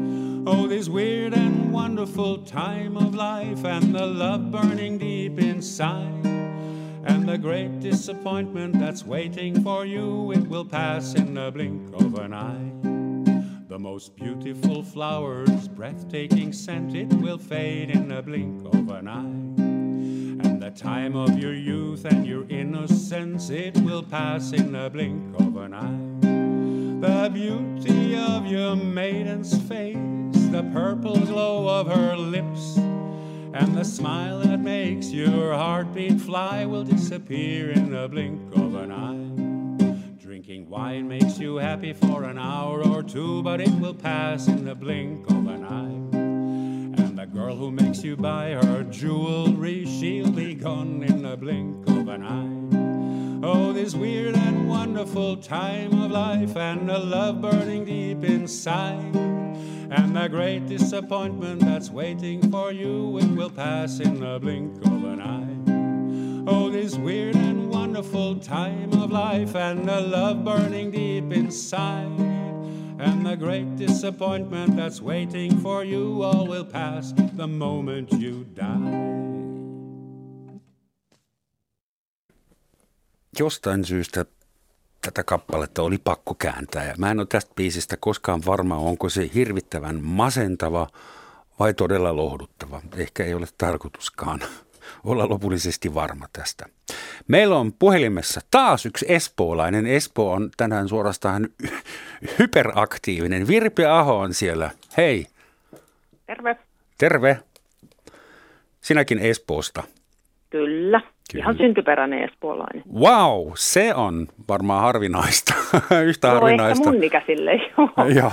Oh, 0.48 0.68
this 0.68 0.88
weird 0.88 1.34
and 1.34 1.74
wonderful 1.74 2.38
time 2.38 2.98
of 2.98 3.16
life, 3.16 3.66
and 3.66 3.96
the 3.96 4.06
love 4.06 4.52
burning 4.52 5.00
deep 5.00 5.40
inside, 5.40 6.24
and 6.24 7.28
the 7.28 7.36
great 7.36 7.80
disappointment 7.80 8.78
that's 8.78 9.04
waiting 9.04 9.64
for 9.64 9.88
you, 9.88 10.32
it 10.34 10.48
will 10.48 10.64
pass 10.64 11.16
in 11.16 11.34
the 11.34 11.50
blink 11.52 11.92
of 11.96 12.20
an 12.20 12.32
eye. 12.36 13.66
The 13.70 13.80
most 13.80 14.16
beautiful 14.16 14.84
flowers, 14.84 15.68
breathtaking 15.68 16.54
scent, 16.54 16.96
it 16.96 17.12
will 17.16 17.40
fade 17.40 17.90
in 17.90 18.10
the 18.10 18.22
blink 18.22 18.68
of 18.68 18.88
an 18.92 19.08
eye. 19.08 20.44
And 20.48 20.62
the 20.62 20.70
time 20.70 21.16
of 21.16 21.40
your 21.40 21.56
youth 21.56 22.06
and 22.06 22.24
your 22.24 22.48
innocence, 22.50 23.50
it 23.50 23.76
will 23.78 24.04
pass 24.04 24.52
in 24.52 24.74
the 24.74 24.92
blink 24.92 25.40
of 25.40 25.58
an 25.58 25.74
eye. 25.74 27.02
The 27.02 27.32
beauty 27.32 28.16
of 28.16 28.46
your 28.46 28.76
maiden's 28.76 29.60
face 29.64 30.25
the 30.56 30.64
purple 30.72 31.20
glow 31.26 31.68
of 31.68 31.86
her 31.88 32.16
lips, 32.16 32.78
and 32.78 33.76
the 33.76 33.84
smile 33.84 34.40
that 34.40 34.58
makes 34.58 35.12
your 35.12 35.54
heartbeat 35.54 36.22
fly 36.22 36.66
will 36.66 36.86
disappear 36.86 37.72
in 37.72 37.92
the 37.92 38.08
blink 38.08 38.40
of 38.56 38.74
an 38.76 38.90
eye. 38.90 40.16
Drinking 40.18 40.70
wine 40.70 41.10
makes 41.10 41.38
you 41.40 41.58
happy 41.58 41.92
for 41.92 42.24
an 42.24 42.38
hour 42.38 42.82
or 42.88 43.04
two, 43.04 43.44
but 43.44 43.60
it 43.60 43.74
will 43.82 43.94
pass 43.94 44.48
in 44.48 44.64
the 44.64 44.76
blink 44.76 45.30
of 45.30 45.46
an 45.46 45.66
eye. 45.66 46.18
And 47.02 47.20
the 47.20 47.26
girl 47.26 47.58
who 47.58 47.70
makes 47.70 48.02
you 48.02 48.16
buy 48.16 48.52
her 48.52 48.84
jewelry, 48.84 49.86
she'll 49.86 50.32
be 50.32 50.56
gone 50.56 51.04
in 51.04 51.22
the 51.24 51.36
blink 51.36 51.86
of 51.90 52.08
an 52.08 52.24
eye. 52.24 52.75
Oh, 53.48 53.72
this 53.72 53.94
weird 53.94 54.36
and 54.36 54.68
wonderful 54.68 55.38
time 55.38 55.94
of 56.02 56.10
life, 56.10 56.58
and 56.58 56.90
the 56.90 56.98
love 56.98 57.42
burning 57.42 57.86
deep 57.86 58.24
inside 58.24 59.16
and 59.16 60.16
the 60.16 60.28
great 60.28 60.66
disappointment 60.66 61.62
that's 61.62 61.92
waiting 61.92 62.50
for 62.50 62.72
you, 62.72 63.20
it 63.20 63.28
will 63.28 63.52
pass 63.52 64.00
in 64.00 64.20
the 64.20 64.40
blink 64.40 64.76
of 64.84 65.04
an 65.04 65.22
eye. 65.22 66.44
Oh, 66.48 66.72
this 66.72 66.96
weird 66.96 67.36
and 67.36 67.70
wonderful 67.70 68.40
time 68.40 68.92
of 68.94 69.12
life, 69.12 69.56
and 69.56 69.88
the 69.88 70.02
love 70.02 70.44
burning 70.44 70.90
deep 70.90 71.32
inside, 71.32 72.20
and 72.98 73.24
the 73.24 73.36
great 73.36 73.76
disappointment 73.76 74.76
that's 74.76 75.02
waiting 75.02 75.56
for 75.60 75.84
you, 75.84 76.24
all 76.24 76.48
will 76.48 76.66
pass 76.66 77.14
the 77.16 77.48
moment 77.48 78.12
you 78.12 78.44
die. 78.56 79.55
Jostain 83.40 83.86
syystä 83.86 84.26
tätä 85.02 85.24
kappaletta 85.24 85.82
oli 85.82 85.98
pakko 85.98 86.34
kääntää. 86.36 86.84
Ja 86.84 86.94
mä 86.98 87.12
en 87.12 87.20
ole 87.20 87.28
tästä 87.30 87.52
biisistä 87.56 87.98
koskaan 87.98 88.42
varma, 88.46 88.78
onko 88.78 89.10
se 89.10 89.30
hirvittävän 89.34 90.04
masentava 90.04 90.88
vai 91.60 91.74
todella 91.74 92.16
lohduttava. 92.16 92.82
Ehkä 92.96 93.24
ei 93.24 93.34
ole 93.34 93.48
tarkoituskaan 93.58 94.40
olla 95.04 95.30
lopullisesti 95.30 95.94
varma 95.94 96.26
tästä. 96.34 96.66
Meillä 97.28 97.56
on 97.56 97.74
puhelimessa 97.74 98.42
taas 98.52 98.86
yksi 98.86 99.06
espoolainen. 99.10 99.88
Espoo 99.88 100.32
on 100.32 100.50
tänään 100.58 100.90
suorastaan 100.90 101.50
hyperaktiivinen. 102.40 103.48
Virpi 103.48 103.86
Aho 103.86 104.20
on 104.20 104.34
siellä. 104.34 104.72
Hei. 104.98 105.28
Terve. 106.28 106.58
Terve. 106.98 107.40
Sinäkin 108.82 109.20
Espoosta. 109.20 109.84
Kyllä. 110.50 111.15
Kyllä. 111.32 111.44
Ihan 111.44 111.58
syntyperäinen 111.58 112.24
espoolainen. 112.24 112.84
Wow, 112.94 113.52
se 113.56 113.94
on 113.96 114.28
varmaan 114.50 114.82
harvinaista. 114.82 115.54
Yhtä 116.06 116.28
no, 116.28 116.34
harvinaista. 116.34 116.92
mun 116.92 117.04
ikäisille, 117.04 117.52
joo. 117.54 118.08
joo. 118.20 118.32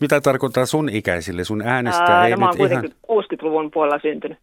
Mitä 0.00 0.20
tarkoittaa 0.20 0.66
sun 0.66 0.88
ikäisille? 0.88 1.44
Sun 1.44 1.62
äänestä 1.62 2.02
Ää, 2.02 2.26
ei 2.26 2.30
no, 2.30 2.36
mä 2.36 2.46
oon 2.46 2.70
ihan... 2.70 2.84
60-luvun 2.84 3.70
puolella 3.70 3.98
syntynyt. 4.02 4.38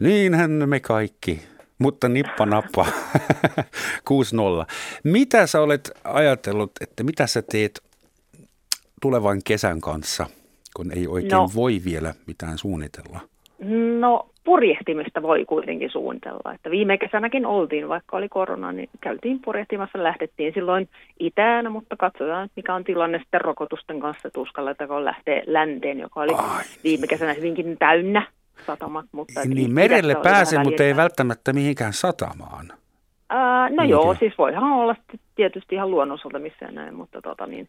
Niinhän 0.00 0.50
me 0.50 0.80
kaikki, 0.80 1.42
mutta 1.78 2.08
nippa 2.08 2.46
nappa. 2.46 2.86
6-0. 4.10 4.66
Mitä 5.04 5.46
sä 5.46 5.60
olet 5.60 5.90
ajatellut, 6.04 6.72
että 6.80 7.02
mitä 7.02 7.26
sä 7.26 7.42
teet 7.42 7.82
tulevan 9.02 9.40
kesän 9.44 9.80
kanssa, 9.80 10.26
kun 10.76 10.92
ei 10.92 11.06
oikein 11.06 11.32
no. 11.32 11.50
voi 11.54 11.80
vielä 11.84 12.14
mitään 12.26 12.58
suunnitella? 12.58 13.20
No 14.00 14.30
purjehtimista 14.48 15.22
voi 15.22 15.44
kuitenkin 15.44 15.90
suunnitella. 15.90 16.52
Että 16.54 16.70
viime 16.70 16.98
kesänäkin 16.98 17.46
oltiin, 17.46 17.88
vaikka 17.88 18.16
oli 18.16 18.28
korona, 18.28 18.72
niin 18.72 18.88
käytiin 19.00 19.40
purjehtimassa. 19.44 20.02
Lähdettiin 20.02 20.54
silloin 20.54 20.88
itään, 21.20 21.72
mutta 21.72 21.96
katsotaan, 21.96 22.48
mikä 22.56 22.74
on 22.74 22.84
tilanne 22.84 23.18
sitten 23.18 23.40
rokotusten 23.40 24.00
kanssa. 24.00 24.30
Tuskalletaanko 24.30 25.04
lähtee 25.04 25.42
länteen, 25.46 25.98
joka 25.98 26.20
oli 26.20 26.32
Ai. 26.34 26.64
viime 26.84 27.06
kesänä 27.06 27.32
hyvinkin 27.32 27.76
täynnä 27.78 28.26
satamat. 28.66 29.06
Mutta 29.12 29.40
niin 29.44 29.74
merelle 29.74 30.14
pääsee, 30.22 30.64
mutta 30.64 30.82
ei 30.82 30.96
välttämättä 30.96 31.52
mihinkään 31.52 31.92
satamaan. 31.92 32.72
Ää, 33.28 33.68
no 33.68 33.82
Mikä? 33.82 33.84
joo, 33.84 34.14
siis 34.14 34.38
voihan 34.38 34.72
olla 34.72 34.96
tietysti 35.34 35.74
ihan 35.74 35.90
luonnonsolta 35.90 36.38
missä 36.38 36.70
näin, 36.70 36.94
mutta 36.94 37.22
tota 37.22 37.46
niin, 37.46 37.68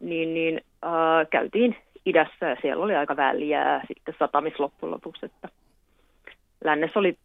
niin, 0.00 0.34
niin 0.34 0.60
ää, 0.82 1.24
käytiin 1.24 1.76
idässä 2.06 2.46
ja 2.46 2.56
siellä 2.62 2.84
oli 2.84 2.94
aika 2.94 3.16
väliä 3.16 3.80
sitten 3.88 4.14
satamis 4.18 4.58
loppujen 4.58 4.90
lopuksi, 4.90 5.26
että 5.26 5.48
lännessä 6.64 6.98
oli 6.98 7.18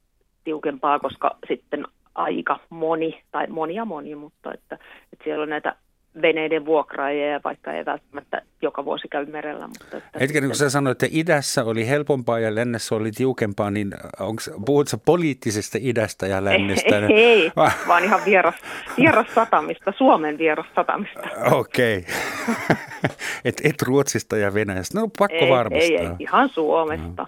tiukempaa, 0.43 0.99
koska 0.99 1.37
sitten 1.47 1.85
aika 2.15 2.59
moni, 2.69 3.23
tai 3.31 3.47
monia 3.47 3.85
moni, 3.85 4.15
mutta 4.15 4.53
että, 4.53 4.75
että 5.13 5.23
siellä 5.23 5.43
on 5.43 5.49
näitä 5.49 5.75
veneiden 6.21 6.65
vuokraajia, 6.65 7.39
vaikka 7.43 7.73
ei 7.73 7.85
välttämättä 7.85 8.41
joka 8.61 8.85
vuosi 8.85 9.07
käy 9.07 9.25
merellä. 9.25 9.67
Mutta 9.67 9.97
että 9.97 10.19
Hetken, 10.19 10.45
kun 10.45 10.55
sä 10.55 10.69
sanoit, 10.69 11.03
että 11.03 11.17
idässä 11.19 11.63
oli 11.63 11.87
helpompaa 11.87 12.39
ja 12.39 12.55
lännessä 12.55 12.95
oli 12.95 13.11
tiukempaa, 13.11 13.71
niin 13.71 13.91
onks, 14.19 14.51
puhutko 14.65 14.97
poliittisesta 15.05 15.77
idästä 15.81 16.27
ja 16.27 16.45
lännestä? 16.45 16.97
Ei, 17.07 17.13
ei 17.13 17.51
vaan 17.87 18.03
ihan 18.03 18.19
vieras, 18.25 18.55
vieras 18.97 19.27
satamista, 19.35 19.93
Suomen 19.97 20.37
vieras 20.37 20.65
satamista. 20.75 21.19
Okei. 21.51 21.97
Okay. 21.97 22.75
et, 23.45 23.61
et 23.63 23.81
Ruotsista 23.81 24.37
ja 24.37 24.53
Venäjästä. 24.53 24.99
No 24.99 25.07
pakko 25.19 25.45
ei, 25.45 25.49
varmistaa. 25.49 25.99
Ei, 25.99 26.05
ei, 26.05 26.15
ihan 26.19 26.49
Suomesta. 26.49 27.23
No. 27.23 27.27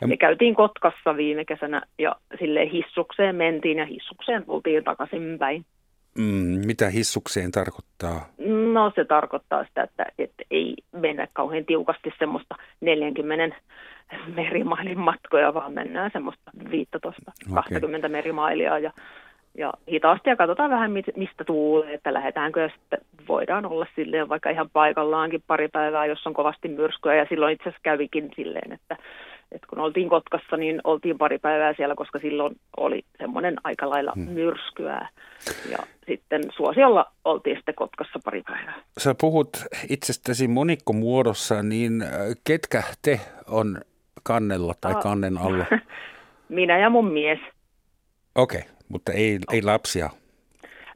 Ja... 0.00 0.06
Me 0.06 0.16
käytiin 0.16 0.54
Kotkassa 0.54 1.16
viime 1.16 1.44
kesänä 1.44 1.82
ja 1.98 2.16
sille 2.38 2.70
hissukseen 2.72 3.36
mentiin 3.36 3.78
ja 3.78 3.86
hissukseen 3.86 4.44
tultiin 4.44 4.84
takaisinpäin. 4.84 5.64
Mm, 6.18 6.66
mitä 6.66 6.88
hissukseen 6.88 7.52
tarkoittaa? 7.52 8.26
No 8.72 8.92
se 8.94 9.04
tarkoittaa 9.04 9.64
sitä, 9.64 9.82
että, 9.82 10.06
että 10.18 10.42
ei 10.50 10.76
mennä 10.92 11.26
kauhean 11.32 11.64
tiukasti 11.64 12.10
semmoista 12.18 12.54
40 12.80 13.56
merimailin 14.36 14.98
matkoja, 14.98 15.54
vaan 15.54 15.72
mennään 15.72 16.10
semmoista 16.12 16.50
15 16.70 17.22
okay. 17.50 17.54
20 17.54 18.08
merimailia 18.08 18.78
ja, 18.78 18.90
ja 19.58 19.72
hitaasti 19.92 20.30
ja 20.30 20.36
katsotaan 20.36 20.70
vähän 20.70 20.90
mistä 21.16 21.44
tuulee, 21.44 21.94
että 21.94 22.14
lähdetäänkö 22.14 22.60
ja 22.60 22.68
sitten 22.68 22.98
voidaan 23.28 23.66
olla 23.66 23.86
silleen 23.96 24.28
vaikka 24.28 24.50
ihan 24.50 24.70
paikallaankin 24.72 25.42
pari 25.46 25.68
päivää, 25.68 26.06
jos 26.06 26.26
on 26.26 26.34
kovasti 26.34 26.68
myrskyä 26.68 27.14
ja 27.14 27.26
silloin 27.28 27.52
itse 27.52 27.62
asiassa 27.62 27.82
kävikin 27.82 28.30
silleen, 28.36 28.72
että 28.72 28.96
et 29.52 29.66
kun 29.66 29.78
oltiin 29.78 30.08
Kotkassa, 30.08 30.56
niin 30.56 30.80
oltiin 30.84 31.18
pari 31.18 31.38
päivää 31.38 31.74
siellä, 31.76 31.94
koska 31.94 32.18
silloin 32.18 32.56
oli 32.76 33.02
semmoinen 33.18 33.56
aika 33.64 33.90
lailla 33.90 34.12
hmm. 34.14 34.30
myrskyä. 34.30 35.08
Ja 35.70 35.78
sitten 36.06 36.42
Suosiolla 36.56 37.12
oltiin 37.24 37.56
sitten 37.56 37.74
Kotkassa 37.74 38.18
pari 38.24 38.42
päivää. 38.42 38.74
Sä 38.98 39.14
puhut 39.20 39.48
itsestäsi 39.90 40.48
monikkomuodossa, 40.48 41.62
niin 41.62 42.02
äh, 42.02 42.10
ketkä 42.44 42.82
te 43.02 43.20
on 43.50 43.78
kannella 44.22 44.74
tai 44.80 44.92
ah. 44.92 45.02
kannen 45.02 45.38
alla? 45.38 45.64
Minä 46.48 46.78
ja 46.78 46.90
mun 46.90 47.12
mies. 47.12 47.38
Okei, 48.34 48.60
okay, 48.60 48.72
mutta 48.88 49.12
ei, 49.12 49.38
ei 49.52 49.62
lapsia. 49.62 50.10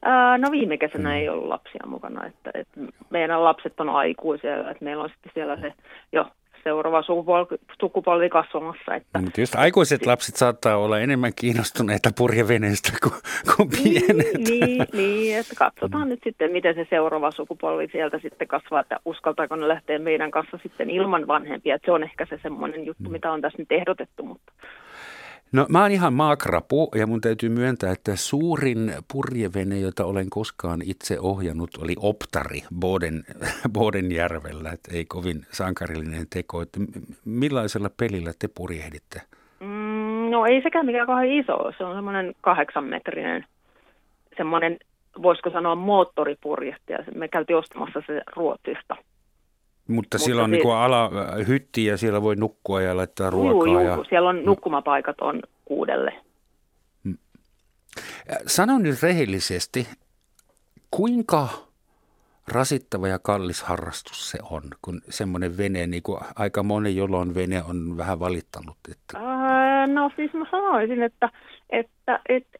Ää, 0.05 0.37
no 0.37 0.51
viime 0.51 0.77
kesänä 0.77 1.09
hmm. 1.09 1.17
ei 1.17 1.29
ollut 1.29 1.47
lapsia 1.47 1.83
mukana, 1.85 2.25
että, 2.25 2.51
että 2.53 2.79
meidän 3.09 3.43
lapset 3.43 3.79
on 3.79 3.89
aikuisia, 3.89 4.71
että 4.71 4.85
meillä 4.85 5.03
on 5.03 5.09
sitten 5.09 5.31
siellä 5.33 5.57
se 5.61 5.73
jo 6.11 6.25
seuraava 6.63 7.03
sukupolvi, 7.03 7.55
sukupolvi 7.79 8.29
kasvamassa. 8.29 8.95
Että 8.95 9.19
no, 9.19 9.21
mutta 9.23 9.41
just 9.41 9.55
aikuiset 9.55 10.05
lapset 10.05 10.35
saattaa 10.35 10.77
olla 10.77 10.99
enemmän 10.99 11.31
kiinnostuneita 11.35 12.09
purjeveneestä 12.17 12.91
kuin, 13.03 13.13
kuin 13.55 13.69
niin, 13.69 13.83
pienet. 13.83 14.33
Niin, 14.33 14.65
niin, 14.65 14.87
niin, 14.93 15.37
että 15.37 15.55
katsotaan 15.57 16.09
nyt 16.09 16.19
sitten, 16.23 16.51
miten 16.51 16.75
se 16.75 16.87
seuraava 16.89 17.31
sukupolvi 17.31 17.87
sieltä 17.91 18.19
sitten 18.19 18.47
kasvaa, 18.47 18.79
että 18.79 18.99
uskaltaako 19.05 19.55
ne 19.55 19.67
lähteä 19.67 19.99
meidän 19.99 20.31
kanssa 20.31 20.59
sitten 20.63 20.89
ilman 20.89 21.27
vanhempia. 21.27 21.75
Että 21.75 21.85
se 21.85 21.91
on 21.91 22.03
ehkä 22.03 22.25
se 22.25 22.39
semmoinen 22.43 22.85
juttu, 22.85 23.03
mm. 23.03 23.11
mitä 23.11 23.31
on 23.31 23.41
tässä 23.41 23.57
nyt 23.57 23.71
ehdotettu, 23.71 24.23
mutta 24.23 24.51
No 25.51 25.65
mä 25.69 25.81
oon 25.81 25.91
ihan 25.91 26.13
maakrapu 26.13 26.91
ja 26.95 27.07
mun 27.07 27.21
täytyy 27.21 27.49
myöntää, 27.49 27.91
että 27.91 28.15
suurin 28.15 28.93
purjevene, 29.11 29.79
jota 29.79 30.05
olen 30.05 30.29
koskaan 30.29 30.81
itse 30.85 31.19
ohjannut, 31.19 31.69
oli 31.83 31.95
Optari 31.99 32.61
Boden, 32.79 33.23
Bodenjärvellä. 33.73 34.71
Että 34.71 34.91
ei 34.93 35.05
kovin 35.05 35.45
sankarillinen 35.49 36.25
teko. 36.33 36.61
Että 36.61 36.79
millaisella 37.25 37.89
pelillä 37.99 38.31
te 38.39 38.49
purjehditte? 38.55 39.21
Mm, 39.59 40.31
no 40.31 40.45
ei 40.45 40.61
sekään 40.61 40.85
mikään 40.85 41.07
kauhean 41.07 41.31
iso. 41.31 41.71
Se 41.77 41.83
on 41.83 41.95
semmoinen 41.95 42.33
kahdeksanmetrinen, 42.41 43.45
semmoinen 44.37 44.77
voisiko 45.21 45.49
sanoa 45.49 45.75
moottoripurjehti. 45.75 46.93
Me 47.15 47.27
käytiin 47.27 47.57
ostamassa 47.57 48.03
se 48.07 48.21
Ruotsista. 48.35 48.95
Mutta, 49.91 49.95
Mutta 49.95 50.17
siellä 50.17 50.43
on 50.43 50.51
niin 50.51 50.71
ala 50.71 51.11
hytti 51.47 51.85
ja 51.85 51.97
siellä 51.97 52.21
voi 52.21 52.35
nukkua 52.35 52.81
ja 52.81 52.97
laittaa 52.97 53.29
ruokaa. 53.29 53.73
Juu, 53.73 53.79
ja... 53.79 54.03
siellä 54.09 54.29
on 54.29 54.45
nukkumapaikat 54.45 55.21
on 55.21 55.41
kuudelle. 55.65 56.13
Hmm. 57.03 57.17
Sano 58.47 58.77
nyt 58.77 59.03
rehellisesti, 59.03 59.87
kuinka 60.91 61.47
rasittava 62.47 63.07
ja 63.07 63.19
kallis 63.19 63.63
harrastus 63.63 64.31
se 64.31 64.37
on, 64.51 64.63
kun 64.81 65.01
semmoinen 65.09 65.57
vene, 65.57 65.87
niin 65.87 66.03
kuin 66.03 66.19
aika 66.35 66.63
moni, 66.63 66.95
jolla 66.95 67.17
on 67.17 67.35
vene, 67.35 67.63
on 67.63 67.97
vähän 67.97 68.19
valittanut? 68.19 68.77
Että... 68.91 69.17
Ää, 69.17 69.87
no 69.87 70.11
siis 70.15 70.33
mä 70.33 70.45
sanoisin, 70.51 71.03
että, 71.03 71.29
että, 71.69 72.19
että 72.29 72.57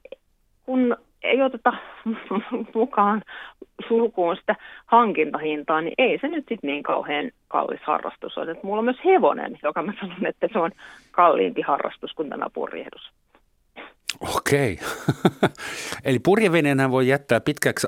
kun 0.65 0.97
ei 1.23 1.41
oteta 1.41 1.73
mukaan 2.75 3.21
sulkuun 3.87 4.35
sitä 4.35 4.55
hankintahintaa, 4.85 5.81
niin 5.81 5.93
ei 5.97 6.19
se 6.21 6.27
nyt 6.27 6.45
sitten 6.49 6.67
niin 6.67 6.83
kauhean 6.83 7.31
kallis 7.47 7.81
harrastus 7.83 8.37
ole. 8.37 8.55
Mulla 8.63 8.79
on 8.79 8.85
myös 8.85 9.05
hevonen, 9.05 9.59
joka 9.63 9.83
mä 9.83 9.93
sanon, 10.01 10.25
että 10.25 10.47
se 10.53 10.59
on 10.59 10.71
kalliimpi 11.11 11.61
harrastus 11.61 12.13
kuin 12.13 12.29
tämä 12.29 12.45
purjehdus. 12.53 13.11
Okei. 14.37 14.79
Eli 16.05 16.19
purjeveneenhän 16.19 16.91
voi 16.91 17.07
jättää 17.07 17.39
pitkäksi 17.39 17.87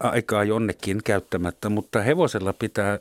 aikaa 0.00 0.44
jonnekin 0.44 1.00
käyttämättä, 1.04 1.68
mutta 1.68 2.00
hevosella 2.00 2.52
pitää, 2.52 2.98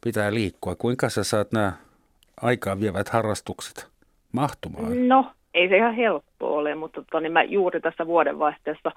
pitää 0.00 0.34
liikkua. 0.34 0.74
Kuinka 0.74 1.08
sä 1.08 1.24
saat 1.24 1.52
nämä 1.52 1.72
aikaa 2.42 2.80
vievät 2.80 3.08
harrastukset 3.08 3.88
mahtumaan? 4.32 5.08
No, 5.08 5.32
ei 5.58 5.68
se 5.68 5.76
ihan 5.76 5.94
helppo 5.94 6.56
ole, 6.56 6.74
mutta 6.74 7.02
tota, 7.02 7.20
niin 7.20 7.32
mä 7.32 7.42
juuri 7.42 7.80
tässä 7.80 8.06
vuodenvaihteessa 8.06 8.92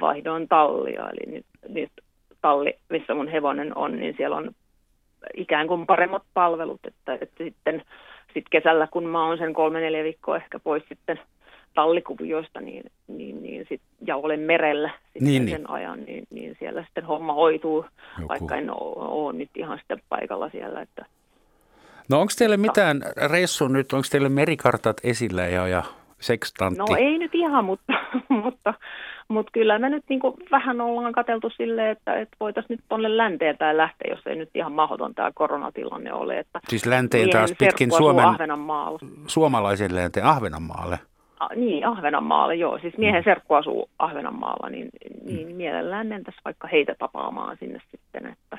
vaihdoin 0.00 0.48
tallia. 0.48 1.10
Eli 1.10 1.32
nyt, 1.32 1.46
nyt 1.68 1.90
talli, 2.42 2.78
missä 2.88 3.14
mun 3.14 3.28
hevonen 3.28 3.76
on, 3.76 3.96
niin 3.96 4.14
siellä 4.16 4.36
on 4.36 4.50
ikään 5.34 5.68
kuin 5.68 5.86
paremmat 5.86 6.22
palvelut. 6.34 6.80
Että, 6.86 7.14
että 7.14 7.44
sitten 7.44 7.82
sit 8.34 8.44
kesällä, 8.50 8.88
kun 8.90 9.06
mä 9.06 9.26
oon 9.26 9.38
sen 9.38 9.54
kolme 9.54 9.80
neljä 9.80 10.04
viikkoa 10.04 10.36
ehkä 10.36 10.58
pois 10.58 10.82
sitten 10.88 11.20
tallikuvioista 11.74 12.60
niin, 12.60 12.90
niin, 13.08 13.42
niin 13.42 13.66
sit, 13.68 13.80
ja 14.06 14.16
olen 14.16 14.40
merellä 14.40 14.90
sitten 15.04 15.24
niin, 15.24 15.44
niin. 15.44 15.50
sen 15.50 15.60
niin. 15.60 15.70
ajan, 15.70 16.04
niin, 16.04 16.26
niin 16.30 16.56
siellä 16.58 16.84
sitten 16.84 17.04
homma 17.04 17.32
hoituu, 17.32 17.86
Joku. 18.18 18.28
vaikka 18.28 18.56
en 18.56 18.70
ole, 18.70 19.08
ole 19.08 19.32
nyt 19.32 19.50
ihan 19.56 19.78
sitten 19.78 20.02
paikalla 20.08 20.50
siellä. 20.50 20.80
Että, 20.82 21.06
No 22.08 22.20
onko 22.20 22.32
teille 22.38 22.56
mitään 22.56 23.02
reissu 23.30 23.68
nyt, 23.68 23.92
onko 23.92 24.06
teille 24.10 24.28
merikartat 24.28 24.96
esillä 25.04 25.46
ja, 25.46 25.68
ja 25.68 25.82
sekstantti? 26.20 26.78
No 26.78 26.96
ei 26.98 27.18
nyt 27.18 27.34
ihan, 27.34 27.64
mutta, 27.64 27.92
mutta, 28.42 28.74
mutta 29.28 29.52
kyllä 29.52 29.78
me 29.78 29.88
nyt 29.88 30.04
niin 30.08 30.20
vähän 30.50 30.80
ollaan 30.80 31.12
katseltu 31.12 31.50
silleen, 31.50 31.90
että, 31.90 32.20
että 32.20 32.36
voitaisiin 32.40 32.76
nyt 32.76 32.84
tuonne 32.88 33.16
länteen 33.16 33.58
tai 33.58 33.76
lähteä, 33.76 34.10
jos 34.10 34.26
ei 34.26 34.36
nyt 34.36 34.50
ihan 34.54 34.72
mahdoton 34.72 35.14
tämä 35.14 35.30
koronatilanne 35.34 36.12
ole. 36.12 36.38
Että 36.38 36.60
siis 36.68 36.86
länteen 36.86 37.30
taas 37.30 37.54
pitkin 37.58 37.92
Suomen, 37.92 38.26
suomalaisen 39.26 39.94
länteen 39.94 40.26
Ahvenanmaalle? 40.26 40.98
A, 41.40 41.48
niin, 41.54 41.86
Ahvenanmaalle, 41.86 42.54
joo. 42.54 42.78
Siis 42.78 42.98
miehen 42.98 43.22
mm. 43.22 43.24
serkku 43.24 43.54
asuu 43.54 43.90
Ahvenanmaalla, 43.98 44.68
niin, 44.70 44.88
niin 45.24 45.48
mm. 45.48 45.54
mielellään 45.54 46.06
mentäisiin 46.06 46.44
vaikka 46.44 46.68
heitä 46.68 46.94
tapaamaan 46.98 47.56
sinne 47.60 47.80
sitten, 47.90 48.26
että 48.26 48.58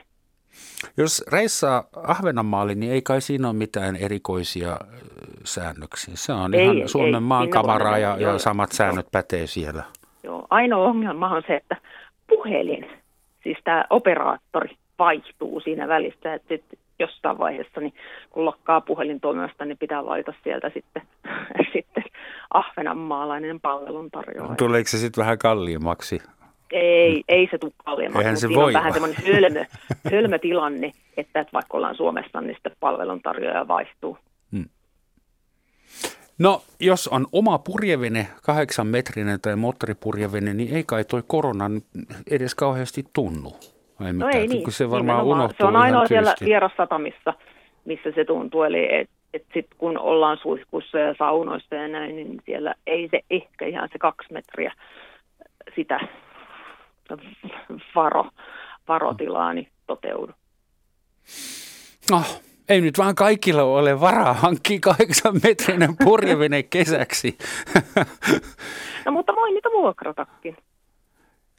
jos 0.98 1.24
reissaa 1.32 1.84
Ahvenanmaalle, 1.96 2.76
niin 2.76 2.92
ei 2.92 3.02
kai 3.02 3.22
siinä 3.22 3.48
ole 3.48 3.56
mitään 3.56 3.96
erikoisia 3.96 4.78
säännöksiä. 5.44 6.14
Se 6.18 6.34
on 6.34 6.54
ei, 6.54 6.64
ihan 6.64 6.90
Suomen 6.90 7.16
ei, 7.16 7.22
maankamara 7.22 7.98
ja, 7.98 8.18
ja 8.20 8.38
samat 8.38 8.72
säännöt 8.72 9.06
joo. 9.06 9.10
pätee 9.12 9.48
siellä. 9.48 9.84
Joo, 10.24 10.48
ainoa 10.50 10.88
ongelma 10.88 11.30
on 11.30 11.44
se, 11.48 11.56
että 11.56 11.78
puhelin, 12.28 12.86
siis 13.44 13.58
tämä 13.64 13.86
operaattori 13.90 14.76
vaihtuu 15.00 15.60
siinä 15.60 15.88
välissä, 15.88 16.34
että 16.34 16.48
sit 16.48 16.80
jossain 17.00 17.38
vaiheessa, 17.38 17.80
niin 17.80 17.94
kun 18.30 18.46
lakkaa 18.46 18.82
puhelin 18.82 19.20
toimimasta, 19.20 19.66
niin 19.66 19.78
pitää 19.78 20.06
laita 20.06 20.34
sieltä 20.44 20.72
sitten, 20.74 21.02
sitten 21.74 22.04
ahvenanmaalainen 22.54 23.60
palveluntarjoaja. 23.60 24.56
Tuleeko 24.56 24.88
se 24.88 24.98
sitten 24.98 25.22
vähän 25.22 25.38
kalliimmaksi 25.38 26.22
ei, 26.72 27.24
ei 27.28 27.48
se 27.52 27.58
tule 27.58 27.72
kalliimmaksi, 27.86 28.20
Eihän 28.20 28.38
se 28.38 28.50
voi 28.50 28.64
on 28.64 28.74
vähän 28.74 28.94
semmoinen 28.94 29.24
hölmö, 29.26 29.66
hölmö 30.12 30.40
tilanne, 30.40 30.92
että, 31.18 31.40
että 31.40 31.54
vaikka 31.54 31.78
ollaan 31.78 31.96
Suomessa, 31.96 32.42
niin 32.42 32.54
sitten 32.54 32.72
palveluntarjoaja 32.80 33.68
vaihtuu. 33.68 34.18
Hmm. 34.52 34.70
No, 36.40 36.62
jos 36.80 37.08
on 37.08 37.28
oma 37.32 37.60
purjevene, 37.60 38.28
kahdeksan 38.44 38.88
metrinen 38.88 39.42
tai 39.42 39.56
moottoripurjevene, 39.56 40.54
niin 40.54 40.76
ei 40.76 40.84
kai 40.84 41.04
toi 41.04 41.24
korona 41.28 41.66
edes 42.32 42.56
kauheasti 42.56 43.04
tunnu. 43.14 43.54
Ei 44.06 44.14
no 44.14 44.30
ei 44.30 44.48
niin, 44.48 44.72
se 44.72 44.92
varmaan 44.92 45.26
unohtuu 45.26 45.58
Se 45.58 45.66
on 45.66 45.76
ainoa 45.76 46.08
siellä 46.08 46.36
vierassatamissa, 46.46 47.34
missä 47.86 48.12
se 48.16 48.26
tuntuu. 48.26 48.64
Eli 48.64 48.96
et, 48.96 49.10
et 49.34 49.46
sit 49.54 49.68
kun 49.78 49.98
ollaan 49.98 50.38
suihkussa 50.42 51.00
ja 51.00 51.16
saunoissa 51.20 51.76
ja 51.76 51.88
näin, 51.88 52.16
niin 52.16 52.42
siellä 52.46 52.74
ei 52.88 53.08
se 53.12 53.20
ehkä 53.30 53.66
ihan 53.66 53.90
se 53.92 54.00
kaksi 54.00 54.34
metriä 54.34 54.74
sitä 55.76 56.00
varo, 57.96 58.26
varotilaani 58.88 59.70
toteudu. 59.88 60.34
No, 62.12 62.22
ei 62.70 62.82
nyt 62.82 62.98
vaan 62.98 63.16
kaikilla 63.16 63.64
ole 63.64 64.00
varaa 64.00 64.34
hankkia 64.34 64.80
kahdeksan 64.82 65.40
metrinen 65.44 65.98
purjevene 66.04 66.64
kesäksi. 66.64 67.38
No 69.06 69.12
mutta 69.12 69.36
voi 69.36 69.52
niitä 69.52 69.70
vuokratakin. 69.70 70.58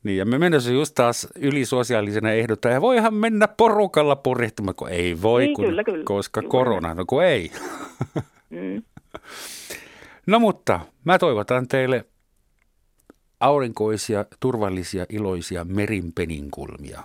Niin, 0.03 0.19
ja 0.19 0.25
me 0.25 0.39
mennessä 0.39 0.73
just 0.73 0.95
taas 0.95 1.29
ylisosiaalisena 1.35 2.31
ehdottaa, 2.31 2.73
ja 2.73 2.81
voihan 2.81 3.15
mennä 3.15 3.49
porukalla 3.49 4.17
purjehtimaan, 4.17 4.75
kun 4.75 4.89
ei 4.89 5.23
voi, 5.23 5.45
niin, 5.45 5.55
kun, 5.55 5.65
kyllä, 5.65 5.85
kyllä. 5.85 6.05
koska 6.05 6.41
kyllä. 6.41 6.51
korona, 6.51 6.95
no 6.95 7.05
kun 7.07 7.25
ei. 7.25 7.51
Mm. 8.51 8.83
No 10.27 10.39
mutta 10.39 10.81
mä 11.05 11.19
toivotan 11.19 11.69
teille 11.69 12.05
aurinkoisia, 13.41 14.25
turvallisia, 14.41 15.07
iloisia 15.09 15.65
merinpeninkulmia. 15.65 17.01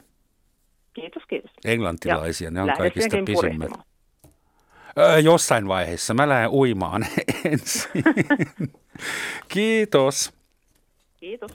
Kiitos, 0.94 1.24
kiitos. 1.30 1.52
Englantilaisia, 1.66 2.48
ja 2.48 2.52
ne 2.52 2.62
on 2.62 2.72
kaikista 2.78 3.18
pisimmät. 3.26 3.72
Öö, 4.98 5.20
jossain 5.20 5.68
vaiheessa. 5.68 6.14
Mä 6.14 6.30
lähden 6.30 6.50
uimaan 6.50 7.06
ensin. 7.46 8.04
Kiitos. 9.48 10.34
Kiitos. 11.20 11.52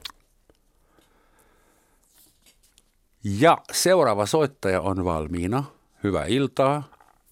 Ja 3.25 3.59
seuraava 3.73 4.27
soittaja 4.27 4.81
on 4.81 5.05
valmiina. 5.05 5.65
Hyvää 6.05 6.25
iltaa. 6.27 6.89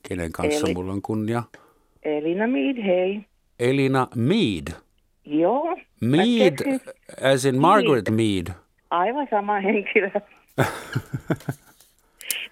Kenen 0.08 0.32
kanssa 0.32 0.66
Eli. 0.66 0.74
mulla 0.74 0.92
on 0.92 1.02
kunnia? 1.02 1.42
Elina 2.02 2.46
Mead, 2.46 2.76
hei. 2.86 3.20
Elina 3.58 4.08
Mead. 4.14 4.72
Joo. 5.26 5.76
Mead, 6.00 6.80
as 7.22 7.44
in 7.44 7.58
Margaret 7.58 8.10
Mead. 8.10 8.54
Aivan 8.90 9.26
sama 9.30 9.60
henkilö. 9.60 10.10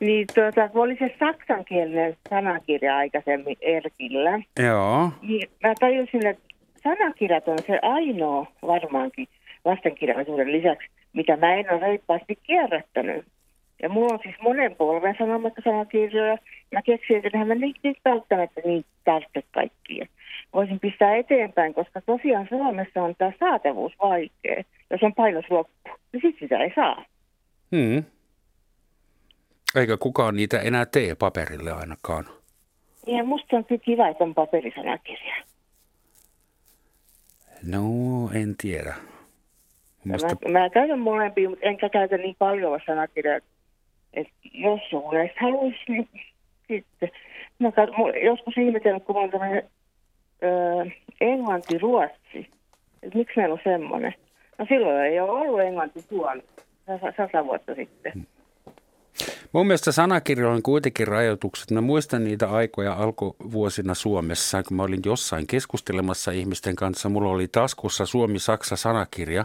niin 0.01 0.27
tuota, 0.35 0.69
kun 0.69 0.83
oli 0.83 0.97
se 0.99 1.15
saksankielinen 1.19 2.17
sanakirja 2.31 2.97
aikaisemmin 2.97 3.57
Erkillä, 3.61 4.41
Joo. 4.59 5.11
niin 5.23 5.49
mä 5.63 5.75
tajusin, 5.81 6.27
että 6.27 6.43
sanakirjat 6.83 7.49
on 7.49 7.59
se 7.67 7.79
ainoa 7.83 8.47
varmaankin 8.63 9.29
lastenkirjallisuuden 9.65 10.53
lisäksi, 10.53 10.89
mitä 11.13 11.37
mä 11.37 11.55
en 11.55 11.73
ole 11.73 11.81
reippaasti 11.81 12.39
kierrättänyt. 12.43 13.25
Ja 13.83 13.89
mulla 13.89 14.15
on 14.15 14.21
siis 14.23 14.37
monen 14.43 14.77
polven 14.77 15.17
sanomatta 15.19 15.61
sanakirjoja. 15.65 16.39
Mä 16.73 16.83
keksin, 16.83 17.17
että 17.17 17.45
mä 17.45 17.55
niitä 17.55 17.81
nyt 17.83 17.99
välttämättä 18.05 18.61
niin 18.65 18.85
tarvitse 19.05 19.43
kaikkia. 19.51 20.07
Voisin 20.55 20.81
pistää 20.81 21.17
eteenpäin, 21.17 21.75
koska 21.75 22.01
tosiaan 22.01 22.47
Suomessa 22.49 23.03
on 23.03 23.15
tämä 23.19 23.33
saatavuus 23.41 23.93
vaikea. 24.03 24.65
Jos 24.91 25.03
on 25.03 25.15
painos 25.15 25.45
loppu, 25.51 25.91
niin 26.13 26.23
sit 26.23 26.37
sitä 26.41 26.59
ei 26.59 26.73
saa. 26.75 27.05
Hmm. 27.77 28.05
Eikä 29.77 29.97
kukaan 29.97 30.37
niitä 30.37 30.59
enää 30.61 30.87
tee 30.87 31.15
paperille 31.15 31.73
ainakaan. 31.73 32.25
Ja 33.07 33.25
musta 33.25 33.57
on 33.57 33.65
kyllä 33.65 33.83
kiva, 33.85 34.09
että 34.09 34.25
on 34.25 34.35
paperisanakirja. 34.35 35.35
No, 37.67 37.81
en 38.35 38.55
tiedä. 38.63 38.95
Musta... 40.05 40.37
Mä, 40.49 40.61
mä 40.61 40.71
käytän 40.71 40.99
molempia, 40.99 41.51
mutta 41.51 41.67
enkä 41.67 41.89
käytä 41.89 42.17
niin 42.17 42.37
paljon 42.39 42.81
sanakirjaa. 42.87 43.41
Et 44.15 44.29
jos 44.53 44.81
joku 44.93 45.11
näistä 45.11 45.37
haluaisi, 45.41 45.79
niin 45.89 46.09
sitten. 46.69 47.11
Mä 47.59 47.73
kat, 47.73 47.91
joskus 48.25 48.59
ihmetellyt, 48.59 49.05
kun 49.05 49.17
mä 49.17 49.23
on 49.23 49.31
tämmöinen 49.31 49.63
englanti-ruotsi. 51.21 52.49
Että 53.03 53.19
miksi 53.19 53.37
meillä 53.37 53.53
on 53.53 53.61
semmoinen? 53.65 54.15
No 54.59 54.67
silloin 54.69 55.05
ei 55.05 55.21
ole 55.21 55.31
ollut 55.31 55.61
englanti-suomi 55.61 56.43
sata 57.17 57.45
vuotta 57.45 57.75
sitten. 57.75 58.27
Mun 59.55 59.67
mielestä 59.67 59.93
sanakirjoilla 59.93 60.57
on 60.57 60.63
kuitenkin 60.63 61.09
rajoitukset. 61.09 61.71
Mä 61.71 61.81
muistan 61.81 62.25
niitä 62.25 62.51
aikoja 62.51 62.93
alkuvuosina 62.93 63.95
Suomessa, 63.95 64.63
kun 64.63 64.77
mä 64.77 64.83
olin 64.83 65.01
jossain 65.07 65.47
keskustelemassa 65.47 66.31
ihmisten 66.31 66.77
kanssa. 66.77 67.09
Mulla 67.09 67.31
oli 67.31 67.49
taskussa 67.49 68.07
Suomi-Saksa 68.07 68.77
sanakirja 68.77 69.45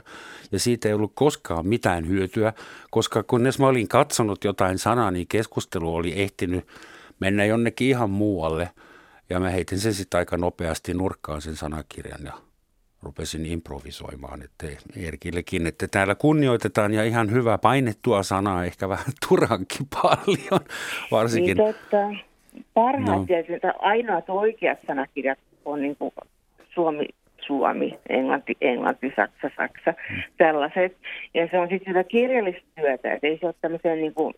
ja 0.52 0.60
siitä 0.60 0.88
ei 0.88 0.94
ollut 0.94 1.12
koskaan 1.16 1.68
mitään 1.68 2.08
hyötyä, 2.08 2.54
koska 2.90 3.24
kunnes 3.24 3.60
mä 3.60 3.68
olin 3.68 3.88
katsonut 3.88 4.44
jotain 4.44 4.78
sanaa, 4.78 5.12
niin 5.12 5.28
keskustelu 5.28 5.96
oli 5.96 6.22
ehtinyt 6.22 6.68
mennä 7.20 7.46
jonnekin 7.46 7.88
ihan 7.88 8.10
muualle. 8.10 8.70
Ja 9.30 9.40
mä 9.40 9.50
heitin 9.50 9.80
sen 9.80 9.94
sitten 9.94 10.18
aika 10.18 10.38
nopeasti 10.38 10.94
nurkkaan 10.94 11.42
sen 11.42 11.56
sanakirjan 11.56 12.22
ja 12.26 12.34
rupesin 13.04 13.46
improvisoimaan, 13.46 14.42
että 14.44 14.68
Erkillekin, 14.98 15.68
että 15.68 15.88
täällä 15.88 16.16
kunnioitetaan 16.16 16.94
ja 16.94 17.04
ihan 17.04 17.32
hyvä 17.32 17.58
painettua 17.58 18.24
sanaa, 18.24 18.66
ehkä 18.66 18.90
vähän 18.90 19.14
turhankin 19.30 19.88
paljon 20.02 20.62
varsinkin. 21.12 21.58
Niin 21.58 21.74
totta. 21.74 21.98
Parhaat 22.74 23.20
no. 23.20 23.74
ainoat 23.80 24.26
oikeat 24.28 24.80
sanakirjat 24.88 25.40
on 25.66 25.82
niin 25.82 25.96
kuin 25.96 26.12
Suomi, 26.74 27.06
Suomi, 27.48 28.00
Englanti, 28.10 28.58
Englanti, 28.62 29.14
Saksa, 29.16 29.50
Saksa, 29.58 29.94
hmm. 30.10 30.22
sellaiset. 30.38 30.98
Ja 31.34 31.48
se 31.52 31.60
on 31.60 31.70
sitten 31.70 31.94
sitä 31.94 32.04
kirjallista 32.04 32.62
työtä, 32.76 33.14
että 33.14 33.28
ei 33.28 33.38
se 33.38 33.46
ole 33.46 33.56
tämmöiseen 33.62 33.98
niin 33.98 34.14
kuin 34.14 34.34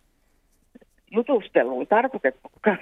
jutusteluun 1.10 1.86
tarkoitettukaan. 1.86 2.78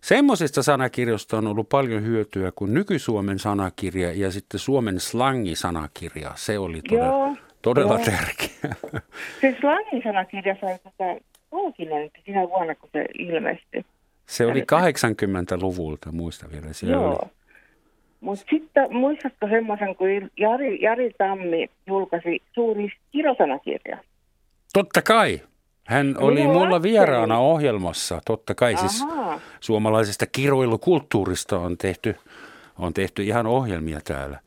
Semmoisista 0.00 0.62
sanakirjoista 0.62 1.38
on 1.38 1.46
ollut 1.46 1.68
paljon 1.68 2.04
hyötyä 2.04 2.52
kuin 2.54 2.74
nyky-Suomen 2.74 3.38
sanakirja 3.38 4.12
ja 4.12 4.30
sitten 4.30 4.60
Suomen 4.60 5.00
slangisanakirja. 5.00 6.32
Se 6.34 6.58
oli 6.58 6.80
todella, 6.88 7.06
joo, 7.06 7.36
todella 7.62 7.94
joo. 7.94 8.04
tärkeä. 8.04 8.74
Se 9.40 9.56
slangisanakirja 9.60 10.56
sai 10.60 10.78
tota 10.78 11.04
julkinen 11.52 12.10
sinä 12.24 12.40
vuonna, 12.48 12.74
kun 12.74 12.90
se 12.92 13.06
ilmestyi. 13.18 13.84
Se 14.26 14.46
oli 14.46 14.60
80-luvulta, 14.60 16.12
muista 16.12 16.46
vielä. 16.52 16.72
Siellä 16.72 16.96
joo. 16.96 17.08
Oli... 17.08 17.30
Mutta 18.20 18.44
sitten 18.50 18.96
muistatko 18.96 19.48
semmoisen, 19.48 19.96
kun 19.96 20.08
Jari, 20.36 20.82
Jari 20.82 21.10
Tammi 21.18 21.70
julkaisi 21.86 22.42
suuri 22.52 22.88
kirosanakirja? 23.12 23.98
Totta 24.72 25.02
kai. 25.02 25.40
Hän 25.90 26.14
oli 26.18 26.40
Minä 26.40 26.52
mulla 26.52 26.82
vieraana 26.82 27.38
ohjelmassa, 27.38 28.20
totta 28.26 28.54
kai 28.54 28.76
siis 28.76 29.02
Aha. 29.02 29.38
siis 29.38 29.42
suomalaisesta 29.60 30.26
kiroilukulttuurista 30.26 31.58
on 31.58 31.78
tehty, 31.78 32.16
on 32.78 32.94
tehty 32.94 33.22
ihan 33.22 33.46
ohjelmia 33.46 34.00
täällä. 34.04 34.40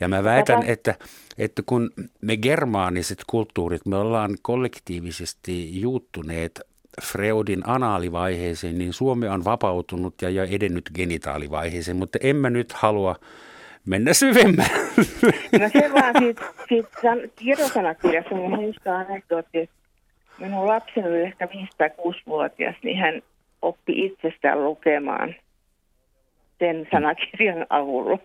Ja 0.00 0.08
mä 0.08 0.24
väitän, 0.24 0.62
että, 0.62 0.94
että 1.38 1.62
kun 1.66 1.90
me 2.20 2.36
germaaniset 2.36 3.18
kulttuurit, 3.26 3.86
me 3.86 3.96
ollaan 3.96 4.36
kollektiivisesti 4.42 5.80
juuttuneet 5.80 6.60
Freudin 7.02 7.62
anaalivaiheeseen, 7.66 8.78
niin 8.78 8.92
Suomi 8.92 9.28
on 9.28 9.44
vapautunut 9.44 10.14
ja, 10.22 10.30
ja 10.30 10.44
edennyt 10.44 10.90
genitaalivaiheeseen, 10.94 11.96
mutta 11.96 12.18
en 12.22 12.36
mä 12.36 12.50
nyt 12.50 12.72
halua 12.72 13.16
mennä 13.86 14.14
syvemmälle. 14.14 14.72
No 15.60 15.68
se 15.72 15.90
vaan 15.92 16.14
siitä, 16.18 16.42
siitä 16.68 16.98
kirjosanakirjassa 17.36 18.34
on 18.34 18.50
muista 18.50 18.96
anekdootti, 18.96 19.70
minun 20.38 20.66
lapseni 20.66 21.08
oli 21.08 21.20
ehkä 21.20 21.48
5 21.54 21.68
tai 21.78 21.88
6-vuotias, 21.88 22.74
niin 22.82 22.98
hän 22.98 23.22
oppi 23.62 24.06
itsestään 24.06 24.64
lukemaan 24.64 25.34
sen 26.58 26.88
sanakirjan 26.92 27.66
avulla. 27.70 28.18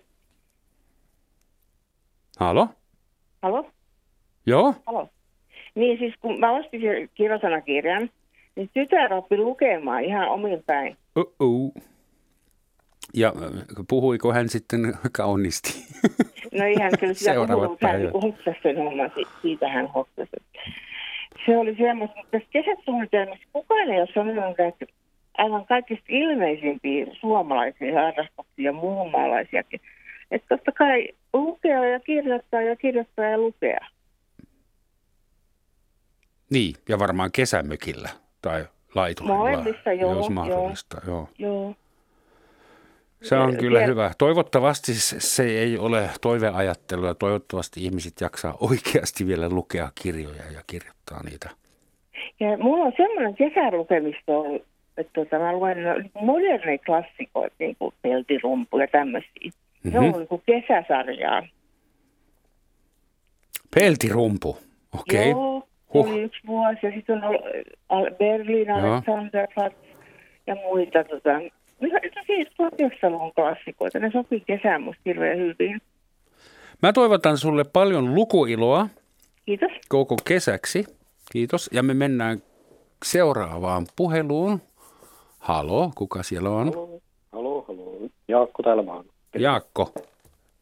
Halo? 2.40 2.68
Halo? 3.42 3.70
Joo? 4.46 4.74
Halo. 4.86 5.08
Niin 5.74 5.98
siis 5.98 6.14
kun 6.20 6.40
mä 6.40 6.50
ostin 6.50 6.80
kirjosanakirjan, 7.14 8.10
niin 8.56 8.70
tytär 8.74 9.14
oppi 9.14 9.36
lukemaan 9.36 10.04
ihan 10.04 10.28
omin 10.28 10.62
päin. 10.66 10.96
Uh-uh. 11.18 11.74
Ja 13.14 13.28
äh, 13.28 13.64
puhuiko 13.88 14.32
hän 14.32 14.48
sitten 14.48 14.94
kauniisti? 15.12 15.84
No 16.52 16.66
ihan 16.66 16.92
kyllä 17.00 17.14
sitä 17.18 17.34
puhuu, 17.34 17.78
hän 17.82 18.56
sen 18.62 18.76
homman, 18.76 19.12
siitä 19.42 19.68
hän 19.68 19.86
hoksasi 19.86 20.36
se 21.46 21.58
oli 21.58 21.76
semmoista, 21.76 22.16
mutta 22.16 22.30
tässä 22.30 22.48
kesäsuunnitelmassa 22.50 23.44
kukaan 23.52 23.90
ei 23.90 24.00
ole 24.00 24.08
sanonut, 24.14 24.60
että 24.60 24.86
aivan 25.38 25.66
kaikista 25.66 26.06
ilmeisimpiä 26.08 27.06
suomalaisia 27.20 28.00
harrastuksia 28.00 28.64
ja 28.64 28.72
muunmaalaisiakin. 28.72 29.80
Että 30.30 30.56
totta 30.56 30.72
kai 30.72 31.08
lukea 31.32 31.84
ja 31.84 32.00
kirjoittaa 32.00 32.62
ja 32.62 32.76
kirjoittaa 32.76 33.24
ja 33.24 33.38
lukea. 33.38 33.86
Niin, 36.50 36.74
ja 36.88 36.98
varmaan 36.98 37.32
kesämökillä 37.32 38.08
tai 38.42 38.64
joo. 39.98 40.14
Jos 40.16 40.30
mahdollista, 40.30 41.00
joo. 41.06 41.28
joo. 41.38 41.52
joo. 41.52 41.74
Se 43.22 43.36
on 43.36 43.56
kyllä 43.56 43.78
Tiet... 43.78 43.90
hyvä. 43.90 44.10
Toivottavasti 44.18 44.92
se 44.94 45.42
ei 45.44 45.78
ole 45.78 46.10
toiveajattelua. 46.20 47.14
Toivottavasti 47.14 47.84
ihmiset 47.84 48.20
jaksaa 48.20 48.56
oikeasti 48.60 49.26
vielä 49.26 49.48
lukea 49.48 49.88
kirjoja 50.02 50.42
ja 50.54 50.60
kirjoittaa 50.66 51.22
niitä. 51.30 51.50
Ja 52.40 52.58
mulla 52.58 52.84
on 52.84 52.92
semmoinen 52.96 53.34
kesälukemisto, 53.34 54.44
että 54.96 55.12
tota, 55.14 55.38
mä 55.38 55.52
luen 55.52 55.78
moderneja 56.20 56.78
klassikoita, 56.78 57.56
niin 57.58 57.76
kuin 57.78 57.94
Peltirumpu 58.02 58.78
ja 58.78 58.88
tämmöisiä. 58.88 59.30
Mm-hmm. 59.44 59.92
Ne 59.92 59.98
on 59.98 60.12
niin 60.12 60.28
kuin 60.28 60.42
kesäsarjaa. 60.46 61.42
Peltirumpu, 63.74 64.56
okei. 65.00 65.20
Okay. 65.20 65.30
Joo, 65.30 65.68
huh. 65.94 66.10
oli 66.10 66.22
yksi 66.22 66.40
vuosi 66.46 66.78
ja 66.82 66.92
sitten 66.92 67.20
on 67.88 68.06
Berlin, 68.18 68.70
Alexanderplatz 68.70 69.76
ja 70.46 70.54
muita. 70.54 71.04
Tota, 71.04 71.30
siis 72.26 72.48
1900-luvun 72.48 73.32
klassikoita. 73.34 73.98
Ne 73.98 74.10
sopii 74.12 74.42
kesään 74.46 74.82
musta 74.82 75.02
hirveän 75.06 75.38
hyvin. 75.38 75.80
Mä 76.82 76.92
toivotan 76.92 77.38
sulle 77.38 77.64
paljon 77.72 78.14
lukuiloa. 78.14 78.88
Kiitos. 79.46 79.72
Koko 79.88 80.16
kesäksi. 80.24 80.84
Kiitos. 81.32 81.70
Ja 81.72 81.82
me 81.82 81.94
mennään 81.94 82.38
seuraavaan 83.04 83.86
puheluun. 83.96 84.60
Halo, 85.38 85.90
kuka 85.94 86.22
siellä 86.22 86.50
on? 86.50 86.66
Halo, 86.66 87.00
halo. 87.32 87.64
halo. 87.68 88.08
Jaakko 88.28 88.62
täällä 88.62 88.86
vaan. 88.86 89.04
Jaakko, 89.38 89.92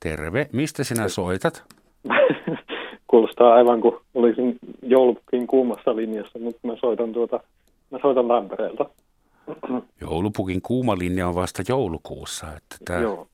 terve. 0.01 0.49
Mistä 0.53 0.85
sinä 0.85 1.09
soitat? 1.09 1.65
Kuulostaa 3.11 3.55
aivan 3.55 3.81
kuin 3.81 3.97
olisin 4.15 4.59
joulupukin 4.83 5.47
kuumassa 5.47 5.97
linjassa, 5.97 6.39
mutta 6.39 6.67
mä 6.67 6.77
soitan, 6.81 7.13
tuota, 7.13 7.41
mä 7.91 7.99
soitan 8.03 8.29
Tampereelta. 8.29 8.87
Joulupukin 10.01 10.63
kuuma 10.63 10.99
linja 10.99 11.29
on 11.29 11.35
vasta 11.35 11.63
joulukuussa. 11.69 12.47
Että 12.57 12.77
tämä, 12.85 13.01
Joo. 13.01 13.29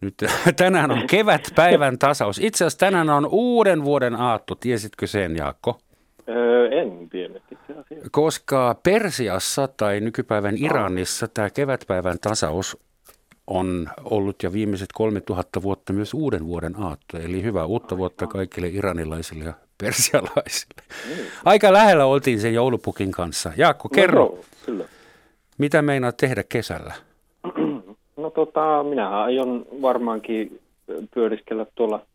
Nyt, 0.00 0.14
tänään 0.56 0.90
on 0.90 1.06
kevätpäivän 1.06 1.98
tasaus. 1.98 2.38
Itse 2.38 2.64
asiassa 2.64 2.78
tänään 2.78 3.10
on 3.10 3.28
uuden 3.30 3.84
vuoden 3.84 4.14
aatto. 4.14 4.54
Tiesitkö 4.54 5.06
sen, 5.06 5.36
Jaakko? 5.36 5.78
Öö, 6.28 6.68
en 6.68 7.08
tiedä 7.08 7.40
itse 7.50 7.72
asiassa. 7.72 8.10
Koska 8.10 8.76
Persiassa 8.82 9.68
tai 9.68 10.00
nykypäivän 10.00 10.56
Iranissa 10.58 11.28
tämä 11.28 11.50
kevätpäivän 11.50 12.18
tasaus 12.20 12.76
on 13.46 13.90
ollut 14.04 14.42
jo 14.42 14.52
viimeiset 14.52 14.88
3000 14.94 15.62
vuotta 15.62 15.92
myös 15.92 16.14
uuden 16.14 16.46
vuoden 16.46 16.74
aatto. 16.78 17.18
Eli 17.18 17.42
hyvää 17.42 17.64
uutta 17.64 17.98
vuotta 17.98 18.26
kaikille 18.26 18.68
iranilaisille 18.68 19.44
ja 19.44 19.52
persialaisille. 19.78 20.82
Niin. 21.08 21.26
Aika 21.44 21.72
lähellä 21.72 22.04
oltiin 22.04 22.40
sen 22.40 22.54
joulupukin 22.54 23.12
kanssa. 23.12 23.52
Jaakko, 23.56 23.88
no 23.88 23.94
kerro, 23.94 24.24
no, 24.24 24.38
kyllä. 24.66 24.84
Mitä 25.58 25.82
meinaat 25.82 26.16
tehdä 26.16 26.44
kesällä? 26.48 26.94
No 28.16 28.30
tota, 28.30 28.82
minä 28.82 29.22
aion 29.22 29.66
varmaankin 29.82 30.60
pyöriskellä 31.14 31.66
tuolla 31.74 32.06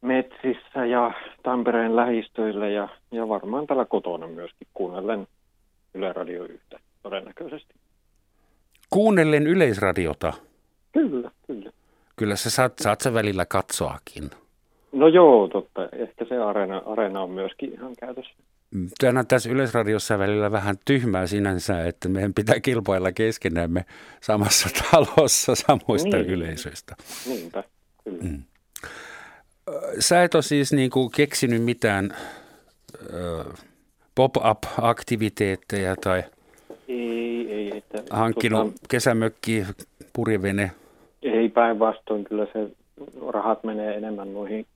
metsissä 0.00 0.86
ja 0.86 1.12
Tampereen 1.42 1.96
lähistöillä 1.96 2.68
ja, 2.68 2.88
ja 3.10 3.28
varmaan 3.28 3.66
täällä 3.66 3.84
kotona 3.84 4.26
myöskin 4.26 4.68
kuunnellen 4.74 5.26
Yle 5.94 6.12
Radio 6.12 6.44
yhtä 6.44 6.80
todennäköisesti. 7.02 7.74
Kuunnellen 8.90 9.46
yleisradiota? 9.46 10.32
Kyllä, 10.92 11.30
kyllä. 11.46 11.70
Kyllä 12.16 12.36
sä 12.36 12.50
saat, 12.50 12.72
saat 12.80 13.00
sä 13.00 13.14
välillä 13.14 13.46
katsoakin. 13.46 14.30
No 14.92 15.08
joo, 15.08 15.48
totta. 15.48 15.88
Ehkä 15.92 16.24
se 16.24 16.38
areena, 16.38 16.82
areena 16.86 17.22
on 17.22 17.30
myöskin 17.30 17.72
ihan 17.72 17.92
käytössä. 18.00 18.34
Tänään 19.00 19.26
tässä 19.26 19.50
Yleisradiossa 19.50 20.18
välillä 20.18 20.52
vähän 20.52 20.76
tyhmää 20.84 21.26
sinänsä, 21.26 21.86
että 21.86 22.08
meidän 22.08 22.34
pitää 22.34 22.60
kilpailla 22.60 23.12
keskenämme 23.12 23.84
samassa 24.20 24.68
talossa 24.90 25.54
samoista 25.54 26.16
niin. 26.16 26.30
yleisöistä. 26.30 26.96
Niinpä, 27.26 27.64
kyllä. 28.04 28.22
Mm. 28.22 28.42
Sä 29.98 30.22
et 30.22 30.34
ole 30.34 30.42
siis 30.42 30.72
niin 30.72 30.90
kuin 30.90 31.10
keksinyt 31.10 31.62
mitään 31.62 32.16
pop-up-aktiviteetteja 34.14 35.96
tai 35.96 36.22
ei, 36.88 37.52
ei, 37.52 37.76
että, 37.76 38.02
hankkinut 38.10 38.74
tota, 38.74 38.86
kesämökki, 38.88 39.64
purjevene? 40.12 40.70
Ei 41.22 41.48
päinvastoin, 41.48 42.24
kyllä 42.24 42.46
se 42.52 42.70
rahat 43.28 43.64
menee 43.64 43.96
enemmän 43.96 44.32
noihin 44.32 44.66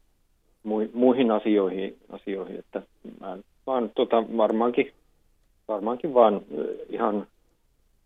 muihin 0.93 1.31
asioihin, 1.31 1.97
asioihin 2.09 2.59
että 2.59 2.83
mä 3.21 3.39
vaan 3.67 3.91
tota, 3.95 4.17
varmaankin, 4.37 4.93
varmaankin 5.69 6.15
vaan 6.15 6.41
ihan 6.89 7.27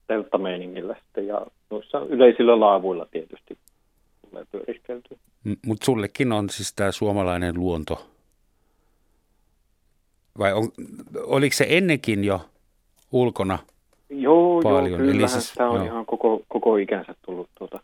telttameiningillä 0.06 0.96
sitten 1.04 1.26
ja 1.26 1.46
noissa 1.70 1.98
yleisillä 1.98 2.60
laavuilla 2.60 3.06
tietysti 3.10 3.58
tulee 4.30 4.44
pyöriskeltyä. 4.52 5.18
Mutta 5.66 5.84
sullekin 5.84 6.32
on 6.32 6.50
siis 6.50 6.74
tämä 6.74 6.92
suomalainen 6.92 7.54
luonto, 7.58 8.06
vai 10.38 10.52
on, 10.52 10.68
oliko 11.26 11.54
se 11.54 11.66
ennenkin 11.68 12.24
jo 12.24 12.40
ulkona 13.12 13.58
joo, 14.10 14.62
paljon? 14.62 14.90
Joo, 14.90 14.98
kyllähän 14.98 15.20
Eli 15.20 15.28
siis, 15.28 15.52
tämä 15.52 15.70
on 15.70 15.76
joo. 15.76 15.84
ihan 15.84 16.06
koko, 16.06 16.42
koko 16.48 16.76
ikänsä 16.76 17.14
tullut 17.26 17.48
tuota 17.58 17.80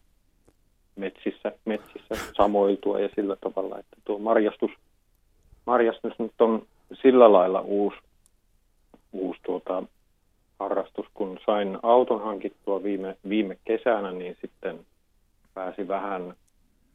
metsissä, 0.96 1.52
metsissä 1.64 2.14
samoiltua 2.36 3.00
ja 3.00 3.08
sillä 3.14 3.36
tavalla, 3.36 3.78
että 3.78 3.96
tuo 4.04 4.18
marjastus, 4.18 4.70
marjastus 5.66 6.12
nyt 6.18 6.40
on 6.40 6.66
sillä 7.02 7.32
lailla 7.32 7.60
uusi, 7.60 7.96
uusi 9.12 9.40
tuota, 9.42 9.82
harrastus, 10.58 11.06
kun 11.14 11.38
sain 11.46 11.78
auton 11.82 12.22
hankittua 12.22 12.82
viime, 12.82 13.16
viime 13.28 13.58
kesänä, 13.64 14.12
niin 14.12 14.36
sitten 14.40 14.80
pääsi 15.54 15.88
vähän, 15.88 16.34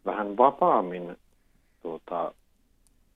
vähän 0.06 0.38
vapaammin 0.38 1.18
tuota, 1.82 2.34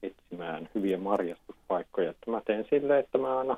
etsimään 0.03 0.69
hyviä 0.75 0.97
marjastuspaikkoja. 0.97 2.09
Että 2.09 2.31
mä 2.31 2.41
teen 2.45 2.65
silleen, 2.69 2.99
että 2.99 3.17
mä 3.17 3.39
aina 3.39 3.57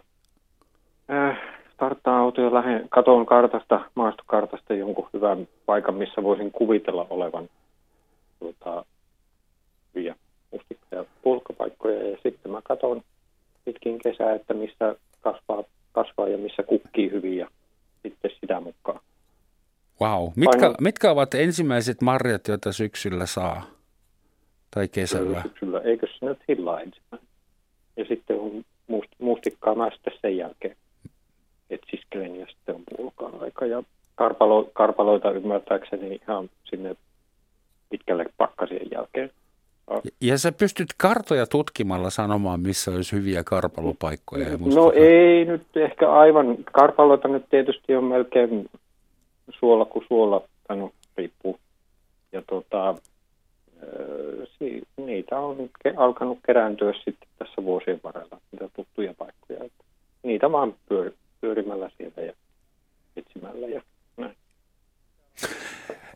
äh, 1.11 1.37
starttaan 1.73 2.21
autoja 2.21 2.53
lähen, 2.53 2.89
katon 2.89 3.25
kartasta, 3.25 3.81
maastokartasta 3.95 4.73
jonkun 4.73 5.09
hyvän 5.13 5.47
paikan, 5.65 5.95
missä 5.95 6.23
voisin 6.23 6.51
kuvitella 6.51 7.07
olevan 7.09 7.49
tuota, 8.39 8.85
hyviä 9.95 10.15
mustikka- 10.51 10.95
ja 10.95 11.05
pulkkapaikkoja. 11.21 12.09
Ja 12.09 12.17
sitten 12.23 12.51
mä 12.51 12.61
katon 12.63 13.01
pitkin 13.65 13.99
kesää, 13.99 14.33
että 14.33 14.53
missä 14.53 14.95
kasvaa, 15.21 15.63
kasvaa 15.91 16.27
ja 16.27 16.37
missä 16.37 16.63
kukkii 16.63 17.11
hyvin 17.11 17.37
ja 17.37 17.47
sitten 18.03 18.31
sitä 18.39 18.59
mukaan. 18.59 18.99
Wow. 20.01 20.29
Mitkä, 20.35 20.59
Paino... 20.59 20.75
mitkä 20.81 21.11
ovat 21.11 21.33
ensimmäiset 21.33 22.01
marjat, 22.01 22.47
joita 22.47 22.71
syksyllä 22.71 23.25
saa? 23.25 23.65
Tai 24.71 24.87
kesällä? 24.87 25.41
Syksyllä. 25.41 25.79
Eikö 25.79 26.07
se 26.07 26.25
nyt 26.25 26.39
hillaa 26.47 26.81
ensimmäinen? 26.81 27.27
Ja 27.97 28.05
sitten 28.05 28.39
on 28.39 28.65
must, 28.87 29.09
mustikkaa 29.19 29.75
mä 29.75 29.89
sitten 29.89 30.13
sen 30.21 30.37
jälkeen 30.37 30.75
etsiskelen 31.69 32.35
ja 32.35 32.45
sitten 32.45 32.75
on 32.75 32.83
pulkaan 32.97 33.41
aika. 33.41 33.65
Ja 33.65 33.83
karpalo, 34.15 34.69
karpaloita 34.73 35.31
ymmärtääkseni 35.31 36.15
ihan 36.15 36.49
sinne 36.69 36.95
pitkälle 37.89 38.25
pakkasien 38.37 38.87
jälkeen. 38.91 39.31
Ja 40.21 40.37
sä 40.37 40.51
pystyt 40.51 40.87
kartoja 40.97 41.47
tutkimalla 41.47 42.09
sanomaan, 42.09 42.59
missä 42.59 42.91
olisi 42.91 43.15
hyviä 43.15 43.43
karpalopaikkoja? 43.43 44.49
Ja 44.49 44.57
no 44.75 44.91
ei 44.91 45.45
nyt 45.45 45.77
ehkä 45.77 46.11
aivan. 46.11 46.57
Karpaloita 46.71 47.27
nyt 47.27 47.45
tietysti 47.49 47.95
on 47.95 48.03
melkein 48.03 48.69
suola 49.59 49.85
kuin 49.85 50.05
suola, 50.07 50.41
tai 50.67 50.77
no, 50.77 50.91
riippuu. 51.17 51.59
Ja 52.31 52.41
tota, 52.41 52.95
niitä 54.97 55.39
on 55.39 55.69
alkanut 55.97 56.39
kerääntyä 56.45 56.93
sitten 56.93 57.29
tässä 57.39 57.63
vuosien 57.63 57.99
varrella, 58.03 58.37
niitä 58.51 58.69
tuttuja 58.75 59.13
paikkoja. 59.17 59.69
Niitä 60.23 60.51
vaan 60.51 60.75
pyör, 60.89 61.11
pyörimällä 61.41 61.89
sieltä 61.97 62.21
ja 62.21 62.33
etsimällä 63.15 63.67
ja 63.67 63.81
näin. 64.17 64.35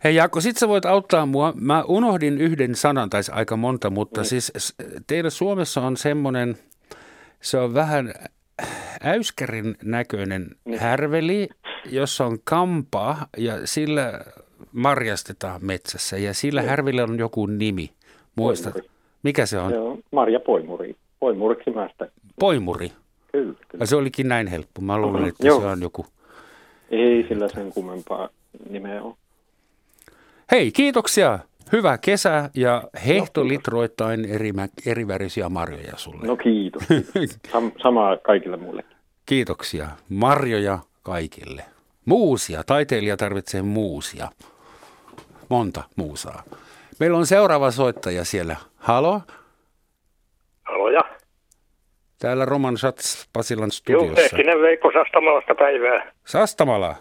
Hei 0.03 0.15
Jaakko, 0.15 0.41
sit 0.41 0.57
sä 0.57 0.67
voit 0.67 0.85
auttaa 0.85 1.25
mua. 1.25 1.53
Mä 1.55 1.83
unohdin 1.83 2.41
yhden 2.41 2.75
sanan, 2.75 3.09
tai 3.09 3.21
aika 3.31 3.57
monta, 3.57 3.89
mutta 3.89 4.21
niin. 4.21 4.27
siis 4.27 4.75
teillä 5.07 5.29
Suomessa 5.29 5.81
on 5.81 5.97
semmoinen, 5.97 6.57
se 7.41 7.57
on 7.57 7.73
vähän 7.73 8.13
äyskärin 9.03 9.75
näköinen 9.83 10.47
niin. 10.65 10.79
härveli, 10.79 11.49
jossa 11.89 12.25
on 12.25 12.37
kampa 12.43 13.17
ja 13.37 13.67
sillä 13.67 14.21
marjastetaan 14.71 15.65
metsässä 15.65 16.17
ja 16.17 16.33
sillä 16.33 16.61
niin. 16.61 16.69
härvillä 16.69 17.03
on 17.03 17.19
joku 17.19 17.45
nimi. 17.45 17.91
Muistat? 18.35 18.73
Poimuri. 18.73 18.91
Mikä 19.23 19.45
se 19.45 19.59
on? 19.59 19.71
Se 19.71 19.79
on 19.79 19.99
Marja 20.11 20.39
Poimuri. 20.39 20.95
Poimuriksi 21.19 21.69
mä 21.69 21.89
sitä. 21.91 22.07
Poimuri? 22.39 22.91
Kyllä. 23.31 23.53
kyllä. 23.67 23.85
se 23.85 23.95
olikin 23.95 24.27
näin 24.27 24.47
helppo. 24.47 24.81
Mä 24.81 24.97
luulen, 24.97 25.27
että 25.27 25.47
Joo. 25.47 25.61
se 25.61 25.67
on 25.67 25.81
joku. 25.81 26.05
Ei 26.89 27.25
sillä 27.27 27.47
sen 27.47 27.73
kummempaa 27.73 28.29
nimeä 28.69 29.03
ole. 29.03 29.15
Hei, 30.51 30.71
kiitoksia. 30.71 31.39
Hyvää 31.71 31.97
kesää 31.97 32.49
ja 32.55 32.83
hehtolitroittain 33.07 34.25
eri, 34.25 34.51
erivärisiä 34.85 35.49
marjoja 35.49 35.93
sulle. 35.95 36.27
No 36.27 36.37
kiitos. 36.37 36.83
Sam- 37.47 37.81
samaa 37.83 38.17
kaikille 38.17 38.57
muille. 38.57 38.83
Kiitoksia. 39.25 39.87
Marjoja 40.09 40.79
kaikille. 41.03 41.63
Muusia. 42.05 42.63
Taiteilija 42.63 43.17
tarvitsee 43.17 43.61
muusia. 43.61 44.27
Monta 45.49 45.83
muusaa. 45.95 46.43
Meillä 46.99 47.17
on 47.17 47.25
seuraava 47.25 47.71
soittaja 47.71 48.25
siellä. 48.25 48.55
Halo? 48.75 49.21
Haloja. 50.63 51.01
Täällä 52.19 52.45
Roman 52.45 52.77
Schatz 52.77 53.25
Pasilan 53.33 53.71
studiossa. 53.71 54.37
Joo, 54.37 54.61
Veikko 54.61 54.91
Sastamalasta 54.93 55.55
päivää. 55.55 56.11
Sastamala? 56.25 56.95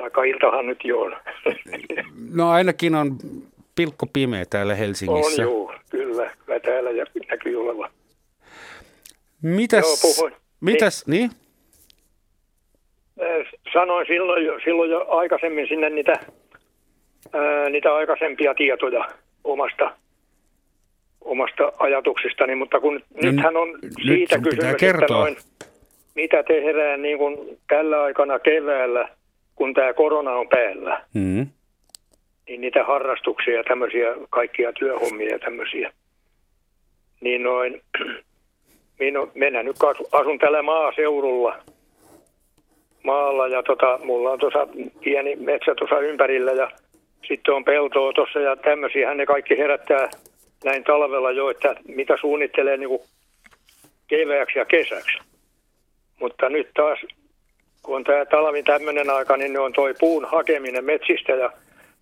Taika 0.00 0.24
iltahan 0.24 0.66
nyt 0.66 0.84
jo 0.84 1.00
on. 1.00 1.16
no 2.38 2.50
ainakin 2.50 2.94
on 2.94 3.16
pilkko 3.74 4.06
pimeä 4.12 4.44
täällä 4.50 4.74
Helsingissä. 4.74 5.42
On 5.42 5.48
joo, 5.48 5.74
kyllä. 5.90 6.30
Kyllä 6.46 6.60
täällä 6.60 6.90
ja 6.90 7.04
näkyy 7.30 7.60
olevan. 7.60 7.90
Mitäs? 9.42 9.84
Joo, 9.84 10.14
puhuin. 10.14 10.34
Mitäs, 10.60 11.06
niin? 11.06 11.30
niin? 13.16 13.46
Sanoin 13.72 14.06
silloin 14.06 14.44
jo, 14.44 14.58
silloin 14.64 14.90
jo 14.90 15.06
aikaisemmin 15.08 15.68
sinne 15.68 15.90
niitä, 15.90 16.12
ää, 17.32 17.68
niitä 17.68 17.94
aikaisempia 17.94 18.54
tietoja 18.54 19.04
omasta, 19.44 19.96
omasta 21.20 21.72
ajatuksistani, 21.78 22.54
mutta 22.54 22.80
kun 22.80 22.94
no, 22.94 23.30
nythän 23.30 23.56
on 23.56 23.78
siitä 24.04 24.38
nyt 24.38 24.44
kysymys, 24.44 24.76
kertoa. 24.76 25.04
että 25.04 25.14
noin, 25.14 25.36
mitä 26.14 26.42
tehdään 26.42 27.02
niin 27.02 27.18
kuin 27.18 27.58
tällä 27.68 28.02
aikana 28.02 28.38
keväällä, 28.38 29.08
kun 29.60 29.74
tämä 29.74 29.92
korona 29.92 30.32
on 30.32 30.48
päällä. 30.48 31.04
Mm 31.14 31.46
niin 32.50 32.60
niitä 32.60 32.84
harrastuksia 32.84 33.56
ja 33.56 33.64
tämmöisiä 33.64 34.06
kaikkia 34.30 34.72
työhommia 34.72 35.28
ja 35.28 35.38
tämmöisiä. 35.38 35.92
Niin 37.20 37.42
noin, 37.42 37.82
minu, 39.00 39.30
mennään 39.34 39.64
nyt 39.64 39.76
asun 40.12 40.38
täällä 40.38 40.62
maaseudulla 40.62 41.62
maalla 43.04 43.48
ja 43.48 43.62
tota, 43.62 43.98
mulla 44.04 44.30
on 44.30 44.38
tuossa 44.38 44.68
pieni 45.04 45.36
metsä 45.36 45.74
tuossa 45.74 45.98
ympärillä 45.98 46.52
ja 46.52 46.70
sitten 47.28 47.54
on 47.54 47.64
peltoa 47.64 48.12
tuossa 48.12 48.40
ja 48.40 48.56
tämmöisiä 48.56 49.14
ne 49.14 49.26
kaikki 49.26 49.58
herättää 49.58 50.10
näin 50.64 50.84
talvella 50.84 51.30
jo, 51.30 51.50
että 51.50 51.74
mitä 51.88 52.16
suunnittelee 52.20 52.76
niin 52.76 52.88
kuin 52.88 53.02
kevääksi 54.08 54.58
ja 54.58 54.64
kesäksi. 54.64 55.18
Mutta 56.20 56.48
nyt 56.48 56.68
taas, 56.76 56.98
kun 57.82 57.96
on 57.96 58.04
tämä 58.04 58.24
talvi 58.24 58.62
tämmöinen 58.62 59.10
aika, 59.10 59.36
niin 59.36 59.52
ne 59.52 59.58
on 59.58 59.72
toi 59.72 59.94
puun 60.00 60.24
hakeminen 60.24 60.84
metsistä 60.84 61.32
ja 61.32 61.52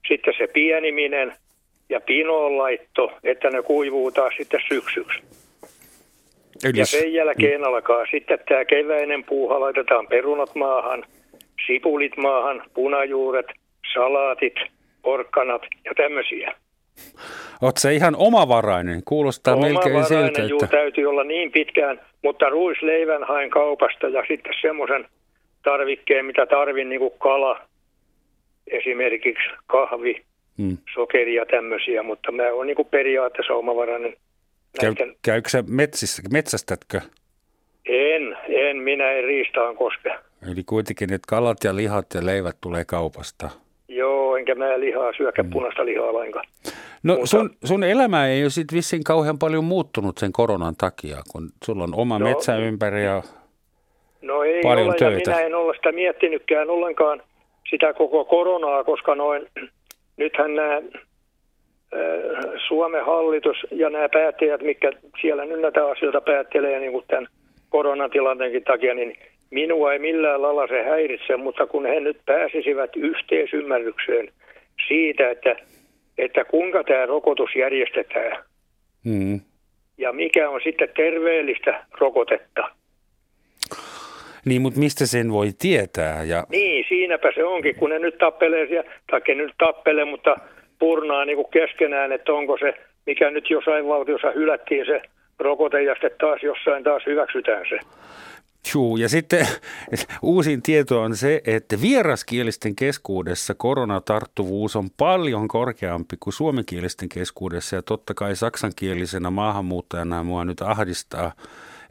sitten 0.08 0.34
se 0.38 0.46
pieniminen 0.46 1.32
ja 1.88 2.00
pinoonlaitto, 2.00 3.12
että 3.24 3.50
ne 3.50 3.62
kuivuu 3.62 4.10
taas 4.10 4.34
sitten 4.36 4.60
syksyksi. 4.68 5.18
Eli... 6.64 6.78
Ja 6.78 6.86
sen 6.86 7.12
jälkeen 7.12 7.64
alkaa 7.64 8.06
sitten 8.10 8.38
tämä 8.48 8.64
keväinen 8.64 9.24
puuha, 9.24 9.60
laitetaan 9.60 10.06
perunat 10.06 10.54
maahan, 10.54 11.04
sipulit 11.66 12.16
maahan, 12.16 12.62
punajuuret, 12.74 13.46
salaatit, 13.94 14.54
porkkanat 15.02 15.62
ja 15.84 15.92
tämmöisiä. 15.96 16.54
Oletko 17.62 17.78
se 17.78 17.94
ihan 17.94 18.16
omavarainen? 18.16 19.02
Kuulostaa 19.04 19.54
omavarainen, 19.54 19.92
melkein 19.92 20.04
siltä, 20.04 20.26
että... 20.26 20.42
Juu, 20.42 20.60
täytyy 20.70 21.06
olla 21.06 21.24
niin 21.24 21.52
pitkään, 21.52 22.00
mutta 22.22 22.48
ruisleivän 22.48 23.24
haen 23.24 23.50
kaupasta 23.50 24.08
ja 24.08 24.24
sitten 24.28 24.54
semmoisen 24.60 25.08
tarvikkeen, 25.62 26.24
mitä 26.24 26.46
tarvin, 26.46 26.88
niin 26.88 27.00
kuin 27.00 27.12
kala, 27.18 27.60
esimerkiksi 28.66 29.48
kahvi, 29.66 30.22
hmm. 30.58 30.78
sokeri 30.94 31.34
ja 31.34 31.46
tämmöisiä, 31.46 32.02
mutta 32.02 32.32
mä 32.32 32.42
oon 32.52 32.66
niin 32.66 32.76
kuin 32.76 32.88
periaatteessa 32.88 33.54
omavarainen. 33.54 34.16
Käy, 34.80 34.90
näiden... 34.90 35.16
Käykö 35.22 35.48
sä 35.48 35.64
metsissä, 35.68 36.22
metsästätkö? 36.32 37.00
En, 37.86 38.36
en, 38.48 38.76
minä 38.76 39.10
en 39.10 39.24
riistaan 39.24 39.76
koske. 39.76 40.10
Eli 40.52 40.64
kuitenkin 40.64 41.12
että 41.12 41.26
kalat 41.28 41.64
ja 41.64 41.76
lihat 41.76 42.06
ja 42.14 42.26
leivät 42.26 42.56
tulee 42.60 42.84
kaupasta. 42.84 43.50
Joo, 43.88 44.36
enkä 44.36 44.54
mä 44.54 44.80
lihaa 44.80 45.12
syökä 45.16 45.42
mm. 45.42 45.50
punaista 45.50 45.84
lihaa 45.84 46.14
lainkaan. 46.14 46.46
No 47.02 47.14
Mutta, 47.14 47.26
sun, 47.26 47.50
sun 47.64 47.84
elämä 47.84 48.26
ei 48.26 48.42
ole 48.42 48.50
sitten 48.50 48.76
vissiin 48.76 49.04
kauhean 49.04 49.38
paljon 49.38 49.64
muuttunut 49.64 50.18
sen 50.18 50.32
koronan 50.32 50.74
takia, 50.78 51.16
kun 51.32 51.50
sulla 51.64 51.84
on 51.84 51.94
oma 51.94 52.18
no, 52.18 52.28
metsä 52.28 52.56
ympäri 52.56 53.04
ja 53.04 53.22
no 54.28 54.42
ei 54.42 54.60
paljon 54.62 54.86
ole, 54.86 54.96
töitä. 54.96 55.30
Minä 55.30 55.42
en 55.42 55.54
ole 55.54 55.74
sitä 55.76 55.92
miettinytkään 55.92 56.70
ollenkaan 56.70 57.22
sitä 57.70 57.92
koko 57.92 58.24
koronaa, 58.24 58.84
koska 58.84 59.14
noin, 59.14 59.46
nythän 60.16 60.54
nämä 60.54 60.82
Suomen 62.68 63.04
hallitus 63.04 63.56
ja 63.70 63.90
nämä 63.90 64.08
päättäjät, 64.08 64.62
mikä 64.62 64.92
siellä 65.20 65.44
nyt 65.44 65.60
näitä 65.60 65.86
asioita 65.86 66.20
päättelee 66.20 66.80
niin 66.80 66.92
kuin 66.92 67.04
tämän 67.08 67.26
koronatilanteenkin 67.68 68.64
takia, 68.64 68.94
niin 68.94 69.16
minua 69.50 69.92
ei 69.92 69.98
millään 69.98 70.42
lailla 70.42 70.66
se 70.66 70.82
häiritse, 70.82 71.36
mutta 71.36 71.66
kun 71.66 71.86
he 71.86 72.00
nyt 72.00 72.18
pääsisivät 72.26 72.96
yhteisymmärrykseen 72.96 74.32
siitä, 74.88 75.30
että, 75.30 75.56
että 76.18 76.44
kuinka 76.44 76.84
tämä 76.84 77.06
rokotus 77.06 77.50
järjestetään 77.56 78.44
mm. 79.04 79.40
ja 79.98 80.12
mikä 80.12 80.50
on 80.50 80.60
sitten 80.64 80.88
terveellistä 80.96 81.84
rokotetta. 82.00 82.77
Niin, 84.48 84.62
mutta 84.62 84.80
mistä 84.80 85.06
sen 85.06 85.32
voi 85.32 85.50
tietää? 85.58 86.22
Ja... 86.22 86.44
Niin, 86.48 86.84
siinäpä 86.88 87.32
se 87.34 87.44
onkin, 87.44 87.76
kun 87.76 87.90
ne 87.90 87.98
nyt 87.98 88.18
tappelee, 88.18 88.66
siellä, 88.66 88.90
tai 89.10 89.34
nyt 89.34 89.52
tappelee, 89.58 90.04
mutta 90.04 90.36
purnaa 90.78 91.24
niin 91.24 91.36
kuin 91.36 91.50
keskenään, 91.50 92.12
että 92.12 92.32
onko 92.32 92.58
se, 92.58 92.74
mikä 93.06 93.30
nyt 93.30 93.50
jossain 93.50 93.88
valtiossa 93.88 94.30
hylättiin 94.30 94.86
se 94.86 95.02
rokote 95.38 95.82
ja 95.82 95.94
sitten 95.94 96.10
taas 96.20 96.42
jossain 96.42 96.84
taas 96.84 97.02
hyväksytään 97.06 97.64
se. 97.68 97.78
Juu, 98.74 98.96
ja 98.96 99.08
sitten 99.08 99.46
uusin 100.22 100.62
tieto 100.62 101.00
on 101.00 101.16
se, 101.16 101.40
että 101.46 101.76
vieraskielisten 101.82 102.76
keskuudessa 102.76 103.54
koronatarttuvuus 103.54 104.76
on 104.76 104.88
paljon 104.96 105.48
korkeampi 105.48 106.16
kuin 106.20 106.34
suomenkielisten 106.34 107.08
keskuudessa. 107.08 107.76
Ja 107.76 107.82
totta 107.82 108.14
kai 108.14 108.36
saksankielisenä 108.36 109.30
maahanmuuttajana 109.30 110.22
mua 110.22 110.44
nyt 110.44 110.60
ahdistaa 110.60 111.32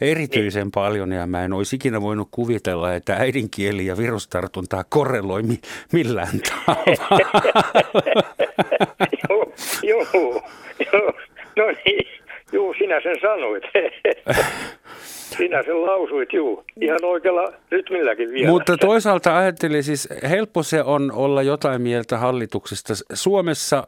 erityisen 0.02 0.64
niin. 0.64 0.72
paljon 0.72 1.12
ja 1.12 1.28
mä 1.28 1.44
en 1.44 1.54
olisi 1.54 1.76
ikinä 1.76 2.02
voinut 2.02 2.28
kuvitella, 2.32 2.94
että 2.94 3.14
äidinkieli 3.14 3.86
ja 3.86 3.98
virustartuntaa 3.98 4.84
korreloi 4.90 5.44
mi- 5.44 5.62
millään 5.94 6.40
tavalla. 6.50 7.20
joo, 9.30 9.54
joo, 9.84 10.42
joo, 10.94 11.14
no 11.56 11.66
niin, 11.86 12.08
joo, 12.52 12.74
sinä 12.78 13.02
sen 13.04 13.16
sanoit. 13.22 13.64
Sinä 15.38 15.64
sen 15.64 15.86
lausuit, 15.86 16.34
juu. 16.34 16.64
Ihan 16.82 17.00
oikealla 17.04 17.54
rytmilläkin 17.72 18.30
vielä. 18.30 18.48
Mutta 18.48 18.78
toisaalta 18.78 19.38
ajattelin 19.38 19.84
siis, 19.84 20.10
helppo 20.30 20.64
se 20.64 20.84
on 20.84 21.12
olla 21.12 21.42
jotain 21.42 21.82
mieltä 21.82 22.18
hallituksesta. 22.18 22.94
Suomessa 23.14 23.88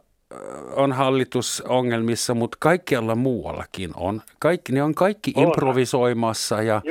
on 0.75 0.91
hallitus 0.91 1.63
ongelmissa, 1.67 2.33
mutta 2.33 2.57
kaikkialla 2.61 3.15
muuallakin 3.15 3.91
on. 3.95 4.21
Kaikki, 4.39 4.73
ne 4.73 4.83
on 4.83 4.95
kaikki 4.95 5.33
on. 5.35 5.43
improvisoimassa 5.43 6.61
ja, 6.61 6.81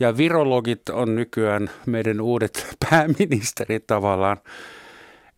ja 0.00 0.16
virologit 0.16 0.88
on 0.88 1.14
nykyään 1.14 1.70
meidän 1.86 2.20
uudet 2.20 2.66
pääministerit 2.90 3.86
tavallaan. 3.86 4.36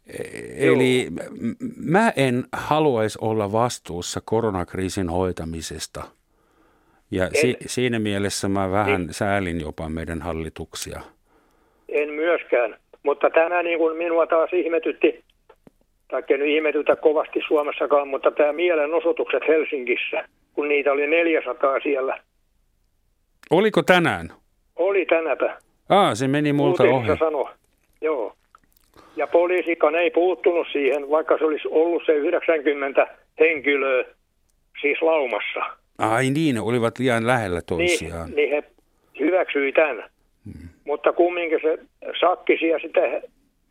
E- 0.07 0.67
Joo. 0.67 0.75
Eli 0.75 1.09
mä 1.77 2.13
en 2.17 2.45
haluaisi 2.53 3.19
olla 3.21 3.53
vastuussa 3.53 4.21
koronakriisin 4.25 5.09
hoitamisesta– 5.09 6.05
ja 7.11 7.31
si- 7.41 7.57
siinä 7.67 7.99
mielessä 7.99 8.49
mä 8.49 8.71
vähän 8.71 9.01
niin. 9.01 9.15
säälin 9.15 9.61
jopa 9.61 9.89
meidän 9.89 10.23
hallituksia. 10.23 11.01
En 11.89 12.11
myöskään, 12.11 12.77
mutta 13.03 13.31
tämä 13.31 13.63
niin 13.63 13.79
kuin 13.79 13.97
minua 13.97 14.27
taas 14.27 14.51
ihmetytti, 14.53 15.25
tai 16.09 16.23
nyt 16.29 16.49
ihmetytä 16.49 16.97
kovasti 16.97 17.41
Suomessakaan, 17.49 18.09
mutta 18.09 18.31
tämä 18.31 18.53
mielenosoitukset 18.53 19.43
Helsingissä, 19.49 20.29
kun 20.55 20.69
niitä 20.69 20.93
oli 20.93 21.07
400 21.07 21.81
siellä. 21.81 22.21
Oliko 23.51 23.83
tänään? 23.83 24.29
Oli 24.77 25.07
tänäpä. 25.07 25.57
Ah, 25.89 26.11
se 26.15 26.29
meni 26.29 26.53
multa 26.53 26.83
ohi. 26.83 27.17
Sano. 27.19 27.51
Joo. 28.01 28.35
Ja 29.17 29.27
poliisikan 29.27 29.95
ei 29.95 30.11
puuttunut 30.11 30.67
siihen, 30.73 31.11
vaikka 31.11 31.39
se 31.39 31.45
olisi 31.45 31.69
ollut 31.71 32.03
se 32.07 32.13
90 32.13 33.07
henkilöä 33.41 34.05
siis 34.81 35.03
laumassa. 35.03 35.61
Ai 35.99 36.31
niin, 36.31 36.61
olivat 36.61 36.99
liian 36.99 37.27
lähellä 37.27 37.61
toisiaan. 37.63 38.27
Niin, 38.27 38.37
niin 38.37 38.51
he 38.51 38.65
hyväksyi 39.21 39.73
tämän. 39.73 40.05
Hmm. 40.45 40.69
Mutta 40.85 41.13
kumminkin 41.13 41.61
se 41.63 41.79
sakkisi 42.21 42.69
ja 42.69 42.79
sitten 42.79 43.23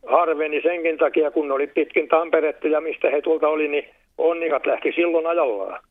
harveni 0.09 0.61
senkin 0.61 0.97
takia, 0.97 1.31
kun 1.31 1.51
oli 1.51 1.67
pitkin 1.67 2.07
Tamperetta 2.07 2.67
ja 2.67 2.81
mistä 2.81 3.09
he 3.09 3.21
tuolta 3.21 3.47
oli, 3.47 3.67
niin 3.67 3.85
onnikat 4.17 4.65
lähti 4.65 4.91
silloin 4.95 5.27
ajallaan. 5.27 5.83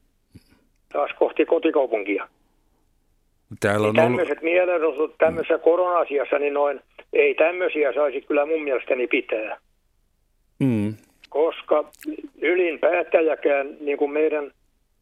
Taas 0.93 1.11
kohti 1.19 1.47
kotikaupunkia. 1.47 2.29
Täällä 3.61 3.89
on 3.89 3.95
niin 3.95 4.03
tämmöiset 4.03 4.31
ollut... 4.31 4.43
mielenosut 4.43 5.15
tämmöisessä 5.19 5.59
korona-asiassa, 5.59 6.39
niin 6.39 6.55
noin, 6.55 6.81
ei 7.13 7.35
tämmöisiä 7.35 7.93
saisi 7.93 8.21
kyllä 8.21 8.47
mun 8.47 8.63
mielestäni 8.65 9.07
pitää. 9.07 9.59
Mm. 10.59 10.95
Koska 11.29 11.85
ylin 12.43 12.79
päättäjäkään, 12.79 13.77
niin 13.81 13.99
kuin 13.99 14.11
meidän 14.11 14.51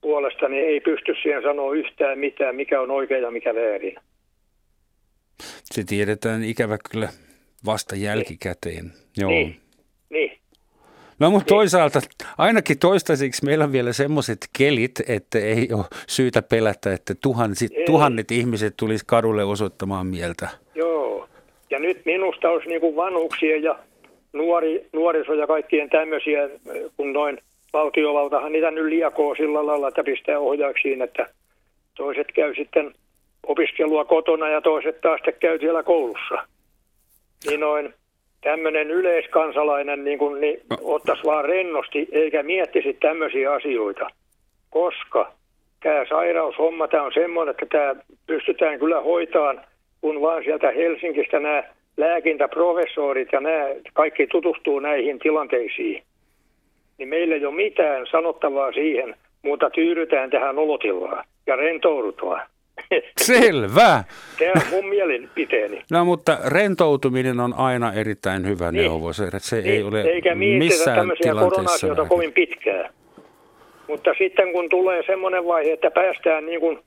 puolestani 0.01 0.59
ei 0.59 0.81
pysty 0.81 1.15
siihen 1.23 1.43
sanoa 1.43 1.75
yhtään 1.75 2.19
mitään, 2.19 2.57
mikä 2.57 2.81
on 2.81 2.91
oikein 2.91 3.23
ja 3.23 3.31
mikä 3.31 3.55
väärin. 3.55 3.97
Se 5.65 5.85
tiedetään 5.85 6.45
ikävä 6.45 6.79
kyllä 6.91 7.09
vasta 7.67 7.97
jälkikäteen. 7.97 8.85
Niin. 8.85 8.95
Joo. 9.17 9.31
Niin. 9.31 9.57
niin. 10.11 10.39
No 11.19 11.31
mutta 11.31 11.55
niin. 11.55 11.59
toisaalta 11.59 12.01
ainakin 12.39 12.79
toistaiseksi 12.79 13.45
meillä 13.45 13.65
on 13.65 13.73
vielä 13.73 13.93
semmoiset 13.93 14.39
kelit, 14.59 15.01
että 15.09 15.39
ei 15.39 15.69
ole 15.73 15.85
syytä 16.09 16.43
pelätä, 16.43 16.93
että 16.93 17.15
tuhansit, 17.23 17.73
tuhannet 17.87 18.31
ihmiset 18.31 18.75
tulisi 18.77 19.05
kadulle 19.07 19.45
osoittamaan 19.45 20.07
mieltä. 20.07 20.49
Joo, 20.75 21.29
ja 21.71 21.79
nyt 21.79 22.05
minusta 22.05 22.49
olisi 22.49 22.69
niin 22.69 22.81
kuin 22.81 22.97
vanhuksien 22.97 23.63
ja 23.63 23.79
nuori, 24.33 24.87
nuoriso 24.93 25.35
ja 25.35 25.47
kaikkien 25.47 25.91
tämmöisiä, 25.91 26.49
kun 26.97 27.13
noin– 27.13 27.39
valtiovaltahan 27.75 28.53
niitä 28.53 28.71
nyt 28.71 28.85
liakoo 28.85 29.35
sillä 29.35 29.67
lailla, 29.67 29.89
että 29.89 30.05
pistää 30.05 30.39
ohjaaksiin, 30.39 31.03
että 31.03 31.27
toiset 31.97 32.27
käy 32.35 32.55
sitten 32.55 32.95
opiskelua 33.47 34.05
kotona 34.05 34.49
ja 34.49 34.61
toiset 34.61 35.01
taas 35.01 35.21
käy 35.41 35.59
siellä 35.59 35.83
koulussa. 35.83 36.35
Niin 37.47 37.61
noin 37.61 37.95
tämmöinen 38.41 38.91
yleiskansalainen 38.91 40.05
niin 40.05 40.19
kun, 40.19 40.41
niin 40.41 40.61
ottaisi 40.83 41.25
vaan 41.25 41.45
rennosti 41.45 42.09
eikä 42.13 42.43
miettisi 42.43 42.97
tämmöisiä 43.01 43.53
asioita, 43.53 44.07
koska 44.71 45.33
tämä 45.83 46.05
sairaushomma 46.09 46.89
tämä 46.89 47.03
on 47.03 47.13
semmoinen, 47.15 47.51
että 47.51 47.67
tämä 47.67 47.97
pystytään 48.27 48.79
kyllä 48.79 49.01
hoitaan, 49.01 49.61
kun 50.01 50.21
vaan 50.21 50.45
sieltä 50.45 50.71
Helsingistä 50.71 51.41
nämä 51.41 51.63
lääkintäprofessorit 51.97 53.29
ja 53.33 53.41
nämä 53.41 53.65
kaikki 53.93 54.27
tutustuu 54.27 54.81
näihin 54.81 55.19
tilanteisiin 55.19 56.03
niin 56.99 57.09
meillä 57.09 57.35
ei 57.35 57.47
ole 57.47 57.55
mitään 57.55 58.07
sanottavaa 58.11 58.73
siihen, 58.73 59.17
mutta 59.43 59.71
tyydytään 59.71 60.31
tähän 60.31 60.59
olotilaan 60.59 61.25
ja 61.47 61.57
rentoudutaan. 61.57 62.47
Selvä. 63.21 64.05
Tämä 64.39 64.53
on 64.57 64.63
mun 64.71 64.89
mielipiteeni. 64.89 65.83
No 65.91 66.05
mutta 66.05 66.39
rentoutuminen 66.47 67.41
on 67.41 67.55
aina 67.55 67.93
erittäin 67.93 68.47
hyvä 68.47 68.73
niin. 68.73 68.83
neuvo. 68.83 69.13
Se, 69.13 69.31
se 69.39 69.57
niin. 69.57 69.67
ei 69.67 69.83
ole 69.83 70.03
Eikä 70.03 70.35
missään 70.35 70.97
tämmöisiä 70.97 71.33
korona 71.33 72.07
kovin 72.09 72.33
pitkään. 72.33 72.91
Mutta 73.89 74.11
sitten 74.19 74.53
kun 74.53 74.69
tulee 74.69 75.03
semmoinen 75.07 75.47
vaihe, 75.47 75.73
että 75.73 75.91
päästään 75.91 76.47
niin 76.47 76.61
kuin 76.61 76.79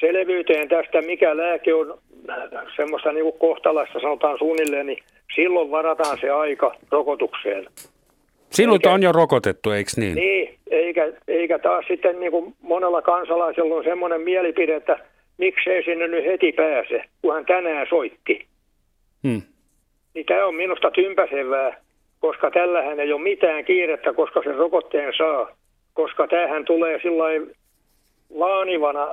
selvyyteen 0.00 0.68
tästä, 0.68 1.02
mikä 1.02 1.36
lääke 1.36 1.74
on 1.74 1.98
semmoista 2.76 3.12
niin 3.12 3.24
kuin 3.24 3.38
kohtalaista, 3.38 4.00
sanotaan 4.00 4.38
suunnilleen, 4.38 4.86
niin 4.86 4.98
silloin 5.34 5.70
varataan 5.70 6.18
se 6.20 6.30
aika 6.30 6.74
rokotukseen. 6.90 7.66
Sinut 8.50 8.86
eikä, 8.86 8.94
on 8.94 9.02
jo 9.02 9.12
rokotettu, 9.12 9.70
eikö 9.70 9.90
niin? 9.96 10.14
Niin, 10.14 10.58
eikä, 10.70 11.12
eikä 11.28 11.58
taas 11.58 11.84
sitten 11.88 12.20
niin 12.20 12.32
kuin 12.32 12.54
monella 12.60 13.02
kansalaisella 13.02 13.74
on 13.74 13.84
semmoinen 13.84 14.20
mielipide, 14.20 14.76
että 14.76 14.98
miksei 15.38 15.84
sinne 15.84 16.08
nyt 16.08 16.24
heti 16.24 16.52
pääse, 16.52 17.04
kun 17.22 17.34
hän 17.34 17.46
tänään 17.46 17.86
soitti. 17.90 18.46
Hmm. 19.28 19.42
Niin 20.14 20.26
tämä 20.26 20.46
on 20.46 20.54
minusta 20.54 20.90
tympäsevää, 20.90 21.80
koska 22.20 22.50
tällähän 22.50 23.00
ei 23.00 23.12
ole 23.12 23.22
mitään 23.22 23.64
kiirettä, 23.64 24.12
koska 24.12 24.42
se 24.42 24.52
rokotteen 24.52 25.12
saa. 25.18 25.48
Koska 25.94 26.28
tämähän 26.28 26.64
tulee 26.64 27.00
sillä 27.02 27.24
laanivana 28.30 29.06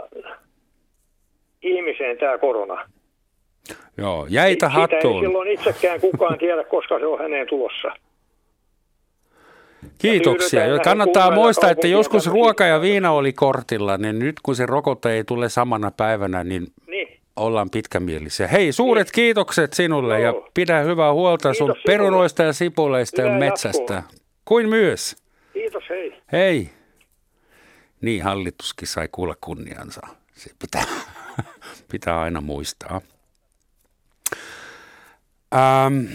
ihmiseen 1.62 2.18
tämä 2.18 2.38
korona. 2.38 2.90
Joo, 3.98 4.28
jäitä 4.30 4.70
hattuun. 4.70 5.02
Sitä 5.02 5.08
ei 5.08 5.20
silloin 5.20 5.52
itsekään 5.52 6.02
kukaan 6.02 6.40
tiedä, 6.40 6.64
koska 6.64 7.00
se 7.00 7.06
on 7.06 7.20
häneen 7.20 7.48
tulossa. 7.48 7.92
Kiitoksia. 9.98 10.66
Ja 10.66 10.80
kannattaa 10.80 11.32
muistaa, 11.32 11.70
että 11.70 11.88
joskus 11.88 12.28
ruoka 12.28 12.66
ja 12.66 12.82
viina 12.82 13.12
oli 13.12 13.34
kortilla, 13.34 13.98
niin 13.98 14.20
nyt 14.20 14.36
kun 14.44 14.56
se 14.56 14.66
rokote 14.66 15.12
ei 15.12 15.24
tule 15.24 15.50
samana 15.50 15.92
päivänä, 15.92 16.44
niin, 16.44 16.68
niin. 16.88 17.20
ollaan 17.36 17.70
pitkämielisiä. 17.70 18.48
Hei, 18.48 18.72
suuret 18.72 19.08
niin. 19.08 19.14
kiitokset 19.14 19.74
sinulle 19.74 20.22
ja 20.22 20.34
pidä 20.54 20.80
hyvää 20.80 21.14
huolta 21.14 21.50
Kiitos 21.50 21.58
sun 21.58 21.68
sinulle. 21.68 21.84
perunoista 21.86 22.44
ja 22.44 22.54
sipuleista 22.54 23.22
ja 23.22 23.34
metsästä. 23.34 24.04
Kuin 24.46 24.70
myös. 24.70 25.16
Kiitos, 25.54 25.84
hei. 25.90 26.14
Hei. 26.32 26.70
Niin, 28.02 28.24
hallituskin 28.24 28.88
sai 28.88 29.10
kuulla 29.12 29.36
kunniansa. 29.42 30.02
Se 30.34 30.52
pitää, 30.60 30.86
pitää 31.92 32.22
aina 32.22 32.42
muistaa. 32.42 33.02
Ähm, 35.54 36.06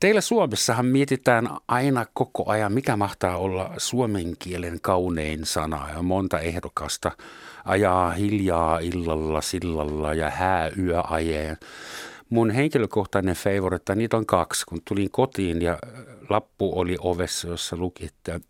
teillä 0.00 0.20
Suomessahan 0.20 0.86
mietitään 0.86 1.48
aina 1.68 2.06
koko 2.12 2.50
ajan, 2.50 2.72
mikä 2.72 2.96
mahtaa 2.96 3.36
olla 3.36 3.74
suomen 3.76 4.36
kielen 4.38 4.80
kaunein 4.80 5.46
sana. 5.46 5.88
Ja 5.94 6.02
monta 6.02 6.40
ehdokasta 6.40 7.12
ajaa 7.64 8.10
hiljaa 8.10 8.78
illalla, 8.78 9.40
sillalla 9.40 10.14
ja 10.14 10.30
hääyö 10.30 11.02
ajeen. 11.10 11.56
Mun 12.30 12.50
henkilökohtainen 12.50 13.36
favorite, 13.36 13.94
niitä 13.94 14.16
on 14.16 14.26
kaksi. 14.26 14.66
Kun 14.66 14.80
tulin 14.84 15.10
kotiin 15.10 15.62
ja 15.62 15.78
lappu 16.28 16.78
oli 16.78 16.96
ovessa, 17.00 17.48
jossa 17.48 17.76
luki, 17.76 18.06
että 18.06 18.40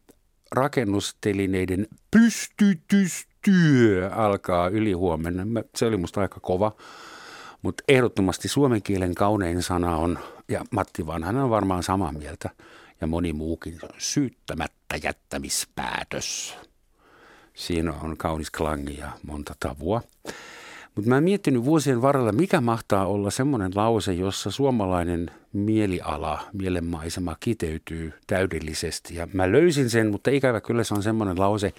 rakennustelineiden 0.52 1.86
pystytystyö 2.10 4.10
alkaa 4.14 4.68
ylihuomenna. 4.68 5.62
Se 5.76 5.86
oli 5.86 5.96
musta 5.96 6.20
aika 6.20 6.40
kova. 6.40 6.72
Mutta 7.62 7.84
ehdottomasti 7.88 8.48
suomen 8.48 8.82
kielen 8.82 9.14
kaunein 9.14 9.62
sana 9.62 9.96
on, 9.96 10.18
ja 10.48 10.64
Matti 10.70 11.06
Vanhanen 11.06 11.42
on 11.42 11.50
varmaan 11.50 11.82
samaa 11.82 12.12
mieltä, 12.12 12.50
ja 13.00 13.06
moni 13.06 13.32
muukin, 13.32 13.78
syyttämättä 13.98 14.96
jättämispäätös. 15.02 16.56
Siinä 17.54 17.92
on 17.92 18.16
kaunis 18.16 18.50
klangi 18.50 18.98
ja 18.98 19.12
monta 19.26 19.54
tavua. 19.60 20.02
Mutta 20.94 21.08
mä 21.08 21.14
oon 21.14 21.24
miettinyt 21.24 21.64
vuosien 21.64 22.02
varrella, 22.02 22.32
mikä 22.32 22.60
mahtaa 22.60 23.06
olla 23.06 23.30
semmoinen 23.30 23.72
lause, 23.74 24.12
jossa 24.12 24.50
suomalainen 24.50 25.30
mieliala, 25.52 26.40
mielenmaisema 26.52 27.36
kiteytyy 27.40 28.12
täydellisesti. 28.26 29.14
Ja 29.14 29.28
mä 29.32 29.52
löysin 29.52 29.90
sen, 29.90 30.10
mutta 30.10 30.30
ikävä 30.30 30.60
kyllä 30.60 30.84
se 30.84 30.94
on 30.94 31.02
semmoinen 31.02 31.40
lause, 31.40 31.72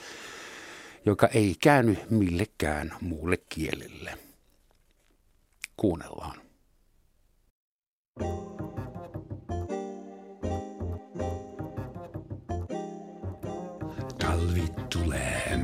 joka 1.06 1.28
ei 1.28 1.56
käänny 1.60 1.98
millekään 2.10 2.94
muulle 3.02 3.38
kielelle. 3.50 4.18
Kuunnellaan. 5.78 6.36
Talvi 8.20 8.59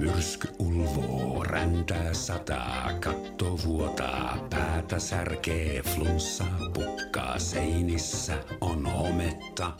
myrsky 0.06 0.48
ulvoo, 0.60 1.44
räntää 1.44 2.14
sataa, 2.14 2.90
katto 3.00 3.60
vuotaa, 3.66 4.48
päätä 4.50 5.00
särkee, 5.00 5.82
flunssa 5.82 6.44
pukkaa, 6.74 7.40
seinissä 7.40 8.34
on 8.62 8.86
hometta. 8.86 9.72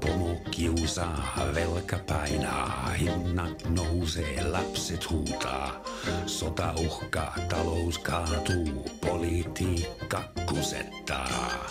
Pomo 0.00 0.36
kiusaa, 0.50 1.36
velka 1.54 1.98
painaa, 2.06 2.90
hinnat 3.00 3.64
nousee, 3.68 4.44
lapset 4.44 5.10
huutaa. 5.10 5.82
Sota 6.26 6.74
uhkaa, 6.78 7.36
talous 7.48 7.98
kaatuu, 7.98 8.90
politiikka 9.00 10.22
kusettaa. 10.48 11.66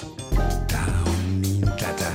Tää 0.68 1.00
on 1.06 1.42
niin 1.42 1.62
tätä, 1.62 2.12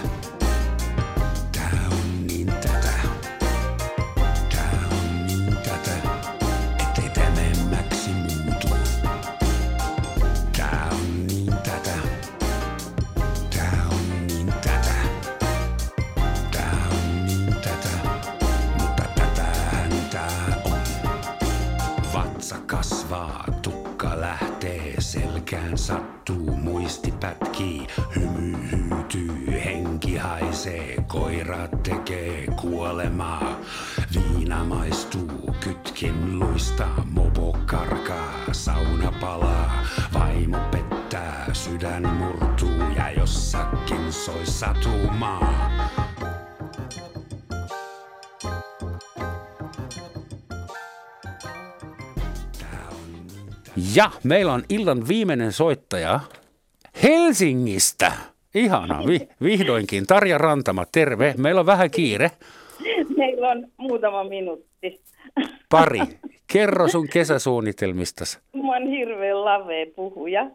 selkään 25.51 25.79
sattuu, 25.79 26.57
muisti 26.57 27.15
pätkii, 27.21 27.87
hymy 28.17 28.57
hyytyy, 28.71 29.63
henki 29.65 30.17
haisee, 30.17 30.97
koira 31.07 31.69
tekee 31.83 32.47
kuolemaa. 32.61 33.61
Viina 34.15 34.65
maistuu, 34.65 35.55
kytkin 35.61 36.39
luistaa, 36.39 37.05
mopo 37.11 37.59
karkaa, 37.67 38.35
sauna 38.53 39.13
palaa, 39.21 39.85
vaimo 40.15 40.59
pettää, 40.71 41.47
sydän 41.53 42.09
murtuu 42.09 42.91
ja 42.97 43.11
jossakin 43.11 44.13
soi 44.13 44.47
satumaa. 44.47 45.71
Ja 53.95 54.11
meillä 54.25 54.53
on 54.53 54.63
illan 54.69 55.09
viimeinen 55.09 55.53
soittaja 55.53 56.21
Helsingistä. 57.03 58.13
Ihana, 58.55 59.03
vi- 59.07 59.29
vihdoinkin. 59.43 60.07
Tarja 60.07 60.39
Rantama, 60.39 60.85
terve. 60.93 61.35
Meillä 61.39 61.61
on 61.61 61.67
vähän 61.67 61.91
kiire. 61.91 62.31
Meillä 63.17 63.49
on 63.49 63.67
muutama 63.77 64.25
minuutti. 64.25 65.01
Pari. 65.69 66.01
Kerro 66.53 66.89
sun 66.89 67.09
kesäsuunnitelmistasi. 67.13 68.39
Mä 68.63 68.73
oon 68.73 68.87
hirveän 68.87 69.45
lavee 69.45 69.87
puhuja. 69.87 70.51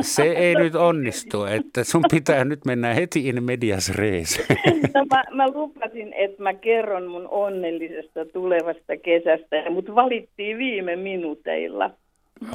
Se 0.00 0.22
ei 0.22 0.54
nyt 0.54 0.74
onnistu, 0.74 1.44
että 1.44 1.84
sun 1.84 2.04
pitää 2.10 2.44
nyt 2.44 2.64
mennä 2.64 2.94
heti 2.94 3.28
in 3.28 3.44
medias 3.44 3.94
res. 3.94 4.48
No, 4.94 5.04
mä, 5.10 5.24
mä 5.32 5.46
lupasin, 5.48 6.12
että 6.12 6.42
mä 6.42 6.54
kerron 6.54 7.06
mun 7.06 7.28
onnellisesta 7.30 8.24
tulevasta 8.32 8.96
kesästä, 8.96 9.70
mutta 9.70 9.94
valittiin 9.94 10.58
viime 10.58 10.96
minuuteilla. 10.96 11.90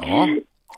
Joo. 0.06 0.26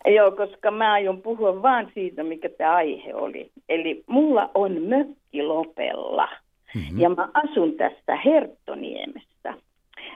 Joo, 0.07 0.31
koska 0.31 0.71
mä 0.71 0.93
aion 0.93 1.23
puhua 1.23 1.63
vaan 1.63 1.91
siitä, 1.95 2.23
mikä 2.23 2.49
tämä 2.49 2.75
aihe 2.75 3.15
oli. 3.15 3.51
Eli 3.69 4.05
mulla 4.07 4.51
on 4.55 4.83
mökki 4.83 5.43
Lopella 5.43 6.29
mm-hmm. 6.75 7.01
ja 7.01 7.09
mä 7.09 7.29
asun 7.35 7.73
tästä 7.73 8.17
Herttoniemestä. 8.17 9.55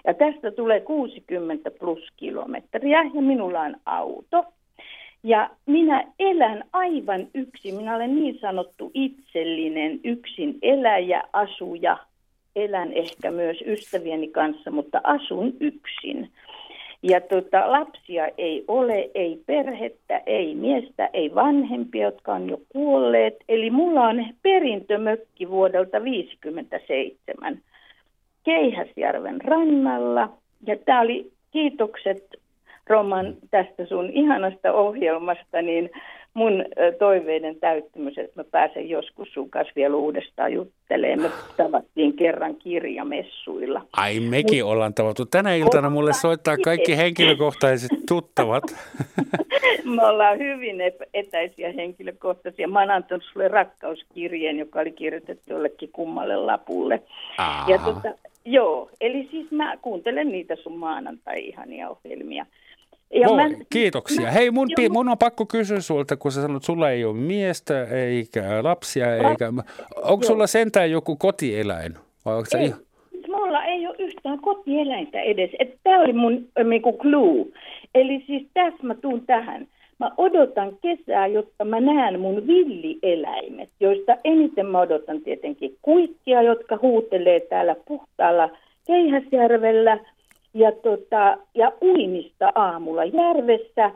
Ja 0.07 0.15
tästä 0.15 0.51
tulee 0.51 0.81
60 0.81 1.71
plus 1.71 2.09
kilometriä 2.17 3.03
ja 3.15 3.23
minulla 3.23 3.61
on 3.61 3.77
auto. 3.87 4.45
Ja 5.23 5.51
minä 5.67 6.05
elän 6.19 6.65
aivan 6.73 7.27
yksin. 7.35 7.75
Minä 7.75 7.97
olen 7.97 8.15
niin 8.17 8.39
sanottu 8.41 8.91
itsellinen 8.95 10.01
yksin 10.05 10.59
eläjä, 10.63 11.23
asuja. 11.33 11.97
Elän 12.57 12.93
ehkä 12.93 13.31
myös 13.31 13.57
ystävieni 13.67 14.29
kanssa, 14.29 14.71
mutta 14.71 15.01
asun 15.05 15.53
yksin. 15.61 16.31
Ja 17.03 17.21
tota, 17.21 17.73
lapsia 17.73 18.29
ei 18.39 18.65
ole, 18.69 19.11
ei 19.15 19.41
perhettä, 19.47 20.23
ei 20.27 20.55
miestä, 20.55 21.11
ei 21.13 21.35
vanhempia, 21.35 22.05
jotka 22.05 22.33
on 22.35 22.51
jo 22.51 22.61
kuolleet. 22.69 23.37
Eli 23.49 23.71
mulla 23.71 24.07
on 24.07 24.27
perintömökki 24.43 25.51
vuodelta 25.51 25.91
1957 25.91 27.59
Keihäsjärven 28.45 29.41
rannalla. 29.41 30.33
Ja 30.67 30.77
tämä 30.77 31.01
oli 31.01 31.33
kiitokset 31.51 32.25
Roman 32.87 33.37
tästä 33.51 33.87
sun 33.87 34.11
ihanasta 34.11 34.73
ohjelmasta, 34.73 35.63
niin 35.63 35.91
mun 36.35 36.65
toiveiden 36.99 37.57
täyttymys, 37.57 38.19
että 38.19 38.41
mä 38.41 38.45
pääsen 38.45 38.89
joskus 38.89 39.29
sun 39.33 39.51
kanssa 39.51 39.73
vielä 39.77 39.97
uudestaan 39.97 40.53
juttelemaan. 40.53 41.31
Me 41.31 41.55
tavattiin 41.57 42.17
kerran 42.17 42.57
kirjamessuilla. 42.57 43.87
Ai 43.93 44.21
mekin 44.21 44.65
Mut, 44.65 44.73
ollaan 44.73 44.95
tavattu. 44.95 45.27
Tänä 45.27 45.55
iltana 45.55 45.91
mulle 45.91 46.13
soittaa 46.13 46.57
kaikki 46.57 46.97
henkilökohtaiset 46.97 47.91
tuttavat. 48.09 48.65
Me 49.97 50.07
ollaan 50.07 50.39
hyvin 50.39 50.77
etäisiä 51.15 51.73
henkilökohtaisia. 51.73 52.69
Mä 52.69 52.81
oon 52.81 52.91
antanut 52.91 53.25
sulle 53.33 53.49
rakkauskirjeen, 53.49 54.59
joka 54.59 54.81
oli 54.81 54.93
kirjoitettu 54.93 55.53
jollekin 55.53 55.89
kummalle 55.93 56.37
lapulle. 56.37 57.03
Aha. 57.39 57.71
Ja 57.71 57.79
tota, 57.79 58.15
joo, 58.45 58.91
eli 59.01 59.29
siis 59.31 59.51
mä 59.51 59.77
kuuntelen 59.77 60.29
niitä 60.29 60.57
sun 60.57 60.79
maanantai-ihania 60.79 61.91
ohjelmia. 61.91 62.47
Ja 63.15 63.29
Voi, 63.29 63.37
mä, 63.37 63.49
kiitoksia. 63.73 64.25
Mä, 64.25 64.31
Hei, 64.31 64.51
mun, 64.51 64.69
jo, 64.83 64.91
mun 64.91 65.09
on 65.09 65.19
pakko 65.19 65.47
kysyä 65.47 65.81
sulta, 65.81 66.17
kun 66.17 66.33
sä 66.33 66.43
sanot, 66.43 66.57
että 66.57 66.67
sulla 66.67 66.91
ei 66.91 67.05
ole 67.05 67.17
miestä 67.17 67.85
eikä 67.85 68.43
lapsia, 68.63 69.15
eikä... 69.15 69.53
Onko 70.03 70.25
sulla 70.25 70.47
sentään 70.47 70.91
joku 70.91 71.17
kotieläin? 71.17 71.95
Vai 72.25 72.37
onko 72.37 72.49
ei, 72.59 72.65
ihan... 72.65 72.81
mulla 73.29 73.65
ei 73.65 73.87
ole 73.87 73.97
yhtään 73.99 74.39
kotieläintä 74.41 75.21
edes. 75.21 75.51
Tämä 75.83 76.01
oli 76.01 76.13
mun 76.13 76.49
niinku 76.65 76.99
clue. 76.99 77.47
Eli 77.95 78.25
siis 78.27 78.47
tässä 78.55 78.87
mä 78.87 78.95
tuun 78.95 79.27
tähän. 79.27 79.67
Mä 79.99 80.11
odotan 80.17 80.73
kesää, 80.83 81.27
jotta 81.27 81.65
mä 81.65 81.81
näen 81.81 82.21
mun 82.21 82.47
villieläimet, 82.47 83.69
joista 83.81 84.17
eniten 84.25 84.67
mä 84.67 84.81
odotan 84.81 85.21
tietenkin 85.21 85.77
kuikkia, 85.83 86.43
jotka 86.43 86.79
huutelee 86.83 87.41
täällä 87.41 87.77
puhtaalla 87.89 88.51
Keihäsjärvellä– 88.87 89.99
ja, 90.55 90.73
tota, 90.73 91.37
ja 91.55 91.73
uimista 91.83 92.53
aamulla 92.55 93.05
järvessä. 93.05 93.91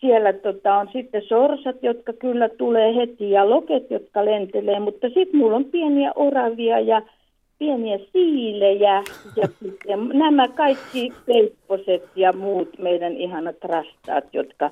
Siellä 0.00 0.32
tota, 0.32 0.74
on 0.74 0.88
sitten 0.92 1.22
sorsat, 1.22 1.76
jotka 1.82 2.12
kyllä 2.12 2.48
tulee 2.48 2.96
heti 2.96 3.30
ja 3.30 3.50
loket, 3.50 3.90
jotka 3.90 4.24
lentelee, 4.24 4.80
mutta 4.80 5.06
sitten 5.08 5.36
mulla 5.36 5.56
on 5.56 5.64
pieniä 5.64 6.12
oravia 6.14 6.80
ja 6.80 7.02
pieniä 7.58 7.98
siilejä 8.12 9.02
ja 9.36 9.48
sitten 9.62 10.08
nämä 10.08 10.48
kaikki 10.48 11.12
peipposet 11.26 12.02
ja 12.16 12.32
muut 12.32 12.78
meidän 12.78 13.12
ihanat 13.16 13.64
rastaat, 13.64 14.24
jotka 14.32 14.70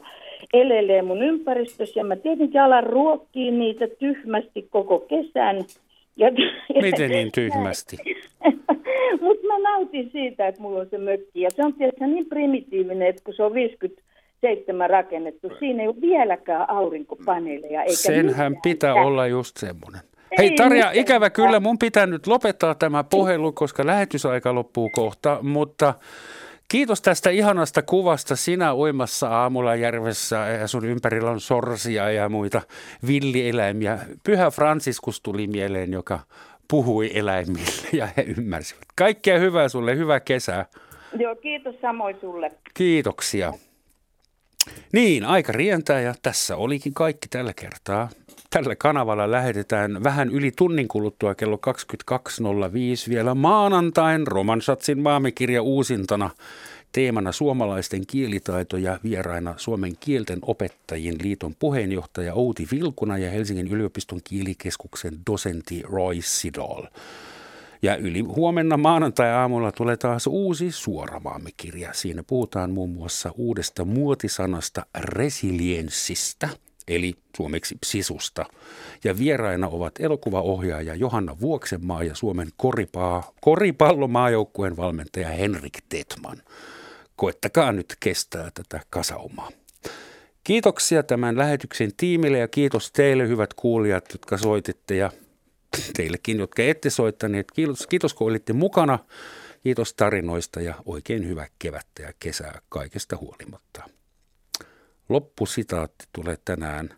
elelee 0.53 1.03
mun 1.03 1.23
ympäristössä. 1.23 2.01
Ja 2.01 2.05
mä 2.05 2.17
tietenkin 2.17 2.61
alan 2.61 2.85
ruokkia 2.85 3.53
niitä 3.53 3.89
tyhmästi 3.99 4.69
koko 4.71 4.99
kesän. 4.99 5.65
Ja, 6.17 6.31
Miten 6.83 7.11
niin 7.11 7.33
tyhmästi? 7.35 7.97
Mutta 9.21 9.47
mä 9.47 9.59
nautin 9.59 10.11
siitä, 10.13 10.49
että 10.49 10.63
mulla 10.63 10.81
on 10.81 10.87
se 10.91 10.99
mökki. 10.99 11.41
Ja 11.41 11.51
se 11.51 11.65
on 11.65 11.75
tietysti 11.75 12.07
niin 12.07 12.27
primitiivinen, 12.27 13.09
että 13.09 13.23
kun 13.25 13.35
se 13.35 13.43
on 13.43 13.55
57 13.55 14.91
rakennettu, 14.91 15.51
siinä 15.59 15.83
ei 15.83 15.89
ole 15.89 16.01
vieläkään 16.01 16.71
aurinkopaneeleja. 16.71 17.83
Eikä 17.83 17.97
Senhän 17.97 18.53
mitään. 18.53 18.63
pitää 18.63 18.95
olla 18.95 19.27
just 19.27 19.57
semmoinen. 19.57 20.01
Hei 20.39 20.51
Tarja, 20.51 20.91
ikävä 20.93 21.31
kyllä, 21.31 21.61
mun 21.61 21.79
pitää 21.79 22.07
nyt 22.07 22.27
lopettaa 22.27 22.75
tämä 22.75 23.05
puhelu, 23.05 23.53
koska 23.53 23.87
lähetysaika 23.87 24.55
loppuu 24.55 24.91
kohta, 24.91 25.39
mutta 25.43 25.95
Kiitos 26.69 27.03
tästä 27.03 27.31
ihanasta 27.31 27.83
kuvasta. 27.83 28.37
Sinä 28.37 28.75
uimassa 28.75 29.29
aamulla 29.29 29.75
järvessä 29.75 30.37
ja 30.37 30.69
sun 30.69 30.85
ympärillä 30.85 31.31
on 31.31 31.41
sorsia 31.41 32.11
ja 32.11 32.29
muita 32.29 32.63
villieläimiä. 33.07 33.99
Pyhä 34.25 34.51
Franciscus 34.51 35.21
tuli 35.21 35.47
mieleen, 35.47 35.93
joka 35.93 36.21
puhui 36.71 37.11
eläimille 37.15 37.89
ja 37.93 38.09
he 38.17 38.25
ymmärsivät. 38.39 38.85
Kaikkea 38.97 39.39
hyvää 39.39 39.69
sulle, 39.69 39.97
hyvää 39.97 40.21
kesää. 40.21 40.67
Joo, 41.19 41.37
kiitos 41.37 41.75
samoin 41.81 42.17
sulle. 42.21 42.51
Kiitoksia. 42.75 43.53
Niin, 44.93 45.25
aika 45.25 45.53
rientää 45.53 46.01
ja 46.01 46.15
tässä 46.23 46.57
olikin 46.57 46.95
kaikki 46.95 47.29
tällä 47.29 47.53
kertaa. 47.57 48.09
Tällä 48.55 48.77
kanavalla 48.77 49.31
lähetetään 49.31 50.05
vähän 50.05 50.31
yli 50.31 50.53
tunnin 50.57 50.89
kuluttua 50.89 51.35
kello 51.35 51.59
22.05 52.11 53.09
vielä 53.09 53.35
maanantain 53.35 54.27
Romansatsin 54.27 54.99
maamikirja 54.99 55.63
uusintana 55.63 56.31
teemana 56.93 57.33
suomalaisten 57.33 58.07
kielitaito 58.07 58.77
ja 58.77 58.99
vieraina 59.05 59.55
Suomen 59.57 59.93
kielten 60.01 60.39
opettajien 60.43 61.17
liiton 61.23 61.55
puheenjohtaja 61.59 62.35
Outi 62.35 62.69
Vilkuna 62.73 63.19
ja 63.19 63.31
Helsingin 63.31 63.69
yliopiston 63.69 64.21
kielikeskuksen 64.25 65.19
dosentti 65.31 65.83
Roy 65.85 66.17
Sidol. 66.21 66.83
Ja 67.83 67.97
yli 67.97 68.21
huomenna 68.21 68.77
maanantai-aamulla 68.77 69.73
tulee 69.73 69.97
taas 69.97 70.27
uusi 70.27 70.71
suora 70.71 71.21
maamikirja. 71.21 71.93
Siinä 71.93 72.23
puhutaan 72.27 72.71
muun 72.71 72.91
muassa 72.91 73.31
uudesta 73.37 73.85
muotisanasta 73.85 74.87
resilienssistä– 74.95 76.49
eli 76.89 77.15
suomeksi 77.37 77.79
sisusta. 77.85 78.47
Ja 79.05 79.19
vieraina 79.19 79.69
ovat 79.69 79.93
elokuvaohjaaja 79.99 80.95
Johanna 80.95 81.41
Vuoksenmaa 81.41 82.03
ja 82.03 82.15
Suomen 82.15 82.49
koripaa, 82.57 83.33
koripallomaajoukkueen 83.41 84.77
valmentaja 84.77 85.29
Henrik 85.29 85.79
Tetman. 85.89 86.43
Koettakaa 87.17 87.73
nyt 87.73 87.97
kestää 88.01 88.51
tätä 88.55 88.81
kasaumaa. 88.91 89.51
Kiitoksia 90.45 91.03
tämän 91.03 91.39
lähetyksen 91.39 91.91
tiimille 91.97 92.39
ja 92.39 92.49
kiitos 92.49 92.93
teille 92.93 93.29
hyvät 93.29 93.55
kuulijat, 93.55 94.05
jotka 94.13 94.39
soititte 94.39 94.97
ja 94.97 95.11
teillekin, 95.97 96.39
jotka 96.39 96.63
ette 96.63 96.91
soittaneet. 96.91 97.51
Kiitos, 97.53 97.87
kiitos 97.87 98.15
kun 98.15 98.27
olitte 98.27 98.53
mukana. 98.53 98.99
Kiitos 99.63 99.95
tarinoista 99.95 100.61
ja 100.61 100.75
oikein 100.87 101.29
hyvää 101.29 101.47
kevättä 101.59 102.03
ja 102.03 102.13
kesää 102.21 102.61
kaikesta 102.69 103.17
huolimatta. 103.17 103.89
Loppusitaatti 105.09 106.05
tulee 106.13 106.39
tänään 106.45 106.91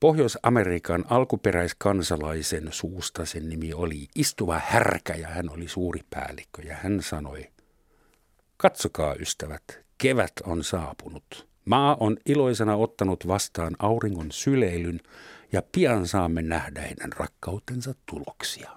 Pohjois-Amerikan 0.00 1.04
alkuperäiskansalaisen 1.10 2.68
suusta. 2.70 3.24
Sen 3.24 3.48
nimi 3.48 3.72
oli 3.72 4.08
Istuva 4.14 4.60
härkä 4.64 5.14
ja 5.14 5.28
hän 5.28 5.50
oli 5.50 5.68
suuri 5.68 6.00
päällikkö 6.10 6.62
ja 6.62 6.76
hän 6.76 7.02
sanoi, 7.02 7.46
Katsokaa 8.56 9.14
ystävät, 9.14 9.62
kevät 9.98 10.32
on 10.44 10.64
saapunut. 10.64 11.48
Maa 11.64 11.96
on 12.00 12.16
iloisena 12.26 12.76
ottanut 12.76 13.26
vastaan 13.26 13.76
auringon 13.78 14.32
syleilyn 14.32 15.00
ja 15.52 15.62
pian 15.72 16.06
saamme 16.06 16.42
nähdä 16.42 16.80
heidän 16.80 17.12
rakkautensa 17.12 17.94
tuloksia. 18.06 18.70